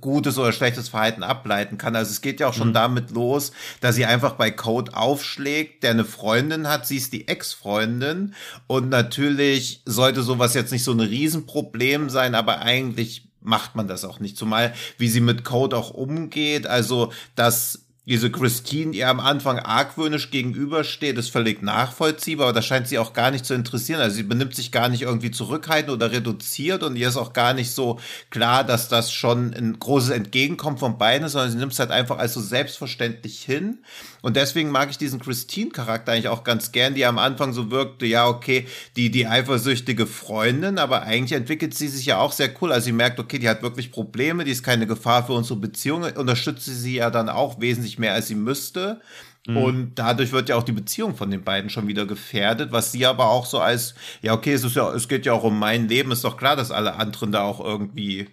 gutes 0.00 0.38
oder 0.38 0.52
schlechtes 0.52 0.88
Verhalten 0.88 1.22
ableiten 1.22 1.78
kann. 1.78 1.96
Also 1.96 2.10
es 2.10 2.20
geht 2.20 2.40
ja 2.40 2.48
auch 2.48 2.54
schon 2.54 2.68
mhm. 2.68 2.74
damit 2.74 3.10
los, 3.10 3.52
dass 3.80 3.94
sie 3.94 4.06
einfach 4.06 4.32
bei 4.32 4.50
Code 4.50 4.96
aufschlägt, 4.96 5.82
der 5.82 5.90
eine 5.92 6.04
Freundin 6.04 6.68
hat, 6.68 6.86
sie 6.86 6.96
ist 6.96 7.12
die 7.12 7.28
Ex-Freundin 7.28 8.34
und 8.66 8.88
natürlich 8.88 9.82
sollte 9.84 10.22
sowas 10.22 10.54
jetzt 10.54 10.72
nicht 10.72 10.84
so 10.84 10.92
ein 10.92 11.00
Riesenproblem 11.00 12.10
sein, 12.10 12.34
aber 12.34 12.60
eigentlich 12.60 13.28
macht 13.40 13.76
man 13.76 13.86
das 13.86 14.04
auch 14.04 14.20
nicht. 14.20 14.36
Zumal 14.36 14.74
wie 14.98 15.08
sie 15.08 15.20
mit 15.20 15.44
Code 15.44 15.76
auch 15.76 15.90
umgeht, 15.90 16.66
also 16.66 17.12
dass 17.34 17.85
diese 18.06 18.30
Christine 18.30 18.94
ihr 18.94 19.08
am 19.08 19.18
Anfang 19.18 19.58
argwöhnisch 19.58 20.30
gegenübersteht, 20.30 21.18
ist 21.18 21.30
völlig 21.30 21.60
nachvollziehbar, 21.60 22.46
aber 22.46 22.54
das 22.54 22.64
scheint 22.64 22.86
sie 22.86 23.00
auch 23.00 23.12
gar 23.12 23.32
nicht 23.32 23.44
zu 23.44 23.52
interessieren. 23.52 24.00
Also 24.00 24.14
sie 24.14 24.22
benimmt 24.22 24.54
sich 24.54 24.70
gar 24.70 24.88
nicht 24.88 25.02
irgendwie 25.02 25.32
zurückhaltend 25.32 25.92
oder 25.92 26.12
reduziert 26.12 26.84
und 26.84 26.94
ihr 26.94 27.08
ist 27.08 27.16
auch 27.16 27.32
gar 27.32 27.52
nicht 27.52 27.72
so 27.72 27.98
klar, 28.30 28.62
dass 28.62 28.88
das 28.88 29.12
schon 29.12 29.52
ein 29.54 29.80
großes 29.80 30.10
Entgegenkommen 30.10 30.78
von 30.78 30.98
beiden 30.98 31.26
ist, 31.26 31.32
sondern 31.32 31.50
sie 31.50 31.58
nimmt 31.58 31.72
es 31.72 31.80
halt 31.80 31.90
einfach 31.90 32.18
als 32.18 32.34
so 32.34 32.40
selbstverständlich 32.40 33.42
hin. 33.42 33.78
Und 34.26 34.34
deswegen 34.34 34.72
mag 34.72 34.90
ich 34.90 34.98
diesen 34.98 35.20
Christine-Charakter 35.20 36.10
eigentlich 36.10 36.26
auch 36.26 36.42
ganz 36.42 36.72
gern, 36.72 36.96
die 36.96 37.06
am 37.06 37.16
Anfang 37.16 37.52
so 37.52 37.70
wirkte, 37.70 38.06
ja, 38.06 38.26
okay, 38.26 38.66
die, 38.96 39.12
die 39.12 39.28
eifersüchtige 39.28 40.04
Freundin, 40.04 40.78
aber 40.78 41.02
eigentlich 41.02 41.38
entwickelt 41.38 41.74
sie 41.74 41.86
sich 41.86 42.06
ja 42.06 42.18
auch 42.18 42.32
sehr 42.32 42.50
cool. 42.60 42.72
Also 42.72 42.86
sie 42.86 42.92
merkt, 42.92 43.20
okay, 43.20 43.38
die 43.38 43.48
hat 43.48 43.62
wirklich 43.62 43.92
Probleme, 43.92 44.42
die 44.42 44.50
ist 44.50 44.64
keine 44.64 44.88
Gefahr 44.88 45.24
für 45.24 45.34
unsere 45.34 45.60
Beziehung, 45.60 46.02
unterstützt 46.02 46.64
sie 46.64 46.96
ja 46.96 47.10
dann 47.10 47.28
auch 47.28 47.60
wesentlich 47.60 48.00
mehr, 48.00 48.14
als 48.14 48.26
sie 48.26 48.34
müsste. 48.34 49.00
Mhm. 49.46 49.56
Und 49.58 49.94
dadurch 49.94 50.32
wird 50.32 50.48
ja 50.48 50.56
auch 50.56 50.64
die 50.64 50.72
Beziehung 50.72 51.14
von 51.14 51.30
den 51.30 51.44
beiden 51.44 51.70
schon 51.70 51.86
wieder 51.86 52.04
gefährdet, 52.04 52.72
was 52.72 52.90
sie 52.90 53.06
aber 53.06 53.30
auch 53.30 53.46
so 53.46 53.60
als, 53.60 53.94
ja, 54.22 54.32
okay, 54.34 54.54
es, 54.54 54.64
ist 54.64 54.74
ja, 54.74 54.92
es 54.92 55.06
geht 55.06 55.24
ja 55.24 55.34
auch 55.34 55.44
um 55.44 55.56
mein 55.56 55.86
Leben, 55.86 56.10
ist 56.10 56.24
doch 56.24 56.36
klar, 56.36 56.56
dass 56.56 56.72
alle 56.72 56.96
anderen 56.96 57.30
da 57.30 57.42
auch 57.42 57.64
irgendwie 57.64 58.26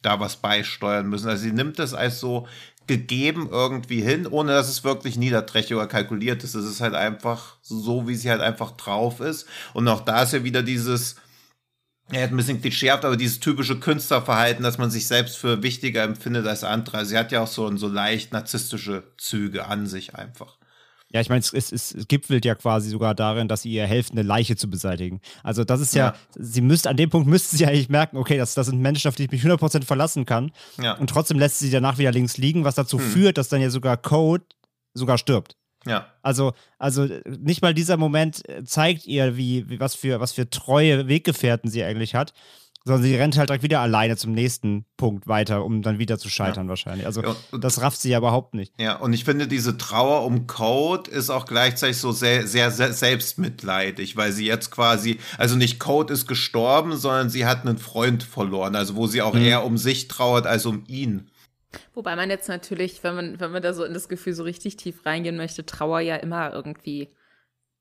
da 0.00 0.20
was 0.20 0.36
beisteuern 0.36 1.08
müssen. 1.08 1.28
Also 1.28 1.42
sie 1.42 1.52
nimmt 1.52 1.80
das 1.80 1.92
als 1.92 2.20
so 2.20 2.46
gegeben 2.90 3.48
irgendwie 3.52 4.02
hin, 4.02 4.26
ohne 4.26 4.50
dass 4.50 4.68
es 4.68 4.82
wirklich 4.82 5.16
niederträchtig 5.16 5.76
oder 5.76 5.86
kalkuliert 5.86 6.42
ist. 6.42 6.56
Es 6.56 6.66
ist 6.66 6.80
halt 6.80 6.94
einfach 6.94 7.58
so, 7.62 8.08
wie 8.08 8.16
sie 8.16 8.30
halt 8.30 8.40
einfach 8.40 8.72
drauf 8.72 9.20
ist. 9.20 9.46
Und 9.74 9.86
auch 9.86 10.00
da 10.00 10.24
ist 10.24 10.32
ja 10.32 10.42
wieder 10.42 10.64
dieses, 10.64 11.14
er 12.10 12.24
hat 12.24 12.32
ein 12.32 12.36
bisschen 12.36 12.60
klischeehaft, 12.60 13.04
aber 13.04 13.16
dieses 13.16 13.38
typische 13.38 13.78
Künstlerverhalten, 13.78 14.64
dass 14.64 14.78
man 14.78 14.90
sich 14.90 15.06
selbst 15.06 15.36
für 15.36 15.62
wichtiger 15.62 16.02
empfindet 16.02 16.48
als 16.48 16.64
andere. 16.64 17.06
Sie 17.06 17.16
hat 17.16 17.30
ja 17.30 17.42
auch 17.42 17.46
so, 17.46 17.76
so 17.76 17.86
leicht 17.86 18.32
narzisstische 18.32 19.04
Züge 19.16 19.66
an 19.66 19.86
sich 19.86 20.16
einfach. 20.16 20.58
Ja, 21.12 21.20
ich 21.20 21.28
meine, 21.28 21.40
es, 21.40 21.52
es, 21.52 21.72
es, 21.92 22.06
gipfelt 22.06 22.44
ja 22.44 22.54
quasi 22.54 22.90
sogar 22.90 23.16
darin, 23.16 23.48
dass 23.48 23.62
sie 23.62 23.72
ihr 23.72 23.86
helfen, 23.86 24.12
eine 24.12 24.22
Leiche 24.26 24.54
zu 24.54 24.70
beseitigen. 24.70 25.20
Also 25.42 25.64
das 25.64 25.80
ist 25.80 25.94
ja, 25.94 26.06
ja. 26.06 26.14
sie 26.38 26.60
müsste, 26.60 26.88
an 26.88 26.96
dem 26.96 27.10
Punkt 27.10 27.28
müsste 27.28 27.56
sie 27.56 27.66
eigentlich 27.66 27.88
merken, 27.88 28.16
okay, 28.16 28.38
das, 28.38 28.54
das 28.54 28.66
sind 28.68 28.80
Menschen, 28.80 29.08
auf 29.08 29.16
die 29.16 29.24
ich 29.24 29.30
mich 29.30 29.42
100% 29.42 29.84
verlassen 29.84 30.24
kann. 30.24 30.52
Ja. 30.80 30.92
Und 30.94 31.10
trotzdem 31.10 31.38
lässt 31.38 31.58
sie 31.58 31.70
danach 31.70 31.98
wieder 31.98 32.12
links 32.12 32.36
liegen, 32.36 32.64
was 32.64 32.76
dazu 32.76 32.98
hm. 32.98 33.04
führt, 33.04 33.38
dass 33.38 33.48
dann 33.48 33.60
ja 33.60 33.70
sogar 33.70 33.96
Code 33.96 34.44
sogar 34.94 35.18
stirbt. 35.18 35.56
Ja. 35.86 36.06
Also, 36.22 36.52
also 36.78 37.08
nicht 37.26 37.62
mal 37.62 37.74
dieser 37.74 37.96
Moment 37.96 38.42
zeigt 38.64 39.06
ihr, 39.06 39.36
wie, 39.36 39.68
wie 39.68 39.80
was, 39.80 39.94
für, 39.94 40.20
was 40.20 40.32
für 40.32 40.48
treue 40.48 41.08
Weggefährten 41.08 41.70
sie 41.70 41.82
eigentlich 41.82 42.14
hat, 42.14 42.34
sondern 42.84 43.02
sie 43.02 43.14
rennt 43.14 43.36
halt 43.36 43.50
direkt 43.50 43.62
wieder 43.62 43.80
alleine 43.80 44.16
zum 44.16 44.32
nächsten 44.32 44.86
Punkt 44.96 45.28
weiter, 45.28 45.64
um 45.64 45.82
dann 45.82 45.98
wieder 45.98 46.18
zu 46.18 46.28
scheitern 46.30 46.66
ja. 46.66 46.70
wahrscheinlich. 46.70 47.06
Also 47.06 47.22
ja, 47.22 47.36
das 47.58 47.82
rafft 47.82 48.00
sie 48.00 48.10
ja 48.10 48.18
überhaupt 48.18 48.54
nicht. 48.54 48.72
Ja, 48.80 48.96
und 48.96 49.12
ich 49.12 49.24
finde, 49.24 49.46
diese 49.46 49.76
Trauer 49.76 50.24
um 50.24 50.46
Code 50.46 51.10
ist 51.10 51.30
auch 51.30 51.44
gleichzeitig 51.44 51.98
so 51.98 52.12
sehr, 52.12 52.46
sehr, 52.46 52.70
sehr 52.70 52.92
selbstmitleidig, 52.92 54.16
weil 54.16 54.32
sie 54.32 54.46
jetzt 54.46 54.70
quasi, 54.70 55.18
also 55.36 55.56
nicht 55.56 55.78
Code 55.78 56.12
ist 56.12 56.26
gestorben, 56.26 56.96
sondern 56.96 57.28
sie 57.28 57.44
hat 57.44 57.66
einen 57.66 57.78
Freund 57.78 58.22
verloren, 58.22 58.74
also 58.74 58.96
wo 58.96 59.06
sie 59.06 59.20
auch 59.20 59.34
mhm. 59.34 59.42
eher 59.42 59.64
um 59.64 59.76
sich 59.76 60.08
trauert 60.08 60.46
als 60.46 60.64
um 60.64 60.84
ihn. 60.86 61.30
Wobei 61.94 62.16
man 62.16 62.30
jetzt 62.30 62.48
natürlich, 62.48 63.02
wenn 63.04 63.14
man, 63.14 63.40
wenn 63.40 63.52
man 63.52 63.62
da 63.62 63.74
so 63.74 63.84
in 63.84 63.94
das 63.94 64.08
Gefühl 64.08 64.32
so 64.32 64.42
richtig 64.42 64.76
tief 64.76 65.04
reingehen 65.04 65.36
möchte, 65.36 65.66
Trauer 65.66 66.00
ja 66.00 66.16
immer 66.16 66.52
irgendwie 66.52 67.10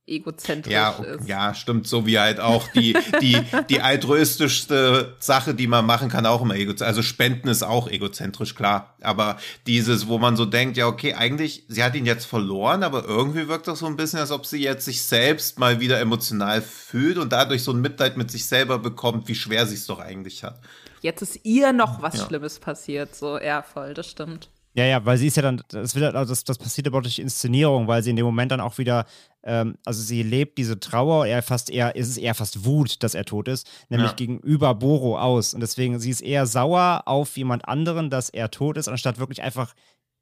egozentrisch 0.10 0.74
ja, 0.74 0.90
ist. 0.92 1.28
Ja, 1.28 1.54
stimmt, 1.54 1.88
so 1.88 2.06
wie 2.06 2.20
halt 2.20 2.40
auch 2.40 2.68
die, 2.70 2.96
die, 3.22 3.38
die 3.70 3.82
altruistischste 3.82 5.16
Sache, 5.20 5.54
die 5.54 5.68
man 5.68 5.86
machen 5.86 6.10
kann, 6.10 6.26
auch 6.26 6.42
immer 6.42 6.56
egozentrisch. 6.56 6.88
Also 6.88 7.02
Spenden 7.02 7.48
ist 7.48 7.64
auch 7.64 7.88
egozentrisch, 7.88 8.56
klar. 8.56 8.96
Aber 9.02 9.38
dieses, 9.68 10.08
wo 10.08 10.18
man 10.18 10.36
so 10.36 10.46
denkt, 10.46 10.78
ja, 10.78 10.88
okay, 10.88 11.14
eigentlich, 11.14 11.64
sie 11.68 11.84
hat 11.84 11.96
ihn 11.96 12.06
jetzt 12.06 12.26
verloren, 12.26 12.84
aber 12.84 13.06
irgendwie 13.06 13.48
wirkt 13.48 13.68
das 13.68 13.80
so 13.80 13.86
ein 13.86 13.96
bisschen, 13.96 14.20
als 14.20 14.32
ob 14.32 14.46
sie 14.46 14.62
jetzt 14.62 14.86
sich 14.86 15.02
selbst 15.04 15.60
mal 15.60 15.80
wieder 15.80 16.00
emotional 16.00 16.62
fühlt 16.62 17.18
und 17.18 17.32
dadurch 17.32 17.64
so 17.64 17.72
ein 17.72 17.82
Mitleid 17.82 18.18
mit 18.18 18.32
sich 18.32 18.46
selber 18.46 18.80
bekommt, 18.80 19.28
wie 19.28 19.36
schwer 19.36 19.66
sie 19.68 19.76
es 19.76 19.86
doch 19.86 20.00
eigentlich 20.00 20.44
hat. 20.44 20.60
Jetzt 21.02 21.22
ist 21.22 21.40
ihr 21.44 21.72
noch 21.72 22.02
was 22.02 22.18
ja. 22.18 22.26
Schlimmes 22.26 22.60
passiert, 22.60 23.16
so, 23.16 23.40
ja, 23.40 23.62
voll, 23.62 23.94
das 23.94 24.08
stimmt. 24.08 24.50
Ja, 24.74 24.86
ja, 24.86 25.04
weil 25.04 25.18
sie 25.18 25.28
ist 25.28 25.36
ja 25.36 25.42
dann, 25.42 25.62
das, 25.70 25.96
wird, 25.96 26.16
also 26.16 26.32
das, 26.32 26.44
das 26.44 26.58
passiert 26.58 26.88
aber 26.88 27.02
durch 27.02 27.18
Inszenierung, 27.18 27.88
weil 27.88 28.04
sie 28.04 28.12
in 28.12 28.16
dem 28.16 28.26
Moment 28.26 28.52
dann 28.52 28.62
auch 28.62 28.78
wieder, 28.78 29.06
ähm, 29.44 29.78
also 29.84 30.02
sie 30.02 30.22
lebt 30.22 30.58
diese 30.60 30.80
Trauer, 30.80 31.26
er 31.26 31.42
fast 31.42 31.72
eher, 31.72 31.96
ist 31.96 32.08
es 32.08 32.18
eher 32.18 32.36
fast 32.36 32.66
Wut, 32.66 33.02
dass 33.02 33.16
er 33.16 33.26
tot 33.26 33.48
ist, 33.48 33.68
nämlich 33.90 34.12
ja. 34.12 34.16
gegenüber 34.16 34.76
Boro 34.76 35.18
aus. 35.18 35.56
Und 35.56 35.62
deswegen, 35.62 36.00
sie 36.00 36.12
ist 36.12 36.22
eher 36.22 36.46
sauer 36.46 37.04
auf 37.06 37.36
jemand 37.36 37.68
anderen, 37.68 38.12
dass 38.12 38.30
er 38.30 38.52
tot 38.52 38.78
ist, 38.78 38.88
anstatt 38.88 39.18
wirklich 39.18 39.42
einfach 39.42 39.74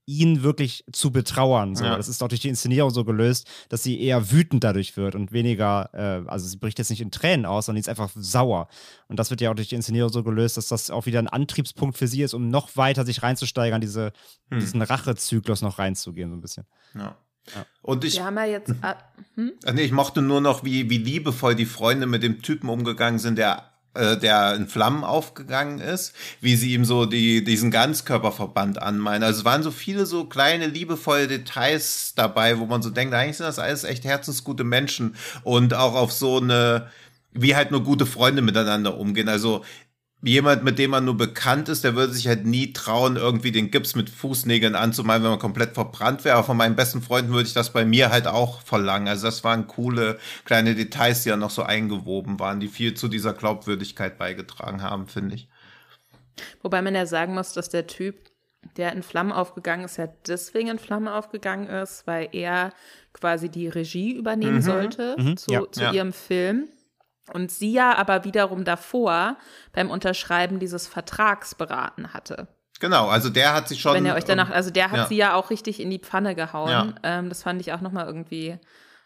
ihn 0.07 0.41
wirklich 0.41 0.85
zu 0.91 1.11
betrauern. 1.11 1.75
So. 1.75 1.83
Ja. 1.83 1.97
Das 1.97 2.07
ist 2.07 2.23
auch 2.23 2.29
durch 2.29 2.39
die 2.39 2.47
Inszenierung 2.47 2.89
so 2.91 3.03
gelöst, 3.03 3.47
dass 3.69 3.83
sie 3.83 4.01
eher 4.01 4.31
wütend 4.31 4.63
dadurch 4.63 4.95
wird 4.95 5.15
und 5.15 5.33
weniger, 5.33 5.89
äh, 5.93 6.27
also 6.29 6.47
sie 6.47 6.57
bricht 6.57 6.79
jetzt 6.79 6.89
nicht 6.89 7.01
in 7.01 7.11
Tränen 7.11 7.45
aus, 7.45 7.65
sondern 7.65 7.83
sie 7.83 7.89
ist 7.89 7.99
einfach 7.99 8.09
sauer. 8.15 8.69
Und 9.09 9.19
das 9.19 9.29
wird 9.29 9.41
ja 9.41 9.51
auch 9.51 9.55
durch 9.55 9.67
die 9.67 9.75
Inszenierung 9.75 10.09
so 10.09 10.23
gelöst, 10.23 10.55
dass 10.55 10.69
das 10.69 10.89
auch 10.89 11.05
wieder 11.05 11.19
ein 11.19 11.27
Antriebspunkt 11.27 11.97
für 11.97 12.07
sie 12.07 12.23
ist, 12.23 12.33
um 12.33 12.47
noch 12.47 12.77
weiter 12.77 13.05
sich 13.05 13.21
reinzusteigern, 13.21 13.81
diese, 13.81 14.13
hm. 14.49 14.59
diesen 14.59 14.81
Rachezyklus 14.81 15.61
noch 15.61 15.77
reinzugehen, 15.77 16.29
so 16.29 16.37
ein 16.37 16.41
bisschen. 16.41 16.65
Ja. 16.95 17.17
Ja. 17.55 17.65
Und 17.81 18.03
ich, 18.03 18.15
Wir 18.15 18.25
haben 18.25 18.35
ja 18.37 18.45
jetzt. 18.45 18.69
Hm? 18.69 18.83
hm? 19.35 19.53
Nee, 19.73 19.83
ich 19.83 19.91
mochte 19.91 20.21
nur 20.21 20.41
noch, 20.41 20.63
wie, 20.63 20.89
wie 20.89 20.97
liebevoll 20.97 21.55
die 21.55 21.65
Freunde 21.65 22.05
mit 22.05 22.23
dem 22.23 22.41
Typen 22.41 22.69
umgegangen 22.69 23.19
sind, 23.19 23.37
der 23.37 23.71
äh, 23.97 24.17
der 24.17 24.55
in 24.55 24.67
Flammen 24.67 25.03
aufgegangen 25.03 25.79
ist, 25.79 26.13
wie 26.39 26.55
sie 26.55 26.73
ihm 26.73 26.85
so 26.85 27.05
die, 27.05 27.43
diesen 27.43 27.71
Ganzkörperverband 27.71 28.81
anmeinen. 28.81 29.23
Also 29.23 29.39
es 29.39 29.45
waren 29.45 29.63
so 29.63 29.71
viele 29.71 30.05
so 30.05 30.25
kleine, 30.25 30.67
liebevolle 30.67 31.27
Details 31.27 32.13
dabei, 32.15 32.59
wo 32.59 32.65
man 32.65 32.81
so 32.81 32.89
denkt, 32.89 33.13
eigentlich 33.13 33.37
sind 33.37 33.47
das 33.47 33.59
alles 33.59 33.83
echt 33.83 34.05
herzensgute 34.05 34.63
Menschen 34.63 35.15
und 35.43 35.73
auch 35.73 35.95
auf 35.95 36.11
so 36.11 36.37
eine, 36.37 36.87
wie 37.33 37.55
halt 37.55 37.71
nur 37.71 37.83
gute 37.83 38.05
Freunde 38.05 38.41
miteinander 38.41 38.97
umgehen. 38.97 39.29
Also 39.29 39.63
jemand, 40.21 40.63
mit 40.63 40.79
dem 40.79 40.91
man 40.91 41.05
nur 41.05 41.15
bekannt 41.15 41.69
ist, 41.69 41.83
der 41.83 41.95
würde 41.95 42.13
sich 42.13 42.27
halt 42.27 42.45
nie 42.45 42.73
trauen, 42.73 43.17
irgendwie 43.17 43.51
den 43.51 43.69
Gips 43.69 43.95
mit 43.95 44.09
Fußnägeln 44.09 44.75
anzumalen, 44.75 45.23
wenn 45.23 45.29
man 45.29 45.39
komplett 45.39 45.75
verbrannt 45.75 46.25
wäre. 46.25 46.37
Aber 46.37 46.45
von 46.45 46.57
meinen 46.57 46.75
besten 46.75 47.01
Freunden 47.01 47.31
würde 47.31 47.47
ich 47.47 47.53
das 47.53 47.71
bei 47.71 47.85
mir 47.85 48.09
halt 48.09 48.27
auch 48.27 48.61
verlangen. 48.61 49.07
Also 49.07 49.27
das 49.27 49.43
waren 49.43 49.67
coole 49.67 50.17
kleine 50.45 50.75
Details, 50.75 51.23
die 51.23 51.29
ja 51.29 51.37
noch 51.37 51.51
so 51.51 51.63
eingewoben 51.63 52.39
waren, 52.39 52.59
die 52.59 52.67
viel 52.67 52.95
zu 52.95 53.07
dieser 53.07 53.33
Glaubwürdigkeit 53.33 54.17
beigetragen 54.17 54.81
haben, 54.81 55.07
finde 55.07 55.35
ich. 55.35 55.49
Wobei 56.61 56.81
man 56.81 56.95
ja 56.95 57.05
sagen 57.05 57.33
muss, 57.33 57.53
dass 57.53 57.69
der 57.69 57.87
Typ, 57.87 58.15
der 58.75 58.93
in 58.93 59.03
Flammen 59.03 59.31
aufgegangen 59.31 59.85
ist, 59.85 59.97
ja 59.97 60.07
deswegen 60.27 60.69
in 60.69 60.79
Flammen 60.79 61.07
aufgegangen 61.07 61.67
ist, 61.67 62.05
weil 62.07 62.29
er 62.31 62.73
quasi 63.13 63.49
die 63.49 63.67
Regie 63.67 64.13
übernehmen 64.13 64.57
mhm. 64.57 64.61
sollte 64.61 65.15
mhm. 65.17 65.37
zu, 65.37 65.51
ja. 65.51 65.71
zu 65.71 65.81
ja. 65.81 65.91
ihrem 65.93 66.13
Film. 66.13 66.69
Und 67.33 67.51
sie 67.51 67.73
ja 67.73 67.95
aber 67.95 68.23
wiederum 68.23 68.63
davor 68.63 69.37
beim 69.73 69.89
Unterschreiben 69.89 70.59
dieses 70.59 70.87
Vertrags 70.87 71.55
beraten 71.55 72.13
hatte. 72.13 72.47
Genau, 72.79 73.07
also 73.07 73.29
der 73.29 73.53
hat 73.53 73.67
sich 73.67 73.81
schon. 73.81 73.95
Wenn 73.95 74.05
ihr 74.05 74.13
euch 74.13 74.25
danach, 74.25 74.51
also 74.51 74.69
der 74.69 74.91
hat 74.91 74.97
ja. 74.97 75.05
sie 75.07 75.17
ja 75.17 75.33
auch 75.33 75.49
richtig 75.49 75.79
in 75.79 75.89
die 75.89 75.99
Pfanne 75.99 76.35
gehauen. 76.35 76.69
Ja. 76.69 76.93
Ähm, 77.03 77.29
das 77.29 77.43
fand 77.43 77.59
ich 77.61 77.73
auch 77.73 77.81
nochmal 77.81 78.05
irgendwie 78.05 78.59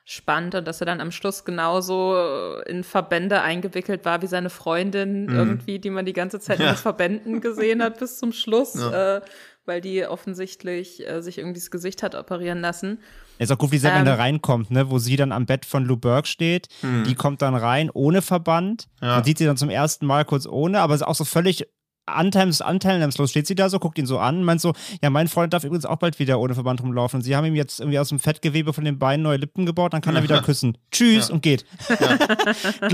spannend 0.03 0.55
und 0.55 0.67
dass 0.67 0.81
er 0.81 0.85
dann 0.85 0.99
am 0.99 1.11
Schluss 1.11 1.45
genauso 1.45 2.59
in 2.65 2.83
Verbände 2.83 3.41
eingewickelt 3.41 4.03
war 4.03 4.21
wie 4.21 4.27
seine 4.27 4.49
Freundin 4.49 5.27
mhm. 5.27 5.35
irgendwie, 5.35 5.79
die 5.79 5.89
man 5.89 6.05
die 6.05 6.13
ganze 6.13 6.39
Zeit 6.39 6.59
ja. 6.59 6.71
in 6.71 6.75
Verbänden 6.75 7.39
gesehen 7.39 7.83
hat 7.83 7.99
bis 7.99 8.17
zum 8.17 8.33
Schluss, 8.33 8.75
ja. 8.75 9.17
äh, 9.17 9.21
weil 9.65 9.81
die 9.81 10.05
offensichtlich 10.05 11.07
äh, 11.07 11.21
sich 11.21 11.37
irgendwie 11.37 11.59
das 11.59 11.71
Gesicht 11.71 12.03
hat 12.03 12.15
operieren 12.15 12.61
lassen. 12.61 12.99
Ist 13.37 13.51
auch 13.51 13.57
gut, 13.57 13.71
wie 13.71 13.77
sie 13.77 13.87
ähm, 13.87 14.05
da 14.05 14.15
reinkommt, 14.15 14.71
ne? 14.71 14.89
wo 14.89 14.99
sie 14.99 15.15
dann 15.15 15.31
am 15.31 15.45
Bett 15.45 15.65
von 15.65 15.85
Lou 15.85 15.97
Burke 15.97 16.27
steht. 16.27 16.67
Mhm. 16.81 17.03
Die 17.05 17.15
kommt 17.15 17.41
dann 17.41 17.55
rein 17.55 17.89
ohne 17.91 18.21
Verband. 18.21 18.87
Ja. 19.01 19.15
Man 19.15 19.23
sieht 19.23 19.37
sie 19.37 19.45
dann 19.45 19.57
zum 19.57 19.69
ersten 19.69 20.05
Mal 20.05 20.25
kurz 20.25 20.45
ohne, 20.45 20.79
aber 20.79 20.95
ist 20.95 21.03
auch 21.03 21.15
so 21.15 21.25
völlig 21.25 21.67
anteilnahmslos 22.15 23.29
steht 23.29 23.47
sie 23.47 23.55
da 23.55 23.69
so, 23.69 23.79
guckt 23.79 23.97
ihn 23.97 24.05
so 24.05 24.19
an, 24.19 24.43
meint 24.43 24.61
so, 24.61 24.73
ja, 25.01 25.09
mein 25.09 25.27
Freund 25.27 25.53
darf 25.53 25.63
übrigens 25.63 25.85
auch 25.85 25.97
bald 25.97 26.19
wieder 26.19 26.39
ohne 26.39 26.53
Verband 26.53 26.81
rumlaufen. 26.81 27.17
Und 27.17 27.23
sie 27.23 27.35
haben 27.35 27.45
ihm 27.45 27.55
jetzt 27.55 27.79
irgendwie 27.79 27.99
aus 27.99 28.09
dem 28.09 28.19
Fettgewebe 28.19 28.73
von 28.73 28.85
den 28.85 28.99
Beinen 28.99 29.23
neue 29.23 29.37
Lippen 29.37 29.65
gebaut, 29.65 29.93
dann 29.93 30.01
kann 30.01 30.15
er 30.15 30.23
wieder 30.23 30.41
küssen. 30.41 30.77
Tschüss 30.91 31.29
ja. 31.29 31.33
und 31.33 31.41
geht. 31.41 31.65
Ja. 31.89 32.17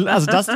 also 0.06 0.26
das, 0.28 0.48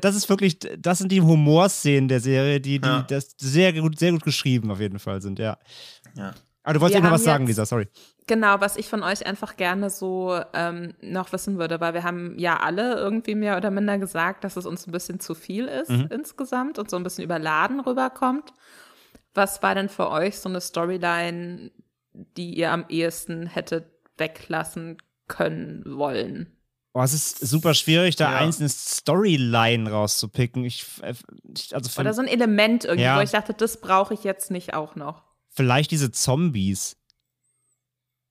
das 0.00 0.16
ist 0.16 0.28
wirklich, 0.28 0.58
das 0.78 0.98
sind 0.98 1.12
die 1.12 1.20
Humorszenen 1.20 2.08
der 2.08 2.20
Serie, 2.20 2.60
die, 2.60 2.80
die 2.80 2.88
ja. 2.88 3.02
das 3.02 3.34
sehr 3.38 3.72
gut, 3.72 3.98
sehr 3.98 4.12
gut 4.12 4.22
geschrieben 4.22 4.70
auf 4.70 4.80
jeden 4.80 4.98
Fall 4.98 5.20
sind, 5.22 5.38
ja. 5.38 5.58
Ja. 6.16 6.34
Aber 6.68 6.74
du 6.74 6.80
wolltest 6.82 7.02
ja 7.02 7.02
noch 7.02 7.14
was 7.14 7.24
sagen, 7.24 7.46
Lisa, 7.46 7.64
sorry. 7.64 7.88
Genau, 8.26 8.60
was 8.60 8.76
ich 8.76 8.90
von 8.90 9.02
euch 9.02 9.24
einfach 9.24 9.56
gerne 9.56 9.88
so 9.88 10.38
ähm, 10.52 10.92
noch 11.00 11.32
wissen 11.32 11.58
würde, 11.58 11.80
weil 11.80 11.94
wir 11.94 12.02
haben 12.02 12.38
ja 12.38 12.60
alle 12.60 12.96
irgendwie 12.96 13.34
mehr 13.34 13.56
oder 13.56 13.70
minder 13.70 13.96
gesagt, 13.96 14.44
dass 14.44 14.58
es 14.58 14.66
uns 14.66 14.86
ein 14.86 14.92
bisschen 14.92 15.18
zu 15.18 15.34
viel 15.34 15.64
ist 15.64 15.88
mhm. 15.88 16.10
insgesamt 16.10 16.78
und 16.78 16.90
so 16.90 16.98
ein 16.98 17.04
bisschen 17.04 17.24
überladen 17.24 17.80
rüberkommt. 17.80 18.52
Was 19.32 19.62
war 19.62 19.74
denn 19.74 19.88
für 19.88 20.10
euch 20.10 20.40
so 20.40 20.50
eine 20.50 20.60
Storyline, 20.60 21.70
die 22.12 22.58
ihr 22.58 22.70
am 22.70 22.84
ehesten 22.90 23.46
hättet 23.46 23.86
weglassen 24.18 24.98
können 25.26 25.84
wollen? 25.86 26.52
Oh, 26.92 27.00
es 27.00 27.14
ist 27.14 27.38
super 27.48 27.72
schwierig, 27.72 28.16
da 28.16 28.32
ja. 28.32 28.38
einzelne 28.40 28.68
Storyline 28.68 29.90
rauszupicken. 29.90 30.66
Ich, 30.66 30.84
äh, 31.00 31.14
ich, 31.56 31.74
also 31.74 31.98
Oder 31.98 32.12
so 32.12 32.20
ein 32.20 32.28
Element 32.28 32.84
irgendwie, 32.84 33.04
ja. 33.04 33.16
wo 33.16 33.22
ich 33.22 33.30
dachte, 33.30 33.54
das 33.54 33.80
brauche 33.80 34.12
ich 34.12 34.22
jetzt 34.22 34.50
nicht 34.50 34.74
auch 34.74 34.96
noch. 34.96 35.27
Vielleicht 35.50 35.90
diese 35.90 36.12
Zombies 36.12 36.98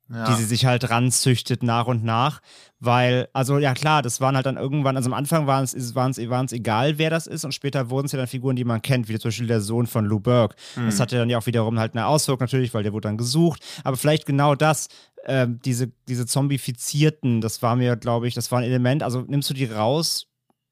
ja. 0.10 0.26
die 0.26 0.34
sie 0.36 0.46
sich 0.46 0.66
halt 0.66 0.90
ranzüchtet 0.90 1.64
nach 1.64 1.88
und 1.88 2.04
nach. 2.04 2.42
Weil, 2.80 3.28
also 3.34 3.58
ja 3.58 3.74
klar, 3.74 4.02
das 4.02 4.22
waren 4.22 4.36
halt 4.36 4.46
dann 4.46 4.58
irgendwann, 4.58 4.96
also 4.96 5.10
am 5.10 5.14
Anfang 5.14 5.48
waren 5.48 5.64
es 5.64 5.96
waren's, 5.96 6.52
egal, 6.52 6.98
wer 6.98 7.10
das 7.10 7.28
ist 7.28 7.44
und 7.44 7.54
später 7.54 7.90
wurden 7.90 8.06
es 8.06 8.12
ja 8.12 8.18
dann 8.18 8.28
Figuren, 8.28 8.56
die 8.56 8.64
man 8.64 8.82
kennt, 8.82 9.10
wie 9.10 9.18
zum 9.18 9.30
Beispiel 9.30 9.48
der 9.48 9.62
Sohn 9.62 9.88
von 9.88 10.06
Lou 10.06 10.20
Burke. 10.20 10.56
Mhm. 10.76 10.86
Das 10.86 11.00
hatte 11.00 11.18
dann 11.18 11.30
ja 11.30 11.38
auch 11.40 11.46
wiederum 11.46 11.80
halt 11.80 11.94
eine 11.94 12.06
Auswirkung 12.06 12.46
natürlich, 12.46 12.74
weil 12.74 12.84
der 12.84 12.94
wurde 12.94 13.08
dann 13.08 13.18
gesucht. 13.18 13.62
Aber 13.84 13.98
vielleicht 13.98 14.26
genau 14.26 14.56
das, 14.56 14.88
äh, 15.24 15.48
diese, 15.50 15.92
diese 16.08 16.26
Zombifizierten, 16.26 17.42
das 17.42 17.62
war 17.62 17.76
mir, 17.76 17.96
glaube 17.96 18.28
ich, 18.28 18.36
das 18.36 18.52
war 18.52 18.60
ein 18.60 18.66
Element. 18.66 19.02
Also 19.04 19.22
nimmst 19.22 19.50
du 19.50 19.54
die 19.54 19.66
raus, 19.66 20.27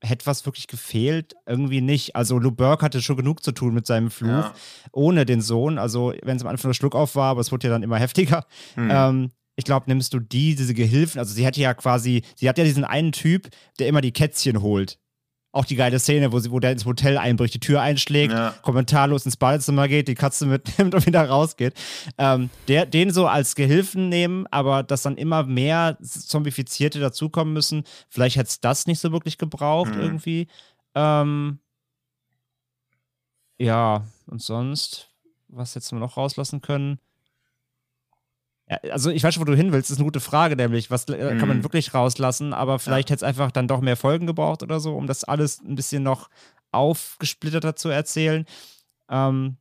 hätte 0.06 0.26
was 0.26 0.46
wirklich 0.46 0.68
gefehlt? 0.68 1.34
Irgendwie 1.46 1.82
nicht. 1.82 2.16
Also 2.16 2.40
Lou 2.40 2.52
Burke 2.52 2.86
hatte 2.86 3.02
schon 3.02 3.18
genug 3.18 3.44
zu 3.44 3.52
tun 3.52 3.74
mit 3.74 3.86
seinem 3.86 4.12
Fluch, 4.12 4.30
ja. 4.30 4.54
ohne 4.92 5.26
den 5.26 5.42
Sohn. 5.42 5.78
Also 5.78 6.14
wenn 6.24 6.38
es 6.38 6.44
am 6.44 6.50
Anfang 6.50 6.70
nur 6.70 6.74
Schluck 6.74 6.96
auf 6.96 7.16
war, 7.16 7.32
aber 7.32 7.42
es 7.42 7.52
wurde 7.52 7.68
ja 7.68 7.74
dann 7.74 7.84
immer 7.84 7.98
heftiger. 8.00 8.46
Mhm. 8.76 8.90
Ähm, 8.92 9.32
ich 9.56 9.66
glaube, 9.66 9.86
nimmst 9.88 10.14
du 10.14 10.20
die, 10.20 10.56
diese 10.56 10.74
Gehilfen, 10.74 11.20
also 11.20 11.34
sie 11.34 11.46
hätte 11.46 11.62
ja 11.62 11.74
quasi, 11.74 12.24
sie 12.36 12.50
hat 12.50 12.58
ja 12.58 12.64
diesen 12.66 12.84
einen 12.84 13.14
Typ, 13.14 13.48
der 13.80 13.88
immer 13.88 14.02
die 14.02 14.12
Kätzchen 14.12 14.62
holt. 14.62 15.00
Auch 15.56 15.64
die 15.64 15.78
geile 15.78 16.00
Szene, 16.00 16.34
wo, 16.34 16.40
sie, 16.40 16.52
wo 16.52 16.60
der 16.60 16.74
ins 16.74 16.84
Hotel 16.84 17.18
einbricht, 17.18 17.54
die 17.54 17.62
Tür 17.62 17.80
einschlägt, 17.82 18.34
ja. 18.34 18.54
kommentarlos 18.62 19.26
ins 19.26 19.38
Badezimmer 19.38 19.88
geht, 19.88 20.10
die 20.10 20.16
Katze 20.16 20.46
mitnimmt 20.46 20.94
und 20.94 21.06
wieder 21.06 21.24
rausgeht. 21.30 21.74
Ähm, 22.18 22.50
der, 22.68 22.86
den 22.86 23.12
so 23.12 23.26
als 23.26 23.56
Gehilfen 23.56 24.10
nehmen, 24.10 24.48
aber 24.52 24.84
dass 24.84 25.04
dann 25.04 25.16
immer 25.16 25.44
mehr 25.44 25.98
Zombifizierte 26.02 27.00
dazukommen 27.00 27.54
müssen. 27.54 27.86
Vielleicht 28.10 28.36
hätte 28.36 28.50
es 28.50 28.60
das 28.60 28.86
nicht 28.86 29.00
so 29.00 29.14
wirklich 29.14 29.38
gebraucht, 29.38 29.96
mhm. 29.96 30.02
irgendwie. 30.02 30.48
Ähm, 30.94 31.60
ja, 33.58 34.04
und 34.28 34.42
sonst, 34.42 35.08
was 35.48 35.74
hätten 35.74 35.96
wir 35.96 36.02
noch 36.02 36.18
rauslassen 36.18 36.60
können? 36.60 37.00
Also 38.90 39.12
ich 39.12 39.24
weiß 39.24 39.34
schon, 39.34 39.42
wo 39.42 39.46
du 39.46 39.56
hin 39.56 39.72
willst, 39.72 39.90
das 39.90 39.96
ist 39.96 40.00
eine 40.00 40.08
gute 40.08 40.20
Frage, 40.20 40.56
nämlich, 40.56 40.90
was 40.90 41.08
mhm. 41.08 41.18
kann 41.18 41.48
man 41.48 41.58
mhm. 41.58 41.64
wirklich 41.64 41.94
rauslassen, 41.94 42.54
aber 42.54 42.80
vielleicht 42.80 43.10
ja. 43.10 43.14
hätte 43.14 43.26
es 43.26 43.30
einfach 43.30 43.52
dann 43.52 43.68
doch 43.68 43.82
mehr 43.82 43.96
Folgen 43.96 44.26
gebraucht 44.26 44.64
oder 44.64 44.80
so, 44.80 44.96
um 44.96 45.06
das 45.06 45.24
alles 45.24 45.62
ein 45.62 45.76
bisschen 45.76 46.02
noch 46.02 46.30
aufgesplitterter 46.72 47.76
zu 47.76 47.90
erzählen. 47.90 48.46
Ähm, 49.10 49.58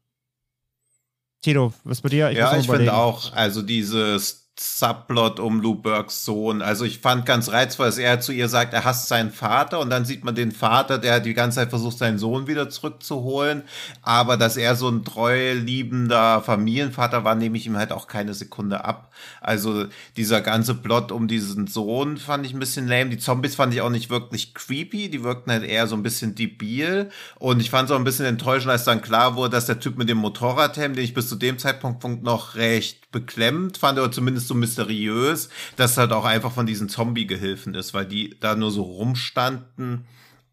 Tito, 1.43 1.75
was 1.85 2.01
bei 2.01 2.09
dir? 2.09 2.31
Ich 2.31 2.39
ja, 2.39 2.57
ich 2.57 2.67
finde 2.67 2.95
auch, 2.95 3.33
also 3.35 3.61
dieses 3.61 4.44
Subplot 4.57 5.41
um 5.41 5.61
Lou 5.61 5.75
Burks 5.75 6.25
Sohn. 6.25 6.63
Also 6.63 6.85
ich 6.85 7.01
fand 7.01 7.27
ganz 7.27 7.51
reizvoll, 7.51 7.87
dass 7.87 7.99
er 7.99 8.21
zu 8.21 8.31
ihr 8.31 8.49
sagt, 8.49 8.73
er 8.73 8.85
hasst 8.85 9.09
seinen 9.09 9.33
Vater 9.33 9.81
und 9.81 9.91
dann 9.91 10.05
sieht 10.05 10.25
man 10.25 10.37
den 10.37 10.53
Vater, 10.53 10.99
der 10.99 11.19
die 11.19 11.35
ganze 11.35 11.57
Zeit 11.57 11.71
versucht, 11.71 11.99
seinen 11.99 12.19
Sohn 12.19 12.47
wieder 12.47 12.71
zurückzuholen. 12.71 13.65
Aber 14.03 14.37
dass 14.37 14.57
er 14.57 14.77
so 14.77 14.89
ein 14.89 15.05
treu 15.05 15.55
liebender 15.55 16.41
Familienvater 16.41 17.25
war, 17.25 17.35
nehme 17.35 17.57
ich 17.57 17.67
ihm 17.67 17.77
halt 17.77 17.91
auch 17.91 18.07
keine 18.07 18.33
Sekunde 18.33 18.85
ab. 18.85 19.11
Also 19.41 19.87
dieser 20.17 20.41
ganze 20.41 20.75
Plot 20.75 21.11
um 21.11 21.27
diesen 21.27 21.67
Sohn 21.67 22.17
fand 22.17 22.47
ich 22.47 22.55
ein 22.55 22.61
bisschen 22.61 22.87
lame. 22.87 23.11
Die 23.11 23.19
Zombies 23.19 23.57
fand 23.57 23.75
ich 23.75 23.81
auch 23.81 23.91
nicht 23.91 24.09
wirklich 24.09 24.55
creepy. 24.55 25.11
Die 25.11 25.25
wirkten 25.25 25.51
halt 25.51 25.65
eher 25.65 25.89
so 25.89 25.97
ein 25.97 26.05
bisschen 26.05 26.37
debil. 26.37 27.11
Und 27.41 27.61
ich 27.61 27.71
fand 27.71 27.89
es 27.89 27.93
auch 27.93 27.99
ein 27.99 28.05
bisschen 28.05 28.27
enttäuschend, 28.27 28.71
als 28.71 28.85
dann 28.85 29.03
klar 29.03 29.35
wurde, 29.35 29.51
dass 29.51 29.67
der 29.67 29.81
Typ 29.81 29.99
mit 29.99 30.09
dem 30.09 30.19
Motorradhelm, 30.19 30.95
den 30.95 31.05
ich 31.05 31.15
bis 31.15 31.29
zu 31.29 31.35
dem 31.35 31.59
Zeitpunkt 31.59 32.23
noch 32.23 32.55
recht 32.55 33.04
beklemmt 33.15 33.79
fand, 33.79 33.99
oder 33.99 34.13
zumindest 34.13 34.49
so 34.49 34.55
mysteriös, 34.55 35.49
dass 35.77 35.97
halt 35.97 36.13
auch 36.13 36.27
einfach 36.27 36.53
von 36.53 36.67
diesen 36.67 36.91
Zombie-Gehilfen 36.91 37.75
ist, 37.75 37.95
weil 37.95 38.05
die 38.05 38.37
da 38.41 38.55
nur 38.55 38.71
so 38.71 38.83
rumstanden 38.83 40.05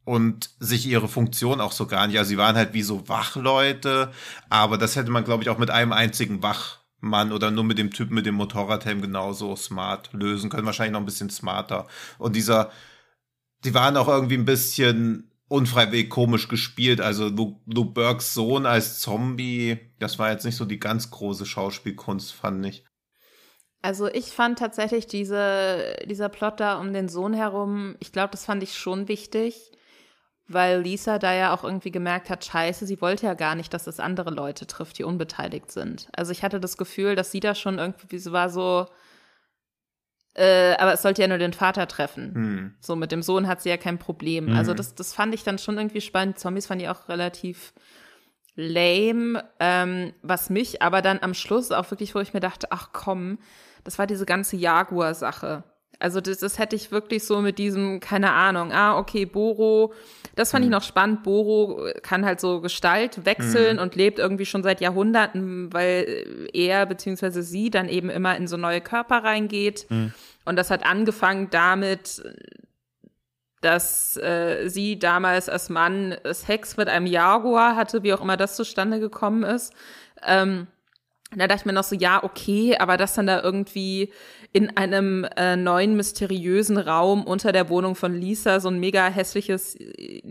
und 0.06 0.52
sich 0.60 0.86
ihre 0.86 1.08
Funktion 1.08 1.60
auch 1.60 1.72
so 1.72 1.88
gar 1.88 2.08
nicht. 2.08 2.18
Also 2.18 2.30
sie 2.30 2.38
waren 2.38 2.56
halt 2.56 2.74
wie 2.74 2.84
so 2.84 3.10
Wachleute, 3.10 4.12
aber 4.50 4.78
das 4.78 4.96
hätte 4.96 5.12
man, 5.12 5.24
glaube 5.26 5.44
ich, 5.44 5.50
auch 5.50 5.58
mit 5.58 5.72
einem 5.72 5.92
einzigen 5.92 6.44
Wachmann 6.44 7.32
oder 7.32 7.50
nur 7.52 7.64
mit 7.64 7.78
dem 7.78 7.92
Typen 7.92 8.14
mit 8.14 8.26
dem 8.26 8.36
Motorradhelm 8.36 9.02
genauso 9.02 9.56
smart 9.56 10.12
lösen 10.14 10.50
können. 10.50 10.66
Wahrscheinlich 10.66 10.94
noch 10.94 11.02
ein 11.02 11.06
bisschen 11.06 11.30
smarter. 11.30 11.88
Und 12.20 12.36
dieser, 12.36 12.72
die 13.64 13.74
waren 13.74 13.98
auch 13.98 14.08
irgendwie 14.08 14.38
ein 14.38 14.46
bisschen 14.46 15.31
unfreiwillig 15.52 16.10
komisch 16.10 16.48
gespielt. 16.48 17.02
Also 17.02 17.28
Lou, 17.28 17.86
Burks 17.86 18.34
Sohn 18.34 18.65
als 18.65 18.99
Zombie, 18.99 19.78
das 19.99 20.18
war 20.18 20.32
jetzt 20.32 20.45
nicht 20.45 20.56
so 20.56 20.64
die 20.64 20.80
ganz 20.80 21.11
große 21.11 21.45
Schauspielkunst, 21.45 22.32
fand 22.34 22.65
ich. 22.65 22.86
Also 23.82 24.07
ich 24.07 24.28
fand 24.28 24.60
tatsächlich 24.60 25.07
diese, 25.07 25.98
dieser 26.06 26.30
Plot 26.30 26.60
da 26.61 26.80
um 26.80 26.94
den 26.94 27.10
Sohn 27.10 27.34
herum, 27.34 27.95
ich 27.99 28.14
glaube, 28.14 28.32
das 28.32 28.45
fand 28.45 28.64
ich 28.64 28.78
schon 28.78 29.10
wichtig, 29.10 29.72
weil 30.48 30.82
Lisa 30.82 31.19
da 31.19 31.34
ja 31.34 31.53
auch 31.53 31.65
irgendwie 31.65 31.91
gemerkt 31.91 32.30
hat, 32.30 32.45
scheiße, 32.45 32.86
sie 32.86 33.02
wollte 33.02 33.26
ja 33.26 33.34
gar 33.34 33.56
nicht, 33.56 33.73
dass 33.73 33.88
es 33.88 33.99
andere 33.99 34.30
Leute 34.30 34.68
trifft, 34.68 34.99
die 34.99 35.03
unbeteiligt 35.03 35.69
sind. 35.72 36.07
Also 36.15 36.32
ich 36.32 36.44
hatte 36.44 36.61
das 36.61 36.78
Gefühl, 36.78 37.15
dass 37.15 37.32
sie 37.32 37.40
da 37.41 37.56
schon 37.56 37.78
irgendwie, 37.78 38.23
war 38.32 38.49
so, 38.49 38.86
äh, 40.34 40.74
aber 40.78 40.94
es 40.94 41.02
sollte 41.02 41.22
ja 41.22 41.28
nur 41.28 41.38
den 41.38 41.53
Vater 41.53 41.88
treffen. 41.88 42.34
Hm. 42.34 42.74
So, 42.80 42.95
mit 42.95 43.12
dem 43.12 43.22
Sohn 43.22 43.48
hat 43.48 43.62
sie 43.62 43.70
ja 43.70 43.78
kein 43.78 43.98
Problem. 43.98 44.48
Hm. 44.48 44.56
Also, 44.56 44.74
das, 44.74 44.95
das 44.95 45.14
fand 45.14 45.34
ich 45.34 45.44
dann 45.44 45.58
schon 45.58 45.78
irgendwie 45.78 46.02
spannend. 46.02 46.40
Zombies 46.40 46.68
fand 46.68 46.82
ich 46.82 46.90
auch 46.90 47.10
relativ 47.10 47.74
lame. 48.56 49.44
Ähm, 49.60 50.14
was 50.22 50.49
mich 50.49 50.82
aber 50.82 51.02
dann 51.02 51.20
am 51.22 51.34
Schluss 51.34 51.72
auch 51.72 51.90
wirklich, 51.91 52.16
wo 52.16 52.20
ich 52.20 52.34
mir 52.34 52.40
dachte, 52.40 52.68
ach 52.72 52.90
komm, 52.94 53.40
das 53.84 53.99
war 53.99 54.08
diese 54.08 54.26
ganze 54.26 54.56
Jaguar-Sache. 54.56 55.64
Also 56.02 56.22
das, 56.22 56.40
das 56.40 56.57
hätte 56.60 56.76
ich 56.76 56.91
wirklich 56.91 57.23
so 57.23 57.41
mit 57.41 57.57
diesem, 57.57 57.99
keine 57.99 58.32
Ahnung, 58.32 58.72
ah, 58.72 58.98
okay, 58.98 59.26
Boro, 59.26 59.94
das 60.36 60.52
fand 60.52 60.65
mhm. 60.65 60.72
ich 60.72 60.78
noch 60.78 60.84
spannend. 60.84 61.23
Boro 61.23 61.88
kann 62.02 62.26
halt 62.26 62.40
so 62.40 62.61
Gestalt 62.61 63.26
wechseln 63.26 63.78
mhm. 63.78 63.84
und 63.84 63.95
lebt 63.95 64.19
irgendwie 64.19 64.45
schon 64.45 64.64
seit 64.64 64.82
Jahrhunderten, 64.82 65.72
weil 65.73 66.49
er 66.53 66.86
beziehungsweise 66.86 67.44
sie 67.44 67.69
dann 67.69 67.90
eben 67.90 68.10
immer 68.10 68.36
in 68.36 68.48
so 68.48 68.57
neue 68.57 68.82
Körper 68.82 69.23
reingeht. 69.23 69.86
Mhm. 69.90 70.14
Und 70.45 70.56
das 70.56 70.72
hat 70.72 70.86
angefangen 70.86 71.49
damit, 71.52 72.23
dass 73.61 74.18
äh, 74.18 74.68
sie 74.68 74.98
damals 74.98 75.48
als 75.48 75.69
Mann 75.69 76.15
Sex 76.32 76.78
mit 76.78 76.90
einem 76.90 77.06
Jaguar 77.06 77.76
hatte, 77.76 78.03
wie 78.03 78.14
auch 78.14 78.22
immer 78.22 78.38
das 78.38 78.56
zustande 78.56 78.99
gekommen 78.99 79.44
ist. 79.44 79.73
Ähm, 80.26 80.68
da 81.36 81.48
dachte 81.48 81.61
ich 81.61 81.65
mir 81.65 81.73
noch 81.73 81.84
so, 81.84 81.95
ja, 81.95 82.23
okay, 82.23 82.76
aber 82.78 82.98
das 82.98 83.14
dann 83.14 83.28
da 83.28 83.41
irgendwie 83.41 84.11
in 84.53 84.76
einem 84.76 85.26
äh, 85.38 85.56
neuen 85.56 85.95
mysteriösen 85.95 86.78
Raum 86.78 87.23
unter 87.23 87.53
der 87.53 87.69
Wohnung 87.69 87.95
von 87.95 88.14
Lisa 88.14 88.60
so 88.60 88.68
ein 88.68 88.82
mega 88.82 89.07
hässliches, 89.07 89.78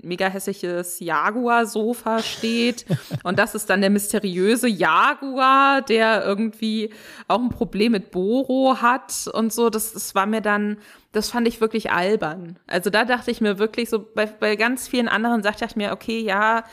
mega 0.02 0.28
hässliches 0.28 1.00
Jaguar-Sofa 1.00 2.22
steht. 2.22 2.84
Und 3.22 3.38
das 3.38 3.54
ist 3.54 3.70
dann 3.70 3.80
der 3.80 3.88
mysteriöse 3.88 4.68
Jaguar, 4.68 5.80
der 5.80 6.22
irgendwie 6.22 6.90
auch 7.28 7.40
ein 7.40 7.48
Problem 7.48 7.92
mit 7.92 8.10
Boro 8.10 8.82
hat 8.82 9.26
und 9.32 9.54
so. 9.54 9.70
Das, 9.70 9.94
das 9.94 10.14
war 10.14 10.26
mir 10.26 10.42
dann, 10.42 10.76
das 11.12 11.30
fand 11.30 11.48
ich 11.48 11.62
wirklich 11.62 11.90
albern. 11.90 12.58
Also 12.66 12.90
da 12.90 13.06
dachte 13.06 13.30
ich 13.30 13.40
mir 13.40 13.58
wirklich 13.58 13.88
so, 13.88 14.06
bei, 14.14 14.26
bei 14.26 14.56
ganz 14.56 14.86
vielen 14.86 15.08
anderen 15.08 15.42
sagte 15.42 15.64
ich 15.64 15.76
mir, 15.76 15.92
okay, 15.92 16.20
ja, 16.20 16.64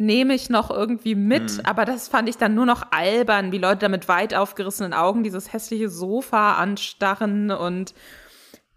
nehme 0.00 0.34
ich 0.34 0.48
noch 0.48 0.70
irgendwie 0.70 1.14
mit, 1.14 1.58
mhm. 1.58 1.60
aber 1.64 1.84
das 1.84 2.08
fand 2.08 2.28
ich 2.28 2.38
dann 2.38 2.54
nur 2.54 2.66
noch 2.66 2.90
albern, 2.90 3.52
wie 3.52 3.58
Leute 3.58 3.80
da 3.80 3.88
mit 3.88 4.08
weit 4.08 4.34
aufgerissenen 4.34 4.94
Augen 4.94 5.22
dieses 5.22 5.52
hässliche 5.52 5.90
Sofa 5.90 6.54
anstarren 6.54 7.50
und 7.50 7.94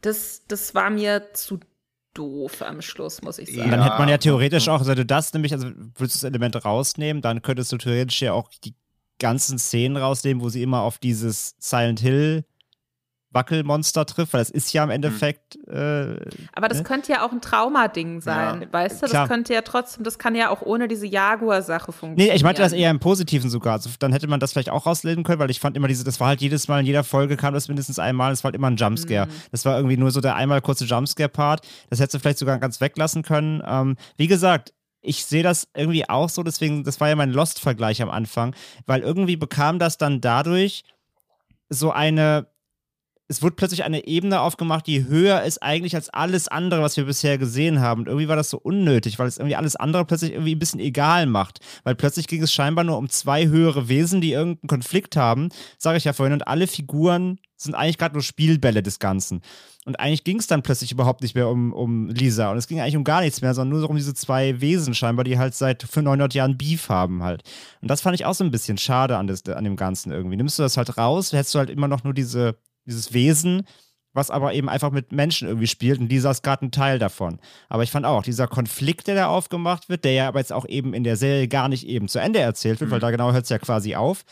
das, 0.02 0.44
das 0.48 0.76
war 0.76 0.90
mir 0.90 1.34
zu 1.34 1.62
doof 2.14 2.62
am 2.62 2.82
Schluss, 2.82 3.22
muss 3.22 3.40
ich 3.40 3.50
sagen. 3.50 3.70
Ja. 3.70 3.78
Dann 3.78 3.84
hätte 3.84 3.98
man 3.98 4.10
ja 4.10 4.18
theoretisch 4.18 4.68
auch, 4.68 4.80
also 4.80 4.94
du 4.94 5.06
das 5.06 5.34
nämlich, 5.34 5.54
also 5.54 5.68
würdest 5.68 5.98
du 6.16 6.20
das 6.20 6.24
Element 6.26 6.64
rausnehmen, 6.64 7.22
dann 7.22 7.42
könntest 7.42 7.72
du 7.72 7.78
theoretisch 7.78 8.22
ja 8.22 8.34
auch 8.34 8.50
die 8.64 8.76
ganzen 9.18 9.58
Szenen 9.58 9.96
rausnehmen, 9.96 10.44
wo 10.44 10.50
sie 10.50 10.62
immer 10.62 10.82
auf 10.82 10.98
dieses 10.98 11.56
Silent 11.58 12.02
Hill 12.02 12.44
Wackelmonster 13.34 14.06
trifft, 14.06 14.34
weil 14.34 14.42
das 14.42 14.50
ist 14.50 14.72
ja 14.74 14.84
im 14.84 14.90
Endeffekt. 14.90 15.58
Mhm. 15.68 15.74
Äh, 15.74 16.16
Aber 16.54 16.68
das 16.68 16.80
ne? 16.80 16.84
könnte 16.84 17.12
ja 17.12 17.26
auch 17.26 17.32
ein 17.32 17.42
Traumading 17.42 18.22
sein, 18.22 18.62
ja. 18.62 18.68
weißt 18.72 18.98
du? 18.98 19.02
Das 19.02 19.12
Klar. 19.12 19.28
könnte 19.28 19.54
ja 19.54 19.62
trotzdem, 19.62 20.04
das 20.04 20.20
kann 20.20 20.36
ja 20.36 20.50
auch 20.50 20.62
ohne 20.62 20.88
diese 20.88 21.08
Jaguar-Sache 21.08 21.92
funktionieren. 21.92 22.30
Nee, 22.30 22.36
ich 22.36 22.44
meinte 22.44 22.62
das 22.62 22.74
eher 22.74 22.92
im 22.92 23.00
Positiven 23.00 23.50
sogar. 23.50 23.74
Also 23.74 23.90
dann 24.00 24.14
hätte 24.14 24.28
man 24.28 24.40
das 24.40 24.54
vielleicht 24.54 24.70
auch 24.70 24.86
rauslesen 24.86 25.24
können, 25.24 25.40
weil 25.40 25.52
ich 25.52 25.60
fand 25.60 25.76
immer 25.78 25.88
diese, 25.88 26.04
das 26.04 26.20
war 26.20 26.28
halt 26.28 26.42
jedes 26.42 26.68
Mal 26.68 26.80
in 26.80 26.86
jeder 26.86 27.04
Folge 27.04 27.38
kam 27.38 27.54
das 27.54 27.68
mindestens 27.68 28.00
einmal, 28.00 28.32
das 28.32 28.44
war 28.44 28.50
halt 28.50 28.56
immer 28.56 28.70
ein 28.70 28.78
Jumpscare. 28.78 29.28
Mhm. 29.28 29.32
Das 29.52 29.66
war 29.66 29.76
irgendwie 29.78 29.98
nur 29.98 30.12
so 30.12 30.22
der 30.22 30.36
einmal 30.36 30.62
kurze 30.62 30.86
Jumpscare-Part. 30.86 31.66
Das 31.90 32.00
hättest 32.00 32.16
du 32.16 32.20
vielleicht 32.20 32.40
sogar 32.40 32.60
ganz 32.60 32.82
weglassen 32.82 33.24
können. 33.24 33.62
Ähm, 33.66 33.96
wie 34.18 34.28
gesagt, 34.28 34.74
ich 35.04 35.26
sehe 35.26 35.44
das 35.44 35.68
irgendwie 35.76 36.10
auch 36.10 36.30
so, 36.30 36.44
deswegen, 36.44 36.84
das 36.84 37.00
war 37.00 37.10
ja 37.10 37.16
mein 37.16 37.32
Lost-Vergleich 37.32 38.02
am 38.02 38.10
Anfang, 38.10 38.56
weil 38.86 39.02
irgendwie 39.02 39.36
bekam 39.36 39.78
das 39.78 39.98
dann 39.98 40.22
dadurch 40.22 40.84
so 41.70 41.92
eine 41.92 42.48
es 43.34 43.42
wurde 43.42 43.56
plötzlich 43.56 43.84
eine 43.84 44.06
Ebene 44.06 44.42
aufgemacht, 44.42 44.86
die 44.86 45.06
höher 45.08 45.42
ist 45.42 45.64
eigentlich 45.64 45.96
als 45.96 46.10
alles 46.12 46.48
andere, 46.48 46.84
was 46.84 46.98
wir 46.98 47.06
bisher 47.06 47.40
gesehen 47.40 47.80
haben. 47.80 48.02
Und 48.02 48.08
irgendwie 48.08 48.28
war 48.28 48.36
das 48.36 48.52
so 48.52 48.60
unnötig, 48.60 49.18
weil 49.18 49.28
es 49.28 49.38
irgendwie 49.38 49.56
alles 49.56 49.76
andere 49.76 50.06
plötzlich 50.06 50.34
irgendwie 50.34 50.54
ein 50.54 50.60
bisschen 50.60 50.80
egal 50.80 51.26
macht. 51.26 51.60
Weil 51.84 51.96
plötzlich 51.96 52.28
ging 52.28 52.44
es 52.44 52.54
scheinbar 52.54 52.84
nur 52.84 52.98
um 52.98 53.10
zwei 53.10 53.48
höhere 53.48 53.90
Wesen, 53.90 54.22
die 54.22 54.34
irgendeinen 54.34 54.68
Konflikt 54.68 55.18
haben, 55.18 55.50
sage 55.80 55.98
ich 55.98 56.04
ja 56.04 56.14
vorhin, 56.14 56.34
und 56.34 56.48
alle 56.48 56.68
Figuren 56.68 57.40
sind 57.58 57.74
eigentlich 57.74 57.98
gerade 57.98 58.14
nur 58.14 58.22
Spielbälle 58.22 58.84
des 58.84 59.00
Ganzen. 59.00 59.42
Und 59.86 60.00
eigentlich 60.00 60.24
ging 60.24 60.38
es 60.38 60.48
dann 60.48 60.62
plötzlich 60.62 60.92
überhaupt 60.92 61.22
nicht 61.22 61.34
mehr 61.34 61.50
um, 61.50 61.74
um 61.74 62.10
Lisa. 62.10 62.52
Und 62.52 62.58
es 62.58 62.68
ging 62.68 62.80
eigentlich 62.80 62.98
um 62.98 63.04
gar 63.04 63.22
nichts 63.22 63.42
mehr, 63.42 63.54
sondern 63.56 63.80
nur 63.80 63.90
um 63.90 63.96
diese 63.96 64.14
zwei 64.14 64.62
Wesen 64.62 64.94
scheinbar, 64.94 65.24
die 65.24 65.40
halt 65.40 65.56
seit 65.56 65.84
900 65.96 66.34
Jahren 66.36 66.58
Beef 66.58 66.90
haben 66.90 67.24
halt. 67.24 67.44
Und 67.82 67.90
das 67.90 68.02
fand 68.02 68.16
ich 68.16 68.26
auch 68.26 68.36
so 68.36 68.44
ein 68.44 68.52
bisschen 68.52 68.78
schade 68.78 69.18
an, 69.18 69.28
das, 69.28 69.44
an 69.48 69.64
dem 69.64 69.76
Ganzen 69.76 70.12
irgendwie. 70.12 70.38
Nimmst 70.38 70.60
du 70.60 70.64
das 70.64 70.78
halt 70.78 70.98
raus, 70.98 71.34
hättest 71.34 71.56
du 71.56 71.60
halt 71.60 71.70
immer 71.70 71.88
noch 71.88 72.04
nur 72.04 72.14
diese 72.14 72.58
dieses 72.86 73.14
Wesen, 73.14 73.64
was 74.14 74.30
aber 74.30 74.54
eben 74.54 74.70
einfach 74.70 74.92
mit 74.92 75.12
Menschen 75.12 75.48
irgendwie 75.48 75.68
spielt 75.68 76.00
und 76.00 76.08
dieser 76.08 76.32
ist 76.32 76.44
gerade 76.44 76.66
ein 76.66 76.72
Teil 76.72 77.00
davon. 77.00 77.40
Aber 77.68 77.84
ich 77.84 77.92
fand 77.92 78.06
auch, 78.06 78.24
dieser 78.24 78.48
Konflikt, 78.48 79.08
der 79.08 79.16
da 79.16 79.28
aufgemacht 79.28 79.90
wird, 79.90 80.06
der 80.06 80.14
ja 80.14 80.28
aber 80.28 80.40
jetzt 80.40 80.54
auch 80.54 80.68
eben 80.68 80.94
in 80.94 81.04
der 81.04 81.18
Serie 81.18 81.48
gar 81.48 81.68
nicht 81.68 81.88
eben 81.88 82.08
zu 82.08 82.20
Ende 82.20 82.40
erzählt 82.40 82.80
wird, 82.80 82.90
mhm. 82.90 82.94
weil 82.94 83.00
da 83.00 83.12
genau 83.12 83.32
hört 83.32 83.44
es 83.44 83.50
ja 83.50 83.58
quasi 83.58 83.96
auf, 83.96 84.24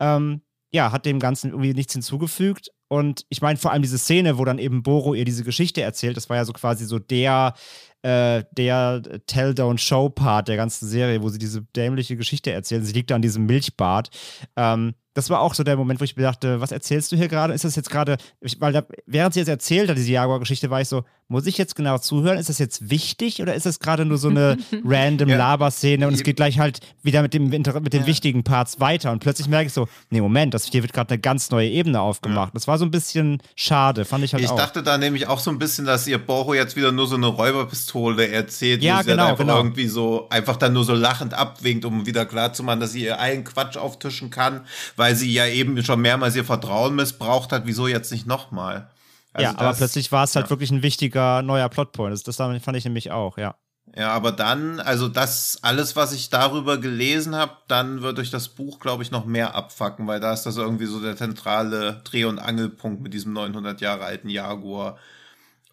ähm, 0.00 0.42
ja, 0.70 0.92
hat 0.92 1.06
dem 1.06 1.18
Ganzen 1.18 1.50
irgendwie 1.50 1.72
nichts 1.72 1.94
hinzugefügt. 1.94 2.70
Und 2.88 3.26
ich 3.28 3.42
meine 3.42 3.58
vor 3.58 3.72
allem 3.72 3.82
diese 3.82 3.98
Szene, 3.98 4.38
wo 4.38 4.44
dann 4.44 4.58
eben 4.58 4.82
Boro 4.82 5.14
ihr 5.14 5.24
diese 5.24 5.44
Geschichte 5.44 5.82
erzählt, 5.82 6.16
das 6.16 6.28
war 6.28 6.36
ja 6.36 6.44
so 6.44 6.52
quasi 6.52 6.86
so 6.86 6.98
der, 6.98 7.54
äh, 8.02 8.44
der 8.52 9.02
Tell-Don't-Show-Part 9.26 10.48
der 10.48 10.56
ganzen 10.56 10.88
Serie, 10.88 11.22
wo 11.22 11.28
sie 11.28 11.38
diese 11.38 11.62
dämliche 11.76 12.16
Geschichte 12.16 12.50
erzählt. 12.50 12.84
Sie 12.84 12.92
liegt 12.92 13.10
da 13.10 13.14
an 13.14 13.22
diesem 13.22 13.46
Milchbad. 13.46 14.10
Ähm, 14.56 14.94
das 15.18 15.30
war 15.30 15.40
auch 15.40 15.54
so 15.54 15.64
der 15.64 15.76
Moment, 15.76 15.98
wo 15.98 16.04
ich 16.04 16.16
mir 16.16 16.22
dachte, 16.22 16.60
was 16.60 16.70
erzählst 16.70 17.10
du 17.10 17.16
hier 17.16 17.26
gerade? 17.26 17.52
Ist 17.52 17.64
das 17.64 17.74
jetzt 17.74 17.90
gerade, 17.90 18.18
weil 18.60 18.72
da, 18.72 18.84
während 19.04 19.34
sie 19.34 19.40
jetzt 19.40 19.48
erzählt 19.48 19.90
hat, 19.90 19.96
diese 19.96 20.12
Jaguar-Geschichte, 20.12 20.70
war 20.70 20.80
ich 20.80 20.86
so, 20.86 21.02
muss 21.26 21.44
ich 21.46 21.58
jetzt 21.58 21.74
genau 21.74 21.98
zuhören? 21.98 22.38
Ist 22.38 22.48
das 22.48 22.58
jetzt 22.58 22.88
wichtig 22.88 23.42
oder 23.42 23.54
ist 23.54 23.66
das 23.66 23.80
gerade 23.80 24.04
nur 24.04 24.16
so 24.16 24.28
eine 24.28 24.56
random 24.84 25.28
ja. 25.28 25.36
Laberszene 25.36 26.06
und 26.06 26.14
es 26.14 26.22
geht 26.22 26.36
gleich 26.36 26.60
halt 26.60 26.78
wieder 27.02 27.20
mit, 27.20 27.34
dem, 27.34 27.48
mit 27.48 27.92
den 27.92 28.00
ja. 28.00 28.06
wichtigen 28.06 28.44
Parts 28.44 28.78
weiter 28.78 29.10
und 29.10 29.18
plötzlich 29.18 29.48
merke 29.48 29.66
ich 29.66 29.72
so, 29.72 29.88
nee, 30.10 30.20
Moment, 30.20 30.54
das 30.54 30.66
hier 30.66 30.82
wird 30.82 30.92
gerade 30.92 31.10
eine 31.10 31.20
ganz 31.20 31.50
neue 31.50 31.68
Ebene 31.68 32.00
aufgemacht. 32.00 32.50
Ja. 32.50 32.54
Das 32.54 32.68
war 32.68 32.78
so 32.78 32.84
ein 32.84 32.92
bisschen 32.92 33.42
schade, 33.56 34.04
fand 34.04 34.24
ich 34.24 34.32
halt 34.32 34.44
ich 34.44 34.50
auch. 34.50 34.54
Ich 34.56 34.62
dachte 34.62 34.84
da 34.84 34.96
nämlich 34.96 35.26
auch 35.26 35.40
so 35.40 35.50
ein 35.50 35.58
bisschen, 35.58 35.84
dass 35.84 36.06
ihr 36.06 36.18
Boro 36.18 36.54
jetzt 36.54 36.76
wieder 36.76 36.92
nur 36.92 37.08
so 37.08 37.16
eine 37.16 37.26
Räuberpistole 37.26 38.28
erzählt, 38.28 38.82
ja, 38.82 38.98
wo 38.98 39.02
sie 39.02 39.10
genau, 39.10 39.26
einfach 39.26 39.38
genau. 39.38 39.56
irgendwie 39.56 39.88
so, 39.88 40.28
einfach 40.30 40.56
dann 40.56 40.72
nur 40.72 40.84
so 40.84 40.94
lachend 40.94 41.34
abwinkt, 41.34 41.84
um 41.84 42.06
wieder 42.06 42.24
klarzumachen, 42.24 42.80
dass 42.80 42.92
sie 42.92 43.02
ihr 43.02 43.18
allen 43.18 43.42
Quatsch 43.42 43.76
auftischen 43.76 44.30
kann, 44.30 44.62
weil 44.96 45.07
sie 45.14 45.32
ja 45.32 45.46
eben 45.46 45.82
schon 45.84 46.00
mehrmals 46.00 46.36
ihr 46.36 46.44
Vertrauen 46.44 46.94
missbraucht 46.94 47.52
hat. 47.52 47.66
Wieso 47.66 47.86
jetzt 47.86 48.12
nicht 48.12 48.26
nochmal? 48.26 48.90
Also 49.32 49.44
ja, 49.44 49.52
das, 49.52 49.60
aber 49.60 49.74
plötzlich 49.74 50.10
war 50.12 50.24
es 50.24 50.34
halt 50.34 50.46
ja. 50.46 50.50
wirklich 50.50 50.70
ein 50.70 50.82
wichtiger 50.82 51.42
neuer 51.42 51.68
Plotpoint. 51.68 52.12
Das, 52.12 52.22
das 52.22 52.36
fand 52.36 52.76
ich 52.76 52.84
nämlich 52.84 53.10
auch, 53.10 53.38
ja. 53.38 53.54
Ja, 53.96 54.10
aber 54.10 54.32
dann, 54.32 54.80
also 54.80 55.08
das, 55.08 55.58
alles, 55.62 55.96
was 55.96 56.12
ich 56.12 56.30
darüber 56.30 56.78
gelesen 56.78 57.34
habe, 57.34 57.52
dann 57.68 58.02
wird 58.02 58.18
euch 58.18 58.30
das 58.30 58.48
Buch, 58.48 58.80
glaube 58.80 59.02
ich, 59.02 59.10
noch 59.10 59.24
mehr 59.24 59.54
abfacken, 59.54 60.06
weil 60.06 60.20
da 60.20 60.32
ist 60.32 60.44
das 60.44 60.56
irgendwie 60.56 60.86
so 60.86 61.00
der 61.00 61.16
zentrale 61.16 62.02
Dreh- 62.04 62.24
und 62.24 62.38
Angelpunkt 62.38 63.02
mit 63.02 63.14
diesem 63.14 63.32
900 63.32 63.80
Jahre 63.80 64.04
alten 64.04 64.28
Jaguar. 64.28 64.98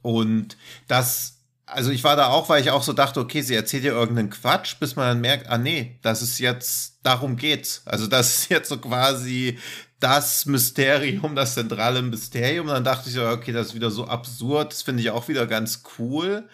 Und 0.02 0.58
das 0.88 1.35
also 1.68 1.92
ich 1.92 2.04
war 2.04 2.16
da 2.16 2.28
auch, 2.28 2.50
weil 2.50 2.62
ich 2.62 2.72
auch 2.72 2.84
so 2.84 2.94
dachte, 2.94 3.20
okay, 3.20 3.42
sie 3.42 3.56
erzählt 3.56 3.84
ja 3.84 3.92
irgendeinen 3.94 4.30
Quatsch, 4.30 4.76
bis 4.80 4.96
man 4.96 5.08
dann 5.08 5.22
merkt, 5.22 5.50
ah 5.50 5.58
nee, 5.58 6.00
das 6.02 6.22
ist 6.22 6.40
jetzt, 6.40 7.00
darum 7.04 7.38
geht's. 7.38 7.82
Also 7.86 8.08
das 8.08 8.40
ist 8.40 8.50
jetzt 8.50 8.70
so 8.70 8.78
quasi 8.78 9.58
das 10.00 10.46
Mysterium, 10.46 11.36
das 11.36 11.56
zentrale 11.56 12.02
Mysterium. 12.02 12.68
Und 12.68 12.74
dann 12.74 12.84
dachte 12.84 13.10
ich 13.10 13.16
so, 13.16 13.28
okay, 13.28 13.52
das 13.52 13.68
ist 13.68 13.76
wieder 13.76 13.92
so 13.92 14.06
absurd, 14.06 14.72
das 14.72 14.84
finde 14.84 15.02
ich 15.02 15.10
auch 15.10 15.28
wieder 15.28 15.48
ganz 15.48 15.84
cool. 15.98 16.48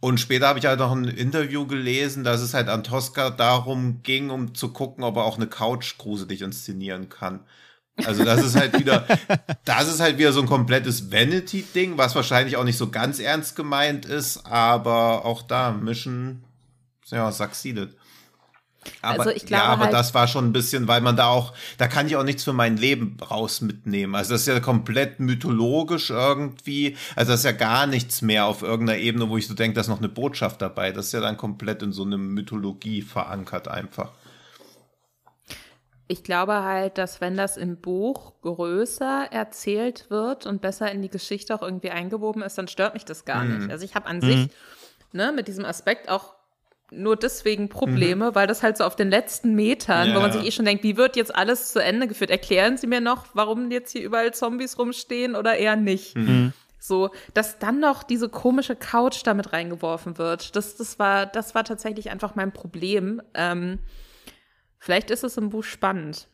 Und 0.00 0.20
später 0.20 0.48
habe 0.48 0.58
ich 0.58 0.66
halt 0.66 0.78
noch 0.78 0.92
ein 0.92 1.04
Interview 1.04 1.66
gelesen, 1.66 2.24
dass 2.24 2.40
es 2.40 2.54
halt 2.54 2.68
an 2.68 2.84
Tosca 2.84 3.30
darum 3.30 4.02
ging, 4.02 4.30
um 4.30 4.54
zu 4.54 4.72
gucken, 4.72 5.04
ob 5.04 5.16
er 5.16 5.24
auch 5.24 5.36
eine 5.36 5.46
Couch 5.46 5.96
gruselig 5.98 6.42
inszenieren 6.42 7.08
kann. 7.08 7.40
Also 8.04 8.24
das 8.24 8.44
ist 8.44 8.56
halt 8.56 8.78
wieder, 8.78 9.06
das 9.64 9.88
ist 9.88 10.00
halt 10.00 10.18
wieder 10.18 10.32
so 10.32 10.40
ein 10.40 10.46
komplettes 10.46 11.10
Vanity-Ding, 11.10 11.96
was 11.96 12.14
wahrscheinlich 12.14 12.56
auch 12.56 12.64
nicht 12.64 12.76
so 12.76 12.90
ganz 12.90 13.18
ernst 13.18 13.56
gemeint 13.56 14.04
ist, 14.04 14.46
aber 14.46 15.24
auch 15.24 15.42
da 15.42 15.70
Mission, 15.70 16.44
ja, 17.10 17.32
succeeded. 17.32 17.96
Aber, 19.02 19.20
also 19.20 19.30
ich 19.30 19.46
glaube 19.46 19.64
ja, 19.64 19.68
aber 19.68 19.84
halt 19.84 19.94
das 19.94 20.14
war 20.14 20.28
schon 20.28 20.46
ein 20.46 20.52
bisschen, 20.52 20.88
weil 20.88 21.00
man 21.00 21.16
da 21.16 21.26
auch, 21.28 21.54
da 21.78 21.88
kann 21.88 22.06
ich 22.06 22.16
auch 22.16 22.22
nichts 22.22 22.44
für 22.44 22.52
mein 22.52 22.76
Leben 22.76 23.16
raus 23.30 23.60
mitnehmen. 23.60 24.14
Also 24.14 24.32
das 24.32 24.42
ist 24.42 24.48
ja 24.48 24.60
komplett 24.60 25.20
mythologisch 25.20 26.10
irgendwie. 26.10 26.96
Also 27.14 27.32
das 27.32 27.40
ist 27.40 27.44
ja 27.44 27.52
gar 27.52 27.86
nichts 27.86 28.22
mehr 28.22 28.46
auf 28.46 28.62
irgendeiner 28.62 28.98
Ebene, 28.98 29.28
wo 29.28 29.36
ich 29.36 29.48
so 29.48 29.54
denke, 29.54 29.74
da 29.74 29.80
ist 29.80 29.88
noch 29.88 29.98
eine 29.98 30.08
Botschaft 30.08 30.62
dabei. 30.62 30.92
Das 30.92 31.06
ist 31.06 31.12
ja 31.12 31.20
dann 31.20 31.36
komplett 31.36 31.82
in 31.82 31.92
so 31.92 32.04
eine 32.04 32.18
Mythologie 32.18 33.02
verankert 33.02 33.68
einfach. 33.68 34.10
Ich 36.08 36.22
glaube 36.22 36.62
halt, 36.62 36.98
dass 36.98 37.20
wenn 37.20 37.36
das 37.36 37.56
im 37.56 37.78
Buch 37.78 38.34
größer 38.42 39.28
erzählt 39.30 40.08
wird 40.08 40.46
und 40.46 40.60
besser 40.60 40.90
in 40.92 41.02
die 41.02 41.08
Geschichte 41.08 41.54
auch 41.54 41.62
irgendwie 41.62 41.90
eingewoben 41.90 42.42
ist, 42.42 42.56
dann 42.58 42.68
stört 42.68 42.94
mich 42.94 43.04
das 43.04 43.24
gar 43.24 43.44
mhm. 43.44 43.58
nicht. 43.58 43.70
Also 43.70 43.84
ich 43.84 43.94
habe 43.94 44.06
an 44.06 44.18
mhm. 44.18 44.22
sich 44.22 44.48
ne, 45.12 45.32
mit 45.32 45.48
diesem 45.48 45.64
Aspekt 45.64 46.08
auch 46.08 46.36
nur 46.92 47.16
deswegen 47.16 47.68
Probleme, 47.68 48.30
mhm. 48.30 48.34
weil 48.34 48.46
das 48.46 48.62
halt 48.62 48.76
so 48.76 48.84
auf 48.84 48.94
den 48.94 49.10
letzten 49.10 49.54
Metern, 49.54 50.10
ja. 50.10 50.14
wo 50.14 50.20
man 50.20 50.32
sich 50.32 50.44
eh 50.44 50.52
schon 50.52 50.64
denkt, 50.64 50.84
wie 50.84 50.96
wird 50.96 51.16
jetzt 51.16 51.34
alles 51.34 51.72
zu 51.72 51.82
Ende 51.82 52.06
geführt? 52.06 52.30
Erklären 52.30 52.76
Sie 52.76 52.86
mir 52.86 53.00
noch, 53.00 53.26
warum 53.34 53.70
jetzt 53.70 53.90
hier 53.92 54.04
überall 54.04 54.32
Zombies 54.32 54.78
rumstehen 54.78 55.34
oder 55.34 55.56
eher 55.56 55.74
nicht? 55.74 56.16
Mhm. 56.16 56.52
So, 56.78 57.10
dass 57.34 57.58
dann 57.58 57.80
noch 57.80 58.04
diese 58.04 58.28
komische 58.28 58.76
Couch 58.76 59.22
damit 59.24 59.52
reingeworfen 59.52 60.18
wird. 60.18 60.54
Das, 60.54 60.76
das, 60.76 61.00
war, 61.00 61.26
das 61.26 61.56
war 61.56 61.64
tatsächlich 61.64 62.10
einfach 62.10 62.36
mein 62.36 62.52
Problem. 62.52 63.20
Ähm, 63.34 63.80
Vielleicht 64.78 65.10
ist 65.10 65.24
es 65.24 65.36
im 65.36 65.50
Buch 65.50 65.64
spannend. 65.64 66.28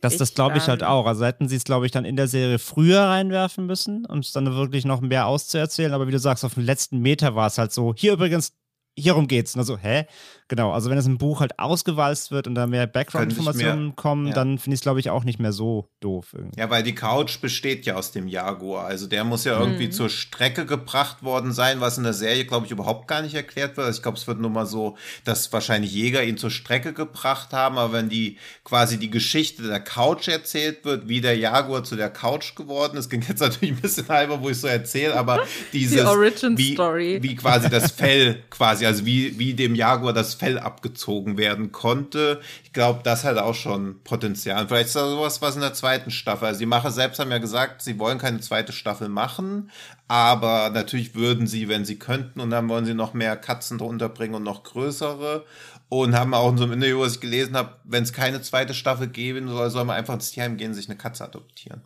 Das, 0.00 0.18
das 0.18 0.34
glaube 0.34 0.58
ich 0.58 0.68
halt 0.68 0.82
ähm, 0.82 0.88
auch. 0.88 1.06
Also 1.06 1.24
hätten 1.24 1.48
sie 1.48 1.56
es, 1.56 1.64
glaube 1.64 1.86
ich, 1.86 1.92
dann 1.92 2.04
in 2.04 2.16
der 2.16 2.28
Serie 2.28 2.58
früher 2.58 3.00
reinwerfen 3.00 3.64
müssen, 3.64 4.04
um 4.04 4.18
es 4.18 4.32
dann 4.32 4.54
wirklich 4.54 4.84
noch 4.84 5.00
mehr 5.00 5.26
auszuerzählen. 5.26 5.94
Aber 5.94 6.06
wie 6.06 6.12
du 6.12 6.18
sagst, 6.18 6.44
auf 6.44 6.54
dem 6.54 6.64
letzten 6.64 6.98
Meter 6.98 7.34
war 7.34 7.46
es 7.46 7.56
halt 7.56 7.72
so. 7.72 7.94
Hier 7.96 8.12
übrigens, 8.12 8.52
hierum 8.96 9.28
geht's. 9.28 9.54
Und 9.54 9.60
also, 9.60 9.76
hä? 9.78 10.06
Genau, 10.48 10.72
also 10.72 10.90
wenn 10.90 10.98
es 10.98 11.06
im 11.06 11.16
Buch 11.16 11.40
halt 11.40 11.58
ausgewalzt 11.58 12.30
wird 12.30 12.46
und 12.46 12.54
da 12.54 12.66
mehr 12.66 12.86
Background-Informationen 12.86 13.96
kommen, 13.96 14.28
ja. 14.28 14.34
dann 14.34 14.58
finde 14.58 14.74
ich 14.74 14.80
es, 14.80 14.82
glaube 14.82 15.00
ich, 15.00 15.08
auch 15.08 15.24
nicht 15.24 15.40
mehr 15.40 15.52
so 15.52 15.88
doof. 16.00 16.34
Irgendwie. 16.34 16.60
Ja, 16.60 16.68
weil 16.68 16.82
die 16.82 16.94
Couch 16.94 17.40
besteht 17.40 17.86
ja 17.86 17.94
aus 17.94 18.12
dem 18.12 18.28
Jaguar. 18.28 18.84
Also 18.84 19.06
der 19.06 19.24
muss 19.24 19.44
ja 19.44 19.58
irgendwie 19.58 19.86
mhm. 19.86 19.92
zur 19.92 20.10
Strecke 20.10 20.66
gebracht 20.66 21.22
worden 21.22 21.52
sein, 21.52 21.80
was 21.80 21.96
in 21.96 22.04
der 22.04 22.12
Serie, 22.12 22.44
glaube 22.44 22.66
ich, 22.66 22.72
überhaupt 22.72 23.08
gar 23.08 23.22
nicht 23.22 23.34
erklärt 23.34 23.78
wird. 23.78 23.86
Also 23.86 23.98
ich 23.98 24.02
glaube, 24.02 24.18
es 24.18 24.26
wird 24.26 24.38
nur 24.38 24.50
mal 24.50 24.66
so, 24.66 24.98
dass 25.24 25.50
wahrscheinlich 25.50 25.92
Jäger 25.92 26.22
ihn 26.22 26.36
zur 26.36 26.50
Strecke 26.50 26.92
gebracht 26.92 27.54
haben, 27.54 27.78
aber 27.78 27.94
wenn 27.94 28.10
die 28.10 28.36
quasi 28.64 28.98
die 28.98 29.10
Geschichte 29.10 29.62
der 29.62 29.80
Couch 29.80 30.28
erzählt 30.28 30.84
wird, 30.84 31.08
wie 31.08 31.22
der 31.22 31.38
Jaguar 31.38 31.84
zu 31.84 31.96
der 31.96 32.10
Couch 32.10 32.54
geworden 32.54 32.98
ist, 32.98 33.08
ging 33.14 33.24
jetzt 33.26 33.40
natürlich 33.40 33.76
ein 33.76 33.80
bisschen 33.80 34.08
halber, 34.08 34.42
wo 34.42 34.50
ich 34.50 34.60
so 34.60 34.66
erzähle, 34.66 35.16
aber 35.16 35.40
dieses, 35.72 36.00
die 36.00 36.06
Origin 36.06 36.58
wie, 36.58 36.74
Story. 36.74 37.18
wie 37.22 37.34
quasi 37.34 37.70
das 37.70 37.92
Fell 37.92 38.42
quasi, 38.50 38.83
also 38.86 39.06
wie, 39.06 39.38
wie 39.38 39.54
dem 39.54 39.74
Jaguar 39.74 40.12
das 40.12 40.34
Fell 40.34 40.58
abgezogen 40.58 41.36
werden 41.36 41.72
konnte. 41.72 42.40
Ich 42.64 42.72
glaube, 42.72 43.00
das 43.02 43.24
hat 43.24 43.38
auch 43.38 43.54
schon 43.54 44.02
Potenzial. 44.02 44.66
Vielleicht 44.66 44.86
ist 44.86 44.96
da 44.96 45.08
sowas 45.08 45.42
was 45.42 45.54
in 45.54 45.60
der 45.60 45.74
zweiten 45.74 46.10
Staffel. 46.10 46.46
Also 46.46 46.60
die 46.60 46.66
Macher 46.66 46.90
selbst 46.90 47.18
haben 47.18 47.30
ja 47.30 47.38
gesagt, 47.38 47.82
sie 47.82 47.98
wollen 47.98 48.18
keine 48.18 48.40
zweite 48.40 48.72
Staffel 48.72 49.08
machen, 49.08 49.70
aber 50.08 50.70
natürlich 50.70 51.14
würden 51.14 51.46
sie, 51.46 51.68
wenn 51.68 51.84
sie 51.84 51.98
könnten, 51.98 52.40
und 52.40 52.50
dann 52.50 52.68
wollen 52.68 52.84
sie 52.84 52.94
noch 52.94 53.14
mehr 53.14 53.36
Katzen 53.36 53.78
drunter 53.78 54.08
bringen 54.08 54.34
und 54.34 54.42
noch 54.42 54.62
größere. 54.64 55.44
Und 55.88 56.16
haben 56.16 56.34
auch 56.34 56.50
in 56.50 56.58
so 56.58 56.64
einem 56.64 56.72
Interview, 56.72 57.00
was 57.00 57.16
ich 57.16 57.20
gelesen 57.20 57.56
habe, 57.56 57.76
wenn 57.84 58.02
es 58.02 58.12
keine 58.12 58.42
zweite 58.42 58.74
Staffel 58.74 59.06
geben 59.06 59.48
soll, 59.48 59.70
soll 59.70 59.84
man 59.84 59.96
einfach 59.96 60.14
ins 60.14 60.30
Tierheim 60.30 60.56
gehen 60.56 60.70
und 60.70 60.74
sich 60.74 60.88
eine 60.88 60.98
Katze 60.98 61.24
adoptieren. 61.24 61.82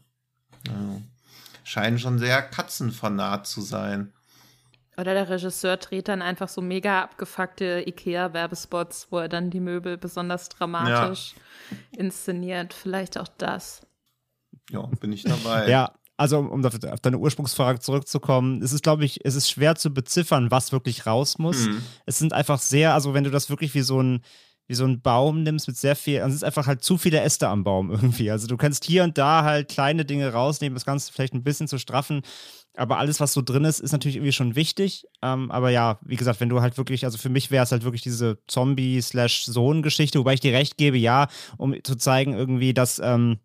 Also, 0.69 1.03
scheinen 1.65 1.99
schon 1.99 2.19
sehr 2.19 2.41
katzenfanat 2.43 3.47
zu 3.47 3.61
sein. 3.61 4.13
Oder 4.99 5.15
der 5.15 5.29
Regisseur 5.29 5.77
dreht 5.77 6.09
dann 6.09 6.23
einfach 6.23 6.49
so 6.49 6.61
mega 6.61 7.03
abgefuckte 7.03 7.85
IKEA-Werbespots, 7.87 9.07
wo 9.11 9.19
er 9.19 9.29
dann 9.29 9.51
die 9.51 9.61
Möbel 9.61 9.97
besonders 9.97 10.49
dramatisch 10.49 11.35
ja. 11.71 11.77
inszeniert. 12.01 12.75
Vielleicht 12.75 13.17
auch 13.17 13.29
das. 13.39 13.83
Ja, 14.71 14.83
bin 15.01 15.13
ich 15.13 15.23
dabei. 15.23 15.69
ja, 15.69 15.93
also 16.17 16.41
um 16.41 16.65
auf 16.65 17.01
deine 17.01 17.19
Ursprungsfrage 17.19 17.79
zurückzukommen, 17.79 18.61
es 18.61 18.73
ist, 18.73 18.83
glaube 18.83 19.05
ich, 19.05 19.25
es 19.25 19.37
ist 19.37 19.49
schwer 19.49 19.77
zu 19.77 19.95
beziffern, 19.95 20.51
was 20.51 20.73
wirklich 20.73 21.07
raus 21.07 21.39
muss. 21.39 21.69
Mhm. 21.69 21.81
Es 22.07 22.19
sind 22.19 22.33
einfach 22.33 22.59
sehr, 22.59 22.93
also 22.93 23.15
wenn 23.15 23.23
du 23.23 23.31
das 23.31 23.51
wirklich 23.51 23.75
wie 23.75 23.83
so 23.83 24.03
ein, 24.03 24.23
wie 24.69 24.75
so 24.75 24.85
ein 24.85 25.01
Baum 25.01 25.43
nimmst 25.43 25.67
mit 25.67 25.77
sehr 25.77 25.97
viel, 25.97 26.21
dann 26.21 26.31
sind 26.31 26.45
einfach 26.45 26.67
halt 26.67 26.85
zu 26.85 26.99
viele 26.99 27.21
Äste 27.21 27.49
am 27.49 27.65
Baum 27.65 27.91
irgendwie. 27.91 28.31
Also 28.31 28.47
du 28.47 28.57
kannst 28.57 28.85
hier 28.85 29.03
und 29.03 29.19
da 29.19 29.43
halt 29.43 29.69
kleine 29.69 30.05
Dinge 30.05 30.33
rausnehmen, 30.33 30.75
das 30.75 30.85
Ganze 30.85 31.13
vielleicht 31.13 31.35
ein 31.35 31.43
bisschen 31.43 31.69
zu 31.69 31.79
straffen. 31.79 32.23
Aber 32.77 32.99
alles, 32.99 33.19
was 33.19 33.33
so 33.33 33.43
drin 33.43 33.65
ist, 33.65 33.81
ist 33.81 33.93
natürlich 33.93 34.17
irgendwie 34.17 34.33
schon 34.33 34.55
wichtig. 34.55 35.05
Ähm, 35.23 35.51
aber 35.51 35.71
ja, 35.71 35.99
wie 36.03 36.17
gesagt, 36.17 36.39
wenn 36.41 36.51
du 36.51 36.61
halt 36.61 36.77
wirklich, 36.77 37.05
also 37.05 37.19
für 37.19 37.31
mich 37.31 37.51
wäre 37.51 37.65
es 37.65 37.73
halt 37.73 37.83
wirklich 37.83 38.03
diese 38.03 38.39
Zombie-Sohn-Geschichte, 38.47 40.19
wobei 40.21 40.35
ich 40.35 40.41
dir 40.41 40.53
recht 40.53 40.77
gebe, 40.77 40.99
ja, 40.99 41.29
um 41.57 41.75
zu 41.83 41.97
zeigen 41.97 42.35
irgendwie, 42.35 42.75
dass, 42.75 43.01
ähm, 43.03 43.39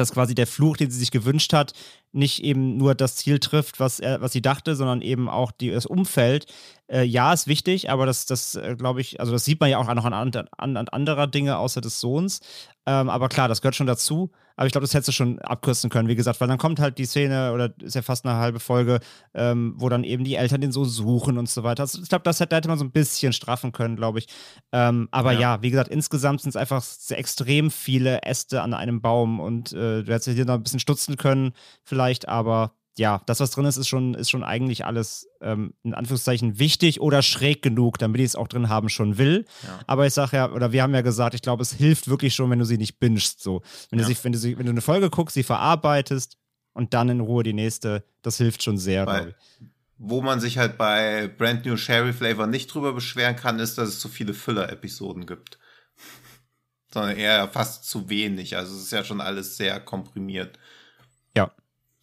dass 0.00 0.12
quasi 0.12 0.34
der 0.34 0.46
Fluch, 0.46 0.76
den 0.76 0.90
sie 0.90 0.98
sich 0.98 1.10
gewünscht 1.10 1.52
hat, 1.52 1.72
nicht 2.12 2.42
eben 2.42 2.76
nur 2.76 2.94
das 2.94 3.16
Ziel 3.16 3.38
trifft, 3.38 3.80
was, 3.80 4.00
er, 4.00 4.20
was 4.20 4.32
sie 4.32 4.42
dachte, 4.42 4.76
sondern 4.76 5.02
eben 5.02 5.28
auch 5.28 5.52
die, 5.52 5.70
das 5.70 5.86
Umfeld. 5.86 6.46
Äh, 6.88 7.02
ja, 7.02 7.32
ist 7.32 7.46
wichtig, 7.46 7.90
aber 7.90 8.06
das, 8.06 8.26
das 8.26 8.54
äh, 8.54 8.76
glaube 8.76 9.00
ich, 9.00 9.20
also 9.20 9.32
das 9.32 9.44
sieht 9.44 9.60
man 9.60 9.70
ja 9.70 9.78
auch 9.78 9.92
noch 9.92 10.04
an, 10.04 10.14
an, 10.14 10.46
an 10.76 10.88
anderer 10.88 11.26
Dinge 11.26 11.58
außer 11.58 11.80
des 11.80 12.00
Sohns. 12.00 12.40
Ähm, 12.86 13.08
aber 13.08 13.28
klar, 13.28 13.48
das 13.48 13.60
gehört 13.60 13.76
schon 13.76 13.86
dazu. 13.86 14.30
Aber 14.56 14.66
ich 14.66 14.72
glaube, 14.72 14.84
das 14.84 14.94
hättest 14.94 15.08
du 15.08 15.12
schon 15.12 15.38
abkürzen 15.40 15.90
können, 15.90 16.08
wie 16.08 16.16
gesagt, 16.16 16.40
weil 16.40 16.48
dann 16.48 16.58
kommt 16.58 16.80
halt 16.80 16.98
die 16.98 17.04
Szene, 17.04 17.52
oder 17.52 17.72
ist 17.82 17.94
ja 17.94 18.02
fast 18.02 18.24
eine 18.24 18.36
halbe 18.36 18.58
Folge, 18.58 19.00
ähm, 19.34 19.74
wo 19.76 19.88
dann 19.88 20.04
eben 20.04 20.24
die 20.24 20.34
Eltern 20.34 20.60
den 20.60 20.72
so 20.72 20.84
suchen 20.84 21.38
und 21.38 21.48
so 21.48 21.62
weiter. 21.62 21.82
Also 21.82 22.02
ich 22.02 22.08
glaube, 22.08 22.24
das 22.24 22.40
hätte, 22.40 22.56
hätte 22.56 22.68
man 22.68 22.78
so 22.78 22.84
ein 22.84 22.90
bisschen 22.90 23.32
straffen 23.32 23.72
können, 23.72 23.96
glaube 23.96 24.18
ich. 24.18 24.28
Ähm, 24.72 25.08
aber 25.10 25.32
ja. 25.32 25.40
ja. 25.40 25.62
wie 25.62 25.70
gesagt, 25.70 25.90
insgesamt 25.90 26.40
sind 26.40 26.50
es 26.50 26.56
einfach 26.56 26.82
sehr 26.82 27.18
extrem 27.18 27.70
viele 27.70 28.22
Äste 28.22 28.62
an 28.62 28.74
einem 28.74 29.00
Baum 29.00 29.40
und 29.40 29.72
äh, 29.72 30.02
du 30.02 30.12
hättest 30.12 30.30
hier 30.30 30.44
noch 30.44 30.54
ein 30.54 30.62
bisschen 30.62 30.80
stutzen 30.80 31.16
können, 31.16 31.52
vielleicht, 31.84 32.28
aber 32.28 32.72
ja, 32.98 33.20
das, 33.26 33.40
was 33.40 33.50
drin 33.50 33.66
ist, 33.66 33.76
ist 33.76 33.88
schon, 33.88 34.14
ist 34.14 34.30
schon 34.30 34.42
eigentlich 34.42 34.84
alles 34.84 35.28
ähm, 35.40 35.74
in 35.82 35.92
Anführungszeichen 35.92 36.58
wichtig 36.58 37.00
oder 37.00 37.22
schräg 37.22 37.62
genug, 37.62 37.98
damit 37.98 38.20
ich 38.20 38.26
es 38.26 38.36
auch 38.36 38.48
drin 38.48 38.68
haben 38.68 38.88
schon 38.88 39.18
will. 39.18 39.44
Ja. 39.62 39.80
Aber 39.86 40.06
ich 40.06 40.14
sage 40.14 40.36
ja, 40.36 40.50
oder 40.50 40.72
wir 40.72 40.82
haben 40.82 40.94
ja 40.94 41.02
gesagt, 41.02 41.34
ich 41.34 41.42
glaube, 41.42 41.62
es 41.62 41.72
hilft 41.72 42.08
wirklich 42.08 42.34
schon, 42.34 42.50
wenn 42.50 42.58
du 42.58 42.64
sie 42.64 42.78
nicht 42.78 42.98
bingst. 42.98 43.42
So. 43.42 43.62
Wenn, 43.90 43.98
ja. 43.98 44.06
du 44.06 44.14
sie, 44.14 44.24
wenn, 44.24 44.32
du 44.32 44.38
sie, 44.38 44.58
wenn 44.58 44.66
du 44.66 44.72
eine 44.72 44.80
Folge 44.80 45.10
guckst, 45.10 45.34
sie 45.34 45.42
verarbeitest 45.42 46.38
und 46.72 46.94
dann 46.94 47.10
in 47.10 47.20
Ruhe 47.20 47.42
die 47.42 47.52
nächste, 47.52 48.04
das 48.22 48.38
hilft 48.38 48.62
schon 48.62 48.78
sehr, 48.78 49.06
Weil, 49.06 49.36
Wo 49.98 50.22
man 50.22 50.40
sich 50.40 50.56
halt 50.56 50.78
bei 50.78 51.28
Brand 51.28 51.66
New 51.66 51.76
Sherry 51.76 52.14
Flavor 52.14 52.46
nicht 52.46 52.72
drüber 52.72 52.94
beschweren 52.94 53.36
kann, 53.36 53.58
ist, 53.58 53.76
dass 53.76 53.90
es 53.90 54.00
zu 54.00 54.08
viele 54.08 54.32
Füller-Episoden 54.32 55.26
gibt. 55.26 55.58
Sondern 56.92 57.16
eher 57.16 57.48
fast 57.48 57.84
zu 57.84 58.08
wenig. 58.08 58.56
Also 58.56 58.74
es 58.74 58.84
ist 58.84 58.92
ja 58.92 59.04
schon 59.04 59.20
alles 59.20 59.58
sehr 59.58 59.80
komprimiert. 59.80 60.58
Ja. 61.36 61.52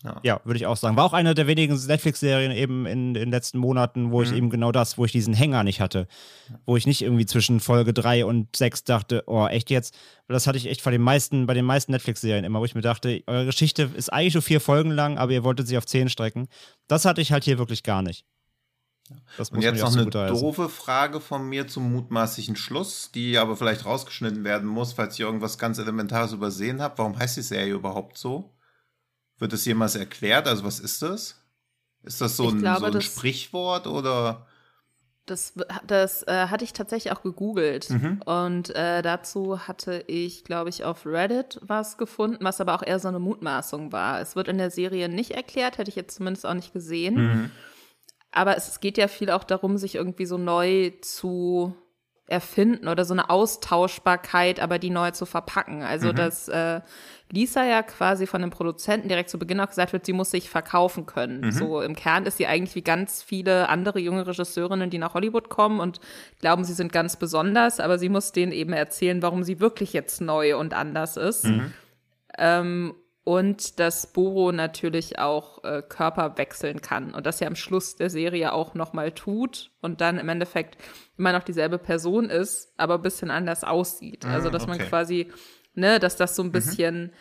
Ja, 0.04 0.20
ja 0.24 0.42
würde 0.44 0.58
ich 0.58 0.66
auch 0.66 0.76
sagen. 0.76 0.98
War 0.98 1.06
auch 1.06 1.14
eine 1.14 1.34
der 1.34 1.48
wenigen 1.48 1.76
Netflix-Serien 1.76 2.52
eben 2.52 2.86
in 2.86 3.14
den 3.14 3.32
letzten 3.32 3.58
Monaten, 3.58 4.12
wo 4.12 4.20
mhm. 4.20 4.24
ich 4.24 4.34
eben 4.34 4.50
genau 4.50 4.72
das, 4.72 4.98
wo 4.98 5.06
ich 5.06 5.12
diesen 5.12 5.34
Hänger 5.34 5.64
nicht 5.64 5.80
hatte. 5.80 6.08
Wo 6.66 6.76
ich 6.76 6.86
nicht 6.86 7.02
irgendwie 7.02 7.26
zwischen 7.26 7.60
Folge 7.60 7.94
3 7.94 8.26
und 8.26 8.56
6 8.56 8.84
dachte, 8.84 9.24
oh, 9.28 9.48
echt 9.48 9.70
jetzt? 9.70 9.98
Das 10.28 10.48
hatte 10.48 10.58
ich 10.58 10.68
echt 10.68 10.84
bei 10.84 10.92
den 10.92 11.02
meisten, 11.02 11.46
bei 11.46 11.54
den 11.54 11.66
meisten 11.66 11.92
Netflix-Serien 11.92 12.44
immer, 12.44 12.60
wo 12.60 12.66
ich 12.66 12.76
mir 12.76 12.82
dachte, 12.82 13.24
eure 13.28 13.46
Geschichte 13.46 13.90
ist 13.96 14.12
eigentlich 14.12 14.34
nur 14.34 14.44
vier 14.44 14.60
Folgen 14.60 14.92
lang, 14.92 15.18
aber 15.18 15.32
ihr 15.32 15.44
wolltet 15.44 15.68
sie 15.68 15.78
auf 15.78 15.86
zehn 15.86 16.10
strecken. 16.10 16.48
Das 16.88 17.06
hatte 17.06 17.22
ich 17.22 17.32
halt 17.32 17.44
hier 17.44 17.58
wirklich 17.58 17.84
gar 17.84 18.02
nicht. 18.02 18.26
Das 19.38 19.50
und 19.50 19.62
jetzt 19.62 19.82
noch 19.82 19.96
eine 19.96 20.10
doofe 20.10 20.70
Frage 20.70 21.20
von 21.20 21.48
mir 21.48 21.68
zum 21.68 21.92
mutmaßlichen 21.92 22.56
Schluss, 22.56 23.12
die 23.14 23.38
aber 23.38 23.58
vielleicht 23.58 23.86
rausgeschnitten 23.86 24.44
werden 24.44 24.68
muss, 24.68 24.94
falls 24.94 25.16
ich 25.16 25.20
irgendwas 25.20 25.58
ganz 25.58 25.78
Elementares 25.78 26.32
übersehen 26.32 26.82
habe. 26.82 26.98
Warum 26.98 27.18
heißt 27.18 27.36
die 27.36 27.42
Serie 27.42 27.74
überhaupt 27.74 28.18
so? 28.18 28.53
Wird 29.40 29.54
das 29.54 29.66
jemals 29.66 29.96
erklärt? 29.96 30.48
Also 30.48 30.64
was 30.64 30.80
ist 30.80 31.02
das? 31.02 31.44
Ist 32.04 32.22
das 32.22 32.36
so, 32.36 32.50
ein, 32.50 32.60
glaube, 32.60 32.80
so 32.82 32.86
ein 32.86 32.94
das, 32.94 33.06
Sprichwort 33.06 33.88
oder? 33.88 34.46
Das, 35.26 35.54
das 35.88 36.24
äh, 36.24 36.48
hatte 36.48 36.66
ich 36.66 36.74
tatsächlich 36.74 37.14
auch 37.14 37.24
gegoogelt 37.24 37.90
mhm. 37.90 38.22
und 38.26 38.76
äh, 38.76 39.02
dazu 39.02 39.68
hatte 39.68 40.04
ich, 40.08 40.44
glaube 40.44 40.70
ich, 40.70 40.84
auf 40.84 41.06
Reddit 41.06 41.60
was 41.62 41.98
gefunden, 41.98 42.44
was 42.44 42.60
aber 42.60 42.76
auch 42.76 42.84
eher 42.84 43.00
so 43.00 43.08
eine 43.08 43.20
Mutmaßung 43.20 43.94
war. 43.94 44.20
Es 44.20 44.36
wird 44.36 44.50
in 44.50 44.58
der 44.58 44.70
Serie 44.70 45.08
nicht 45.08 45.32
erklärt, 45.32 45.78
hätte 45.78 45.90
ich 45.90 45.96
jetzt 45.96 46.16
zumindest 46.16 46.46
auch 46.46 46.54
nicht 46.54 46.74
gesehen. 46.74 47.16
Mhm. 47.16 47.52
Aber 48.32 48.58
es, 48.58 48.80
geht 48.82 48.98
ja 48.98 49.08
viel 49.08 49.30
auch 49.30 49.46
darum, 49.46 49.78
sich 49.78 49.96
irgendwie 49.96 50.26
so 50.26 50.38
neu 50.38 50.92
zu 51.02 51.74
erfinden 52.28 52.88
oder 52.88 53.06
so 53.06 53.14
eine 53.14 53.30
Austauschbarkeit, 53.30 54.60
aber 54.60 54.80
die 54.80 54.90
neu 54.90 55.12
zu 55.12 55.26
verpacken. 55.26 55.84
Also 55.84 56.10
mhm. 56.10 56.16
dass 56.16 56.48
äh, 56.50 56.82
Lisa 57.32 57.64
ja 57.64 57.82
quasi 57.82 58.28
von 58.28 58.42
dem 58.42 58.52
Produzenten 58.52 59.08
direkt 59.08 59.30
zu 59.30 59.40
Beginn 59.40 59.60
auch 59.60 59.70
gesagt 59.70 59.94
wird, 59.94 60.06
sie 60.06 60.14
muss 60.14 60.32
sich 60.32 60.50
verkaufen 60.50 61.06
können. 61.06 61.42
Mhm. 61.42 61.52
So 61.52 61.82
im 61.82 61.96
Kern 61.96 62.26
ist 62.26 62.38
sie 62.38 62.48
eigentlich 62.48 62.76
wie 62.76 62.84
ganz 62.84 63.24
viele 63.24 63.70
andere 63.70 64.00
junge 64.00 64.28
Regisseurinnen, 64.28 64.90
die 64.90 65.00
nach 65.00 65.14
Hollywood 65.14 65.50
kommen 65.50 65.80
und 65.80 66.00
glauben, 66.40 66.64
sie 66.64 66.74
sind 66.74 66.92
ganz 66.92 67.18
besonders, 67.18 67.80
aber 67.80 67.98
sie 67.98 68.10
muss 68.10 68.32
denen 68.32 68.52
eben 68.52 68.74
erzählen, 68.74 69.22
warum 69.22 69.44
sie 69.44 69.60
wirklich 69.60 69.94
jetzt 69.94 70.22
neu 70.22 70.58
und 70.58 70.74
anders 70.74 71.18
ist. 71.18 71.46
Mhm. 71.46 71.74
Ähm, 72.38 72.96
und 73.24 73.80
dass 73.80 74.12
Boro 74.12 74.52
natürlich 74.52 75.18
auch 75.18 75.64
äh, 75.64 75.82
Körper 75.82 76.38
wechseln 76.38 76.82
kann 76.82 77.14
und 77.14 77.26
das 77.26 77.40
ja 77.40 77.48
am 77.48 77.56
Schluss 77.56 77.96
der 77.96 78.10
Serie 78.10 78.52
auch 78.52 78.74
nochmal 78.74 79.14
tut 79.14 79.72
und 79.82 80.02
dann 80.02 80.18
im 80.18 80.28
Endeffekt 80.28 80.78
immer 81.18 81.32
noch 81.32 81.44
dieselbe 81.44 81.78
Person 81.78 82.30
ist, 82.30 82.74
aber 82.76 82.96
ein 82.96 83.02
bisschen 83.02 83.32
anders 83.32 83.64
aussieht. 83.64 84.26
Also 84.26 84.50
dass 84.50 84.64
okay. 84.64 84.78
man 84.78 84.88
quasi, 84.90 85.32
ne, 85.76 86.00
dass 86.00 86.16
das 86.16 86.36
so 86.36 86.44
ein 86.44 86.48
mhm. 86.48 86.52
bisschen 86.52 87.02
mhm. 87.04 87.12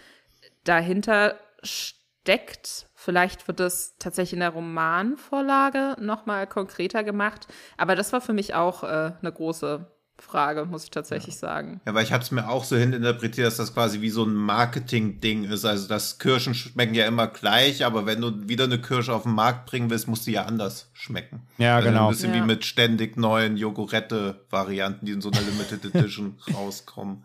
dahinter 0.64 1.36
steckt. 1.62 2.86
Vielleicht 2.94 3.48
wird 3.48 3.60
das 3.60 3.96
tatsächlich 3.98 4.34
in 4.34 4.40
der 4.40 4.50
Romanvorlage 4.50 5.96
nochmal 6.00 6.46
konkreter 6.46 7.02
gemacht, 7.02 7.48
aber 7.76 7.96
das 7.96 8.12
war 8.12 8.20
für 8.20 8.32
mich 8.32 8.54
auch 8.54 8.84
äh, 8.84 9.12
eine 9.20 9.32
große 9.32 9.86
Frage, 10.22 10.64
muss 10.66 10.84
ich 10.84 10.90
tatsächlich 10.90 11.34
ja. 11.34 11.40
sagen. 11.40 11.80
Ja, 11.84 11.94
weil 11.94 12.04
ich 12.04 12.12
hatte 12.12 12.24
es 12.24 12.30
mir 12.30 12.48
auch 12.48 12.64
so 12.64 12.76
hininterpretiert, 12.76 13.46
dass 13.46 13.56
das 13.56 13.74
quasi 13.74 14.00
wie 14.00 14.10
so 14.10 14.24
ein 14.24 14.34
Marketing-Ding 14.34 15.44
ist. 15.44 15.64
Also, 15.64 15.88
dass 15.88 16.18
Kirschen 16.18 16.54
schmecken 16.54 16.94
ja 16.94 17.06
immer 17.06 17.26
gleich, 17.26 17.84
aber 17.84 18.06
wenn 18.06 18.20
du 18.20 18.48
wieder 18.48 18.64
eine 18.64 18.80
Kirsche 18.80 19.12
auf 19.12 19.24
den 19.24 19.32
Markt 19.32 19.66
bringen 19.66 19.90
willst, 19.90 20.08
muss 20.08 20.22
die 20.22 20.32
ja 20.32 20.44
anders 20.44 20.90
schmecken. 20.92 21.42
Ja, 21.58 21.76
also 21.76 21.88
genau. 21.88 22.06
Ein 22.06 22.12
bisschen 22.12 22.34
ja. 22.34 22.40
wie 22.40 22.46
mit 22.46 22.64
ständig 22.64 23.16
neuen 23.16 23.56
Jogurette-Varianten, 23.56 25.06
die 25.06 25.12
in 25.12 25.20
so 25.20 25.30
einer 25.30 25.40
Limited 25.40 25.92
Edition 25.92 26.38
rauskommen. 26.54 27.24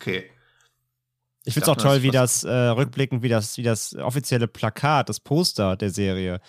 Okay. 0.00 0.30
Ich 1.46 1.54
finde 1.54 1.64
es 1.64 1.68
auch 1.70 1.82
toll, 1.82 2.02
wie 2.02 2.10
das 2.10 2.44
äh, 2.44 2.50
rückblickend, 2.50 3.22
wie 3.22 3.28
das, 3.28 3.56
wie 3.56 3.62
das 3.62 3.94
offizielle 3.94 4.48
Plakat, 4.48 5.08
das 5.08 5.20
Poster 5.20 5.76
der 5.76 5.90
Serie 5.90 6.40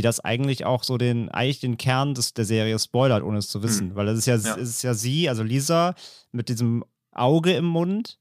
wie 0.00 0.02
das 0.02 0.20
eigentlich 0.20 0.64
auch 0.64 0.82
so 0.82 0.96
den, 0.96 1.28
eigentlich 1.28 1.60
den 1.60 1.76
Kern 1.76 2.14
des, 2.14 2.32
der 2.32 2.44
Serie 2.44 2.78
spoilert, 2.78 3.22
ohne 3.22 3.38
es 3.38 3.48
zu 3.48 3.62
wissen. 3.62 3.90
Mhm. 3.90 3.94
Weil 3.96 4.06
das 4.06 4.18
ist 4.18 4.26
ja, 4.26 4.36
ja. 4.36 4.54
ist 4.54 4.82
ja 4.82 4.94
sie, 4.94 5.28
also 5.28 5.42
Lisa, 5.42 5.94
mit 6.32 6.48
diesem 6.48 6.84
Auge 7.12 7.52
im 7.52 7.66
Mund. 7.66 8.18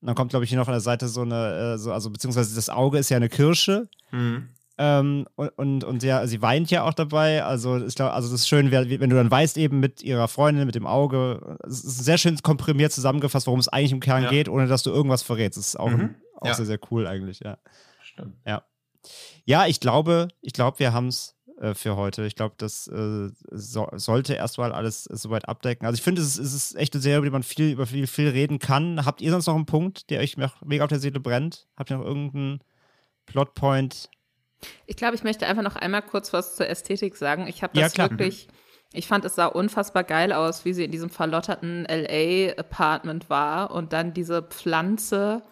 Und 0.00 0.08
dann 0.08 0.16
kommt, 0.16 0.30
glaube 0.30 0.44
ich, 0.44 0.50
hier 0.50 0.58
noch 0.58 0.68
an 0.68 0.74
der 0.74 0.80
Seite 0.80 1.08
so 1.08 1.22
eine, 1.22 1.74
äh, 1.74 1.78
so, 1.78 1.92
also 1.92 2.10
beziehungsweise 2.10 2.54
das 2.54 2.68
Auge 2.68 2.98
ist 2.98 3.10
ja 3.10 3.16
eine 3.16 3.28
Kirsche. 3.28 3.88
Mhm. 4.10 4.48
Ähm, 4.76 5.26
und, 5.36 5.84
und, 5.84 6.02
ja, 6.02 6.26
sie 6.26 6.42
weint 6.42 6.70
ja 6.70 6.82
auch 6.82 6.94
dabei. 6.94 7.44
Also, 7.44 7.84
ich 7.84 7.94
glaube, 7.94 8.12
also 8.12 8.30
das 8.30 8.40
ist 8.40 8.48
schön, 8.48 8.72
wenn 8.72 9.10
du 9.10 9.16
dann 9.16 9.30
weißt, 9.30 9.56
eben 9.56 9.78
mit 9.78 10.02
ihrer 10.02 10.26
Freundin, 10.26 10.66
mit 10.66 10.74
dem 10.74 10.86
Auge. 10.86 11.58
Es 11.64 11.84
ist 11.84 12.04
sehr 12.04 12.18
schön 12.18 12.36
komprimiert 12.38 12.92
zusammengefasst, 12.92 13.46
worum 13.46 13.60
es 13.60 13.68
eigentlich 13.68 13.92
im 13.92 14.00
Kern 14.00 14.24
ja. 14.24 14.30
geht, 14.30 14.48
ohne 14.48 14.66
dass 14.66 14.82
du 14.82 14.90
irgendwas 14.90 15.22
verrätst. 15.22 15.58
Das 15.58 15.68
ist 15.68 15.76
auch, 15.76 15.90
mhm. 15.90 16.16
auch 16.40 16.48
ja. 16.48 16.54
sehr, 16.54 16.66
sehr 16.66 16.80
cool 16.90 17.06
eigentlich, 17.06 17.40
ja. 17.40 17.58
Stimmt. 18.02 18.36
Ja. 18.46 18.64
Ja, 19.44 19.66
ich 19.66 19.80
glaube, 19.80 20.28
ich 20.40 20.52
glaube, 20.52 20.78
wir 20.78 20.92
haben 20.92 21.08
es 21.08 21.36
äh, 21.60 21.74
für 21.74 21.96
heute. 21.96 22.26
Ich 22.26 22.34
glaube, 22.34 22.54
das 22.58 22.88
äh, 22.88 23.28
so, 23.52 23.88
sollte 23.92 24.34
erstmal 24.34 24.72
alles 24.72 25.06
äh, 25.06 25.16
soweit 25.16 25.48
abdecken. 25.48 25.86
Also 25.86 25.96
ich 25.96 26.02
finde, 26.02 26.20
es, 26.20 26.36
es, 26.36 26.52
ist 26.52 26.76
echt 26.76 26.94
eine 26.94 27.02
Serie, 27.02 27.18
über 27.18 27.26
die 27.26 27.32
man 27.32 27.42
viel, 27.42 27.70
über 27.70 27.86
viel, 27.86 28.06
viel 28.06 28.28
reden 28.28 28.58
kann. 28.58 29.04
Habt 29.04 29.20
ihr 29.20 29.30
sonst 29.30 29.46
noch 29.46 29.54
einen 29.54 29.66
Punkt, 29.66 30.10
der 30.10 30.20
euch 30.20 30.36
mega 30.64 30.84
auf 30.84 30.88
der 30.88 30.98
Seele 30.98 31.20
brennt? 31.20 31.68
Habt 31.76 31.90
ihr 31.90 31.98
noch 31.98 32.04
irgendeinen 32.04 32.60
Plotpoint? 33.26 34.10
Ich 34.86 34.96
glaube, 34.96 35.14
ich 35.14 35.24
möchte 35.24 35.46
einfach 35.46 35.62
noch 35.62 35.76
einmal 35.76 36.02
kurz 36.02 36.32
was 36.32 36.56
zur 36.56 36.68
Ästhetik 36.68 37.16
sagen. 37.16 37.46
Ich 37.46 37.62
habe 37.62 37.78
das 37.78 37.96
ja, 37.96 38.10
wirklich. 38.10 38.48
Ich 38.92 39.08
fand, 39.08 39.24
es 39.24 39.34
sah 39.34 39.46
unfassbar 39.46 40.04
geil 40.04 40.32
aus, 40.32 40.64
wie 40.64 40.72
sie 40.72 40.84
in 40.84 40.92
diesem 40.92 41.10
verlotterten 41.10 41.84
LA-Apartment 41.84 43.28
war 43.28 43.72
und 43.72 43.92
dann 43.92 44.14
diese 44.14 44.42
Pflanze 44.42 45.42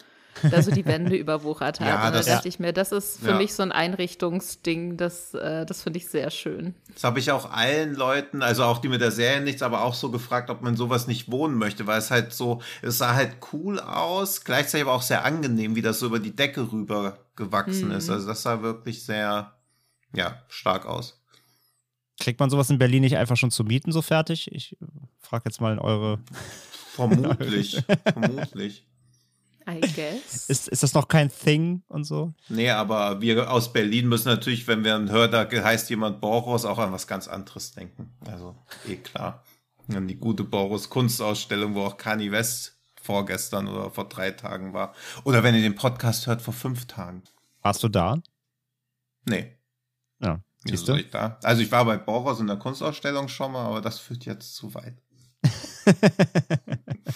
da 0.51 0.63
so 0.63 0.71
die 0.71 0.85
Wände 0.85 1.17
überwuchert 1.17 1.81
hat. 1.81 1.87
Ja, 1.87 2.07
und 2.07 2.15
da 2.15 2.23
dachte 2.23 2.49
ich 2.49 2.59
mir, 2.59 2.73
das 2.73 2.93
ist 2.93 3.21
für 3.21 3.31
ja. 3.31 3.37
mich 3.37 3.55
so 3.55 3.63
ein 3.63 3.73
Einrichtungsding, 3.73 4.97
das, 4.97 5.35
äh, 5.35 5.67
das 5.67 5.83
finde 5.83 5.99
ich 5.99 6.09
sehr 6.09 6.31
schön. 6.31 6.75
Das 6.95 7.05
habe 7.05 7.19
ich 7.19 7.31
auch 7.31 7.51
allen 7.51 7.95
Leuten, 7.95 8.43
also 8.43 8.65
auch 8.65 8.79
die 8.79 8.89
mit 8.89 9.01
der 9.01 9.11
Serie 9.11 9.41
nichts, 9.41 9.63
aber 9.63 9.85
auch 9.85 9.95
so 9.95 10.11
gefragt, 10.11 10.51
ob 10.51 10.63
man 10.63 10.77
sowas 10.77 11.07
nicht 11.07 11.31
wohnen 11.31 11.57
möchte, 11.57 11.87
weil 11.87 11.99
es 11.99 12.11
halt 12.11 12.33
so, 12.33 12.61
es 12.83 12.99
sah 12.99 13.15
halt 13.15 13.37
cool 13.53 13.79
aus, 13.81 14.45
gleichzeitig 14.45 14.87
aber 14.87 14.95
auch 14.95 15.03
sehr 15.03 15.25
angenehm, 15.25 15.77
wie 15.77 15.83
das 15.83 15.99
so 15.99 16.07
über 16.07 16.19
die 16.19 16.35
Decke 16.35 16.73
rüber 16.73 17.19
gewachsen 17.37 17.89
mhm. 17.89 17.97
ist. 17.97 18.11
Also 18.11 18.27
das 18.27 18.43
sah 18.43 18.63
wirklich 18.63 19.05
sehr, 19.05 19.53
ja, 20.15 20.43
stark 20.49 20.87
aus. 20.87 21.23
Kriegt 22.21 22.41
man 22.41 22.51
sowas 22.51 22.71
in 22.71 22.79
Berlin 22.79 23.03
nicht 23.03 23.17
einfach 23.17 23.37
schon 23.37 23.51
zu 23.51 23.65
mieten 23.65 23.91
so 23.91 24.03
fertig? 24.03 24.51
Ich 24.53 24.77
frage 25.19 25.45
jetzt 25.47 25.61
mal 25.61 25.73
in 25.73 25.79
eure. 25.79 26.21
Vermutlich, 26.95 27.83
vermutlich. 28.13 28.87
I 29.69 29.81
guess. 29.81 30.49
Ist, 30.49 30.69
ist 30.69 30.83
das 30.83 30.95
noch 30.95 31.09
kein 31.09 31.31
Thing 31.31 31.83
und 31.89 32.05
so? 32.05 32.35
Nee, 32.49 32.71
aber 32.71 33.21
wir 33.21 33.51
aus 33.51 33.73
Berlin 33.73 34.09
müssen 34.09 34.29
natürlich, 34.29 34.67
wenn 34.67 34.85
wir 34.85 34.99
hören, 34.99 35.31
da 35.31 35.49
heißt 35.51 35.91
jemand 35.91 36.21
Boros, 36.21 36.65
auch 36.65 36.79
an 36.79 36.93
was 36.93 37.07
ganz 37.07 37.29
anderes 37.29 37.73
denken. 37.73 38.15
Also, 38.27 38.57
eh 38.89 38.97
klar. 38.97 39.45
An 39.89 40.09
die 40.09 40.17
gute 40.17 40.45
Boros 40.45 40.89
Kunstausstellung, 40.89 41.75
wo 41.75 41.85
auch 41.85 41.97
Kanye 41.97 42.31
West 42.31 42.79
vorgestern 43.01 43.69
oder 43.69 43.91
vor 43.91 44.09
drei 44.09 44.31
Tagen 44.31 44.73
war. 44.73 44.95
Oder 45.25 45.43
wenn 45.43 45.55
ihr 45.55 45.63
den 45.63 45.75
Podcast 45.75 46.27
hört, 46.27 46.41
vor 46.41 46.55
fünf 46.55 46.87
Tagen. 46.87 47.23
Warst 47.63 47.83
du 47.83 47.89
da? 47.89 48.23
Nee. 49.25 49.57
Ja, 50.21 50.41
siehst 50.65 50.89
du? 50.89 51.03
Da? 51.05 51.39
Also 51.43 51.63
ich 51.63 51.71
war 51.71 51.85
bei 51.85 51.97
Boros 51.97 52.41
in 52.41 52.47
der 52.47 52.57
Kunstausstellung 52.57 53.29
schon 53.29 53.53
mal, 53.53 53.67
aber 53.67 53.81
das 53.81 53.99
führt 53.99 54.25
jetzt 54.25 54.55
zu 54.55 54.75
weit. 54.75 54.97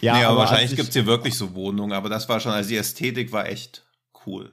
ja, 0.00 0.14
nee, 0.14 0.24
aber, 0.24 0.32
aber 0.32 0.40
wahrscheinlich 0.40 0.76
gibt 0.76 0.88
es 0.88 0.94
hier 0.94 1.06
wirklich 1.06 1.34
so 1.34 1.54
Wohnungen, 1.54 1.92
aber 1.92 2.08
das 2.08 2.28
war 2.28 2.40
schon, 2.40 2.52
also 2.52 2.68
die 2.68 2.76
Ästhetik 2.76 3.32
war 3.32 3.46
echt 3.46 3.84
cool. 4.26 4.52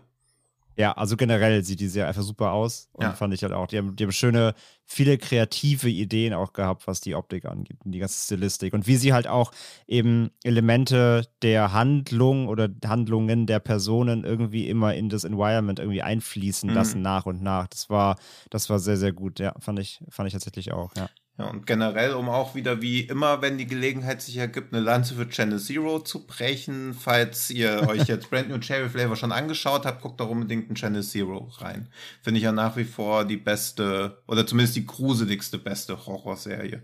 Ja, 0.77 0.91
also 0.91 1.15
generell 1.15 1.63
sieht 1.63 1.79
die 1.79 1.87
sehr 1.87 2.07
einfach 2.07 2.21
super 2.21 2.51
aus. 2.51 2.89
Und 2.91 3.03
ja. 3.03 3.13
fand 3.13 3.33
ich 3.33 3.43
halt 3.43 3.53
auch. 3.53 3.67
Die 3.67 3.77
haben, 3.77 3.95
die 3.95 4.03
haben 4.03 4.11
schöne, 4.11 4.53
viele 4.85 5.17
kreative 5.17 5.89
Ideen 5.89 6.33
auch 6.33 6.51
gehabt, 6.51 6.85
was 6.85 6.99
die 6.99 7.15
Optik 7.15 7.45
angeht 7.45 7.77
und 7.85 7.93
die 7.93 7.99
ganze 7.99 8.21
Stilistik. 8.25 8.73
Und 8.73 8.85
wie 8.85 8.97
sie 8.97 9.13
halt 9.13 9.27
auch 9.27 9.51
eben 9.87 10.31
Elemente 10.43 11.27
der 11.41 11.71
Handlung 11.71 12.49
oder 12.49 12.67
Handlungen 12.85 13.47
der 13.47 13.59
Personen 13.59 14.25
irgendwie 14.25 14.67
immer 14.67 14.93
in 14.93 15.07
das 15.07 15.23
Environment 15.23 15.79
irgendwie 15.79 16.01
einfließen 16.01 16.69
mhm. 16.69 16.75
lassen, 16.75 17.01
nach 17.01 17.25
und 17.25 17.41
nach. 17.41 17.67
Das 17.67 17.89
war, 17.89 18.17
das 18.49 18.69
war 18.69 18.79
sehr, 18.79 18.97
sehr 18.97 19.13
gut. 19.13 19.39
Ja, 19.39 19.53
fand 19.59 19.79
ich, 19.79 20.01
fand 20.09 20.27
ich 20.27 20.33
tatsächlich 20.33 20.73
auch, 20.73 20.91
ja. 20.97 21.09
Ja, 21.37 21.49
und 21.49 21.67
generell, 21.67 22.13
um 22.13 22.29
auch 22.29 22.55
wieder 22.55 22.81
wie 22.81 23.01
immer, 23.01 23.41
wenn 23.41 23.57
die 23.57 23.67
Gelegenheit 23.67 24.21
sich 24.21 24.37
ergibt, 24.37 24.73
eine 24.73 24.81
Lanze 24.81 25.15
für 25.15 25.27
Channel 25.27 25.59
Zero 25.59 25.99
zu 25.99 26.25
brechen. 26.25 26.93
Falls 26.93 27.49
ihr 27.49 27.81
euch 27.89 28.07
jetzt 28.07 28.29
Brand 28.29 28.47
New 28.47 28.59
Cherry 28.59 28.87
Flavor 28.87 29.17
schon 29.17 29.33
angeschaut 29.33 29.85
habt, 29.85 30.01
guckt 30.01 30.19
da 30.21 30.23
unbedingt 30.23 30.69
in 30.69 30.75
Channel 30.75 31.03
Zero 31.03 31.49
rein. 31.57 31.89
Finde 32.21 32.37
ich 32.37 32.45
ja 32.45 32.53
nach 32.53 32.77
wie 32.77 32.85
vor 32.85 33.25
die 33.25 33.37
beste, 33.37 34.23
oder 34.27 34.47
zumindest 34.47 34.77
die 34.77 34.85
gruseligste 34.85 35.57
beste 35.57 36.05
Horrorserie. 36.05 36.83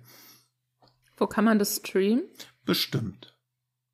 Wo 1.15 1.27
kann 1.27 1.45
man 1.45 1.57
das 1.57 1.77
streamen? 1.77 2.23
Bestimmt. 2.65 3.37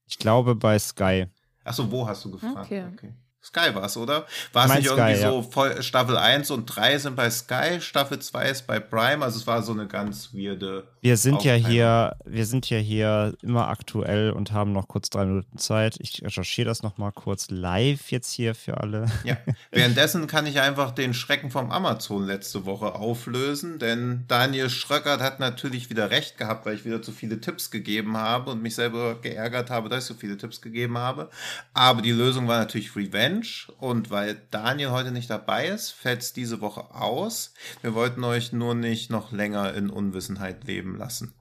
Ich 0.07 0.17
glaube 0.17 0.55
bei 0.55 0.79
Sky. 0.79 1.27
Achso, 1.63 1.91
wo 1.91 2.07
hast 2.07 2.25
du 2.25 2.31
gefragt? 2.31 2.65
Okay. 2.65 2.85
okay. 2.93 3.13
Sky 3.47 3.73
war 3.73 3.85
es, 3.85 3.95
oder? 3.95 4.25
War 4.51 4.65
es 4.65 4.75
nicht 4.75 4.87
irgendwie 4.87 5.15
Sky, 5.15 5.21
so, 5.21 5.41
voll, 5.41 5.81
Staffel 5.81 6.17
1 6.17 6.51
und 6.51 6.65
3 6.65 6.97
sind 6.97 7.15
bei 7.15 7.29
Sky, 7.29 7.79
Staffel 7.79 8.19
2 8.19 8.49
ist 8.49 8.67
bei 8.67 8.79
Prime, 8.79 9.23
also 9.23 9.39
es 9.39 9.47
war 9.47 9.63
so 9.63 9.71
eine 9.71 9.87
ganz 9.87 10.33
weirde. 10.33 10.83
Wir 11.01 11.15
sind 11.15 11.45
ja 11.45 11.53
hier, 11.53 12.17
wir 12.25 12.45
sind 12.45 12.69
ja 12.69 12.77
hier 12.77 13.35
immer 13.41 13.69
aktuell 13.69 14.31
und 14.31 14.51
haben 14.51 14.73
noch 14.73 14.89
kurz 14.89 15.09
drei 15.09 15.25
Minuten 15.25 15.57
Zeit. 15.57 15.95
Ich 15.99 16.21
recherchiere 16.21 16.67
das 16.67 16.83
nochmal 16.83 17.13
kurz 17.13 17.49
live 17.49 18.11
jetzt 18.11 18.33
hier 18.33 18.53
für 18.53 18.81
alle. 18.81 19.05
Ja, 19.23 19.37
währenddessen 19.71 20.27
kann 20.27 20.45
ich 20.45 20.59
einfach 20.59 20.91
den 20.91 21.13
Schrecken 21.13 21.49
vom 21.49 21.71
Amazon 21.71 22.25
letzte 22.25 22.65
Woche 22.65 22.95
auflösen, 22.95 23.79
denn 23.79 24.25
Daniel 24.27 24.69
Schröckert 24.69 25.21
hat 25.21 25.39
natürlich 25.39 25.89
wieder 25.89 26.11
recht 26.11 26.37
gehabt, 26.37 26.65
weil 26.65 26.75
ich 26.75 26.83
wieder 26.83 27.01
zu 27.01 27.13
viele 27.13 27.39
Tipps 27.39 27.71
gegeben 27.71 28.17
habe 28.17 28.51
und 28.51 28.61
mich 28.61 28.75
selber 28.75 29.15
geärgert 29.21 29.69
habe, 29.69 29.87
dass 29.87 30.03
ich 30.03 30.07
so 30.09 30.13
viele 30.15 30.37
Tipps 30.37 30.61
gegeben 30.61 30.97
habe. 30.97 31.29
Aber 31.73 32.01
die 32.01 32.11
Lösung 32.11 32.49
war 32.49 32.59
natürlich 32.59 32.95
Revenge. 32.95 33.36
Mensch 33.37 33.71
und 33.77 34.09
weil 34.09 34.41
Daniel 34.49 34.89
heute 34.89 35.11
nicht 35.11 35.29
dabei 35.29 35.67
ist, 35.67 35.91
fällt 35.91 36.21
es 36.21 36.33
diese 36.33 36.59
Woche 36.59 36.95
aus. 36.95 37.53
Wir 37.81 37.93
wollten 37.93 38.23
euch 38.23 38.51
nur 38.51 38.73
nicht 38.73 39.11
noch 39.11 39.31
länger 39.31 39.75
in 39.75 39.91
Unwissenheit 39.91 40.63
leben 40.65 40.97
lassen. 40.97 41.35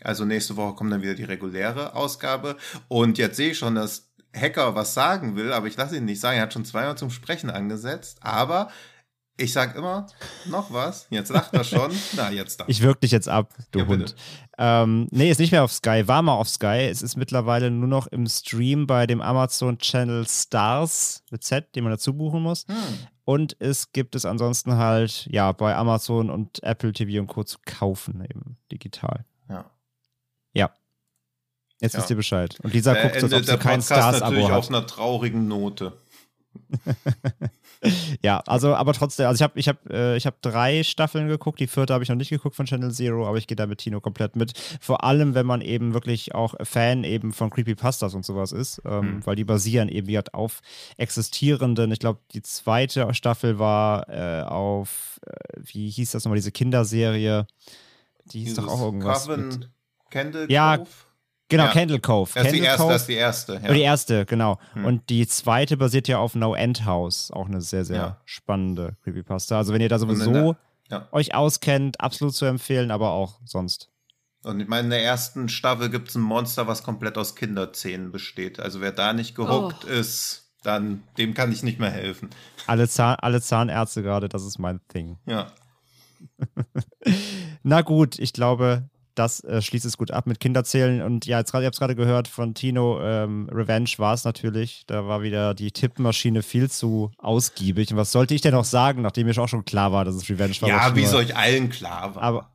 Also 0.00 0.24
nächste 0.24 0.56
Woche 0.56 0.74
kommt 0.74 0.90
dann 0.92 1.02
wieder 1.02 1.14
die 1.14 1.24
reguläre 1.24 1.94
Ausgabe 1.94 2.56
und 2.88 3.18
jetzt 3.18 3.36
sehe 3.36 3.50
ich 3.50 3.58
schon, 3.58 3.74
dass 3.74 4.10
Hacker 4.34 4.74
was 4.74 4.94
sagen 4.94 5.36
will, 5.36 5.52
aber 5.52 5.66
ich 5.66 5.76
lasse 5.76 5.98
ihn 5.98 6.06
nicht 6.06 6.20
sagen. 6.20 6.38
Er 6.38 6.44
hat 6.44 6.54
schon 6.54 6.64
zweimal 6.64 6.96
zum 6.96 7.10
Sprechen 7.10 7.50
angesetzt, 7.50 8.18
aber 8.22 8.70
ich 9.36 9.52
sag 9.52 9.76
immer, 9.76 10.06
noch 10.46 10.72
was. 10.72 11.06
Jetzt 11.10 11.30
lacht 11.30 11.52
er 11.52 11.64
schon. 11.64 11.92
Na, 12.16 12.30
jetzt 12.30 12.60
da. 12.60 12.64
Ich 12.66 12.80
wirke 12.80 13.00
dich 13.00 13.10
jetzt 13.10 13.28
ab, 13.28 13.54
du 13.72 13.80
ja, 13.80 13.86
Hund. 13.86 14.14
Ähm, 14.64 15.08
nee, 15.10 15.28
ist 15.28 15.40
nicht 15.40 15.50
mehr 15.50 15.64
auf 15.64 15.72
Sky, 15.72 16.06
war 16.06 16.22
mal 16.22 16.34
auf 16.34 16.48
Sky. 16.48 16.86
Es 16.88 17.02
ist 17.02 17.16
mittlerweile 17.16 17.68
nur 17.68 17.88
noch 17.88 18.06
im 18.06 18.28
Stream 18.28 18.86
bei 18.86 19.08
dem 19.08 19.20
Amazon 19.20 19.76
Channel 19.76 20.24
Stars 20.28 21.24
mit 21.32 21.42
Z, 21.42 21.74
den 21.74 21.82
man 21.82 21.90
dazu 21.90 22.14
buchen 22.14 22.42
muss. 22.42 22.64
Hm. 22.68 22.76
Und 23.24 23.56
es 23.58 23.90
gibt 23.90 24.14
es 24.14 24.24
ansonsten 24.24 24.76
halt, 24.76 25.26
ja, 25.28 25.50
bei 25.50 25.74
Amazon 25.74 26.30
und 26.30 26.62
Apple 26.62 26.92
TV 26.92 27.20
und 27.20 27.26
Co. 27.26 27.42
zu 27.42 27.58
kaufen, 27.66 28.22
eben 28.22 28.56
digital. 28.70 29.24
Ja. 29.48 29.68
Ja. 30.52 30.70
Jetzt 31.80 31.94
ja. 31.94 31.98
wisst 31.98 32.10
ihr 32.10 32.16
Bescheid. 32.16 32.56
Und 32.62 32.72
Lisa 32.72 32.94
guckt, 32.94 33.16
als 33.16 33.32
ob 33.32 33.44
sie 33.44 33.58
kein 33.58 33.82
Stars-Abo 33.82 34.44
hat. 34.48 34.52
auf 34.52 34.68
einer 34.68 34.86
traurigen 34.86 35.48
Note. 35.48 35.92
ja, 38.22 38.40
also, 38.46 38.74
aber 38.74 38.92
trotzdem, 38.92 39.26
also 39.26 39.36
ich 39.36 39.42
habe 39.42 39.58
ich 39.58 39.68
hab, 39.68 39.90
äh, 39.90 40.18
hab 40.18 40.40
drei 40.42 40.82
Staffeln 40.82 41.28
geguckt, 41.28 41.58
die 41.58 41.66
vierte 41.66 41.92
habe 41.92 42.04
ich 42.04 42.10
noch 42.10 42.16
nicht 42.16 42.30
geguckt 42.30 42.54
von 42.54 42.66
Channel 42.66 42.92
Zero, 42.92 43.26
aber 43.26 43.38
ich 43.38 43.46
gehe 43.46 43.56
da 43.56 43.66
mit 43.66 43.78
Tino 43.78 44.00
komplett 44.00 44.36
mit. 44.36 44.52
Vor 44.80 45.04
allem, 45.04 45.34
wenn 45.34 45.46
man 45.46 45.60
eben 45.60 45.94
wirklich 45.94 46.34
auch 46.34 46.54
Fan 46.62 47.04
eben 47.04 47.32
von 47.32 47.50
Creepypastas 47.50 48.14
und 48.14 48.24
sowas 48.24 48.52
ist, 48.52 48.82
ähm, 48.84 49.16
mhm. 49.16 49.26
weil 49.26 49.36
die 49.36 49.44
basieren 49.44 49.88
eben 49.88 50.06
wie 50.06 50.20
auf 50.32 50.60
existierenden, 50.96 51.90
ich 51.90 51.98
glaube, 51.98 52.20
die 52.32 52.42
zweite 52.42 53.12
Staffel 53.14 53.58
war 53.58 54.08
äh, 54.08 54.42
auf, 54.42 55.20
äh, 55.26 55.32
wie 55.56 55.90
hieß 55.90 56.12
das 56.12 56.24
nochmal, 56.24 56.36
diese 56.36 56.52
Kinderserie, 56.52 57.46
die 58.26 58.40
hieß 58.40 58.54
Dieses 58.54 58.64
doch 58.64 58.72
auch 58.72 58.82
irgendwas. 58.82 59.26
Coven, 59.26 59.48
mit, 59.48 59.70
Candle 60.10 60.46
ja? 60.48 60.84
Genau, 61.52 61.64
ja. 61.64 61.72
Candle 61.72 62.00
Cove. 62.00 62.30
Das, 62.32 62.44
Candle 62.44 62.50
ist 62.50 62.60
die 62.60 62.64
erste, 62.66 62.82
Cove. 62.82 62.92
das 62.92 63.02
ist 63.02 63.08
die 63.08 63.14
erste. 63.14 63.52
Ja. 63.62 63.72
Die 63.74 63.80
erste, 63.82 64.24
genau. 64.24 64.58
Hm. 64.72 64.84
Und 64.86 65.10
die 65.10 65.26
zweite 65.26 65.76
basiert 65.76 66.08
ja 66.08 66.18
auf 66.18 66.34
No 66.34 66.54
End 66.54 66.86
House. 66.86 67.30
Auch 67.30 67.46
eine 67.46 67.60
sehr, 67.60 67.84
sehr 67.84 67.96
ja. 67.96 68.20
spannende 68.24 68.96
Creepypasta. 69.04 69.58
Also, 69.58 69.74
wenn 69.74 69.82
ihr 69.82 69.90
da 69.90 69.98
sowieso 69.98 70.56
der, 70.90 71.12
euch 71.12 71.34
auskennt, 71.34 72.00
absolut 72.00 72.34
zu 72.34 72.46
empfehlen, 72.46 72.90
aber 72.90 73.10
auch 73.10 73.38
sonst. 73.44 73.90
Und 74.44 74.60
ich 74.60 74.66
meine, 74.66 74.84
in 74.84 74.90
der 74.90 75.04
ersten 75.04 75.50
Staffel 75.50 75.90
gibt 75.90 76.08
es 76.08 76.14
ein 76.14 76.22
Monster, 76.22 76.66
was 76.66 76.82
komplett 76.82 77.18
aus 77.18 77.36
Kinderzähnen 77.36 78.12
besteht. 78.12 78.58
Also, 78.58 78.80
wer 78.80 78.92
da 78.92 79.12
nicht 79.12 79.34
gehuckt 79.34 79.84
oh. 79.84 79.88
ist, 79.88 80.54
dann 80.62 81.02
dem 81.18 81.34
kann 81.34 81.52
ich 81.52 81.62
nicht 81.62 81.78
mehr 81.78 81.90
helfen. 81.90 82.30
Alle, 82.66 82.88
Zahn, 82.88 83.16
alle 83.20 83.42
Zahnärzte 83.42 84.02
gerade, 84.02 84.30
das 84.30 84.44
ist 84.44 84.58
mein 84.58 84.80
Thing. 84.88 85.18
Ja. 85.26 85.48
Na 87.62 87.82
gut, 87.82 88.18
ich 88.18 88.32
glaube, 88.32 88.88
das 89.14 89.42
äh, 89.44 89.60
schließt 89.62 89.84
es 89.84 89.96
gut 89.96 90.10
ab 90.10 90.26
mit 90.26 90.40
Kinderzählen. 90.40 91.02
Und 91.02 91.26
ja, 91.26 91.38
jetzt, 91.38 91.52
ihr 91.54 91.64
habt 91.64 91.74
es 91.74 91.78
gerade 91.78 91.94
gehört 91.94 92.28
von 92.28 92.54
Tino, 92.54 93.00
ähm, 93.02 93.48
Revenge 93.52 93.90
war 93.98 94.14
es 94.14 94.24
natürlich. 94.24 94.84
Da 94.86 95.06
war 95.06 95.22
wieder 95.22 95.54
die 95.54 95.70
Tippmaschine 95.70 96.42
viel 96.42 96.70
zu 96.70 97.10
ausgiebig. 97.18 97.90
Und 97.90 97.96
was 97.96 98.12
sollte 98.12 98.34
ich 98.34 98.40
denn 98.40 98.54
noch 98.54 98.64
sagen, 98.64 99.02
nachdem 99.02 99.26
mir 99.26 99.38
auch 99.38 99.48
schon 99.48 99.64
klar 99.64 99.92
war, 99.92 100.04
dass 100.04 100.14
es 100.14 100.28
Revenge 100.28 100.54
war? 100.60 100.68
Ja, 100.68 100.96
wie 100.96 101.02
es 101.02 101.14
euch 101.14 101.36
allen 101.36 101.68
klar 101.70 102.14
war. 102.14 102.22
Aber 102.22 102.50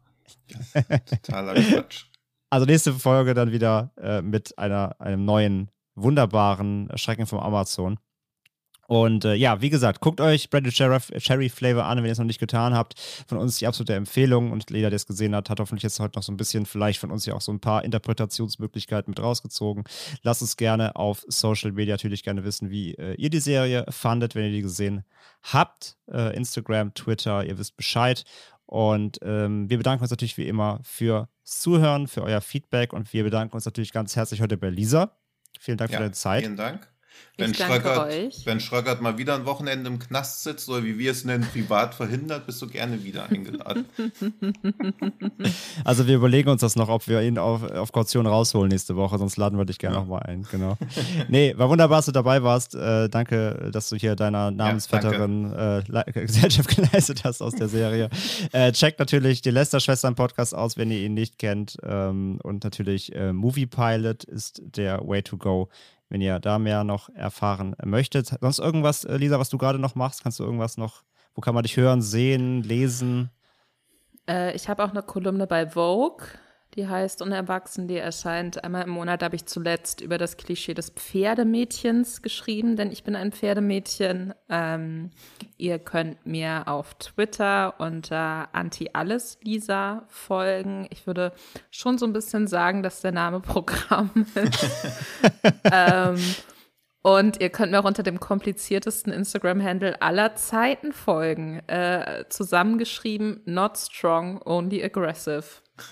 totaler 1.06 1.54
Quatsch. 1.56 2.06
Also 2.50 2.66
nächste 2.66 2.94
Folge 2.94 3.34
dann 3.34 3.52
wieder 3.52 3.92
äh, 3.98 4.22
mit 4.22 4.58
einer, 4.58 4.96
einem 5.00 5.26
neuen, 5.26 5.70
wunderbaren 5.96 6.90
Schrecken 6.96 7.26
vom 7.26 7.40
Amazon. 7.40 7.98
Und 8.88 9.26
äh, 9.26 9.36
ja, 9.36 9.62
wie 9.62 9.70
gesagt, 9.70 10.00
guckt 10.00 10.22
euch 10.22 10.50
Branded 10.50 10.74
Sheriff, 10.74 11.12
Cherry 11.18 11.50
Flavor 11.50 11.86
an, 11.86 11.98
wenn 11.98 12.06
ihr 12.06 12.12
es 12.12 12.18
noch 12.18 12.26
nicht 12.26 12.40
getan 12.40 12.74
habt. 12.74 12.96
Von 13.28 13.38
uns 13.38 13.58
die 13.58 13.68
absolute 13.68 13.94
Empfehlung. 13.94 14.52
Und 14.52 14.72
jeder, 14.72 14.90
der 14.90 14.96
es 14.96 15.06
gesehen 15.06 15.36
hat, 15.36 15.50
hat 15.50 15.60
hoffentlich 15.60 15.84
jetzt 15.84 16.00
heute 16.00 16.18
noch 16.18 16.24
so 16.24 16.32
ein 16.32 16.38
bisschen, 16.38 16.66
vielleicht 16.66 17.00
von 17.00 17.12
uns 17.12 17.26
ja 17.26 17.34
auch 17.34 17.42
so 17.42 17.52
ein 17.52 17.60
paar 17.60 17.84
Interpretationsmöglichkeiten 17.84 19.12
mit 19.12 19.22
rausgezogen. 19.22 19.84
Lasst 20.24 20.42
uns 20.42 20.56
gerne 20.56 20.96
auf 20.96 21.24
Social 21.28 21.74
Media 21.74 21.96
natürlich 21.96 22.24
gerne 22.24 22.46
wissen, 22.46 22.70
wie 22.70 22.94
äh, 22.94 23.14
ihr 23.16 23.30
die 23.30 23.40
Serie 23.40 23.86
fandet, 23.90 24.36
wenn 24.36 24.46
ihr 24.46 24.52
die 24.52 24.62
gesehen 24.62 25.04
habt. 25.44 25.98
Äh, 26.10 26.36
Instagram, 26.36 26.94
Twitter, 26.94 27.46
ihr 27.46 27.58
wisst 27.58 27.76
Bescheid. 27.76 28.24
Und 28.66 29.20
ähm, 29.22 29.70
wir 29.70 29.78
bedanken 29.78 30.04
uns 30.04 30.12
natürlich 30.12 30.38
wie 30.38 30.48
immer 30.48 30.80
fürs 30.84 31.28
Zuhören, 31.44 32.08
für 32.08 32.24
euer 32.24 32.42
Feedback 32.42 32.94
und 32.94 33.14
wir 33.14 33.24
bedanken 33.24 33.56
uns 33.56 33.66
natürlich 33.66 33.94
ganz 33.94 34.16
herzlich 34.16 34.42
heute 34.42 34.58
bei 34.58 34.70
Lisa. 34.70 35.18
Vielen 35.60 35.78
Dank 35.78 35.92
ja, 35.92 35.98
für 35.98 36.04
deine 36.04 36.14
Zeit. 36.14 36.44
Vielen 36.44 36.58
Dank. 36.58 36.97
Wenn 37.38 37.54
Schröckert, 37.54 38.46
wenn 38.46 38.60
Schröckert 38.60 39.02
mal 39.02 39.20
wieder 39.20 39.36
ein 39.36 39.46
Wochenende 39.46 39.88
im 39.90 40.00
Knast 40.00 40.44
sitzt 40.44 40.68
oder 40.70 40.84
wie 40.84 40.98
wir 40.98 41.12
es 41.12 41.24
nennen, 41.24 41.48
privat 41.52 41.94
verhindert, 41.94 42.48
bist 42.48 42.60
du 42.64 42.68
gerne 42.68 43.04
wieder 43.04 43.30
eingeladen. 43.30 43.86
Also 45.84 46.08
wir 46.08 46.16
überlegen 46.16 46.50
uns 46.50 46.62
das 46.62 46.76
noch, 46.76 46.90
ob 46.90 47.08
wir 47.08 47.22
ihn 47.22 47.38
auf, 47.38 47.64
auf 47.64 47.92
Kaution 47.92 48.26
rausholen 48.26 48.70
nächste 48.70 48.96
Woche, 48.96 49.18
sonst 49.18 49.38
laden 49.38 49.58
wir 49.58 49.66
dich 49.66 49.78
gerne 49.78 49.96
ja. 49.96 50.02
nochmal 50.02 50.24
ein. 50.24 50.46
Genau. 50.52 50.78
nee, 51.30 51.54
war 51.58 51.70
wunderbar, 51.70 52.00
dass 52.00 52.08
du 52.08 52.12
dabei 52.12 52.44
warst. 52.44 52.76
Äh, 52.76 53.08
danke, 53.10 53.70
dass 53.72 53.90
du 53.90 53.96
hier 53.96 54.16
deiner 54.16 54.52
Namensvetterin 54.52 55.52
ja, 55.52 56.02
äh, 56.02 56.12
Gesellschaft 56.12 56.76
geleistet 56.76 57.24
hast 57.24 57.42
aus 57.42 57.54
der 57.56 57.68
Serie. 57.68 58.10
äh, 58.52 58.72
checkt 58.72 59.00
natürlich 59.00 59.42
die 59.42 59.52
Lester-Schwestern-Podcast 59.52 60.56
aus, 60.56 60.78
wenn 60.78 60.92
ihr 60.92 61.00
ihn 61.00 61.14
nicht 61.14 61.38
kennt. 61.38 61.78
Ähm, 61.84 62.40
und 62.44 62.64
natürlich 62.64 63.16
äh, 63.16 63.32
Movie 63.32 63.68
Pilot 63.68 64.24
ist 64.24 64.62
der 64.66 65.08
Way 65.08 65.24
to 65.24 65.38
go 65.38 65.70
wenn 66.10 66.22
ihr 66.22 66.40
da 66.40 66.60
mehr 66.60 66.84
noch 66.84 67.10
erfahren 67.10 67.76
möchtet. 67.84 68.34
Sonst 68.40 68.60
irgendwas, 68.60 69.04
äh, 69.04 69.18
Lisa, 69.18 69.40
was 69.40 69.50
du 69.50 69.58
gerade 69.58 69.80
noch 69.80 69.96
machst? 69.96 70.24
Kannst 70.24 70.40
du 70.40 70.44
irgendwas 70.44 70.78
noch, 70.78 71.04
wo 71.36 71.42
kann 71.42 71.54
man 71.54 71.64
dich 71.64 71.78
hören, 71.78 72.02
sehen, 72.02 72.64
lesen? 72.64 73.30
Äh, 74.28 74.56
ich 74.56 74.70
habe 74.70 74.84
auch 74.84 74.92
eine 74.92 75.04
Kolumne 75.04 75.48
bei 75.48 75.68
Vogue. 75.68 76.28
Die 76.78 76.88
heißt 76.88 77.24
Unerwachsen, 77.24 77.88
die 77.88 77.98
erscheint 77.98 78.64
einmal 78.64 78.84
im 78.84 78.92
Monat. 78.92 79.24
Da 79.24 79.26
habe 79.26 79.36
ich 79.36 79.48
zuletzt 79.48 80.00
über 80.00 80.20
das 80.20 80.38
Klischee 80.38 80.76
des 80.76 80.92
Pferdemädchens 80.92 82.22
geschrieben, 82.22 82.76
denn 82.76 82.92
ich 82.92 83.04
bin 83.04 83.16
ein 83.16 83.32
Pferdemädchen. 83.32 84.36
Ähm, 84.48 85.10
ihr 85.58 85.80
könnt 85.80 86.24
mir 86.28 86.68
auf 86.68 86.94
Twitter 86.94 87.74
unter 87.80 88.50
Anti-Alles-Lisa 88.54 90.04
folgen. 90.08 90.86
Ich 90.92 91.08
würde 91.08 91.34
schon 91.72 91.98
so 91.98 92.06
ein 92.06 92.14
bisschen 92.14 92.46
sagen, 92.46 92.84
dass 92.84 93.02
der 93.02 93.12
Name 93.12 93.40
Programm 93.40 94.12
ist. 94.36 94.70
ähm, 95.64 96.20
und 97.02 97.42
ihr 97.42 97.50
könnt 97.50 97.72
mir 97.72 97.80
auch 97.80 97.86
unter 97.86 98.04
dem 98.04 98.20
kompliziertesten 98.20 99.12
Instagram-Handle 99.12 100.00
aller 100.04 100.36
Zeiten 100.36 100.94
folgen. 100.94 101.68
Äh, 101.68 102.26
zusammengeschrieben, 102.30 103.42
not 103.46 103.80
strong, 103.80 104.40
only 104.46 104.84
aggressive. 104.84 105.44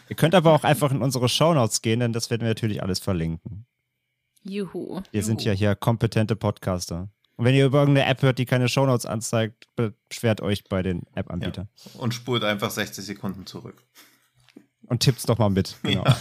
Ihr 0.10 0.16
könnt 0.16 0.36
aber 0.36 0.54
auch 0.54 0.64
einfach 0.64 0.92
in 0.92 1.02
unsere 1.02 1.30
Shownotes 1.30 1.82
gehen, 1.82 2.00
denn 2.00 2.14
das 2.14 2.30
werden 2.30 2.42
wir 2.42 2.50
natürlich 2.50 2.82
alles 2.82 3.00
verlinken. 3.00 3.66
Juhu. 4.44 5.02
Wir 5.12 5.24
sind 5.24 5.44
ja 5.44 5.54
hier 5.54 5.76
kompetente 5.76 6.36
Podcaster. 6.36 7.10
Und 7.38 7.46
wenn 7.46 7.56
ihr 7.56 7.66
über 7.66 7.80
irgendeine 7.80 8.08
App 8.08 8.22
hört, 8.22 8.40
die 8.40 8.46
keine 8.46 8.70
Shownotes 8.70 9.06
anzeigt, 9.06 9.68
beschwert 9.76 10.42
euch 10.42 10.64
bei 10.66 10.82
den 10.82 11.04
App-Anbietern. 11.16 11.68
Ja. 11.94 12.00
Und 12.00 12.14
spult 12.14 12.44
einfach 12.44 12.72
60 12.72 13.04
Sekunden 13.04 13.46
zurück. 13.46 13.84
Und 14.88 15.00
tippt's 15.00 15.24
doch 15.24 15.38
mal 15.38 15.50
mit. 15.50 15.76
Genau. 15.84 16.04
Ja. 16.04 16.18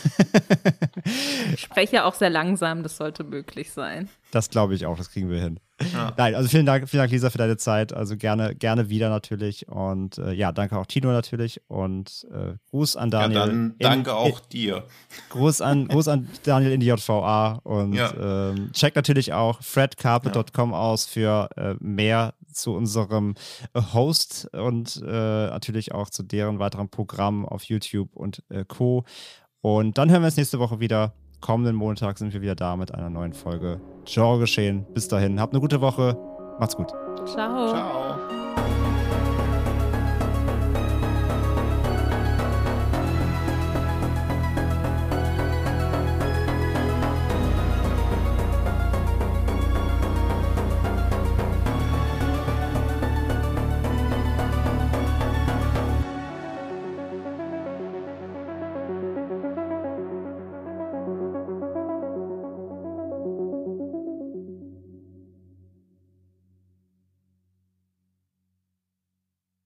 ich 1.55 1.61
spreche 1.61 2.05
auch 2.05 2.15
sehr 2.15 2.31
langsam, 2.31 2.83
das 2.83 2.97
sollte 2.97 3.25
möglich 3.25 3.73
sein. 3.73 4.09
Das 4.31 4.51
glaube 4.51 4.75
ich 4.75 4.87
auch, 4.87 4.97
das 4.97 5.11
kriegen 5.11 5.31
wir 5.31 5.41
hin. 5.41 5.61
Ja. 5.93 6.13
Nein, 6.17 6.35
also 6.35 6.49
vielen 6.49 6.67
Dank, 6.67 6.89
vielen 6.89 7.01
Dank, 7.01 7.11
Lisa, 7.11 7.31
für 7.31 7.39
deine 7.39 7.57
Zeit. 7.57 7.93
Also 7.93 8.17
gerne, 8.17 8.55
gerne 8.55 8.89
wieder 8.89 9.11
natürlich. 9.11 9.69
Und 9.69 10.19
äh, 10.19 10.33
ja, 10.33 10.53
danke 10.53 10.79
auch 10.79 10.87
Tino 10.87 11.11
natürlich. 11.11 11.61
Und 11.69 12.27
äh, 12.33 12.55
Gruß 12.71 12.97
an 12.97 13.11
Daniel. 13.11 13.39
Ja, 13.41 13.47
dann 13.47 13.75
danke 13.79 14.11
in, 14.11 14.17
auch 14.17 14.41
dir. 14.41 14.85
Gruß 15.31 15.61
an, 15.61 15.89
Gruß 15.89 16.09
an 16.09 16.29
Daniel 16.45 16.73
in 16.73 16.81
die 16.81 16.87
JVA. 16.87 17.61
Und 17.65 17.95
ja. 17.95 18.51
ähm, 18.51 18.71
check 18.73 18.95
natürlich 18.95 19.33
auch 19.33 19.63
fredcarpet.com 19.63 20.71
ja. 20.71 20.77
aus 20.77 21.07
für 21.07 21.49
äh, 21.57 21.75
mehr 21.81 22.35
zu 22.55 22.75
unserem 22.75 23.35
äh, 23.75 23.81
Host 23.93 24.49
und 24.53 25.03
äh, 25.05 25.47
natürlich 25.47 25.93
auch 25.93 26.11
zu 26.11 26.23
deren 26.23 26.59
weiteren 26.59 26.89
Programmen 26.89 27.45
auf 27.47 27.65
YouTube 27.65 28.15
und 28.15 28.43
äh, 28.49 28.65
Co. 28.67 29.05
Und 29.61 29.99
dann 29.99 30.11
hören 30.11 30.23
wir 30.23 30.27
uns 30.27 30.37
nächste 30.37 30.59
Woche 30.59 30.81
wieder. 30.81 31.15
Kommenden 31.41 31.77
Montag 31.77 32.19
sind 32.19 32.33
wir 32.33 32.41
wieder 32.41 32.55
da 32.55 32.77
mit 32.77 32.95
einer 32.95 33.11
neuen 33.11 33.35
Folge 33.35 33.81
Genre 34.07 34.39
geschehen. 34.39 34.87
Bis 34.95 35.09
dahin, 35.09 35.41
habt 35.41 35.53
eine 35.53 35.61
gute 35.61 35.81
Woche. 35.81 36.17
Macht's 36.59 36.77
gut. 36.77 36.89
Ciao. 37.27 37.69
Ciao. 37.69 38.24